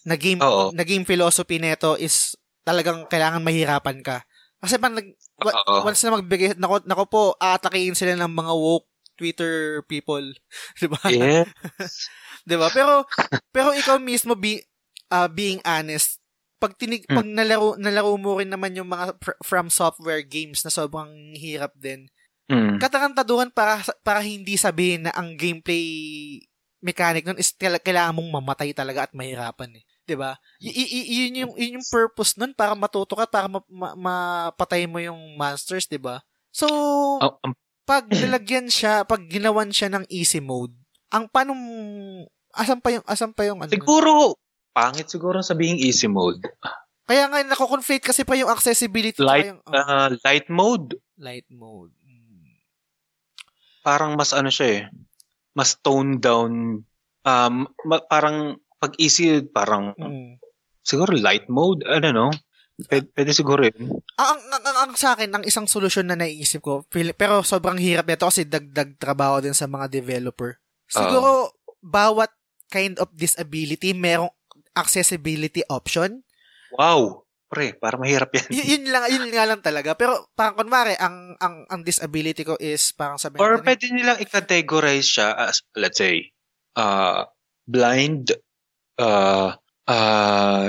na 0.05 0.13
game, 0.13 0.37
Oo. 0.37 0.69
na 0.69 0.85
game 0.85 1.01
philosophy 1.01 1.57
nito 1.57 1.97
is 1.97 2.37
talagang 2.61 3.09
kailangan 3.09 3.41
mahirapan 3.41 4.05
ka. 4.05 4.21
Kasi 4.61 4.77
pag 4.77 4.93
nag, 4.93 5.09
Oo. 5.41 5.81
once 5.81 6.05
na 6.05 6.13
magbigay, 6.13 6.53
nako, 6.61 6.85
nako 6.85 7.03
po, 7.09 7.23
aatakihin 7.41 7.97
sila 7.97 8.13
ng 8.13 8.29
mga 8.29 8.53
woke 8.53 8.87
Twitter 9.17 9.81
people. 9.89 10.23
Di 10.79 10.85
ba? 10.85 11.01
Yeah. 11.09 11.49
Di 12.47 12.55
ba? 12.55 12.69
Pero, 12.69 13.09
pero 13.49 13.73
ikaw 13.73 13.97
mismo, 13.97 14.37
be, 14.37 14.61
uh, 15.09 15.27
being 15.31 15.59
honest, 15.65 16.21
pag 16.63 16.79
tinig, 16.79 17.03
hmm. 17.07 17.17
pag 17.19 17.27
nalaro, 17.27 17.75
nalaro 17.75 18.15
mo 18.15 18.39
rin 18.39 18.47
naman 18.47 18.71
yung 18.75 18.87
mga 18.87 19.19
pr- 19.19 19.39
from 19.43 19.67
software 19.67 20.23
games 20.23 20.63
na 20.63 20.71
sobrang 20.71 21.35
hirap 21.35 21.75
din, 21.75 22.07
Mm. 22.51 22.75
Katakantaduhan 22.79 23.49
para, 23.55 23.79
para 24.03 24.19
hindi 24.19 24.59
sabihin 24.59 25.07
na 25.07 25.15
ang 25.15 25.39
gameplay 25.39 25.85
mechanic 26.83 27.23
nun 27.23 27.39
is 27.39 27.55
kailangan 27.55 28.11
mong 28.11 28.43
mamatay 28.43 28.75
talaga 28.75 29.07
at 29.07 29.15
mahirapan 29.15 29.79
eh. 29.79 29.83
'Di 30.03 30.19
ba? 30.19 30.35
Y- 30.59 30.75
y- 30.75 31.07
yun 31.23 31.47
yung 31.47 31.53
yun 31.55 31.75
yung 31.79 31.87
purpose 31.87 32.35
nun 32.35 32.51
para 32.51 32.75
matuto 32.75 33.15
ka 33.15 33.23
para 33.23 33.47
ma- 33.47 33.63
ma- 33.71 33.95
mapatay 33.95 34.83
mo 34.83 34.99
yung 34.99 35.39
monsters, 35.39 35.87
'di 35.87 36.03
ba? 36.03 36.19
So 36.51 36.67
oh, 36.67 37.39
um, 37.39 37.55
pag 37.87 38.11
nilagyan 38.11 38.67
siya, 38.67 39.07
pag 39.07 39.23
ginawan 39.31 39.71
siya 39.71 39.87
ng 39.95 40.03
easy 40.11 40.43
mode, 40.43 40.75
ang 41.07 41.31
paano 41.31 41.55
asan 42.51 42.83
pa 42.83 42.91
yung 42.91 43.05
asan 43.07 43.31
pa 43.31 43.47
yung 43.47 43.63
ano? 43.63 43.71
Siguro 43.71 44.35
pangit 44.75 45.07
siguro 45.07 45.39
sabihin 45.39 45.79
easy 45.79 46.11
mode. 46.11 46.43
Kaya 47.07 47.27
nga 47.27 47.39
nako-conflate 47.43 48.03
kasi 48.03 48.23
pa 48.23 48.35
yung 48.35 48.47
accessibility 48.47 49.19
light 49.19 49.51
yung, 49.51 49.59
oh. 49.63 49.75
uh, 49.75 50.07
light 50.23 50.47
mode. 50.47 50.99
Light 51.19 51.47
mode 51.51 51.91
parang 53.83 54.15
mas 54.15 54.31
ano 54.31 54.47
siya 54.47 54.67
eh, 54.67 54.81
mas 55.53 55.77
toned 55.83 56.23
down, 56.23 56.81
um, 57.27 57.55
ma- 57.85 58.05
parang 58.07 58.57
pag 58.79 58.95
easy, 58.97 59.43
parang 59.43 59.93
mm. 59.95 60.39
siguro 60.81 61.13
light 61.13 61.45
mode, 61.51 61.83
I 61.85 61.99
don't 61.99 62.15
know. 62.15 62.31
Pwede, 62.89 63.05
pwede 63.13 63.31
siguro 63.37 63.61
yun. 63.61 64.01
Ang, 64.17 64.39
ang, 64.49 64.63
ang, 64.65 64.77
ang, 64.89 64.91
sa 64.97 65.13
akin, 65.13 65.29
ang 65.29 65.45
isang 65.45 65.69
solusyon 65.69 66.09
na 66.09 66.17
naisip 66.17 66.65
ko, 66.65 66.81
pero 67.13 67.45
sobrang 67.45 67.77
hirap 67.77 68.09
nito 68.09 68.25
kasi 68.25 68.49
dagdag 68.49 68.97
trabaho 68.97 69.37
din 69.37 69.53
sa 69.53 69.69
mga 69.69 69.93
developer. 69.93 70.57
Siguro, 70.89 71.53
uh, 71.53 71.53
bawat 71.85 72.33
kind 72.73 72.97
of 72.97 73.13
disability, 73.13 73.93
merong 73.93 74.33
accessibility 74.73 75.61
option. 75.69 76.25
Wow! 76.73 77.22
Pre, 77.53 77.77
para 77.77 78.01
mahirap 78.01 78.33
yan. 78.33 78.49
Y- 78.49 78.67
yun 78.73 78.89
lang, 78.89 79.05
yun 79.07 79.29
nga 79.29 79.45
lang 79.45 79.61
talaga. 79.61 79.93
Pero 79.93 80.25
parang 80.33 80.57
kunwari, 80.57 80.97
ang, 80.97 81.37
ang, 81.37 81.69
ang 81.69 81.81
disability 81.85 82.41
ko 82.41 82.57
is 82.57 82.89
parang 82.97 83.21
sabi 83.21 83.37
Or 83.37 83.61
natin, 83.61 83.65
pwede 83.69 83.85
nilang 83.93 84.17
i-categorize 84.17 85.05
siya 85.05 85.37
as, 85.37 85.61
let's 85.77 86.01
say, 86.01 86.33
uh, 86.73 87.29
blind, 87.63 88.33
uh, 88.97 89.53
uh, 89.85 90.67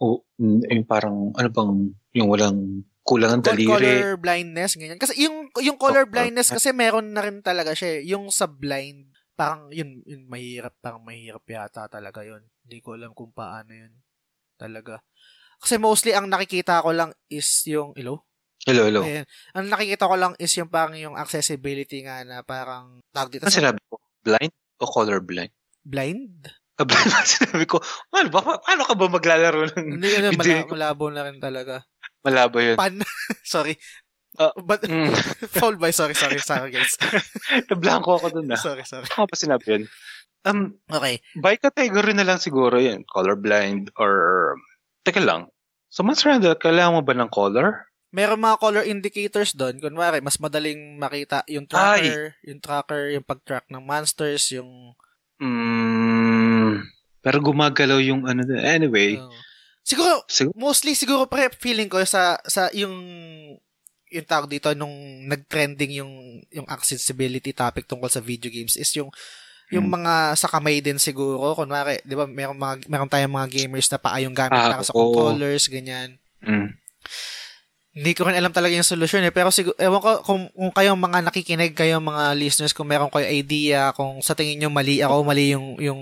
oh, 0.00 0.24
yung 0.40 0.88
parang, 0.88 1.36
ano 1.36 1.48
bang, 1.52 1.72
yung 2.16 2.28
walang 2.32 2.58
kulang 3.02 3.38
ng 3.38 3.44
daliri. 3.44 3.66
color 3.66 4.14
blindness, 4.16 4.78
ganyan. 4.78 4.96
Kasi 4.96 5.26
yung, 5.26 5.50
yung 5.58 5.76
color 5.76 6.06
Oh, 6.06 6.10
blindness 6.10 6.54
kasi 6.54 6.70
meron 6.70 7.12
na 7.12 7.22
rin 7.26 7.42
talaga 7.42 7.74
siya. 7.74 7.98
eh. 7.98 8.08
Yung 8.14 8.30
sa 8.30 8.46
blind, 8.46 9.10
parang 9.34 9.68
yun, 9.74 10.06
yun 10.06 10.30
mahirap, 10.30 10.78
parang 10.78 11.02
mahirap 11.02 11.42
yata 11.44 11.90
talaga 11.90 12.22
yun. 12.22 12.46
Hindi 12.62 12.78
ko 12.78 12.94
alam 12.94 13.10
kung 13.10 13.34
paano 13.34 13.74
yun. 13.74 13.90
Talaga. 14.54 15.02
Kasi 15.62 15.78
mostly 15.78 16.10
ang 16.10 16.26
nakikita 16.26 16.82
ko 16.82 16.90
lang 16.90 17.14
is 17.28 17.46
yung, 17.64 17.94
hello? 17.94 18.26
Hello, 18.62 18.82
hello. 18.84 19.02
Ayan. 19.02 19.26
Ang 19.54 19.70
nakikita 19.70 20.06
ko 20.06 20.14
lang 20.14 20.34
is 20.36 20.50
yung 20.52 20.66
parang 20.66 20.94
yung 20.94 21.14
accessibility 21.14 22.02
nga 22.02 22.22
na 22.22 22.42
parang 22.42 22.98
tawag 23.10 23.30
dito 23.32 23.42
Ano 23.42 23.54
sinabi 23.54 23.78
ko? 23.84 23.98
Blind 24.20 24.54
o 24.78 24.86
color 24.86 25.18
blind? 25.18 25.54
blind. 25.82 26.46
Ah, 26.78 26.86
blind 26.86 27.26
sinabi 27.26 27.66
ko? 27.66 27.78
Ano 28.10 28.28
ba? 28.28 28.38
Pa- 28.38 28.58
Paano 28.58 28.82
ka 28.82 28.94
ba 28.94 29.06
maglalaro 29.08 29.66
ng 29.72 29.86
Hindi, 29.98 30.08
ano, 30.14 30.28
mala- 30.32 30.66
malabo 30.68 31.04
na 31.10 31.22
rin 31.24 31.38
talaga. 31.38 31.82
malabo 32.22 32.58
yun? 32.58 32.74
Pan. 32.74 33.02
sorry. 33.46 33.74
Ah, 34.34 34.54
But, 34.56 34.86
Mm. 34.90 35.10
foul 35.52 35.76
by, 35.76 35.90
sorry, 35.90 36.14
sorry, 36.14 36.38
sorry 36.38 36.70
guys. 36.70 36.94
Nablanko 37.66 38.16
ako 38.16 38.26
dun 38.32 38.48
ah. 38.48 38.56
sorry, 38.56 38.82
sorry. 38.82 39.06
Ano 39.12 39.26
ba 39.26 39.34
sinabi 39.34 39.66
yun? 39.68 39.82
Um, 40.42 40.74
Okay. 40.88 41.22
by 41.38 41.54
category 41.54 42.14
na 42.14 42.24
lang 42.24 42.38
siguro 42.38 42.78
yun. 42.78 43.02
Colorblind 43.04 43.90
or... 43.96 44.54
Teka 45.02 45.22
lang. 45.22 45.50
So, 45.92 46.06
Monster 46.06 46.32
Hunter, 46.32 46.56
kailangan 46.56 46.98
mo 46.98 47.02
ba 47.04 47.12
ng 47.12 47.28
color? 47.28 47.90
Meron 48.12 48.40
mga 48.40 48.60
color 48.60 48.84
indicators 48.86 49.52
doon. 49.52 49.76
Kunwari, 49.82 50.22
mas 50.24 50.40
madaling 50.40 50.96
makita 50.96 51.44
yung 51.48 51.68
tracker, 51.68 52.36
yung 52.44 52.60
tracker, 52.60 53.12
yung 53.12 53.24
pag-track 53.24 53.66
ng 53.68 53.82
monsters, 53.82 54.52
yung... 54.52 54.96
Mm, 55.42 56.86
pero 57.22 57.38
gumagalaw 57.38 58.02
yung 58.02 58.26
ano. 58.26 58.42
Anyway. 58.58 59.16
uh, 59.16 59.30
siguro, 59.86 60.26
Siguro, 60.26 60.54
mostly 60.58 60.98
siguro 60.98 61.30
pre 61.30 61.50
feeling 61.54 61.86
ko 61.86 62.02
sa 62.02 62.38
sa 62.46 62.66
yung 62.74 62.94
yung 64.12 64.26
tawag 64.28 64.50
dito 64.50 64.68
nung 64.76 64.92
nag-trending 65.24 66.02
yung 66.02 66.42
yung 66.52 66.66
accessibility 66.68 67.54
topic 67.56 67.88
tungkol 67.88 68.12
sa 68.12 68.20
video 68.20 68.52
games 68.52 68.76
is 68.76 68.90
yung 68.92 69.08
yung 69.72 69.88
Hmm. 69.88 69.96
mga 69.96 70.14
sa 70.36 70.46
kamay 70.46 70.78
din 70.78 71.00
siguro 71.00 71.56
kunwari 71.56 71.98
'di 72.04 72.12
ba 72.12 72.28
merong 72.28 72.54
mga 72.54 72.74
meron 72.86 73.08
tayong 73.08 73.32
mga 73.32 73.48
gamers 73.48 73.88
na 73.88 73.96
paayong 73.96 74.36
gamit 74.36 74.52
Ah, 74.54 74.68
para 74.70 74.84
sa 74.84 74.92
controllers 74.92 75.64
ganyan 75.66 76.20
mm, 76.44 76.68
hindi 77.92 78.12
ko 78.12 78.24
rin 78.24 78.36
alam 78.36 78.48
talaga 78.48 78.72
yung 78.72 78.84
solusyon 78.86 79.20
eh 79.22 79.32
pero 79.32 79.52
siguro 79.52 79.76
ewan 79.76 80.00
ko 80.00 80.24
kung, 80.24 80.48
kung 80.48 80.72
kayong 80.72 80.96
mga 80.96 81.18
nakikinig 81.24 81.72
kayo 81.72 82.00
mga 82.00 82.32
listeners 82.32 82.72
kung 82.72 82.88
meron 82.88 83.08
kayo 83.08 83.28
idea 83.28 83.92
kung 83.92 84.20
sa 84.20 84.32
tingin 84.32 84.60
nyo 84.60 84.68
mali 84.68 85.00
ako 85.00 85.24
mali 85.24 85.52
yung 85.52 85.76
yung 85.76 86.00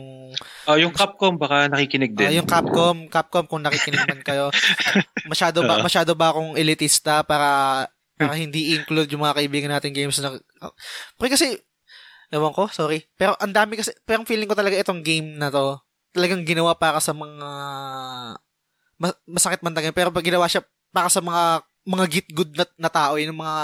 Oh, 0.70 0.78
yung 0.78 0.94
Capcom 0.94 1.34
baka 1.34 1.66
nakikinig 1.66 2.14
din. 2.14 2.22
Ah, 2.22 2.30
yung 2.30 2.46
Capcom, 2.46 3.10
Capcom 3.10 3.50
kung 3.50 3.66
nakikinig 3.66 4.06
man 4.06 4.22
kayo. 4.22 4.54
Masyado 5.26 5.66
ba 5.66 5.74
Oo. 5.74 5.82
masyado 5.82 6.14
ba 6.14 6.30
akong 6.30 6.54
elitista 6.54 7.26
para 7.26 7.90
para 8.14 8.38
hindi 8.38 8.78
include 8.78 9.10
yung 9.10 9.26
mga 9.26 9.42
kaibigan 9.42 9.74
nating 9.74 9.90
games 9.90 10.14
na 10.22 10.38
Porque 11.18 11.34
kasi 11.34 11.58
ewan 12.30 12.52
ko, 12.52 12.66
sorry. 12.68 13.04
Pero 13.14 13.34
ang 13.36 13.50
dami 13.50 13.74
kasi 13.74 13.90
pero 14.02 14.22
ang 14.22 14.28
feeling 14.28 14.46
ko 14.46 14.54
talaga 14.54 14.74
itong 14.74 15.02
game 15.02 15.34
na 15.34 15.48
to 15.48 15.78
talagang 16.10 16.42
ginawa 16.42 16.74
para 16.74 16.98
sa 16.98 17.10
mga 17.10 17.48
ma- 18.96 19.20
masakit 19.24 19.62
man 19.62 19.70
talaga 19.70 19.90
pero 19.90 20.10
pag 20.10 20.22
ginawa 20.22 20.46
siya 20.46 20.62
para 20.90 21.06
sa 21.06 21.18
mga 21.18 21.62
mga 21.82 22.04
git 22.08 22.28
good 22.30 22.52
na, 22.52 22.64
na 22.76 22.90
tao 22.90 23.14
yung 23.14 23.34
mga 23.34 23.56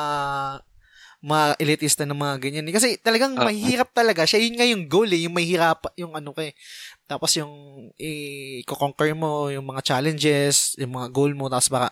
mga 1.16 1.46
elitista 1.58 2.04
ng 2.06 2.14
mga 2.14 2.36
ganyan. 2.38 2.70
Kasi 2.70 3.00
talagang 3.00 3.34
Ah. 3.34 3.48
mahirap 3.48 3.90
talaga. 3.90 4.22
Siya 4.22 4.38
yun 4.38 4.54
nga 4.54 4.68
yung 4.68 4.86
goal 4.86 5.10
eh. 5.10 5.26
Yung 5.26 5.34
mahirap, 5.34 5.90
yung 5.98 6.14
ano 6.14 6.30
kay. 6.30 6.54
Tapos 7.02 7.34
yung 7.34 7.50
i-conquer 7.98 9.10
mo 9.16 9.50
yung 9.50 9.66
mga 9.66 9.82
challenges, 9.82 10.76
yung 10.78 10.94
mga 10.94 11.10
goal 11.10 11.34
mo, 11.34 11.50
tapos 11.50 11.66
para, 11.66 11.88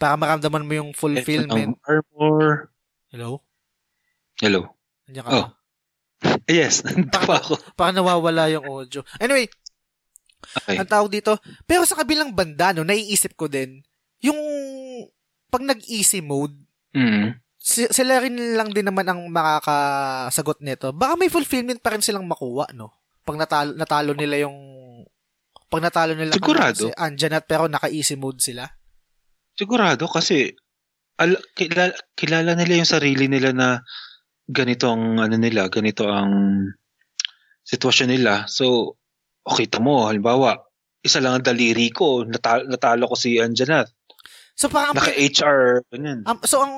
para 0.00 0.14
maramdaman 0.16 0.64
mo 0.64 0.72
yung 0.72 0.90
fulfillment. 0.96 1.76
Armor. 1.84 2.72
Hello? 3.12 3.42
Hello. 4.40 4.72
Nandiyan 5.04 5.24
ka 5.26 5.30
Oh. 5.30 5.44
ba? 5.44 5.59
Yes, 6.50 6.80
nandito 6.84 7.16
pa 7.20 7.38
ako. 7.38 7.56
Parang 7.74 7.96
nawawala 7.96 8.48
yung 8.48 8.66
audio. 8.66 9.00
Anyway, 9.16 9.48
Okay. 10.40 10.80
ang 10.80 10.88
tawag 10.88 11.12
dito. 11.12 11.36
Pero 11.62 11.84
sa 11.84 11.94
kabilang 11.94 12.32
banda, 12.32 12.72
no, 12.72 12.82
naiisip 12.82 13.36
ko 13.36 13.46
din, 13.46 13.84
yung 14.18 14.40
pag 15.46 15.60
nag-easy 15.60 16.20
mode, 16.20 16.56
Mm. 16.90 17.38
si- 17.54 17.86
sila 17.86 18.18
rin 18.18 18.34
lang 18.56 18.72
din 18.72 18.82
naman 18.82 19.04
ang 19.04 19.30
makakasagot 19.30 20.58
nito. 20.58 20.90
Baka 20.90 21.14
may 21.14 21.28
fulfillment 21.28 21.78
pa 21.78 21.92
rin 21.92 22.02
silang 22.02 22.26
makuha, 22.26 22.72
no? 22.72 22.90
Pag 23.22 23.36
natalo, 23.36 23.70
natalo 23.74 24.10
nila 24.10 24.42
yung 24.42 24.56
pag 25.68 25.84
natalo 25.84 26.18
nila 26.18 26.34
Sigurado. 26.34 26.82
si 26.82 26.90
Anjanat 26.90 27.46
pero 27.46 27.70
naka-easy 27.70 28.18
mode 28.18 28.42
sila. 28.42 28.66
Sigurado 29.54 30.10
kasi 30.10 30.50
al- 31.14 31.38
kilala, 31.54 31.94
kilala 32.16 32.58
nila 32.58 32.82
yung 32.82 32.90
sarili 32.90 33.30
nila 33.30 33.54
na 33.54 33.68
ganito 34.50 34.90
ang 34.90 35.22
ano 35.22 35.36
nila, 35.38 35.70
ganito 35.70 36.10
ang 36.10 36.66
sitwasyon 37.64 38.08
nila. 38.10 38.44
So, 38.50 38.96
o 39.46 39.54
kita 39.56 39.78
mo, 39.78 40.10
halimbawa, 40.10 40.58
isa 41.00 41.22
lang 41.22 41.40
ang 41.40 41.46
daliri 41.46 41.88
ko, 41.94 42.26
natalo, 42.26 42.66
natalo 42.68 43.08
ko 43.08 43.16
si 43.16 43.38
Anjanat. 43.40 43.88
So 44.58 44.68
parang 44.68 44.92
Naka-HR, 44.92 45.88
ganyan. 45.88 46.26
Um, 46.28 46.38
so, 46.44 46.60
ang, 46.60 46.74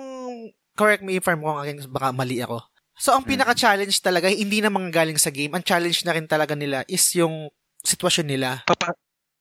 correct 0.79 1.03
me 1.03 1.19
if 1.19 1.27
I'm 1.27 1.43
wrong, 1.43 1.59
again, 1.59 1.83
baka 1.91 2.15
mali 2.15 2.39
ako. 2.39 2.63
So, 2.95 3.17
ang 3.17 3.27
Mm. 3.27 3.35
pinaka-challenge 3.35 3.97
talaga, 3.99 4.31
hindi 4.31 4.63
na 4.63 4.71
mga 4.71 4.95
galing 4.95 5.19
sa 5.19 5.35
game. 5.35 5.51
Ang 5.57 5.67
challenge 5.67 6.07
na 6.07 6.15
rin 6.15 6.29
talaga 6.31 6.55
nila 6.55 6.87
is 6.87 7.03
yung 7.19 7.51
sitwasyon 7.83 8.27
nila. 8.31 8.63
Papa, 8.69 8.95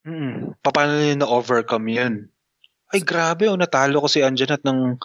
mm, 0.07 0.57
paano 0.65 0.97
nila 0.97 1.21
na-overcome 1.21 1.87
yun? 1.93 2.13
Ay, 2.89 3.05
grabe, 3.05 3.45
oh, 3.51 3.59
natalo 3.59 4.01
ko 4.01 4.07
si 4.09 4.25
Anjanat 4.25 4.65
ng 4.65 4.97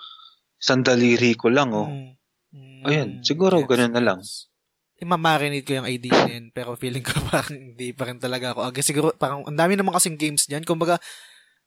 sandaliri 0.57 1.37
ko 1.37 1.53
lang, 1.53 1.77
oh. 1.77 1.91
Mm. 1.91 2.16
Mm, 2.57 2.82
Ayun, 2.88 3.11
siguro 3.20 3.61
ganun 3.68 3.92
na 3.92 4.00
lang. 4.00 4.18
yes. 4.24 4.48
Imamarinate 4.96 5.68
ko 5.68 5.76
yung 5.76 5.84
idea 5.84 6.24
yun, 6.24 6.48
pero 6.57 6.72
feeling 6.72 7.04
ko 7.04 7.12
parang 7.28 7.52
hindi 7.52 7.92
pa 7.92 8.09
rin 8.09 8.16
talaga 8.16 8.57
ako. 8.57 8.61
Aga, 8.64 8.80
siguro, 8.80 9.12
parang, 9.12 9.44
ang 9.44 9.52
dami 9.52 9.76
naman 9.76 9.92
kasing 9.92 10.16
games 10.16 10.48
dyan. 10.48 10.64
Kumbaga, 10.64 10.96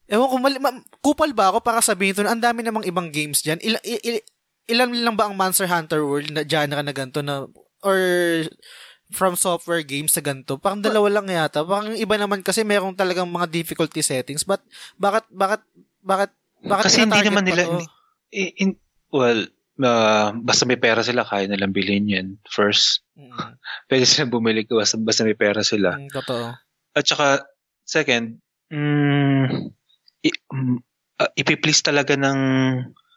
ewan 0.09 0.33
ko, 0.33 0.35
mali, 0.41 0.57
ma, 0.57 0.73
kupal 0.97 1.29
ba 1.37 1.53
ako 1.53 1.61
para 1.61 1.77
sabihin 1.77 2.17
ito 2.17 2.25
na 2.25 2.33
ang 2.33 2.41
dami 2.41 2.65
namang 2.65 2.89
ibang 2.89 3.13
games 3.13 3.45
dyan? 3.45 3.61
Ilan, 3.61 3.81
il, 3.85 4.01
il- 4.01 4.25
ilan 4.65 4.89
lang 4.89 5.13
ba 5.13 5.29
ang 5.29 5.37
Monster 5.37 5.69
Hunter 5.69 6.01
World 6.01 6.33
na 6.33 6.41
genre 6.41 6.81
na 6.81 6.89
ganito 6.89 7.21
na, 7.21 7.45
or 7.85 7.99
from 9.13 9.37
software 9.37 9.85
games 9.85 10.17
sa 10.17 10.25
ganito? 10.25 10.57
Parang 10.57 10.81
dalawa 10.81 11.21
lang 11.21 11.29
yata. 11.29 11.61
Parang 11.61 11.93
iba 11.93 12.17
naman 12.17 12.41
kasi 12.41 12.65
merong 12.65 12.97
talagang 12.97 13.29
mga 13.29 13.45
difficulty 13.45 14.01
settings. 14.01 14.41
But, 14.41 14.65
bakit, 14.97 15.29
bakit, 15.29 15.61
bakit, 16.01 16.33
bakit 16.65 16.85
Kasi 16.89 17.05
hindi 17.05 17.21
naman 17.21 17.45
nila, 17.45 17.61
to? 17.65 17.77
hindi- 17.77 17.91
i- 18.33 18.53
in- 18.65 18.81
well, 19.13 19.45
uh, 19.79 20.35
basta 20.37 20.63
may 20.63 20.75
pera 20.75 20.99
sila, 20.99 21.23
kaya 21.23 21.47
nilang 21.47 21.71
bilhin 21.71 22.05
yan. 22.05 22.27
First, 22.45 23.03
Mm, 23.15 23.35
pwede 23.91 24.03
silang 24.03 24.31
bumili 24.31 24.63
ko 24.63 24.79
basta, 24.79 24.95
basta 24.95 25.23
may 25.23 25.35
pera 25.35 25.59
sila. 25.59 25.91
mm, 25.93 26.07
totoo. 26.09 26.55
At 26.93 27.03
saka, 27.03 27.43
second, 27.83 28.39
mm, 28.69 29.45
i- 30.21 30.41
mm, 30.47 30.77
uh, 31.17 31.31
ipiplease 31.35 31.81
talaga 31.81 32.15
ng, 32.15 32.39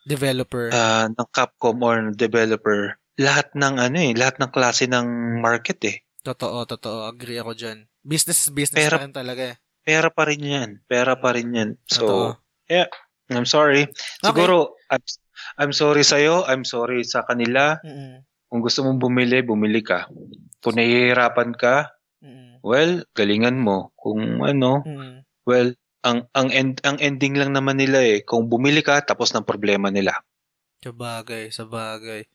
Developer. 0.02 0.74
uh, 0.74 1.06
ng 1.06 1.28
Capcom 1.30 1.78
or 1.80 2.10
developer 2.10 2.98
lahat 3.14 3.52
ng 3.54 3.78
ano 3.78 3.98
eh, 4.00 4.10
lahat 4.12 4.40
ng 4.40 4.50
klase 4.50 4.88
ng 4.88 5.06
market 5.38 5.78
eh. 5.84 5.96
Totoo, 6.22 6.64
totoo. 6.64 7.06
Agree 7.06 7.38
ako 7.38 7.52
dyan. 7.52 7.86
Business 8.00 8.50
business 8.50 8.78
Pero- 8.80 8.98
pa 8.98 9.04
rin 9.04 9.14
talaga 9.14 9.42
eh. 9.54 9.56
Pera 9.82 10.08
pa 10.10 10.22
rin 10.24 10.42
yan. 10.42 10.70
Pera 10.86 11.14
pa 11.14 11.30
rin 11.30 11.50
yan. 11.50 11.70
Totoo. 11.84 12.34
So, 12.34 12.42
yeah, 12.66 12.86
I'm 13.28 13.42
sorry. 13.44 13.86
Siguro, 14.18 14.78
I'm, 14.88 15.02
I'm 15.58 15.72
sorry 15.74 16.02
sa'yo. 16.06 16.46
I'm 16.46 16.66
sorry 16.66 17.02
sa 17.06 17.26
kanila. 17.26 17.78
Mm-mm. 17.82 18.22
Kung 18.52 18.60
gusto 18.60 18.84
mong 18.84 19.00
bumili, 19.00 19.40
bumili 19.40 19.80
ka. 19.80 20.08
Kung 20.60 20.76
nahihirapan 20.76 21.56
ka, 21.56 21.92
Mm-mm. 22.20 22.60
well, 22.60 23.02
galingan 23.16 23.56
mo. 23.58 23.90
Kung 23.96 24.44
ano, 24.44 24.84
Mm-mm. 24.84 25.24
well, 25.48 25.72
ang 26.02 26.26
ang 26.34 26.50
end, 26.50 26.82
ang 26.82 26.98
ending 26.98 27.38
lang 27.38 27.54
naman 27.54 27.78
nila 27.78 28.02
eh, 28.02 28.26
kung 28.26 28.50
bumili 28.50 28.82
ka 28.82 29.00
tapos 29.06 29.30
ng 29.32 29.46
problema 29.46 29.88
nila. 29.88 30.18
Sa 30.82 30.90
bagay, 30.90 31.54
sa 31.54 31.64
bagay. 31.64 32.26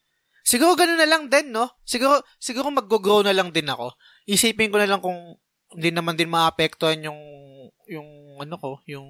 Siguro 0.48 0.80
ganun 0.80 0.96
na 0.96 1.10
lang 1.12 1.28
din, 1.28 1.52
no? 1.52 1.76
Siguro, 1.84 2.24
siguro 2.40 2.72
mag-grow 2.72 3.20
na 3.20 3.36
lang 3.36 3.52
din 3.52 3.68
ako. 3.68 3.92
Isipin 4.24 4.72
ko 4.72 4.80
na 4.80 4.88
lang 4.88 5.04
kung 5.04 5.36
hindi 5.76 5.90
naman 5.92 6.16
din 6.16 6.32
maapektuhan 6.32 7.04
yung 7.04 7.20
yung 7.88 8.40
ano 8.40 8.56
ko, 8.60 8.72
yung 8.86 9.08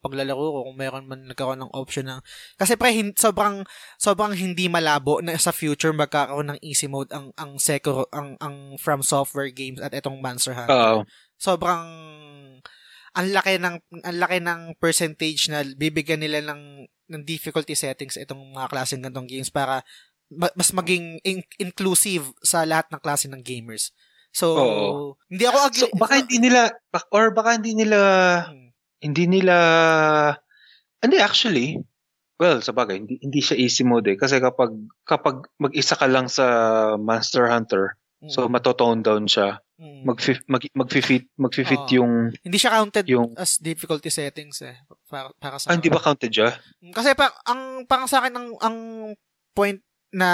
paglalaro 0.00 0.36
ko 0.36 0.60
kung 0.68 0.76
meron 0.76 1.08
man 1.08 1.24
nagkaroon 1.24 1.60
ng 1.64 1.72
option 1.72 2.04
ng 2.04 2.20
kasi 2.60 2.76
pre 2.76 2.92
hin, 2.92 3.16
sobrang 3.16 3.64
sobrang 3.96 4.36
hindi 4.36 4.68
malabo 4.68 5.24
na 5.24 5.36
sa 5.40 5.52
future 5.52 5.96
magkakaroon 5.96 6.52
ng 6.52 6.60
easy 6.60 6.88
mode 6.88 7.08
ang 7.12 7.32
ang 7.40 7.56
Sekiro 7.56 8.08
ang 8.12 8.36
ang 8.40 8.76
From 8.76 9.00
Software 9.00 9.48
games 9.48 9.80
at 9.80 9.96
etong 9.96 10.20
Monster 10.20 10.52
Hunter. 10.52 10.72
Oo. 10.74 11.00
sobrang 11.40 11.84
ang 13.14 13.26
laki 13.30 13.62
ng 13.62 13.76
ang 14.02 14.16
laki 14.18 14.38
ng 14.42 14.60
percentage 14.82 15.46
na 15.48 15.62
bibigyan 15.62 16.20
nila 16.20 16.42
ng 16.42 16.84
ng 16.84 17.22
difficulty 17.22 17.78
settings 17.78 18.18
itong 18.18 18.40
mga 18.52 18.68
klaseng 18.68 19.04
ganitong 19.04 19.28
games 19.30 19.52
para 19.52 19.86
ma- 20.32 20.52
mas 20.58 20.74
maging 20.74 21.22
in- 21.22 21.46
inclusive 21.62 22.32
sa 22.42 22.66
lahat 22.66 22.90
ng 22.90 23.00
klase 23.00 23.30
ng 23.30 23.40
gamers. 23.44 23.94
So, 24.34 24.46
Oo. 24.58 25.14
hindi 25.30 25.46
ako 25.46 25.58
agree. 25.70 25.86
So, 25.86 25.94
baka 25.94 26.14
hindi 26.18 26.42
nila, 26.42 26.74
or 27.14 27.30
baka 27.30 27.54
hindi 27.54 27.72
nila, 27.78 27.98
Hmm. 28.50 28.74
hindi 28.98 29.24
nila, 29.30 29.56
hindi 30.98 31.16
actually, 31.22 31.78
well, 32.36 32.58
sa 32.58 32.74
bagay, 32.74 32.98
hindi, 32.98 33.22
hindi 33.22 33.38
siya 33.38 33.54
easy 33.54 33.86
mode 33.86 34.10
eh. 34.10 34.18
Kasi 34.18 34.42
kapag, 34.42 34.74
kapag 35.06 35.46
mag-isa 35.56 35.94
ka 35.94 36.10
lang 36.10 36.26
sa 36.26 36.44
Monster 36.98 37.46
Hunter, 37.46 37.94
so 38.26 38.48
Mm. 38.48 38.58
matotone 38.58 39.00
down 39.06 39.24
siya, 39.30 39.62
Mm. 39.78 40.02
mag, 40.02 40.18
mag, 40.50 40.62
mag-fit, 40.74 41.30
mag-fit 41.38 41.84
yung, 41.94 42.34
hindi 42.34 42.58
siya 42.58 42.74
counted 42.74 43.06
yung, 43.06 43.38
as 43.38 43.62
difficulty 43.62 44.10
settings 44.10 44.62
eh. 44.66 44.82
Para, 45.06 45.30
para 45.38 45.62
sa 45.62 45.70
ah, 45.70 45.78
hindi 45.78 45.90
ba 45.90 46.02
counted 46.02 46.34
siya? 46.34 46.58
Kasi 46.90 47.14
pa, 47.14 47.30
ang 47.46 47.86
parang 47.86 48.10
sa 48.10 48.18
akin 48.18 48.34
ang 48.34 48.48
ang 48.58 48.76
point 49.54 49.78
na 50.14 50.30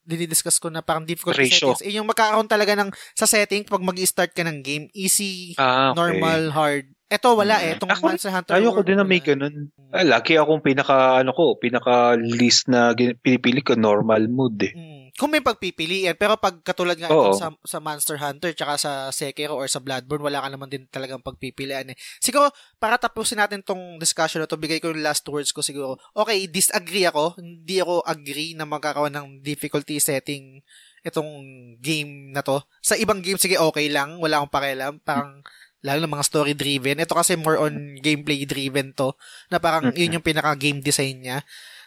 dinidiscuss 0.00 0.56
ko 0.56 0.70
na 0.70 0.80
parang 0.80 1.02
difficulty 1.02 1.44
Ratio. 1.44 1.74
settings 1.74 1.82
eh, 1.82 1.92
yung 1.92 2.06
magkakaroon 2.06 2.46
talaga 2.46 2.72
ng 2.74 2.88
sa 3.12 3.26
setting 3.26 3.64
pag 3.64 3.82
mag-start 3.82 4.30
ka 4.30 4.40
ng 4.40 4.62
game 4.62 4.86
easy, 4.92 5.52
Ah, 5.56 5.90
okay. 5.90 5.98
normal, 5.98 6.40
hard. 6.50 6.86
Ito 7.04 7.28
wala 7.34 7.54
Mm. 7.56 7.64
eh. 7.64 7.72
Itong 7.76 7.90
Ako- 7.90 8.04
Monster 8.08 8.32
Hunter 8.32 8.54
Ayoko 8.54 8.80
din 8.80 8.96
na 8.96 9.04
may 9.04 9.20
ganun. 9.20 9.68
Ay, 9.90 10.04
laki 10.04 10.34
akong 10.34 10.60
pinaka, 10.60 11.20
ano 11.20 11.30
ko, 11.30 11.54
pinaka 11.54 12.14
list 12.16 12.66
na 12.66 12.90
pinipili 12.94 13.60
ko, 13.60 13.74
normal 13.74 14.26
mode 14.26 14.62
eh. 14.64 14.72
Mm. 14.72 14.93
Kung 15.14 15.30
may 15.30 15.38
pagpipilian, 15.38 16.18
pero 16.18 16.34
pag 16.34 16.58
katulad 16.66 16.98
nga 16.98 17.06
ito 17.06 17.38
sa, 17.38 17.54
sa 17.62 17.78
Monster 17.78 18.18
Hunter 18.18 18.50
tsaka 18.50 18.74
sa 18.74 18.92
Sekiro 19.14 19.54
or 19.54 19.70
sa 19.70 19.78
Bloodborne, 19.78 20.26
wala 20.26 20.42
ka 20.42 20.50
naman 20.50 20.66
din 20.66 20.90
talagang 20.90 21.22
pagpipilian 21.22 21.94
eh. 21.94 21.96
Siguro, 22.18 22.50
para 22.82 22.98
tapusin 22.98 23.38
natin 23.38 23.62
tong 23.62 23.94
discussion 24.02 24.42
na 24.42 24.50
to, 24.50 24.58
bigay 24.58 24.82
ko 24.82 24.90
yung 24.90 25.06
last 25.06 25.22
words 25.30 25.54
ko 25.54 25.62
siguro. 25.62 26.02
Okay, 26.18 26.50
disagree 26.50 27.06
ako. 27.06 27.38
Hindi 27.38 27.78
ako 27.78 28.02
agree 28.02 28.58
na 28.58 28.66
magkakaroon 28.66 29.14
ng 29.14 29.28
difficulty 29.38 30.02
setting 30.02 30.58
itong 31.06 31.30
game 31.78 32.34
na 32.34 32.42
to. 32.42 32.58
Sa 32.82 32.98
ibang 32.98 33.22
game, 33.22 33.38
sige, 33.38 33.54
okay 33.54 33.86
lang. 33.86 34.18
Wala 34.18 34.42
akong 34.42 34.50
pakialam. 34.50 34.98
Parang, 34.98 35.46
lalo 35.84 35.98
na 36.00 36.10
mga 36.10 36.26
story-driven. 36.26 36.98
Ito 36.98 37.14
kasi 37.14 37.36
more 37.36 37.60
on 37.60 38.00
gameplay-driven 38.02 38.96
to, 38.98 39.12
na 39.46 39.60
parang 39.60 39.92
Mhm. 39.92 39.96
yun 40.00 40.14
yung 40.18 40.26
pinaka-game 40.26 40.80
design 40.80 41.22
niya. 41.22 41.38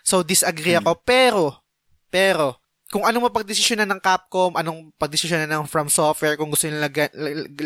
So, 0.06 0.22
disagree 0.24 0.78
Mhm. 0.78 0.86
ako. 0.86 0.92
Pero, 1.04 1.44
pero, 2.08 2.62
kung 2.88 3.04
anong 3.04 3.28
mapagdesisyonan 3.28 3.90
ng 3.92 4.00
Capcom, 4.00 4.56
anong 4.56 4.96
pagdesisyonan 4.96 5.52
ng 5.52 5.66
From 5.68 5.92
Software, 5.92 6.40
kung 6.40 6.48
gusto 6.48 6.72
nila 6.72 6.88
lagyan, 6.88 7.12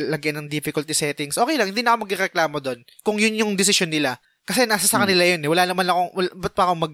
lagyan 0.09 0.35
ng 0.41 0.47
difficulty 0.49 0.97
settings, 0.97 1.37
okay 1.37 1.61
lang, 1.61 1.69
hindi 1.69 1.85
na 1.85 1.93
ako 1.93 2.09
magreklamo 2.09 2.57
doon. 2.57 2.81
Kung 3.05 3.21
yun 3.21 3.37
yung 3.37 3.53
decision 3.53 3.93
nila. 3.93 4.17
Kasi 4.41 4.65
nasa 4.65 4.89
sa 4.89 4.97
Hmm. 4.97 5.05
kanila 5.05 5.21
yun 5.21 5.45
eh. 5.45 5.49
Wala 5.49 5.63
naman 5.69 5.85
akong, 5.85 6.09
wala, 6.17 6.29
ba't 6.33 6.53
pa 6.57 6.63
ako 6.65 6.73
mag, 6.73 6.93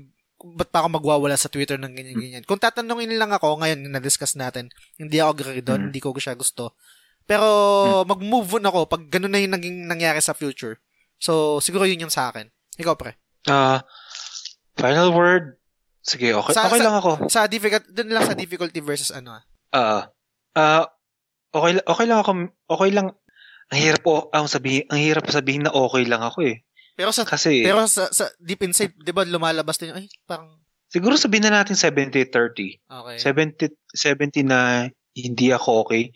ba't 0.59 0.69
pa 0.69 0.77
ako 0.83 0.87
magwawala 0.99 1.35
sa 1.39 1.47
Twitter 1.47 1.79
ng 1.79 1.93
ganyan-ganyan. 1.95 2.43
Kung 2.43 2.59
tatanungin 2.59 3.15
lang 3.15 3.31
ako, 3.31 3.63
ngayon, 3.63 3.87
na-discuss 3.87 4.35
natin, 4.35 4.67
hindi 4.99 5.23
ako 5.23 5.29
agree 5.31 5.63
doon, 5.63 5.79
Hmm. 5.79 5.87
hindi 5.89 6.03
ko 6.03 6.11
siya 6.11 6.35
gusto. 6.35 6.75
Pero, 7.23 7.47
mag-move 8.03 8.59
on 8.59 8.67
ako 8.67 8.87
pag 8.87 9.03
ganun 9.07 9.31
na 9.31 9.39
yung 9.39 9.55
naging 9.55 9.87
nangyari 9.87 10.19
sa 10.19 10.35
future. 10.35 10.79
So, 11.15 11.63
siguro 11.63 11.87
yun 11.87 12.07
yung 12.07 12.13
sa 12.13 12.27
akin. 12.31 12.51
Ikaw, 12.75 12.95
pre. 12.99 13.15
Ah, 13.47 13.83
final 14.75 15.15
word. 15.15 15.55
Sige, 16.07 16.31
okay, 16.31 16.55
Sa- 16.55 16.71
okay 16.71 16.79
sa- 16.79 16.85
lang 16.87 16.95
ako. 16.95 17.11
Sa 17.27 17.51
difficult, 17.51 17.83
dun 17.91 18.15
lang 18.15 18.23
sa 18.23 18.31
difficulty 18.31 18.79
versus 18.79 19.11
ano 19.11 19.35
ah. 19.35 19.43
Ah, 19.75 20.03
ah, 20.55 20.85
okay, 21.51 21.83
okay 21.83 22.05
lang 22.07 22.23
ako, 22.23 22.31
okay 22.71 22.89
lang. 22.95 23.11
Ang 23.67 23.79
hirap 23.83 24.01
po, 24.07 24.31
ang 24.31 24.47
sabihin, 24.47 24.87
ang 24.87 25.03
hirap 25.03 25.27
sabihin 25.27 25.67
na 25.67 25.75
okay 25.75 26.07
lang 26.07 26.23
ako 26.23 26.47
eh. 26.47 26.63
Pero 26.95 27.11
sa 27.11 27.27
Kasi, 27.27 27.61
Pero 27.61 27.83
sa, 27.91 28.07
sa 28.09 28.31
deep 28.39 28.63
inside, 28.63 28.95
'di 28.95 29.11
ba 29.11 29.27
lumalabas 29.27 29.77
din 29.77 29.93
ay 29.93 30.07
parang 30.25 30.57
siguro 30.87 31.19
sabihin 31.19 31.51
na 31.51 31.61
natin 31.61 31.75
70-30. 31.75 32.79
okay. 32.87 33.17
70, 33.19 33.75
70 33.91 34.47
na 34.47 34.87
hindi 35.13 35.51
ako 35.51 35.85
okay. 35.85 36.15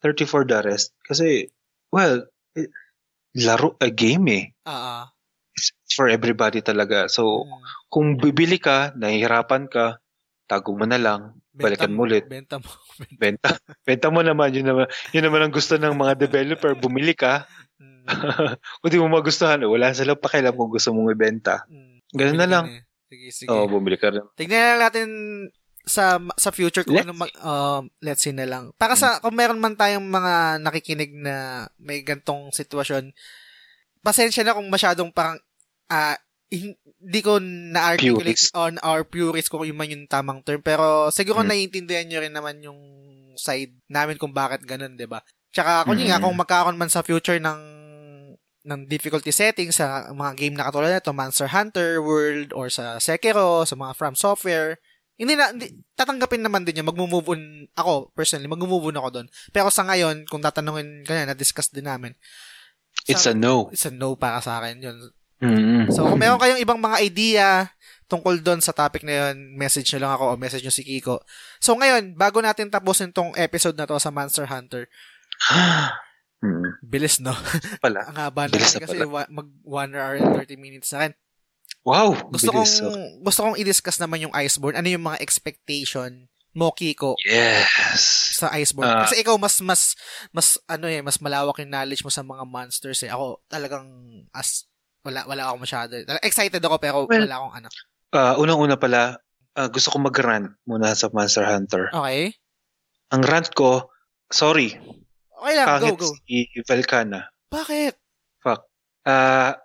30 0.00 0.24
for 0.24 0.42
the 0.48 0.58
rest. 0.64 0.96
Kasi, 1.04 1.46
well, 1.92 2.24
eh, 2.56 2.70
laro, 3.36 3.76
a 3.78 3.92
game 3.92 4.26
eh. 4.32 4.44
Ah, 4.64 4.72
ah. 4.72 5.04
It's 5.58 5.92
for 5.92 6.06
everybody 6.06 6.62
talaga. 6.62 7.10
So, 7.10 7.42
Mm. 7.42 7.62
kung 7.88 8.06
bibili 8.14 8.56
ka, 8.56 8.94
nahihirapan 8.94 9.66
ka, 9.66 9.98
tago 10.46 10.72
mo 10.72 10.86
na 10.86 10.96
lang, 10.96 11.34
balikan 11.50 11.90
mo 11.90 12.06
ulit. 12.06 12.24
Benta 12.24 12.56
mo. 12.56 12.70
benta. 13.20 13.58
benta 13.82 14.08
mo 14.08 14.22
naman, 14.22 14.54
yun 14.54 14.64
naman, 14.64 14.86
yun 15.10 15.26
naman 15.26 15.42
ang 15.42 15.52
gusto 15.52 15.74
ng 15.74 15.92
mga 15.92 16.14
developer, 16.16 16.72
bumili 16.72 17.12
ka. 17.12 17.44
Mm, 17.76 18.06
kung 18.80 18.88
di 18.88 18.96
mo 18.96 19.10
magustuhan, 19.10 19.60
wala 19.60 19.90
silang 19.90 20.16
pakialam 20.16 20.54
kung 20.54 20.70
gusto 20.70 20.94
mong 20.94 21.12
ibenta. 21.12 21.66
mm. 21.66 22.14
Ganun 22.14 22.38
na 22.38 22.48
lang. 22.48 22.64
eh. 22.70 22.82
Sige, 23.08 23.28
sige. 23.32 23.48
Oo, 23.48 23.66
bumili 23.66 23.96
ka 23.96 24.08
rin. 24.08 24.24
Tignan 24.32 24.76
na 24.76 24.88
natin 24.88 25.08
sa 25.82 26.16
sa 26.36 26.52
future 26.52 26.84
kung 26.84 27.00
Let's 27.00 27.08
ano 27.08 27.16
mag, 27.16 27.32
um, 27.40 27.82
let's 27.98 28.20
see 28.20 28.32
na 28.32 28.44
lang. 28.44 28.76
Para 28.76 28.92
sa 28.92 29.16
kung 29.18 29.32
meron 29.32 29.56
man 29.56 29.72
tayong 29.72 30.04
mga 30.04 30.60
nakikinig 30.60 31.16
na 31.16 31.64
may 31.80 32.04
gantong 32.04 32.52
sitwasyon, 32.52 33.08
pasensya 34.00 34.44
na 34.44 34.52
kung 34.52 34.68
masyadong 34.68 35.08
parang 35.08 35.40
ah 35.88 36.16
hindi 36.48 37.20
ko 37.20 37.36
na-articulate 37.40 38.40
Purist. 38.40 38.56
on 38.56 38.80
our 38.80 39.04
purist 39.04 39.52
kung 39.52 39.68
yun 39.68 39.76
man 39.76 39.92
yung 39.92 40.08
tamang 40.08 40.40
term. 40.40 40.64
Pero 40.64 41.12
siguro 41.12 41.44
Mm. 41.44 41.48
naiintindihan 41.48 42.06
nyo 42.08 42.18
rin 42.24 42.32
naman 42.32 42.56
yung 42.64 42.80
side 43.36 43.76
namin 43.86 44.16
kung 44.16 44.32
bakit 44.32 44.64
ganun, 44.64 44.96
di 44.96 45.04
ba? 45.04 45.20
Tsaka 45.52 45.84
kung 45.84 45.96
yun 45.96 46.08
nga, 46.08 46.18
kung 46.18 46.34
magkakaroon 46.34 46.80
man 46.80 46.88
sa 46.88 47.04
future 47.04 47.36
ng 47.36 47.60
ng 48.64 48.84
difficulty 48.84 49.32
settings 49.32 49.80
sa 49.80 50.12
mga 50.12 50.32
game 50.36 50.52
na 50.52 50.68
katulad 50.68 50.92
nito, 50.92 51.12
Monster 51.12 51.48
Hunter 51.48 52.04
World 52.04 52.52
or 52.52 52.68
sa 52.68 53.00
Sekiro, 53.00 53.64
sa 53.64 53.72
mga 53.72 53.96
From 53.96 54.12
Software, 54.12 54.76
hindi 55.16 55.32
na, 55.34 55.56
hindi, 55.56 55.72
tatanggapin 55.96 56.44
naman 56.44 56.68
din 56.68 56.82
yun. 56.82 56.88
Mag-move 56.88 57.32
on, 57.32 57.42
ako, 57.72 58.12
personally, 58.12 58.44
mag-move 58.44 58.92
on 58.92 58.98
ako 59.00 59.08
doon. 59.08 59.28
Pero 59.50 59.72
sa 59.72 59.88
ngayon, 59.88 60.28
kung 60.28 60.44
tatanungin, 60.44 61.00
kanya, 61.02 61.32
na-discuss 61.32 61.72
din 61.72 61.88
namin. 61.88 62.12
It's 63.08 63.24
sa- 63.24 63.32
a 63.32 63.34
no. 63.34 63.72
It's 63.72 63.88
a 63.88 63.92
no 63.94 64.20
para 64.20 64.44
sa 64.44 64.60
akin 64.60 64.84
yun. 64.84 64.96
Mm-hmm. 65.38 65.94
So, 65.94 66.02
kung 66.04 66.18
meron 66.18 66.40
kayong 66.40 66.62
ibang 66.62 66.80
mga 66.82 66.98
idea 66.98 67.46
tungkol 68.08 68.40
doon 68.40 68.58
sa 68.58 68.72
topic 68.72 69.04
na 69.04 69.30
yun, 69.30 69.54
message 69.54 69.92
nyo 69.92 70.00
lang 70.08 70.12
ako 70.16 70.24
o 70.32 70.38
message 70.40 70.64
nyo 70.64 70.72
si 70.72 70.82
Kiko. 70.82 71.20
So, 71.60 71.76
ngayon, 71.76 72.16
bago 72.16 72.40
natin 72.40 72.72
tapusin 72.72 73.12
tong 73.12 73.36
episode 73.36 73.76
na 73.76 73.84
to 73.84 74.00
sa 74.00 74.08
Monster 74.10 74.48
Hunter, 74.48 74.88
mm, 76.42 76.82
bilis, 76.82 77.20
no? 77.20 77.36
pala. 77.78 78.02
Ang 78.10 78.18
haba 78.18 78.48
na 78.48 78.56
Bilis 78.56 78.74
kasi, 78.74 78.80
na 78.80 78.84
kasi 78.88 78.96
pala. 79.04 79.28
mag 79.28 79.48
1 79.62 79.94
hour 79.94 80.14
and 80.18 80.32
30 80.40 80.56
minutes 80.56 80.90
na 80.90 81.06
rin. 81.06 81.14
Wow, 81.84 82.16
Gusto 82.28 82.50
bilis. 82.52 82.80
kong, 82.80 83.00
gusto 83.22 83.40
kong 83.44 83.56
i-discuss 83.60 83.96
naman 84.00 84.24
yung 84.24 84.34
Iceborne. 84.34 84.76
Ano 84.76 84.88
yung 84.88 85.04
mga 85.04 85.20
expectation 85.20 86.28
mo, 86.52 86.72
Kiko, 86.74 87.14
Yes. 87.24 88.34
sa 88.36 88.50
Iceborne? 88.56 88.88
Ah. 88.90 89.04
Kasi 89.06 89.20
ikaw, 89.20 89.36
mas, 89.40 89.56
mas, 89.62 89.96
mas, 90.32 90.56
ano 90.66 90.88
eh, 90.88 91.00
mas 91.00 91.20
malawak 91.22 91.60
yung 91.60 91.70
knowledge 91.70 92.02
mo 92.02 92.12
sa 92.12 92.24
mga 92.24 92.44
monsters 92.44 93.00
eh. 93.04 93.12
Ako, 93.12 93.40
talagang, 93.48 93.88
as, 94.32 94.67
wala, 95.08 95.24
wala 95.24 95.42
ako 95.48 95.56
masyado. 95.58 95.92
Excited 96.20 96.60
ako, 96.60 96.76
pero 96.76 96.96
Well, 97.04 97.24
wala 97.24 97.36
akong 97.40 97.54
ano. 97.56 97.68
Ah, 98.10 98.34
unang-una 98.36 98.76
pala, 98.76 99.16
ah, 99.54 99.68
gusto 99.68 99.88
ko 99.88 99.98
mag-rant 99.98 100.52
muna 100.62 100.92
sa 100.92 101.08
Monster 101.08 101.44
Hunter. 101.44 101.88
Okay? 101.90 102.36
Ang 103.10 103.22
rant 103.24 103.48
ko, 103.50 103.88
sorry, 104.28 104.76
Okay 105.30 105.54
lang, 105.54 105.66
go, 105.66 105.72
pangit 105.72 105.96
go. 105.96 106.08
si 106.20 106.36
Velcana. 106.60 107.20
Bakit? 107.48 107.94
Fuck. 108.38 108.66
Ah, 109.02 109.56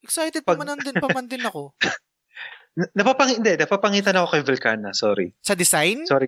Excited 0.00 0.42
Pag- 0.42 0.56
pa 0.56 0.64
man 0.66 0.76
din, 0.76 0.96
pa 0.96 1.08
man 1.08 1.24
din 1.24 1.40
ako. 1.40 1.76
na- 2.78 2.92
napapang 2.94 3.30
hindi, 3.30 3.52
napapangitan 3.54 4.16
ako 4.16 4.26
kay 4.30 4.42
Velcana, 4.42 4.90
sorry. 4.90 5.32
Sa 5.40 5.54
design? 5.54 6.04
Sorry. 6.04 6.26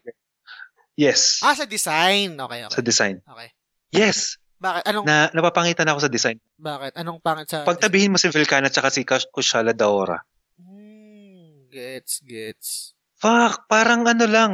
Yes, 0.92 1.40
Ah, 1.40 1.56
sa 1.56 1.64
design. 1.64 2.36
Okay, 2.36 2.60
okay. 2.62 2.74
sa 2.74 2.82
design. 2.82 3.16
Okay. 3.24 3.48
Yes, 3.90 4.36
Bakit? 4.62 4.82
Anong, 4.86 5.04
na 5.04 5.26
napapangitan 5.34 5.90
ako 5.90 5.98
sa 6.00 6.10
design. 6.10 6.38
bakit? 6.54 6.94
Anong 6.94 7.18
pangit 7.18 7.50
sa... 7.50 7.66
Pagtabihin 7.66 8.14
mo 8.14 8.18
si 8.18 8.30
Velcana 8.30 8.70
at 8.70 8.94
si 8.94 9.02
Kush- 9.02 9.26
Kushala 9.28 9.74
Daora. 9.74 10.22
Hmm, 10.54 11.66
gets, 11.66 12.22
gets. 12.22 12.94
Fuck, 13.18 13.66
parang 13.66 14.06
ano 14.06 14.22
lang. 14.24 14.52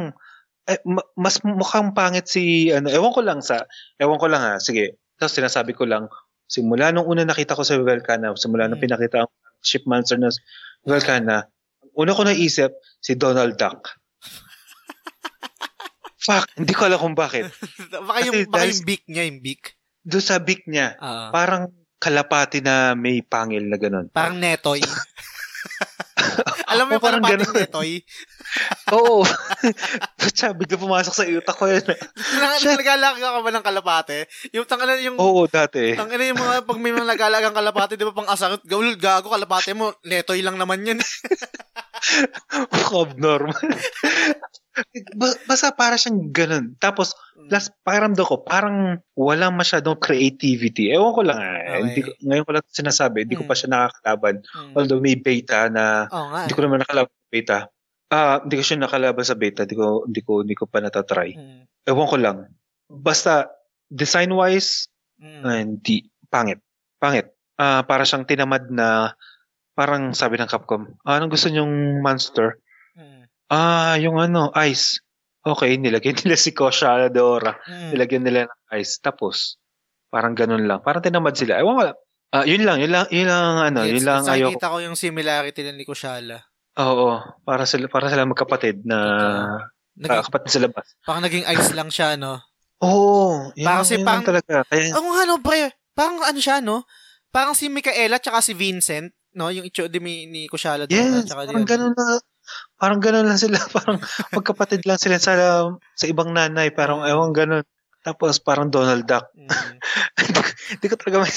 Eh, 0.65 0.81
ma- 0.83 1.05
mas 1.13 1.37
mukhang 1.41 1.93
pangit 1.93 2.25
si 2.25 2.69
ano, 2.69 2.89
ewan 2.89 3.13
ko 3.13 3.21
lang 3.21 3.41
sa 3.41 3.69
ewan 3.97 4.17
ko 4.17 4.25
lang 4.25 4.41
ha. 4.41 4.53
Sige. 4.57 4.97
Tapos 5.13 5.33
sinasabi 5.33 5.73
ko 5.73 5.85
lang 5.85 6.09
simula 6.45 6.89
nung 6.89 7.05
una 7.05 7.21
nakita 7.21 7.53
ko 7.53 7.61
sa 7.61 7.77
Velcana, 7.77 8.33
simula 8.33 8.65
nung 8.65 8.77
Hmm. 8.77 8.85
pinakita 8.89 9.25
ang 9.25 9.31
ship 9.61 9.85
monster 9.85 10.17
na 10.17 10.33
Velcana, 10.81 11.45
una 11.93 12.13
ko 12.13 12.25
naisip 12.25 12.73
si 12.97 13.13
Donald 13.13 13.53
Duck. 13.55 13.93
Fuck, 16.19 16.51
hindi 16.55 16.73
ko 16.73 16.85
alam 16.85 16.99
kung 16.99 17.15
bakit. 17.15 17.47
baka 18.01 18.19
yung, 18.25 18.33
Kasi 18.35 18.49
baka 18.49 18.65
yung 18.65 18.83
beak 18.83 19.03
niya, 19.07 19.23
yung 19.25 19.39
beak. 19.39 19.63
Doon 20.09 20.23
sa 20.23 20.41
beak 20.41 20.65
niya, 20.65 20.97
Ah, 20.97 21.29
parang 21.29 21.69
kalapati 21.95 22.59
na 22.59 22.95
may 22.95 23.21
pangil 23.21 23.61
na 23.63 23.77
ganun. 23.77 24.09
parang 24.09 24.35
netoy. 24.35 24.81
Alam 26.69 26.85
mo 26.85 26.91
yung 26.95 27.03
parang 27.03 27.21
ganun. 27.21 27.51
netoy? 27.51 28.01
Oo. 28.95 29.21
Siya, 30.35 30.51
bigla 30.51 30.75
pumasok 30.75 31.13
sa 31.13 31.27
utak 31.27 31.53
ko 31.53 31.67
yun. 31.67 31.83
Nag- 31.83 32.01
Nag-alaga 32.63 33.19
ka 33.19 33.39
ba 33.39 33.51
ng 33.51 33.65
kalapate? 33.65 34.17
Yung 34.49 34.65
tangana 34.65 34.97
yung... 34.97 35.17
Oo, 35.17 35.45
dati. 35.45 35.93
Tangina 35.93 36.23
yung 36.25 36.39
mga, 36.39 36.63
pag 36.63 36.77
may 36.77 36.89
mga 36.89 37.07
nag-alagang 37.07 37.53
kalapate, 37.53 37.93
di 37.93 38.03
ba 38.03 38.15
pang 38.15 38.25
asangot, 38.25 38.63
gawul, 38.63 38.95
gago, 38.95 39.29
kalapate 39.29 39.71
mo, 39.73 39.93
letoy 40.01 40.39
lang 40.39 40.55
naman 40.55 40.81
yan. 40.83 40.99
Abnormal. 42.93 43.55
Ba- 45.19 45.39
basta 45.43 45.75
para 45.75 45.99
siyang 45.99 46.31
ganun. 46.31 46.75
Tapos, 46.79 47.11
last 47.51 47.75
pakiramdam 47.83 48.23
ko, 48.23 48.39
parang 48.45 49.01
walang 49.17 49.57
masyadong 49.57 49.99
creativity. 49.99 50.93
Ewan 50.93 51.11
ko 51.11 51.21
lang. 51.25 51.39
Eh. 51.41 51.51
Okay. 51.51 51.79
Hindi 51.83 52.01
ko, 52.05 52.09
ngayon 52.23 52.45
ko 52.47 52.51
lang 52.55 52.65
sinasabi, 52.69 53.17
hindi 53.27 53.35
ko 53.35 53.43
pa 53.43 53.55
Mm. 53.55 53.59
siya 53.59 53.69
nakakalaban. 53.69 54.35
Mm. 54.39 54.73
Although 54.77 55.01
may 55.03 55.17
beta 55.19 55.67
na, 55.67 56.07
nga. 56.07 56.47
hindi 56.47 56.53
eh. 56.53 56.57
ko 56.57 56.63
naman 56.63 56.79
nakalaban 56.83 57.11
sa 57.11 57.29
beta. 57.31 57.57
Ah, 58.09 58.37
hindi 58.41 58.55
ko 58.57 58.63
siya 58.63 58.77
nakalaban 58.79 59.25
sa 59.27 59.35
beta. 59.35 59.61
Hindi 59.67 59.75
ko, 59.77 59.85
hindi 60.07 60.21
ko, 60.23 60.31
hindi 60.41 60.55
ko 60.55 60.63
pa 60.65 60.79
natatry. 60.79 61.35
Mm. 61.35 61.61
Ewan 61.89 62.07
ko 62.07 62.17
lang. 62.17 62.37
Basta, 62.87 63.51
design-wise, 63.89 64.87
Mm. 65.19 65.43
hindi, 65.43 66.07
pangit. 66.31 66.63
Pangit. 66.95 67.27
Ah, 67.59 67.83
para 67.83 68.07
siyang 68.07 68.23
tinamad 68.23 68.71
na, 68.71 69.11
parang 69.79 70.11
sabi 70.11 70.35
ng 70.35 70.45
Capcom, 70.45 70.83
ah, 71.01 71.15
anong 71.15 71.31
gusto 71.31 71.47
niyong 71.47 71.71
monster? 71.99 72.59
Mm. 72.93 73.23
Ah, 73.47 73.95
yung 73.95 74.19
ano, 74.19 74.51
ice. 74.59 74.99
Okay, 75.39 75.79
nilagyan 75.79 76.19
nila 76.19 76.35
si 76.35 76.51
Kosha 76.51 77.07
Dora. 77.07 77.55
Mm. 77.63 77.95
Nilagyan 77.95 78.23
nila 78.23 78.39
ng 78.43 78.61
ice. 78.75 78.99
Tapos, 78.99 79.55
parang 80.07 80.35
ganun 80.35 80.67
lang. 80.67 80.83
Parang 80.83 80.99
tinamad 80.99 81.31
sila. 81.33 81.55
Ewan 81.55 81.75
ko 81.75 81.83
lang. 81.87 81.97
Ah, 82.29 82.43
yun 82.43 82.61
lang, 82.61 82.77
yun 82.77 82.91
lang, 82.91 83.07
yun 83.09 83.25
lang, 83.25 83.45
ano, 83.63 83.79
yun 83.81 83.97
Yes, 83.97 84.05
lang 84.05 84.21
yes, 84.21 84.29
ayoko. 84.29 84.51
nakikita 84.53 84.69
ko 84.69 84.77
yung 84.83 84.93
similarity 84.93 85.59
nila 85.63 85.73
ni 85.73 85.87
Kushala. 85.87 86.37
Oo, 86.77 87.07
para 87.41 87.63
sila, 87.63 87.87
para 87.87 88.05
sila 88.05 88.27
magkapatid 88.27 88.83
na, 88.83 88.99
Naging, 89.97 90.27
kapatid 90.27 90.51
sa 90.51 90.61
labas. 90.61 90.85
parang 91.01 91.23
naging 91.23 91.47
ice 91.49 91.73
lang 91.73 91.89
siya, 91.89 92.13
no? 92.15 92.37
Oo, 92.79 93.49
yun, 93.51 93.65
Parang 93.65 93.81
lang- 93.81 93.89
si- 93.89 93.97
yun 93.97 94.05
parang- 94.05 94.21
lang 94.21 94.29
talaga. 94.29 94.55
Kaya, 94.63 94.93
Ako 94.93 95.07
nga, 95.09 95.23
no, 95.25 95.35
pre. 95.39 95.59
Parang 95.91 96.17
ano 96.21 96.37
siya, 96.39 96.61
no? 96.61 96.85
Parang 97.29 97.51
si 97.51 97.65
Micaela 97.65 98.15
tsaka 98.15 98.39
si 98.39 98.53
Vincent, 98.53 99.09
no? 99.35 99.51
Yung 99.53 99.65
itsyo 99.67 99.91
di 99.91 99.99
ni, 100.01 100.25
ni 100.29 100.41
Kushala. 100.49 100.89
yes, 100.89 101.29
tsaka 101.29 101.45
parang 101.49 101.65
di- 101.65 101.69
ganun 101.69 101.93
na, 101.93 102.05
parang 102.79 102.99
ganun 103.01 103.27
lang 103.29 103.39
sila. 103.39 103.59
Parang 103.75 103.97
magkapatid 104.33 104.81
lang 104.89 104.97
sila 104.97 105.21
sa, 105.21 105.33
sa 105.93 106.05
ibang 106.09 106.33
nanay. 106.33 106.73
Parang, 106.73 107.05
ewan, 107.05 107.35
ganun. 107.35 107.65
Tapos, 108.01 108.39
parang 108.39 108.71
Donald 108.71 109.05
Duck. 109.05 109.29
Mm. 109.35 109.49
Hindi 110.79 110.85
ko 110.87 110.95
talaga 111.01 111.25
mali, 111.25 111.33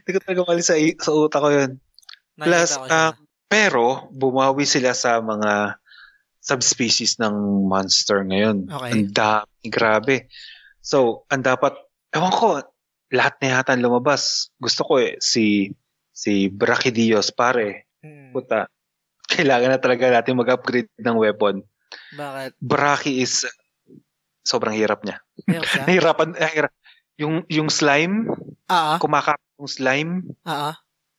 hindi 0.00 0.10
ko 0.16 0.18
talaga 0.24 0.40
mali 0.48 0.62
sa, 0.64 0.74
sa 0.80 1.10
utak 1.12 1.40
ko 1.44 1.50
yun. 1.52 1.72
Plus, 2.40 2.70
ko 2.80 2.88
ah, 2.88 3.12
pero, 3.52 4.08
bumawi 4.08 4.64
sila 4.64 4.96
sa 4.96 5.20
mga 5.20 5.76
subspecies 6.40 7.20
ng 7.20 7.68
monster 7.68 8.24
ngayon. 8.24 8.66
Okay. 8.72 8.90
Ang 8.96 9.12
dami, 9.12 9.64
grabe. 9.68 10.16
So, 10.80 11.28
ang 11.28 11.44
dapat, 11.44 11.76
ewan 12.16 12.32
ko, 12.32 12.46
lahat 13.12 13.34
na 13.44 13.60
yata 13.60 13.76
lumabas. 13.76 14.48
Gusto 14.56 14.88
ko 14.88 14.92
eh, 14.98 15.20
si, 15.20 15.68
si 16.12 16.52
Brachydios, 16.52 17.32
pare. 17.32 17.88
Mm. 18.04 18.36
Puta, 18.36 18.68
kailangan 19.26 19.72
na 19.72 19.80
talaga 19.80 20.12
natin 20.12 20.38
mag-upgrade 20.38 20.92
ng 21.00 21.16
weapon. 21.16 21.64
Bakit? 22.14 22.56
Brachy 22.60 23.24
is, 23.24 23.48
sobrang 24.44 24.76
hirap 24.76 25.02
niya. 25.02 25.18
Nahirapan, 25.88 26.36
hirap. 26.36 26.72
Yung, 27.16 27.44
yung 27.48 27.68
slime, 27.68 28.28
Ah, 28.68 28.96
ah. 28.96 28.98
kumakap 29.00 29.36
yung 29.60 29.68
slime, 29.68 30.12
Ah, 30.48 30.72
ah. 30.72 30.74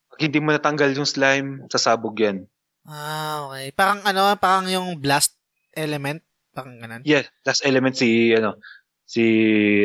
pag 0.10 0.20
hindi 0.22 0.42
mo 0.42 0.50
natanggal 0.54 0.90
yung 0.98 1.06
slime, 1.10 1.66
sasabog 1.70 2.18
yan. 2.18 2.46
Ah, 2.84 3.48
okay. 3.48 3.72
Parang 3.72 4.02
ano, 4.04 4.34
parang 4.36 4.68
yung 4.68 5.00
blast 5.00 5.38
element. 5.72 6.20
Parang 6.54 6.78
ganun. 6.78 7.02
Yeah, 7.08 7.26
last 7.48 7.66
element 7.66 7.98
si 7.98 8.36
ano 8.36 8.60
si 9.08 9.24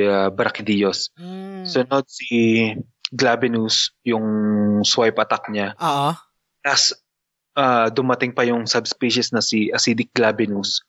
uh, 0.04 0.28
Brachydios. 0.34 1.12
Mm. 1.16 1.64
Sunod 1.64 2.04
si 2.10 2.72
Glavenus, 3.12 3.96
yung 4.04 4.26
swipe 4.84 5.18
attack 5.20 5.48
niya. 5.48 5.72
Oo. 5.80 6.12
Tapos 6.60 6.92
uh, 7.56 7.88
dumating 7.88 8.36
pa 8.36 8.44
yung 8.44 8.68
subspecies 8.68 9.32
na 9.32 9.40
si 9.40 9.72
Acidic 9.72 10.12
Glavenus 10.12 10.84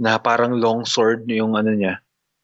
na 0.00 0.16
parang 0.16 0.56
long 0.56 0.88
sword 0.88 1.28
yung 1.28 1.54
ano 1.54 1.76
niya. 1.76 2.00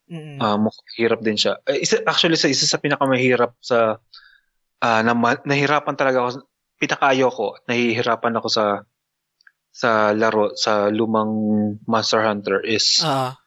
Mm. 0.07 0.39
Uh, 0.39 0.57
mukhang 0.61 0.91
hirap 0.95 1.19
din 1.25 1.35
siya. 1.35 1.59
Eh, 1.67 1.83
isa, 1.83 1.99
actually, 2.07 2.39
sa 2.39 2.47
isa 2.47 2.63
sa 2.63 2.79
pinakamahirap 2.79 3.57
sa 3.59 3.99
uh, 4.79 5.01
na, 5.03 5.13
nahirapan 5.43 5.97
talaga 5.97 6.23
ako 6.23 6.47
pinakaayo 6.77 7.27
ko, 7.33 7.57
nahihirapan 7.65 8.37
ako 8.37 8.47
sa 8.47 8.65
sa 9.73 10.13
laro 10.13 10.53
sa 10.57 10.89
lumang 10.89 11.33
Monster 11.85 12.21
Hunter 12.23 12.61
is 12.65 13.01
Ah. 13.01 13.37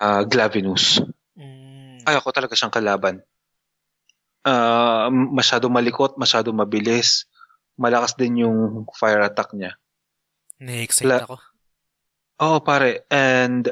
uh, 0.00 0.24
Glavenus. 0.24 1.00
Mm. 1.36 2.02
Ayaw 2.08 2.20
ko 2.24 2.32
talaga 2.32 2.56
siyang 2.56 2.72
kalaban. 2.72 3.20
Uh, 4.48 5.12
masyado 5.12 5.68
malikot, 5.68 6.16
masyado 6.16 6.56
mabilis. 6.56 7.28
Malakas 7.76 8.16
din 8.16 8.48
yung 8.48 8.88
fire 8.96 9.20
attack 9.20 9.52
niya. 9.52 9.76
Na-excite 10.56 11.04
La- 11.04 11.20
ako. 11.28 11.36
Oo, 12.40 12.56
pare. 12.64 13.04
And, 13.12 13.68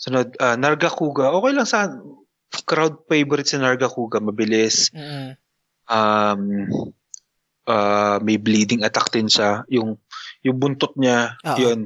sunod, 0.00 0.40
uh, 0.40 0.56
Nargacuga. 0.56 1.28
Okay 1.36 1.52
lang 1.52 1.68
sa 1.68 1.92
crowd 2.64 3.04
favorite 3.12 3.46
si 3.46 3.60
Nargacuga. 3.60 4.24
Mabilis. 4.24 4.88
Mm. 4.96 5.36
Um, 5.90 6.42
uh, 7.68 8.16
may 8.24 8.40
bleeding 8.40 8.82
attack 8.86 9.12
din 9.12 9.28
siya. 9.28 9.68
Yung, 9.68 10.00
yung 10.40 10.56
buntot 10.56 10.96
niya, 10.96 11.36
Oo. 11.44 11.58
yun. 11.60 11.80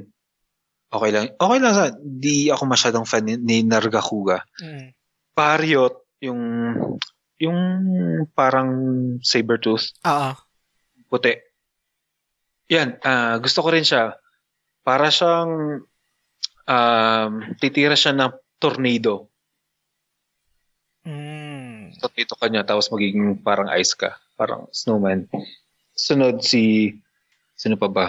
Okay 0.95 1.11
lang. 1.11 1.27
Okay 1.35 1.59
lang 1.59 1.74
sa, 1.74 1.85
di 1.99 2.47
ako 2.55 2.62
masyadong 2.70 3.05
fan 3.09 3.27
ni, 3.27 3.35
ni 3.41 3.66
Nargacuga. 3.66 4.47
Mm. 4.62 4.95
Pariot, 5.35 5.99
yung 6.23 6.41
yung 7.44 7.60
parang 8.32 8.70
sabertooth, 9.20 9.92
Oo. 10.04 10.32
puti. 11.08 11.36
Yan, 12.72 12.96
ah, 13.04 13.36
gusto 13.38 13.60
ko 13.60 13.68
rin 13.70 13.84
siya. 13.84 14.16
Para 14.84 15.12
siyang 15.12 15.84
um, 16.68 17.32
titira 17.60 17.96
siya 17.96 18.16
ng 18.16 18.32
tornado. 18.56 19.28
Mm. 21.04 21.92
So, 22.00 22.08
dito 22.12 22.32
ka 22.36 22.48
niya, 22.48 22.64
tapos 22.64 22.88
magiging 22.88 23.36
parang 23.44 23.68
ice 23.76 23.92
ka. 23.92 24.16
Parang 24.40 24.66
snowman. 24.72 25.28
Sunod 25.92 26.40
si, 26.40 26.96
sino 27.54 27.76
pa 27.76 27.88
ba? 27.92 28.06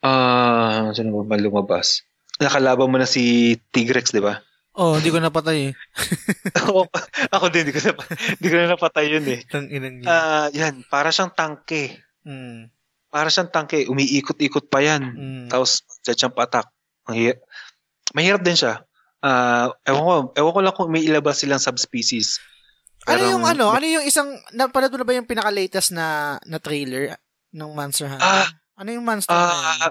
Ah, 0.00 0.90
sino 0.96 1.22
pa 1.22 1.34
ba 1.34 1.36
lumabas? 1.36 2.02
Nakalaban 2.40 2.88
mo 2.88 2.96
na 2.96 3.08
si 3.08 3.54
Tigrex, 3.74 4.14
di 4.14 4.24
ba? 4.24 4.40
Oh, 4.78 4.94
hindi 4.94 5.10
ko 5.10 5.18
napatay 5.18 5.58
eh. 5.68 5.72
ako, 6.54 6.86
ako 7.34 7.44
din, 7.50 7.66
di 7.66 7.74
ko, 7.74 7.82
na, 7.82 7.92
di 8.38 8.46
ko 8.46 8.54
na 8.54 8.70
napatay 8.70 9.10
yun 9.10 9.26
eh. 9.26 9.42
Tang 9.50 9.66
inan 9.66 9.98
niya. 9.98 10.06
Ah, 10.06 10.46
yan, 10.54 10.86
para 10.86 11.10
siyang 11.10 11.34
tangke. 11.34 11.98
Mm. 12.22 12.70
Para 13.10 13.26
siyang 13.26 13.50
tangke, 13.50 13.90
umiikot-ikot 13.90 14.70
pa 14.70 14.78
yan. 14.78 15.02
Mm. 15.02 15.46
Tapos, 15.50 15.82
jump 16.06 16.38
attack. 16.38 16.70
Mahirap, 17.10 17.42
mahirap 18.14 18.40
din 18.46 18.54
siya. 18.54 18.86
Ah, 19.18 19.74
ewan 19.82 20.02
ko, 20.02 20.12
ewan 20.38 20.54
ko 20.54 20.60
lang 20.62 20.74
kung 20.78 20.94
may 20.94 21.02
ilabas 21.02 21.42
silang 21.42 21.58
subspecies. 21.58 22.38
Ano 23.02 23.18
Pero- 23.18 23.30
yung 23.34 23.42
ano? 23.42 23.74
Ano 23.74 23.82
yung 23.82 24.06
isang 24.06 24.30
napanood 24.54 24.94
mo 24.94 25.02
na 25.02 25.06
ba 25.08 25.18
yung 25.18 25.26
pinaka-latest 25.26 25.90
na 25.90 26.38
na 26.46 26.62
trailer 26.62 27.18
ng 27.50 27.70
Monster 27.74 28.06
Hunter? 28.06 28.22
Ah, 28.22 28.46
ano 28.78 28.94
yung 28.94 29.02
monster 29.02 29.34
na 29.34 29.42
yun? 29.42 29.58
Ah, 29.82 29.90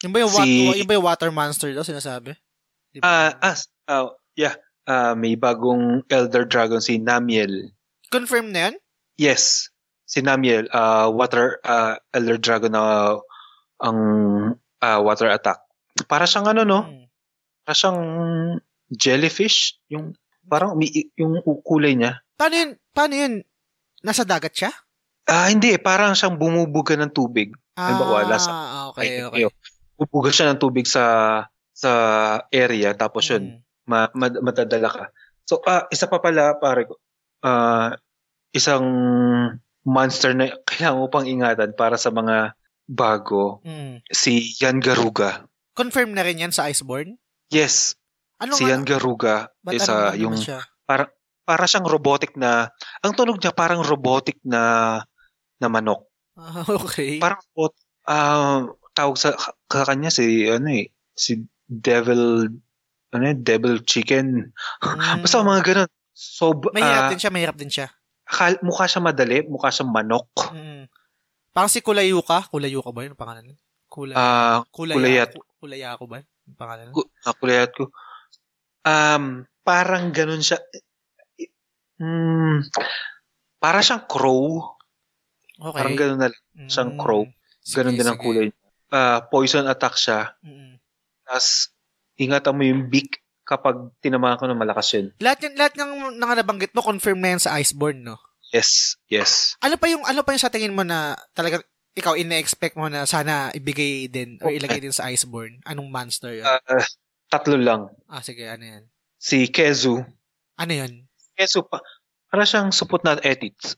Yung 0.00 0.12
ba 0.14 0.18
yung, 0.22 0.30
si- 0.30 0.38
wat- 0.70 0.78
yung 0.78 0.86
ba 0.86 0.94
yung 0.94 1.06
water 1.10 1.30
monster 1.34 1.74
daw 1.74 1.82
sinasabi? 1.82 2.38
Di 2.94 3.02
ba? 3.02 3.34
ah, 3.42 3.54
ah, 3.90 4.06
yeah. 4.40 4.56
Ah, 4.88 5.12
may 5.12 5.36
bagong 5.36 6.02
Elder 6.08 6.48
Dragon 6.48 6.80
si 6.80 6.96
Namiel. 6.96 7.70
Confirm 8.08 8.50
na 8.50 8.72
yan? 8.72 8.74
Yes, 9.14 9.68
si 10.02 10.18
Namiel, 10.18 10.66
ah, 10.72 11.06
water 11.06 11.60
uh, 11.62 11.94
Elder 12.10 12.40
Dragon 12.40 12.72
na 12.72 12.82
ang 13.78 13.98
ah, 14.80 14.98
water 14.98 15.28
attack. 15.28 15.60
Para 16.08 16.24
siyang 16.24 16.48
ano 16.50 16.64
no? 16.64 16.80
Mm. 16.82 17.06
Para 17.62 17.74
siyang 17.76 18.00
jellyfish, 18.90 19.78
yung 19.86 20.16
parang 20.48 20.74
umi- 20.74 21.12
yung 21.14 21.38
kulay 21.62 21.94
niya. 21.94 22.18
Paano 22.34 22.54
yun? 22.56 22.70
Paano 22.90 23.14
yun? 23.14 23.34
Nasa 24.02 24.26
dagat 24.26 24.56
siya? 24.56 24.72
Ah, 25.28 25.46
hindi, 25.46 25.76
parang 25.78 26.16
siyang 26.16 26.34
bumubuga 26.34 26.98
ng 26.98 27.12
tubig. 27.12 27.54
Ah, 27.78 27.94
Halimbawa, 27.94 28.26
nasa- 28.26 28.90
okay, 28.90 29.22
Ay, 29.22 29.46
okay. 29.46 29.54
Bubuga 29.94 30.32
siya 30.32 30.50
ng 30.50 30.58
tubig 30.58 30.88
sa 30.88 31.04
sa 31.70 31.92
area 32.50 32.96
tapos 32.96 33.28
yun, 33.28 33.54
Mm. 33.54 33.60
Ma, 33.90 34.06
ma- 34.14 34.38
matadala 34.40 34.86
ka. 34.86 35.04
So, 35.42 35.58
ah, 35.66 35.90
isa 35.90 36.06
pa 36.06 36.22
pala, 36.22 36.54
pare 36.56 36.86
ko, 36.86 36.94
ah, 37.42 37.98
isang 38.54 38.86
monster 39.82 40.30
na 40.30 40.54
kailangan 40.62 41.00
mo 41.00 41.10
pang 41.10 41.26
ingatan 41.26 41.74
para 41.74 41.98
sa 41.98 42.14
mga 42.14 42.54
bago, 42.86 43.58
Mm. 43.66 44.06
si 44.06 44.54
Yan 44.62 44.78
Garuga. 44.78 45.46
Confirm 45.74 46.14
na 46.14 46.22
rin 46.22 46.38
yan 46.38 46.54
sa 46.54 46.70
Iceborne? 46.70 47.18
Yes, 47.50 47.98
Ano 48.38 48.54
si 48.54 48.66
Yan 48.66 48.86
Garuga 48.86 49.50
is 49.68 49.82
naman 49.84 50.16
yung 50.16 50.36
siya? 50.38 50.62
para 50.86 51.66
siyang 51.66 51.90
robotic 51.90 52.38
na 52.38 52.70
ang 53.02 53.10
tunog 53.10 53.42
niya 53.42 53.50
parang 53.50 53.82
robotic 53.82 54.38
na 54.46 55.02
na 55.58 55.66
manok. 55.66 56.06
Ah, 56.38 56.62
okay. 56.86 57.18
Parang 57.18 57.42
ah 58.06 58.64
tawag 58.94 59.18
sa, 59.18 59.34
sa 59.66 59.82
kanya 59.82 60.14
si 60.14 60.46
ano 60.46 60.70
eh 60.70 60.88
si 61.14 61.42
Devil 61.66 62.54
ano 63.10 63.22
yun, 63.26 63.38
devil 63.40 63.74
chicken. 63.82 64.50
Mm. 64.80 65.20
Basta 65.22 65.42
mga 65.42 65.62
ganun. 65.62 65.90
So, 66.12 66.52
Mahirap 66.70 67.04
ah, 67.06 67.10
din 67.10 67.18
siya, 67.18 67.32
mahirap 67.32 67.56
din 67.56 67.70
siya. 67.70 67.88
akal- 68.24 68.60
mukha 68.60 68.84
siya 68.84 69.00
madali, 69.00 69.42
mukha 69.46 69.70
siyang 69.70 69.90
manok. 69.90 70.28
Mm. 70.50 70.86
Parang 71.50 71.66
si 71.66 71.80
Kulayuka. 71.80 72.46
Kulayuka 72.46 72.90
ba 72.90 73.02
yun 73.02 73.12
ang 73.12 73.18
pangalan? 73.18 73.44
Kulay, 73.90 74.14
Ah, 74.14 74.62
Kulaya, 74.70 74.94
Kulayat. 74.94 75.30
Ku- 75.34 75.46
Kulayako 75.58 76.04
ba? 76.06 76.22
Yung 76.46 76.54
pangalan? 76.56 76.86
Ku- 76.94 77.10
Nakulayat 77.26 77.70
ko. 77.74 77.90
Um, 78.80 79.24
parang 79.60 80.14
ganun 80.14 80.40
siya. 80.40 80.62
Hmm, 82.00 82.64
para 83.58 83.84
siyang 83.84 84.06
crow. 84.06 84.72
Okay. 85.60 85.76
Parang 85.76 85.96
ganun 85.98 86.18
na 86.18 86.28
lang. 86.32 86.40
siyang 86.64 86.96
crow. 86.96 87.28
Sige, 87.60 87.76
Ganun 87.82 87.98
din 87.98 88.08
ang 88.08 88.16
sige. 88.16 88.24
kulay. 88.24 88.48
Ah, 88.88 89.20
poison 89.22 89.68
attack 89.68 89.94
siya. 89.94 90.32
Mm. 90.40 90.80
Tapos, 91.22 91.74
ingatan 92.20 92.52
mo 92.52 92.62
yung 92.62 92.86
beak 92.86 93.24
kapag 93.42 93.74
tinamaan 93.98 94.36
ko 94.36 94.44
ng 94.46 94.60
malakas 94.60 94.92
yun. 94.94 95.10
Lahat 95.18 95.40
yung 95.42 95.56
lahat 95.56 95.74
ng 95.74 95.90
mga 96.20 96.34
nabanggit 96.44 96.70
mo 96.70 96.84
confirm 96.84 97.18
na 97.18 97.34
yan 97.34 97.42
sa 97.42 97.56
Iceborne, 97.56 98.04
no? 98.04 98.20
Yes, 98.52 99.00
yes. 99.08 99.56
Ano 99.58 99.74
pa 99.74 99.88
yung 99.88 100.04
ano 100.04 100.20
pa 100.20 100.30
yung 100.30 100.42
sa 100.42 100.52
tingin 100.52 100.74
mo 100.74 100.84
na 100.84 101.16
talagang 101.32 101.64
ikaw 101.90 102.14
ine-expect 102.14 102.78
mo 102.78 102.86
na 102.86 103.02
sana 103.02 103.50
ibigay 103.50 104.06
din 104.06 104.38
or 104.38 104.52
Okay. 104.52 104.58
ilagay 104.62 104.80
din 104.80 104.94
sa 104.94 105.10
Iceborne? 105.10 105.58
Anong 105.64 105.90
monster 105.90 106.30
yun? 106.30 106.46
Ah, 106.46 106.62
tatlo 107.26 107.58
lang. 107.58 107.90
ah, 108.06 108.22
sige, 108.22 108.46
ano 108.46 108.62
yan? 108.62 108.82
Si 109.18 109.50
Kezu. 109.50 109.98
Ano 110.54 110.72
yun? 110.72 111.10
Kezu 111.34 111.66
pa. 111.66 111.82
Para 112.30 112.46
siyang 112.46 112.70
supot 112.70 113.02
na 113.02 113.18
etits. 113.18 113.74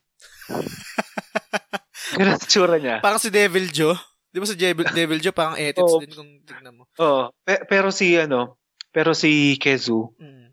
Ganun 2.19 2.36
tsura 2.39 2.77
niya. 2.77 3.01
Parang 3.01 3.16
si 3.16 3.32
Devil 3.32 3.73
Joe. 3.73 3.97
Di 4.28 4.40
ba 4.40 4.48
si 4.48 4.56
Devil, 4.56 4.89
Devil 4.93 5.20
Joe 5.20 5.32
parang 5.32 5.56
ethics 5.56 5.93
Oo. 5.93 6.01
din 6.01 6.12
kung 6.12 6.31
tignan 6.44 6.77
mo. 6.77 6.82
Oo. 6.98 7.32
Pe- 7.44 7.64
pero 7.64 7.89
si 7.89 8.12
ano, 8.16 8.59
pero 8.93 9.16
si 9.16 9.56
Kezu, 9.56 10.12
Mm. 10.19 10.52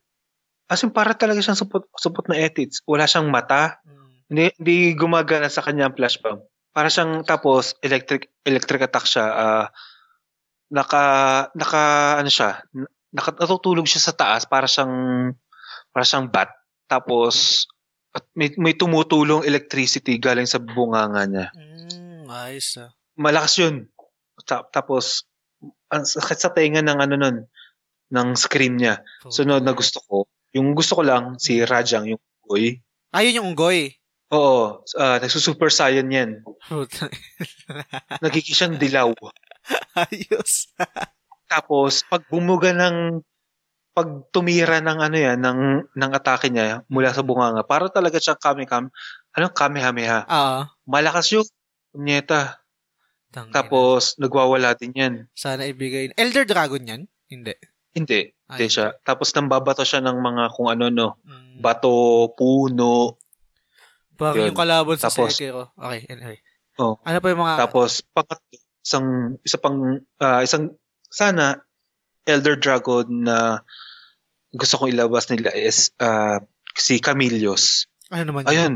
as 0.69 0.83
in 0.83 0.93
para 0.93 1.11
talaga 1.13 1.41
siyang 1.41 1.57
supot, 1.57 1.89
supot 1.97 2.29
na 2.29 2.39
etits. 2.39 2.79
Wala 2.85 3.03
siyang 3.03 3.27
mata. 3.27 3.81
Mm. 3.83 4.07
Hindi, 4.29 4.43
hindi 4.61 4.75
gumagana 4.95 5.49
sa 5.49 5.65
kanya 5.65 5.89
ang 5.89 5.97
flash 5.97 6.21
bomb. 6.21 6.39
Para 6.71 6.87
siyang 6.87 7.25
tapos 7.25 7.73
electric 7.81 8.29
electric 8.45 8.85
attack 8.85 9.03
siya. 9.03 9.25
ah 9.25 9.67
naka 10.69 11.03
naka 11.57 11.83
ano 12.21 12.29
siya, 12.29 12.61
naka, 13.09 13.33
natutulog 13.41 13.89
siya 13.89 14.05
sa 14.05 14.13
taas 14.13 14.45
para 14.45 14.69
siyang 14.69 15.33
para 15.89 16.05
siyang 16.05 16.29
bat. 16.29 16.53
Tapos 16.85 17.65
at 18.13 18.25
may, 18.33 18.53
may 18.57 18.73
tumutulong 18.73 19.45
electricity 19.45 20.17
galing 20.17 20.45
sa 20.45 20.61
bunganga 20.61 21.25
niya. 21.25 21.47
Mm, 21.53 22.29
ayos 22.29 22.77
ah. 22.77 22.93
Malakas 23.17 23.57
'yun. 23.57 23.89
Ta- 24.45 24.65
tapos 24.69 25.25
ang 25.89 26.03
sakit 26.05 26.39
sa 26.39 26.53
tenga 26.53 26.81
ng 26.83 26.99
ano 26.99 27.15
nun 27.17 27.37
ng 28.09 28.29
scream 28.33 28.77
niya. 28.77 29.05
Sunod 29.29 29.61
na 29.61 29.73
gusto 29.77 30.01
ko, 30.05 30.15
yung 30.53 30.73
gusto 30.73 30.97
ko 30.97 31.03
lang 31.05 31.37
si 31.37 31.61
Rajang 31.61 32.09
yung 32.09 32.21
boy. 32.45 32.81
Ayun 33.13 33.37
yung 33.41 33.47
unggoy. 33.53 33.99
Oo, 34.29 34.85
uh, 34.85 35.17
nagsusuper 35.17 35.73
saiyan 35.73 36.09
yan. 36.13 36.31
Nagiging 38.23 38.57
siyang 38.57 38.77
dilaw. 38.77 39.09
ayos. 39.97 40.69
Tapos, 41.49 42.05
pag 42.05 42.21
bumuga 42.29 42.69
ng, 42.69 43.25
pag 43.97 44.09
tumira 44.29 44.85
ng 44.85 44.99
ano 45.01 45.17
yan, 45.17 45.41
ng, 45.41 45.61
ng 45.97 46.11
atake 46.13 46.53
niya 46.53 46.85
mula 46.93 47.09
sa 47.09 47.25
bunganga, 47.25 47.65
para 47.65 47.89
talaga 47.89 48.21
siyang 48.21 48.37
kami-kami, 48.37 48.93
ano, 49.33 49.47
kamehameha. 49.49 50.29
Ah. 50.29 50.69
Malakas 50.85 51.33
yung 51.33 51.45
kunyeta. 51.89 52.61
Tangina. 53.31 53.53
Tapos, 53.53 54.17
nagwawala 54.17 54.73
din 54.75 54.93
yan. 54.93 55.13
sana 55.33 55.65
ibigay. 55.65 56.13
Elder 56.17 56.45
Dragon 56.45 56.81
yan? 56.81 57.01
Hindi. 57.29 57.53
Hindi, 57.93 58.33
hindi 58.33 58.65
Ay. 58.65 58.71
siya. 58.71 58.93
Tapos, 59.01 59.33
nambabato 59.33 59.81
siya 59.81 60.01
ng 60.01 60.17
mga 60.17 60.43
kung 60.53 60.69
ano-no. 60.69 61.17
Mm. 61.25 61.61
Bato, 61.61 62.29
puno. 62.37 63.17
Parang 64.17 64.45
Yun. 64.45 64.47
yung 64.53 64.59
kalaban 64.59 64.97
sa 64.97 65.09
Tapos- 65.09 65.33
Sekiro. 65.33 65.73
Okay, 65.73 66.05
anyway. 66.09 66.37
Oh. 66.77 66.97
Ano 67.03 67.17
pa 67.19 67.27
yung 67.31 67.41
mga... 67.43 67.55
Tapos, 67.65 68.01
pangatlo, 68.13 68.55
isang, 68.81 69.07
isa 69.43 69.57
pang, 69.57 69.77
ah, 70.19 70.41
isang, 70.41 70.73
sana, 71.09 71.61
Elder 72.25 72.55
Dragon 72.55 73.05
na 73.09 73.65
gusto 74.53 74.77
kong 74.77 74.93
ilabas 74.93 75.29
nila 75.29 75.49
is 75.53 75.89
ah, 75.97 76.41
si 76.77 76.97
Camilios. 77.01 77.85
ano 78.09 78.33
naman 78.33 78.45
yun? 78.45 78.53
Ayun. 78.53 78.75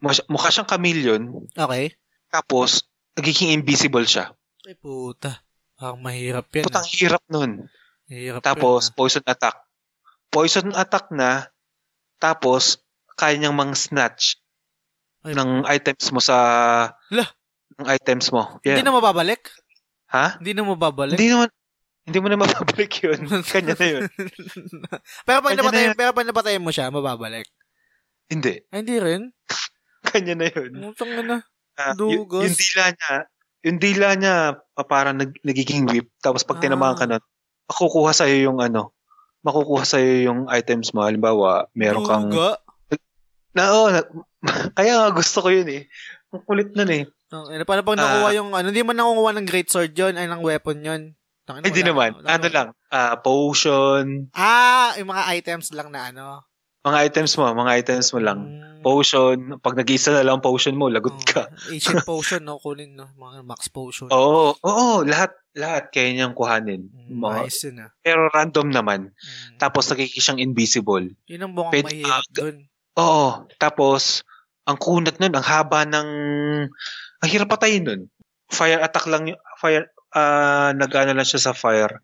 Mukha, 0.00 0.22
mukha 0.32 0.48
siyang 0.48 0.66
chameleon, 0.70 1.22
Okay. 1.54 1.92
tapos 2.32 2.88
nagiging 3.18 3.54
invisible 3.54 4.04
siya. 4.04 4.30
Ay, 4.66 4.76
puta. 4.76 5.40
Parang 5.74 5.98
mahirap 6.04 6.46
yan. 6.52 6.64
Putang 6.68 6.84
ah. 6.84 6.92
hirap 6.92 7.22
nun. 7.32 7.66
Hirap 8.10 8.42
Tapos, 8.42 8.90
yun, 8.90 8.94
poison 8.98 9.24
attack. 9.24 9.56
Poison 10.30 10.68
attack 10.76 11.08
na, 11.10 11.48
tapos, 12.20 12.82
kaya 13.16 13.38
niyang 13.38 13.56
mang 13.56 13.72
snatch 13.74 14.36
Ay. 15.24 15.34
ng 15.34 15.64
items 15.66 16.12
mo 16.12 16.20
sa... 16.20 16.36
Lah. 17.10 17.28
ng 17.80 17.86
items 17.88 18.28
mo. 18.28 18.44
ah. 18.44 18.48
Hindi 18.60 18.82
Yeah. 18.82 18.86
na 18.86 18.92
mababalik? 18.98 19.48
ha? 20.10 20.36
Hindi 20.42 20.52
na 20.52 20.66
mababalik? 20.66 21.16
Hindi 21.16 21.30
naman, 21.32 21.48
hindi 22.04 22.18
mo 22.18 22.26
na 22.28 22.36
mababalik 22.36 22.92
yun. 23.00 23.20
Kanya 23.54 23.74
na 23.78 23.86
yun. 23.86 24.02
pero 25.24 25.38
pag 25.40 25.54
Kanya 25.54 25.56
na 25.56 25.62
napatayin, 25.64 25.88
yun. 25.88 25.96
pero 25.96 26.10
pag 26.12 26.26
napatayin 26.28 26.64
mo 26.64 26.70
siya, 26.74 26.90
mababalik. 26.90 27.46
Hindi. 28.26 28.62
Ay, 28.74 28.84
hindi 28.84 28.96
rin. 28.98 29.22
Kanya 30.10 30.34
na 30.34 30.46
yun. 30.50 30.70
Mutang 30.76 31.14
na. 31.24 31.46
Ah, 31.80 31.92
y- 31.92 31.96
Dugos. 31.96 32.44
yung 32.44 32.56
dila 32.56 32.84
niya, 32.90 33.14
yung 33.62 33.78
dila 33.78 34.08
niya, 34.14 34.34
pa- 34.70 34.84
parang 34.86 35.16
nag, 35.16 35.32
nagiging 35.40 35.84
whip. 35.86 36.12
Tapos 36.18 36.42
pag 36.42 36.58
Ah. 36.58 36.62
tinamaan 36.62 36.94
ka 36.94 37.04
nun, 37.04 37.22
makukuha 37.66 38.12
sa'yo 38.12 38.36
yung 38.44 38.58
ano, 38.58 38.92
makukuha 39.40 39.82
sa'yo 39.82 40.26
yung 40.26 40.40
items 40.48 40.92
mo. 40.92 41.02
Halimbawa, 41.02 41.70
meron 41.72 42.04
kang... 42.04 42.28
Duga. 42.28 42.60
Na, 43.50 43.62
oh, 43.70 43.88
na, 43.88 44.00
kaya 44.76 44.92
nga 44.96 45.10
gusto 45.10 45.40
ko 45.40 45.48
yun 45.48 45.66
eh. 45.66 45.82
Ang 46.30 46.44
kulit 46.44 46.70
nun 46.72 46.90
eh. 46.90 47.04
Ang- 47.28 47.48
Ano, 47.48 47.62
paano 47.64 47.82
pag 47.82 47.96
Ah. 47.96 48.00
nakuha 48.00 48.28
yung, 48.34 48.50
ano, 48.52 48.66
hindi 48.68 48.82
mo 48.82 48.92
nakukuha 48.92 49.32
ng 49.34 49.46
great 49.46 49.68
sword 49.68 49.92
yun, 49.92 50.14
ay 50.14 50.26
ng 50.26 50.40
weapon 50.40 50.80
yun. 50.80 51.02
Hindi 51.50 51.82
naman. 51.82 52.14
wala 52.14 52.30
Ano 52.30 52.46
lang, 52.46 52.68
ah, 52.88 53.18
potion, 53.18 54.30
Ah, 54.30 54.94
yung 54.94 55.10
mga 55.10 55.34
items 55.34 55.74
lang 55.74 55.90
na 55.90 56.10
ano. 56.10 56.46
Mga 56.80 56.98
items 57.04 57.32
mo, 57.36 57.44
mga 57.46 57.72
items 57.76 58.08
mo 58.10 58.20
lang. 58.20 58.40
Mm. 58.40 58.80
Potion, 58.80 59.36
pag 59.60 59.76
nag-isa 59.76 60.08
na 60.10 60.24
lang 60.24 60.40
potion 60.40 60.72
mo, 60.72 60.88
lagot 60.88 61.12
Oh, 61.12 61.20
ka. 61.22 61.42
Ancient 61.72 62.00
potion, 62.08 62.40
no? 62.40 62.56
Kunin, 62.56 62.96
no? 62.96 63.12
Mga 63.12 63.44
max 63.44 63.68
potion. 63.68 64.08
Oo, 64.08 64.56
oo, 64.56 65.04
lahat, 65.04 65.36
lahat 65.52 65.92
kaya 65.92 66.16
niyang 66.16 66.32
kuhanin. 66.32 66.88
Mm, 66.88 67.20
Mga- 67.20 67.40
Nice 67.44 67.60
yun, 67.68 67.84
ah. 67.84 67.90
pero 68.00 68.32
random 68.32 68.68
naman. 68.72 69.00
Mm. 69.12 69.60
Tapos 69.60 69.84
nagiging 69.92 70.24
siyang 70.24 70.40
invisible. 70.40 71.12
Yun 71.28 71.44
ang 71.44 71.52
bukang 71.52 71.72
Pwede- 71.76 72.00
mahirap 72.00 72.24
ah, 72.24 72.32
dun. 72.32 72.56
Oo. 72.96 73.28
Tapos, 73.60 74.24
ang 74.64 74.80
kunat 74.80 75.20
nun, 75.20 75.36
ang 75.36 75.44
haba 75.44 75.84
ng... 75.84 76.08
Ang 77.20 77.28
hirap 77.28 77.52
patayin 77.52 77.84
nun. 77.84 78.00
Fire 78.48 78.80
attack 78.80 79.04
lang 79.06 79.28
yung... 79.28 79.40
Fire... 79.60 79.92
ah 80.10 80.72
nag-ano 80.72 81.12
lang 81.12 81.22
siya 81.22 81.38
sa 81.38 81.52
fire. 81.52 82.00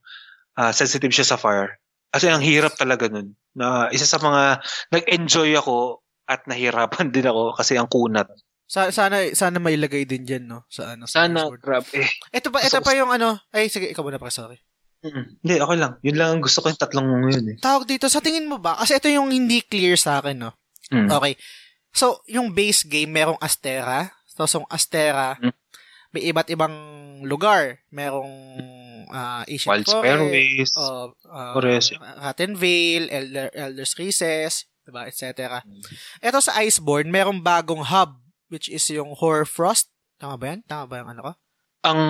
Ah, 0.53 0.70
sensitive 0.70 1.11
siya 1.11 1.24
sa 1.27 1.40
fire. 1.40 1.81
Kasi 2.16 2.26
ang 2.26 2.40
hirap 2.40 2.72
talaga 2.74 3.06
nun. 3.06 3.36
Na 3.52 3.93
isa 3.93 4.05
sa 4.05 4.16
mga... 4.16 4.64
Nag-enjoy 4.90 5.52
ako 5.55 6.01
at 6.24 6.48
nahirapan 6.48 7.09
din 7.14 7.28
ako 7.28 7.52
kasi 7.52 7.76
ang 7.76 7.86
kunat. 7.86 8.26
Sa, 8.66 8.90
sana, 8.90 9.22
sana 9.30 9.62
may 9.62 9.78
lagay 9.78 10.02
din 10.02 10.26
dyan, 10.26 10.51
no? 10.51 10.66
Sa 10.66 10.97
ano, 10.97 11.06
sa 11.06 11.22
Sana, 11.22 11.47
Discord. 11.47 11.62
grabe. 11.62 12.02
Ito 12.34 12.48
pa, 12.51 12.59
ito 12.64 12.80
pa 12.82 12.93
yung 12.98 13.14
ano. 13.14 13.38
Ay, 13.55 13.70
sige, 13.70 13.86
ikaw 13.86 14.02
muna 14.02 14.18
pa, 14.18 14.26
sorry. 14.26 14.59
Mm, 15.06 15.38
Hindi, 15.38 15.55
okay 15.60 15.76
lang. 15.78 15.93
Yun 16.02 16.16
lang 16.18 16.28
ang 16.34 16.43
gusto 16.43 16.59
ko 16.59 16.72
yung 16.72 16.80
tatlong 16.80 17.06
yun 17.30 17.47
eh. 17.55 17.56
Tawag 17.62 17.86
dito, 17.86 18.10
sa 18.10 18.18
tingin 18.18 18.51
mo 18.51 18.59
ba? 18.59 18.74
Kasi 18.74 18.98
ito 18.98 19.06
yung 19.06 19.30
hindi 19.30 19.62
clear 19.62 19.94
sa 19.94 20.18
akin, 20.18 20.34
no? 20.40 20.51
Mm. 20.90 21.06
Okay. 21.06 21.38
So, 21.94 22.26
yung 22.26 22.51
base 22.52 22.82
game, 22.82 23.14
merong 23.14 23.38
Astera. 23.38 24.10
So, 24.26 24.51
yung 24.51 24.66
Astera, 24.66 25.38
Mm. 25.38 25.55
may 26.10 26.22
iba't 26.26 26.48
ibang 26.51 26.74
lugar. 27.22 27.86
Merong 27.94 28.32
uh, 29.10 29.42
Ancient 29.46 29.70
Wild 29.70 29.88
Forest, 29.88 30.74
uh, 30.76 31.08
uh, 31.28 31.52
Forest. 31.54 31.96
Rotten 32.00 32.54
Vale, 32.56 33.06
Elder, 33.10 33.46
Elder's 33.54 33.94
Recess, 33.98 34.66
diba, 34.86 35.06
etc. 35.06 35.62
Ito 36.22 36.38
sa 36.42 36.58
Iceborne, 36.62 37.10
merong 37.10 37.42
bagong 37.42 37.86
hub, 37.86 38.18
which 38.50 38.70
is 38.70 38.86
yung 38.90 39.14
Horfrost. 39.18 39.90
Tama 40.16 40.40
ba 40.40 40.46
yan? 40.54 40.60
Tama 40.64 40.84
ba 40.88 40.94
yung 41.02 41.10
ano 41.12 41.22
ko? 41.22 41.32
ang 41.86 42.00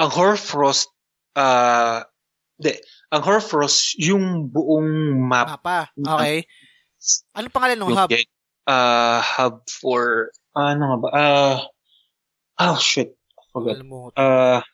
ang 0.00 0.10
Horfrost 0.10 0.88
ah 1.36 2.08
hindi 2.56 2.74
ang 3.12 3.22
Horfrost 3.22 4.00
yung 4.00 4.48
buong 4.48 5.20
map 5.20 5.60
Mapa. 5.60 5.92
Okay. 5.92 6.48
Ano 7.36 7.52
pangalan 7.52 7.76
ng 7.76 7.92
hub? 7.92 8.10
ah 8.64 9.20
hub 9.20 9.60
for 9.68 10.32
ano 10.56 10.82
nga 10.88 10.96
ba 10.96 11.08
ah 11.12 11.56
oh 12.64 12.80
shit 12.80 13.12
forgot 13.52 13.76
ah 14.16 14.64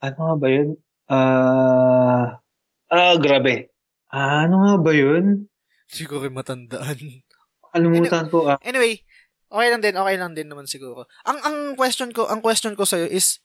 ano 0.00 0.16
nga 0.16 0.36
ba 0.40 0.48
yun 0.48 0.80
ah 1.10 2.40
ah 2.88 3.14
grabe 3.20 3.68
ah, 4.12 4.48
ano 4.48 4.54
nga 4.64 4.74
ba 4.80 4.92
yun 4.94 5.48
Siguro 5.84 6.26
yung 6.26 6.40
matandaan. 6.40 7.22
kalimutan 7.70 8.26
ko 8.32 8.48
ah 8.50 8.58
Anyway, 8.64 9.04
okay 9.52 9.68
lang 9.70 9.82
din, 9.84 9.94
okay 9.94 10.16
lang 10.18 10.32
din 10.34 10.48
naman 10.50 10.66
siguro. 10.66 11.06
Ang 11.22 11.38
ang 11.44 11.56
question 11.78 12.10
ko, 12.10 12.26
ang 12.26 12.42
question 12.42 12.74
ko 12.74 12.82
sa 12.82 12.98
is 12.98 13.44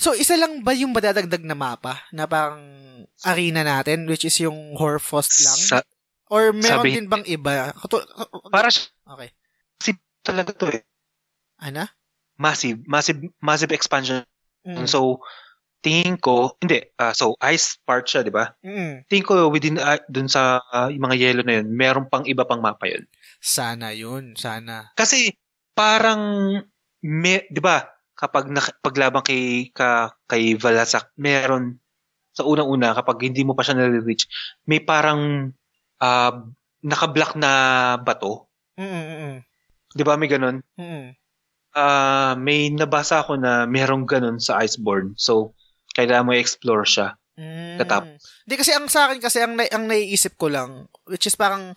So, 0.00 0.16
isa 0.16 0.32
lang 0.40 0.64
ba 0.64 0.72
yung 0.72 0.96
madadagdag 0.96 1.44
na 1.44 1.52
mapa 1.52 2.08
na 2.08 2.24
parang 2.24 2.64
arena 3.20 3.60
natin, 3.60 4.08
which 4.08 4.24
is 4.24 4.32
yung 4.40 4.72
Horfrost 4.72 5.44
lang? 5.44 5.60
Sa, 5.60 5.76
Or 6.32 6.56
meron 6.56 6.88
sabi- 6.88 6.96
din 6.96 7.04
bang 7.04 7.20
iba? 7.28 7.76
Katu- 7.76 8.08
para 8.48 8.72
siya 8.72 8.88
okay. 9.04 9.28
talaga 10.24 10.56
to 10.56 10.72
eh. 10.72 10.80
Ano? 11.60 11.84
Massive, 12.40 12.80
massive, 12.88 13.20
massive 13.44 13.76
expansion. 13.76 14.24
Mm. 14.64 14.88
So, 14.88 15.20
tingin 15.80 16.20
ko, 16.20 16.54
hindi, 16.60 16.80
ah, 17.00 17.16
so 17.16 17.32
ice 17.40 17.80
part 17.84 18.04
siya, 18.04 18.20
di 18.20 18.32
ba? 18.32 18.52
Mm. 18.60 19.08
Tingin 19.08 19.26
ko 19.26 19.48
within, 19.48 19.80
ah, 19.80 20.00
dun 20.08 20.28
sa 20.28 20.60
yung 20.92 21.04
mga 21.08 21.16
yellow 21.16 21.44
na 21.44 21.60
yun, 21.60 21.68
meron 21.72 22.06
pang 22.08 22.24
iba 22.28 22.44
pang 22.44 22.60
mapa 22.60 22.86
yun. 22.88 23.04
Sana 23.40 23.96
yun, 23.96 24.36
sana. 24.36 24.92
Kasi 24.94 25.32
parang 25.72 26.52
me, 27.00 27.48
'di 27.48 27.60
ba? 27.64 27.88
Kapag 28.12 28.52
nak- 28.52 28.76
paglabang 28.84 29.24
kay 29.24 29.72
ka, 29.72 30.12
kay 30.28 30.52
Valasak, 30.60 31.16
meron 31.16 31.80
sa 32.36 32.44
unang-una 32.44 32.92
kapag 32.92 33.32
hindi 33.32 33.42
mo 33.42 33.56
pa 33.56 33.64
siya 33.64 33.80
nare-reach, 33.80 34.28
may 34.68 34.84
parang 34.84 35.52
ah, 36.00 36.44
naka-block 36.84 37.36
na 37.40 37.50
bato. 37.96 38.52
Mm. 38.76 39.40
'Di 39.96 40.02
ba 40.04 40.20
may 40.20 40.28
ganun? 40.28 40.60
Mm. 40.76 41.16
Ah, 41.72 42.34
may 42.36 42.68
nabasa 42.68 43.24
ako 43.24 43.40
na 43.40 43.64
merong 43.64 44.04
ganun 44.04 44.36
sa 44.42 44.60
Iceborne. 44.60 45.14
So, 45.16 45.54
kailangan 45.94 46.26
mo 46.26 46.32
i-explore 46.36 46.86
siya. 46.86 47.18
Mm. 47.40 47.80
Katapos. 47.80 48.20
Di 48.44 48.54
kasi 48.60 48.76
ang 48.76 48.86
sa 48.92 49.08
akin 49.08 49.20
kasi 49.22 49.38
ang 49.40 49.56
na- 49.56 49.72
ang 49.72 49.88
naiisip 49.88 50.36
ko 50.36 50.52
lang 50.52 50.92
which 51.08 51.24
is 51.24 51.38
parang 51.38 51.72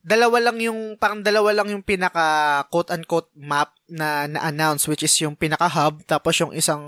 dalawa 0.00 0.38
lang 0.38 0.62
yung 0.62 0.94
parang 0.96 1.20
dalawa 1.20 1.50
lang 1.52 1.68
yung 1.68 1.84
pinaka 1.84 2.62
quote 2.70 2.94
unquote 2.94 3.28
map 3.36 3.74
na 3.90 4.30
na-announce 4.30 4.86
which 4.86 5.02
is 5.02 5.12
yung 5.20 5.34
pinaka 5.34 5.66
hub 5.66 6.00
tapos 6.08 6.38
yung 6.40 6.54
isang 6.54 6.80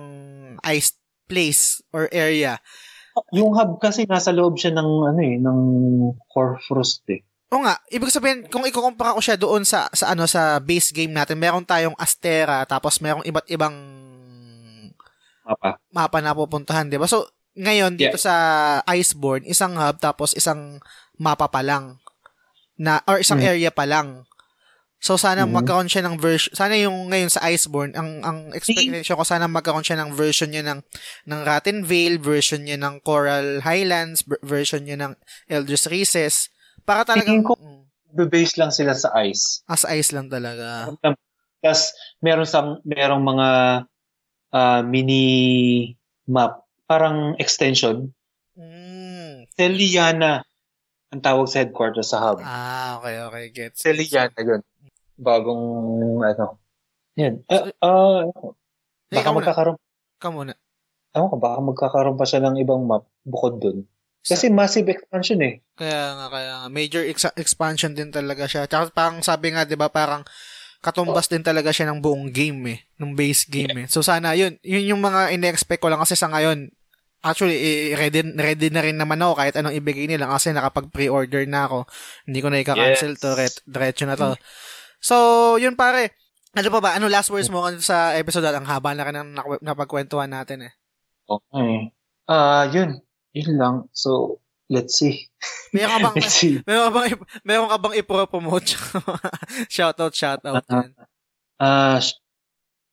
ice 0.64 0.97
place 1.28 1.85
or 1.93 2.09
area. 2.14 2.62
Yung 3.35 3.52
hub 3.52 3.82
kasi 3.82 4.06
nasa 4.06 4.30
loob 4.30 4.56
siya 4.56 4.72
ng 4.72 4.90
ano 5.12 5.20
eh, 5.20 5.36
ng 5.43 5.59
Horfrost 6.30 7.05
eh. 7.10 7.26
O 7.48 7.64
nga, 7.64 7.80
ibig 7.90 8.12
sabihin 8.12 8.47
kung 8.47 8.62
ikukumpara 8.62 9.16
ko 9.16 9.20
siya 9.24 9.40
doon 9.40 9.64
sa 9.64 9.90
sa 9.90 10.12
ano 10.12 10.28
sa 10.30 10.62
base 10.62 10.94
game 10.94 11.10
natin, 11.10 11.40
meron 11.40 11.66
tayong 11.66 11.97
Astera 11.98 12.62
tapos 12.64 13.02
merong 13.02 13.26
iba't 13.26 13.48
ibang 13.51 13.74
Mapa. 15.49 15.70
mapa 15.91 16.19
na 16.20 16.33
pupuntahan, 16.33 16.87
'di 16.87 16.97
ba? 16.97 17.09
So, 17.09 17.25
ngayon 17.55 17.97
dito 17.97 18.20
sa 18.20 18.35
Iceborne, 18.87 19.43
isang 19.45 19.75
hub 19.75 19.97
tapos 19.97 20.31
isang 20.33 20.79
mapa 21.16 21.49
pa 21.49 21.59
lang 21.59 21.97
na 22.77 23.01
or 23.05 23.19
isang 23.19 23.41
Hmm. 23.41 23.49
area 23.49 23.73
pa 23.73 23.83
lang. 23.83 24.29
So 24.99 25.15
sana 25.15 25.43
Mhm. 25.43 25.55
magkaroon 25.55 25.87
siya 25.87 26.03
ng 26.03 26.19
version 26.19 26.51
sana 26.53 26.75
yung 26.75 27.07
ngayon 27.07 27.31
sa 27.31 27.47
Iceborne 27.47 27.95
ang 27.95 28.19
ang 28.20 28.39
expectation 28.51 29.15
ko 29.15 29.23
sana 29.23 29.47
magkaroon 29.47 29.83
siya 29.83 29.95
ng 29.97 30.11
version 30.12 30.51
niya 30.51 30.66
ng 30.66 30.83
ng 31.25 31.41
Rotten 31.41 31.83
Vale, 31.83 32.19
version 32.19 32.61
niya 32.61 32.75
ng 32.77 32.99
Coral 33.01 33.62
Highlands, 33.62 34.27
ver- 34.27 34.43
version 34.43 34.83
niya 34.83 34.99
ng 34.99 35.15
Eldritch 35.47 35.87
Recess 35.87 36.51
para 36.83 37.07
Tingin 37.07 37.43
ko- 37.43 37.55
Mm, 37.57 37.87
Base 38.27 38.57
lang 38.57 38.75
sila 38.75 38.91
sa 38.91 39.15
ice. 39.20 39.62
as 39.66 39.87
ice 39.87 40.11
lang 40.11 40.27
talaga. 40.27 40.91
Tapos 41.61 41.95
meron 42.19 42.43
sang 42.43 42.83
merong 42.83 43.23
mga 43.23 43.49
ah, 44.53 44.81
mini 44.85 45.25
map, 46.29 46.65
parang 46.89 47.37
extension. 47.41 48.12
Mm. 48.59 49.49
Celiana 49.55 50.45
ang 51.09 51.23
tawag 51.25 51.49
sa 51.49 51.65
headquarters 51.65 52.12
sa 52.12 52.20
hub. 52.20 52.45
Ah, 52.45 53.01
okay, 53.01 53.16
okay, 53.25 53.45
gets. 53.51 53.81
Celiana 53.81 54.37
yun. 54.41 54.61
Bagong 55.19 55.65
ano. 56.23 56.61
Yan. 57.16 57.43
Ah, 57.49 57.73
ah, 57.83 58.23
Hey, 59.09 59.25
baka 59.25 59.33
muna. 59.33 59.39
magkakaroon 59.41 59.79
Ikaw 60.20 60.31
muna. 60.35 60.55
Ewan 61.16 61.29
ko, 61.33 61.37
baka 61.41 61.59
magkakaroon 61.65 62.16
pa 62.20 62.27
siya 62.29 62.45
ng 62.45 62.61
ibang 62.61 62.85
map 62.85 63.09
bukod 63.25 63.57
dun. 63.57 63.89
Kasi 64.20 64.53
massive 64.53 64.93
expansion 64.93 65.41
eh. 65.41 65.65
Kaya 65.73 66.19
nga, 66.20 66.27
kaya 66.29 66.53
nga. 66.61 66.69
Major 66.69 67.01
ex- 67.09 67.37
expansion 67.41 67.97
din 67.97 68.12
talaga 68.12 68.45
siya. 68.45 68.69
Tsaka 68.69 68.93
parang 68.93 69.25
sabi 69.25 69.57
nga, 69.57 69.65
di 69.65 69.79
ba, 69.79 69.89
parang 69.89 70.20
katumbas 70.78 71.26
din 71.26 71.42
talaga 71.42 71.74
siya 71.74 71.90
ng 71.90 71.98
buong 71.98 72.30
game 72.30 72.60
eh. 72.74 72.78
Ng 73.02 73.12
base 73.18 73.46
game 73.50 73.84
eh. 73.84 73.86
So 73.90 74.02
sana 74.02 74.34
yun. 74.38 74.56
Yun 74.62 74.96
yung 74.96 75.02
mga 75.02 75.34
in-expect 75.34 75.82
ko 75.82 75.90
lang 75.90 75.98
kasi 75.98 76.14
sa 76.14 76.30
ngayon, 76.30 76.70
actually, 77.18 77.59
ready, 77.98 78.22
ready 78.22 78.70
na 78.70 78.82
rin 78.86 78.94
naman 78.94 79.18
ako 79.18 79.32
kahit 79.42 79.55
anong 79.59 79.74
ibigay 79.74 80.06
nila 80.06 80.30
kasi 80.30 80.55
nakapag-pre-order 80.55 81.42
na 81.50 81.66
ako. 81.66 81.78
Hindi 82.30 82.38
ko 82.38 82.48
na 82.48 82.62
ika-cancel 82.62 83.18
Yes. 83.18 83.22
to. 83.22 83.30
Ret- 83.34 83.64
diretso 83.66 84.05
na 84.06 84.14
to. 84.14 84.38
So, 85.02 85.14
yun 85.59 85.74
pare. 85.74 86.14
Ano 86.55 86.70
pa 86.70 86.80
ba? 86.80 86.90
Ano 86.94 87.10
last 87.10 87.30
words 87.30 87.50
mo 87.50 87.66
sa 87.82 88.14
episode? 88.14 88.46
Ang 88.46 88.66
haba 88.66 88.94
na 88.94 89.05
ka 89.06 89.12
nang 89.14 89.34
napagkwentuhan 89.62 90.30
natin 90.30 90.70
eh. 90.70 90.72
Okay. 91.28 91.92
Ah, 92.24 92.66
yun. 92.70 93.02
Yun 93.36 93.55
lang. 93.59 93.76
So, 93.92 94.40
let's 94.69 95.01
see. 95.01 95.28
Meron 95.73 95.90
ka 95.90 95.99
bang, 96.01 96.16
Let's 96.20 96.36
see. 96.36 96.61
meron 96.69 96.85
ka 96.85 96.93
bang, 96.93 97.09
meron 97.45 97.69
ka 97.69 97.78
bang 97.81 97.95
ipropromote? 98.01 98.70
shoutout, 99.74 100.15
shoutout. 100.15 100.65
Ah, 101.59 101.99
sh- 101.99 102.20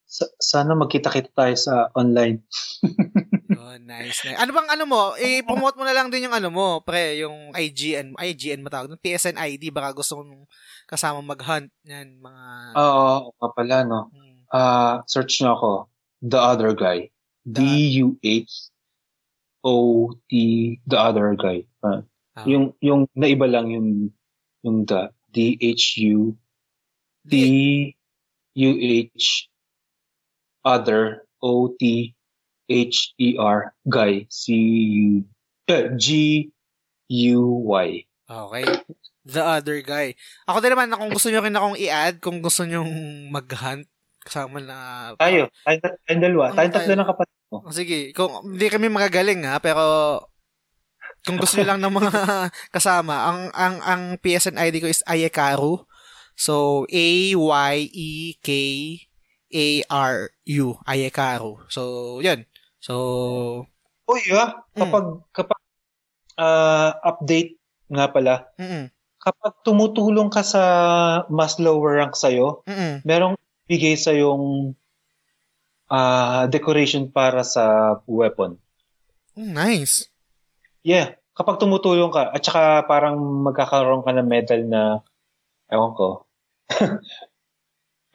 sa- 0.08 0.32
sana 0.40 0.72
magkita-kita 0.72 1.30
tayo 1.36 1.54
sa 1.54 1.92
online. 1.92 2.42
Oh, 3.56 3.78
nice, 3.82 4.22
nice. 4.22 4.38
Ano 4.38 4.54
bang 4.54 4.68
ano 4.68 4.84
mo? 4.86 5.02
I-promote 5.18 5.74
mo 5.74 5.84
na 5.86 5.94
lang 5.96 6.06
din 6.06 6.28
yung 6.28 6.36
ano 6.36 6.50
mo, 6.54 6.66
pre, 6.86 7.18
yung 7.18 7.50
IGN, 7.50 8.14
IGN 8.14 8.62
matawag, 8.62 8.90
yung 8.90 9.00
PSN 9.00 9.38
ID, 9.38 9.74
baka 9.74 9.90
gusto 9.96 10.22
mong 10.22 10.46
kasama 10.86 11.18
mag-hunt 11.24 11.70
yan, 11.82 12.20
mga... 12.20 12.44
Oo, 12.78 13.34
uh, 13.34 13.50
pala, 13.54 13.82
no? 13.82 14.12
Hmm. 14.14 14.38
Ah, 14.54 15.02
search 15.10 15.42
nyo 15.42 15.58
ako. 15.58 15.70
The 16.22 16.38
Other 16.38 16.72
Guy. 16.78 17.10
The- 17.42 18.14
D-U-H-O-T, 19.66 20.30
The 20.86 20.98
Other 20.98 21.34
Guy. 21.34 21.66
Ah, 21.82 22.02
Ah. 22.36 22.44
Yung, 22.44 22.76
yung 22.84 23.08
naiba 23.16 23.48
lang 23.48 23.72
yung, 23.72 24.12
yung 24.60 24.84
the, 24.84 25.08
D-H-U, 25.32 26.36
D-U-H, 27.24 27.88
Other, 30.60 31.24
O-T-H-E-R, 31.40 32.12
Guy, 33.88 34.28
C-U, 34.28 35.24
eh, 35.64 35.88
G-U-Y. 35.96 37.88
Okay. 38.26 38.64
The 39.26 39.42
other 39.42 39.82
guy. 39.82 40.14
Ako 40.46 40.62
din 40.62 40.70
naman, 40.70 40.94
kung 40.94 41.10
gusto 41.10 41.26
nyo 41.32 41.42
rin 41.42 41.56
akong 41.56 41.74
i-add, 41.80 42.22
kung 42.22 42.38
gusto 42.44 42.62
nyo 42.62 42.86
mag-hunt, 43.32 43.88
kasama 44.22 44.60
na... 44.62 45.10
Tayo, 45.18 45.50
tayo, 45.66 45.78
tayong 46.06 46.22
dalawa. 46.22 46.54
Tayong 46.54 46.74
tatlo 46.74 46.94
ng 46.94 47.08
kapatid. 47.10 47.35
Oh, 47.50 47.62
Sige, 47.70 48.10
kung 48.10 48.42
hindi 48.54 48.66
kami 48.66 48.90
magagaling 48.90 49.46
ha, 49.46 49.62
pero 49.62 50.18
kung 51.22 51.38
gusto 51.38 51.58
niyo 51.58 51.74
lang 51.74 51.80
ng 51.82 51.94
mga 51.94 52.10
kasama, 52.74 53.14
ang 53.30 53.40
ang 53.54 53.76
ang 53.82 54.02
PSN 54.18 54.58
ID 54.58 54.82
ko 54.82 54.88
is 54.90 55.02
Ayekaru. 55.06 55.86
So 56.36 56.84
A 56.90 57.08
Y 57.34 57.74
E 57.94 58.10
K 58.42 58.48
A 59.54 59.66
R 59.90 60.16
U 60.58 60.66
Ayekaru. 60.86 61.64
So, 61.70 61.82
'yun. 62.22 62.44
So, 62.82 63.66
Uy, 64.06 64.22
ah, 64.30 64.62
Mm. 64.74 64.78
kapag, 64.86 65.06
kapag, 65.34 65.60
ah, 66.38 66.94
update 67.02 67.58
nga 67.90 68.06
pala, 68.06 68.46
mm. 68.54 68.86
kapag 69.18 69.54
tumutulong 69.66 70.30
ka 70.30 70.46
sa 70.46 70.62
mas 71.26 71.58
lower 71.58 71.98
rank 71.98 72.14
sa'yo, 72.14 72.62
Mm. 72.70 73.02
merong 73.02 73.34
bigay 73.66 73.98
sa 73.98 74.14
yung 74.14 74.74
ah 75.86 76.46
decoration 76.46 77.08
para 77.08 77.42
sa 77.42 77.96
weapon. 78.04 78.58
Nice. 79.32 80.08
Yeah, 80.80 81.14
kapag 81.32 81.58
tumutulong 81.58 82.08
ka, 82.08 82.30
at 82.30 82.40
saka 82.40 82.86
parang 82.86 83.18
magkakaroon 83.44 84.00
ka 84.00 84.10
ng 84.14 84.26
medal 84.26 84.60
na, 84.64 84.82
ewan 85.68 85.92
ko, 85.92 86.24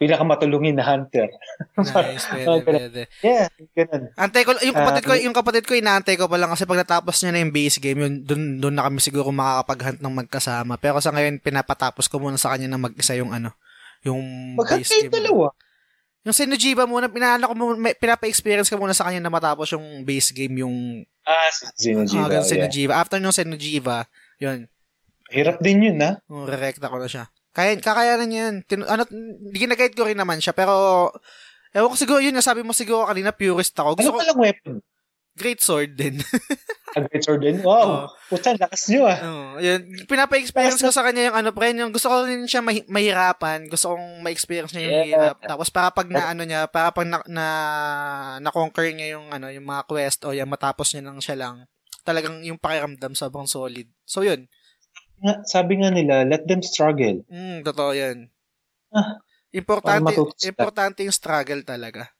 pinakamatulungin 0.01 0.73
na 0.73 0.85
hunter. 0.87 1.29
Nice, 1.77 2.25
pwede. 2.65 3.05
Yeah, 3.21 3.45
ganun. 3.77 4.09
Antay 4.17 4.41
ko, 4.41 4.57
yung 4.57 4.73
kapatid 4.73 5.03
ko, 5.05 5.13
Ah, 5.13 5.21
yung 5.21 5.35
kapatid 5.37 5.63
ko, 5.69 5.73
inaantay 5.77 6.17
ko 6.17 6.25
pa 6.25 6.41
lang 6.41 6.49
kasi 6.49 6.65
pag 6.65 6.81
natapos 6.81 7.21
niya 7.21 7.37
na 7.37 7.41
yung 7.45 7.53
base 7.53 7.77
game, 7.77 7.99
yun, 8.01 8.13
dun, 8.25 8.57
dun 8.57 8.73
na 8.73 8.89
kami 8.89 8.97
siguro 8.97 9.29
makakapag-hunt 9.29 10.01
ng 10.01 10.15
magkasama. 10.25 10.81
Pero 10.81 10.97
sa 10.97 11.13
ngayon, 11.13 11.37
pinapatapos 11.37 12.09
ko 12.09 12.17
muna 12.17 12.41
sa 12.41 12.49
kanya 12.57 12.73
na 12.73 12.81
mag-isa 12.81 13.13
yung 13.13 13.29
ano, 13.29 13.53
yung 14.01 14.57
Magkat 14.57 14.81
base 14.81 15.05
game. 15.05 15.13
dalawa. 15.13 15.53
Yung 16.21 16.37
Sinujiba 16.37 16.85
muna, 16.85 17.09
pinaano 17.09 17.49
ko 17.49 17.53
muna, 17.57 17.97
pinapa-experience 17.97 18.69
ko 18.69 18.77
muna 18.77 18.93
sa 18.93 19.09
kanya 19.09 19.25
na 19.25 19.33
matapos 19.33 19.73
yung 19.73 20.05
base 20.05 20.29
game, 20.31 20.61
yung 20.61 20.75
Ah, 21.21 21.49
Xenojiva. 21.77 22.25
hanggang 22.29 22.45
yeah. 22.45 22.69
Sinujiba. 22.69 22.93
After 22.93 23.17
nung 23.17 23.33
Sinujiba, 23.33 24.05
yun, 24.37 24.69
Hirap 25.31 25.63
din 25.63 25.79
yun, 25.81 25.97
ha? 25.97 26.19
yung 26.27 26.45
rekta 26.45 26.91
ko 26.91 26.99
na 26.99 27.07
siya. 27.07 27.25
Kaya, 27.51 27.73
kakayanan 27.79 28.27
niya 28.27 28.41
yan. 28.47 28.55
Tin, 28.67 28.81
ano, 28.83 29.07
ginagayad 29.49 29.95
ko 29.95 30.03
rin 30.05 30.19
naman 30.19 30.37
siya, 30.37 30.51
pero, 30.51 31.07
ewan 31.71 31.89
ko 31.89 31.97
siguro, 31.97 32.19
yun, 32.19 32.35
nasabi 32.35 32.61
mo 32.61 32.75
siguro 32.75 33.07
kanina, 33.07 33.31
purist 33.31 33.73
ako. 33.73 33.95
Ano 33.95 33.97
Gusto 33.97 34.11
ko, 34.13 34.19
palang 34.21 34.41
weapon? 34.43 34.75
Great 35.37 35.63
Sword 35.63 35.95
din. 35.95 36.19
A 36.91 37.07
Great 37.07 37.23
Sword 37.23 37.39
din? 37.39 37.63
Wow! 37.63 37.87
Oo. 37.87 38.05
Puta, 38.27 38.51
lakas 38.51 38.91
nyo 38.91 39.07
ah. 39.07 39.17
Oo, 39.23 39.63
yun. 39.63 39.79
Pinapa-experience 40.11 40.83
ko 40.83 40.91
sa 40.91 41.07
kanya 41.07 41.31
yung 41.31 41.37
ano, 41.39 41.55
pre, 41.55 41.71
yung 41.71 41.95
gusto 41.95 42.11
ko 42.11 42.27
rin 42.27 42.43
siya 42.43 42.59
mahi- 42.59 42.83
mahirapan. 42.91 43.63
Gusto 43.71 43.95
kong 43.95 44.19
ma-experience 44.19 44.75
niya 44.75 44.83
yung 44.83 44.91
Yeah. 44.91 45.07
hirap. 45.07 45.37
Tapos 45.39 45.71
para 45.71 45.87
pag 45.95 46.11
na 46.11 46.35
ano 46.35 46.43
niya, 46.43 46.67
para 46.67 46.91
pag 46.91 47.07
na, 47.07 47.23
na, 47.31 47.45
na-conquer 48.43 48.91
niya 48.91 49.15
yung 49.15 49.31
ano, 49.31 49.47
yung 49.47 49.63
mga 49.63 49.87
quest 49.87 50.27
o 50.27 50.35
yung 50.35 50.51
matapos 50.51 50.91
niya 50.91 51.07
lang 51.07 51.19
siya 51.23 51.37
lang, 51.39 51.55
talagang 52.03 52.43
yung 52.43 52.59
pakiramdam 52.59 53.15
sobrang 53.15 53.47
solid. 53.47 53.87
So 54.03 54.27
yun. 54.27 54.51
Sabi 55.47 55.79
nga 55.79 55.93
nila, 55.95 56.27
let 56.27 56.43
them 56.43 56.59
struggle. 56.59 57.23
Mm, 57.31 57.63
totoo 57.63 57.95
yan. 57.95 58.27
Ah, 58.91 59.21
Importante, 59.51 60.15
importante 60.43 61.03
yung 61.03 61.15
struggle 61.15 61.63
talaga. 61.63 62.11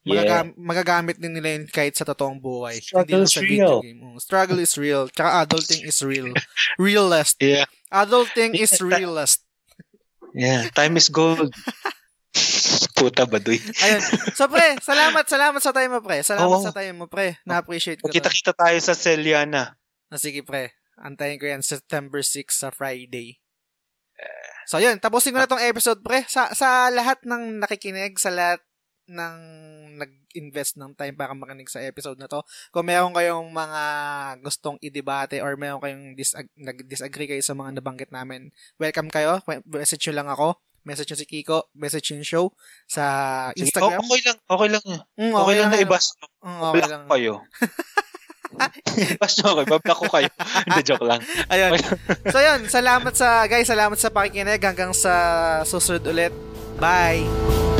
Yeah. 0.00 0.24
Magagam- 0.24 0.56
magagamit 0.56 1.16
din 1.20 1.36
nila 1.36 1.60
yun 1.60 1.64
kahit 1.68 1.92
sa 1.92 2.08
totoong 2.08 2.40
buhay. 2.40 2.80
Struggle 2.80 3.20
Hindi 3.20 3.28
is 3.28 3.34
sa 3.36 3.40
real. 3.40 3.48
video 3.52 3.72
game. 3.84 4.00
Mm, 4.00 4.16
struggle 4.16 4.60
is 4.60 4.74
real. 4.80 5.02
Tsaka 5.12 5.30
adulting 5.44 5.82
is 5.84 5.98
real. 6.00 6.28
Realist. 6.80 7.36
Yeah. 7.36 7.68
Adulting 7.92 8.56
is 8.56 8.72
realist. 8.84 9.44
Yeah. 10.32 10.72
Time 10.72 10.96
is 10.96 11.12
gold. 11.12 11.52
Puta 12.96 13.24
baduy. 13.28 13.60
Ayun. 13.60 14.02
So, 14.36 14.48
pre, 14.48 14.76
salamat, 14.88 15.24
salamat 15.28 15.60
sa 15.60 15.72
time 15.72 15.92
mo, 15.92 16.00
pre. 16.00 16.20
Salamat 16.24 16.60
Oo. 16.60 16.64
sa 16.64 16.72
time 16.72 16.96
mo, 16.96 17.06
pre. 17.08 17.36
Na-appreciate 17.44 18.00
ko. 18.00 18.08
Kita-kita 18.08 18.52
tayo 18.56 18.76
sa 18.80 18.92
Celiana. 18.96 19.76
Ah, 20.08 20.20
sige, 20.20 20.40
pre. 20.44 20.76
Antayin 21.00 21.40
ko 21.40 21.48
yan 21.48 21.64
September 21.64 22.20
6 22.20 22.52
sa 22.52 22.68
Friday. 22.68 23.40
So, 24.68 24.76
yun. 24.78 25.00
Tapusin 25.00 25.32
ko 25.32 25.40
na 25.40 25.48
tong 25.48 25.64
episode, 25.64 26.04
pre. 26.04 26.28
Sa, 26.28 26.52
sa 26.52 26.92
lahat 26.92 27.24
ng 27.24 27.64
nakikinig, 27.64 28.20
sa 28.20 28.28
lahat 28.30 28.60
ng 29.10 29.36
nag-invest 29.98 30.78
ng 30.78 30.94
time 30.94 31.12
para 31.12 31.34
makinig 31.34 31.66
sa 31.66 31.82
episode 31.82 32.16
na 32.16 32.30
to. 32.30 32.40
Kung 32.70 32.86
meron 32.86 33.10
kayong 33.10 33.50
mga 33.50 33.82
gustong 34.40 34.78
idebate 34.78 35.42
or 35.42 35.58
meron 35.58 35.82
kayong 35.82 36.14
disag- 36.14 36.54
nag-disagree 36.54 37.26
kayo 37.26 37.42
sa 37.42 37.52
mga 37.52 37.82
nabanggit 37.82 38.08
namin, 38.08 38.54
welcome 38.78 39.10
kayo. 39.10 39.42
Message 39.66 40.06
nyo 40.08 40.14
lang 40.14 40.30
ako. 40.30 40.48
Message 40.80 41.12
nyo 41.12 41.18
si 41.18 41.28
Kiko. 41.28 41.68
Message 41.74 42.14
yung 42.14 42.24
show 42.24 42.46
sa 42.86 43.04
Instagram. 43.52 44.00
oh, 44.00 44.06
okay 44.06 44.20
lang. 44.24 44.38
Okay 44.46 44.68
lang. 44.70 44.84
Mm, 45.18 45.34
Okay, 45.36 45.54
lang 45.58 45.68
na 45.68 45.80
ibas. 45.82 46.04
Mm, 46.40 46.60
okay 46.62 46.78
Block 46.80 46.88
lang. 46.88 47.02
kayo. 47.10 47.34
nyo 49.20 49.46
okay. 49.52 49.66
Bablock 49.68 49.98
ko 50.00 50.06
kayo. 50.10 50.28
Hindi, 50.66 50.80
joke 50.82 51.06
lang. 51.06 51.20
Ayun. 51.48 51.70
So 52.34 52.38
yun, 52.38 52.66
salamat 52.66 53.12
sa 53.12 53.46
guys, 53.46 53.68
salamat 53.68 53.96
sa 53.96 54.10
pakikinig 54.10 54.60
hanggang 54.60 54.90
sa 54.90 55.12
susunod 55.62 56.04
ulit. 56.06 56.32
Bye. 56.76 57.79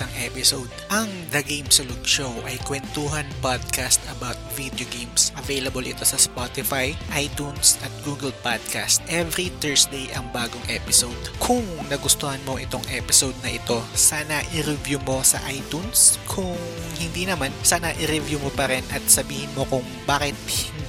Isang 0.00 0.16
episode. 0.24 0.72
Ang 0.88 1.12
The 1.28 1.44
Game 1.44 1.68
Salug 1.68 2.00
Show 2.08 2.32
ay 2.48 2.56
kwentuhan 2.64 3.28
podcast 3.44 4.00
about 4.08 4.40
video 4.56 4.88
games. 4.88 5.28
Available 5.36 5.84
ito 5.84 6.08
sa 6.08 6.16
Spotify, 6.16 6.96
iTunes 7.12 7.76
at 7.84 7.92
Google 8.00 8.32
Podcast. 8.40 9.04
Every 9.12 9.52
Thursday 9.60 10.08
ang 10.16 10.24
bagong 10.32 10.64
episode. 10.72 11.20
Kung 11.36 11.68
nagustuhan 11.92 12.40
mo 12.48 12.56
itong 12.56 12.80
episode 12.88 13.36
na 13.44 13.52
ito, 13.52 13.76
sana 13.92 14.40
i-review 14.56 15.04
mo 15.04 15.20
sa 15.20 15.36
iTunes. 15.52 16.16
Kung 16.24 16.56
hindi 16.96 17.28
naman, 17.28 17.52
sana 17.60 17.92
i-review 18.00 18.40
mo 18.40 18.48
pa 18.56 18.72
rin 18.72 18.84
at 18.96 19.04
sabihin 19.04 19.52
mo 19.52 19.68
kung 19.68 19.84
bakit 20.08 20.32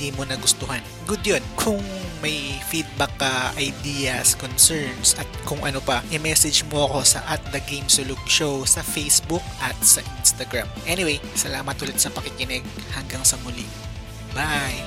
hindi 0.01 0.17
mo 0.17 0.25
nagustuhan. 0.25 0.81
Good 1.05 1.21
yun. 1.21 1.43
Kung 1.53 1.77
may 2.25 2.57
feedback 2.73 3.13
ka, 3.21 3.53
ideas, 3.53 4.33
concerns, 4.33 5.13
at 5.21 5.29
kung 5.45 5.61
ano 5.61 5.77
pa, 5.77 6.01
i-message 6.09 6.65
mo 6.73 6.89
ako 6.89 7.05
sa 7.05 7.21
at 7.29 7.37
The 7.53 7.61
Game 7.69 7.85
Sulog 7.85 8.17
Show 8.25 8.65
sa 8.65 8.81
Facebook 8.81 9.45
at 9.61 9.77
sa 9.85 10.01
Instagram. 10.17 10.65
Anyway, 10.89 11.21
salamat 11.37 11.77
ulit 11.85 12.01
sa 12.01 12.09
pakikinig. 12.09 12.65
Hanggang 12.97 13.21
sa 13.21 13.37
muli. 13.45 13.69
Bye! 14.33 14.81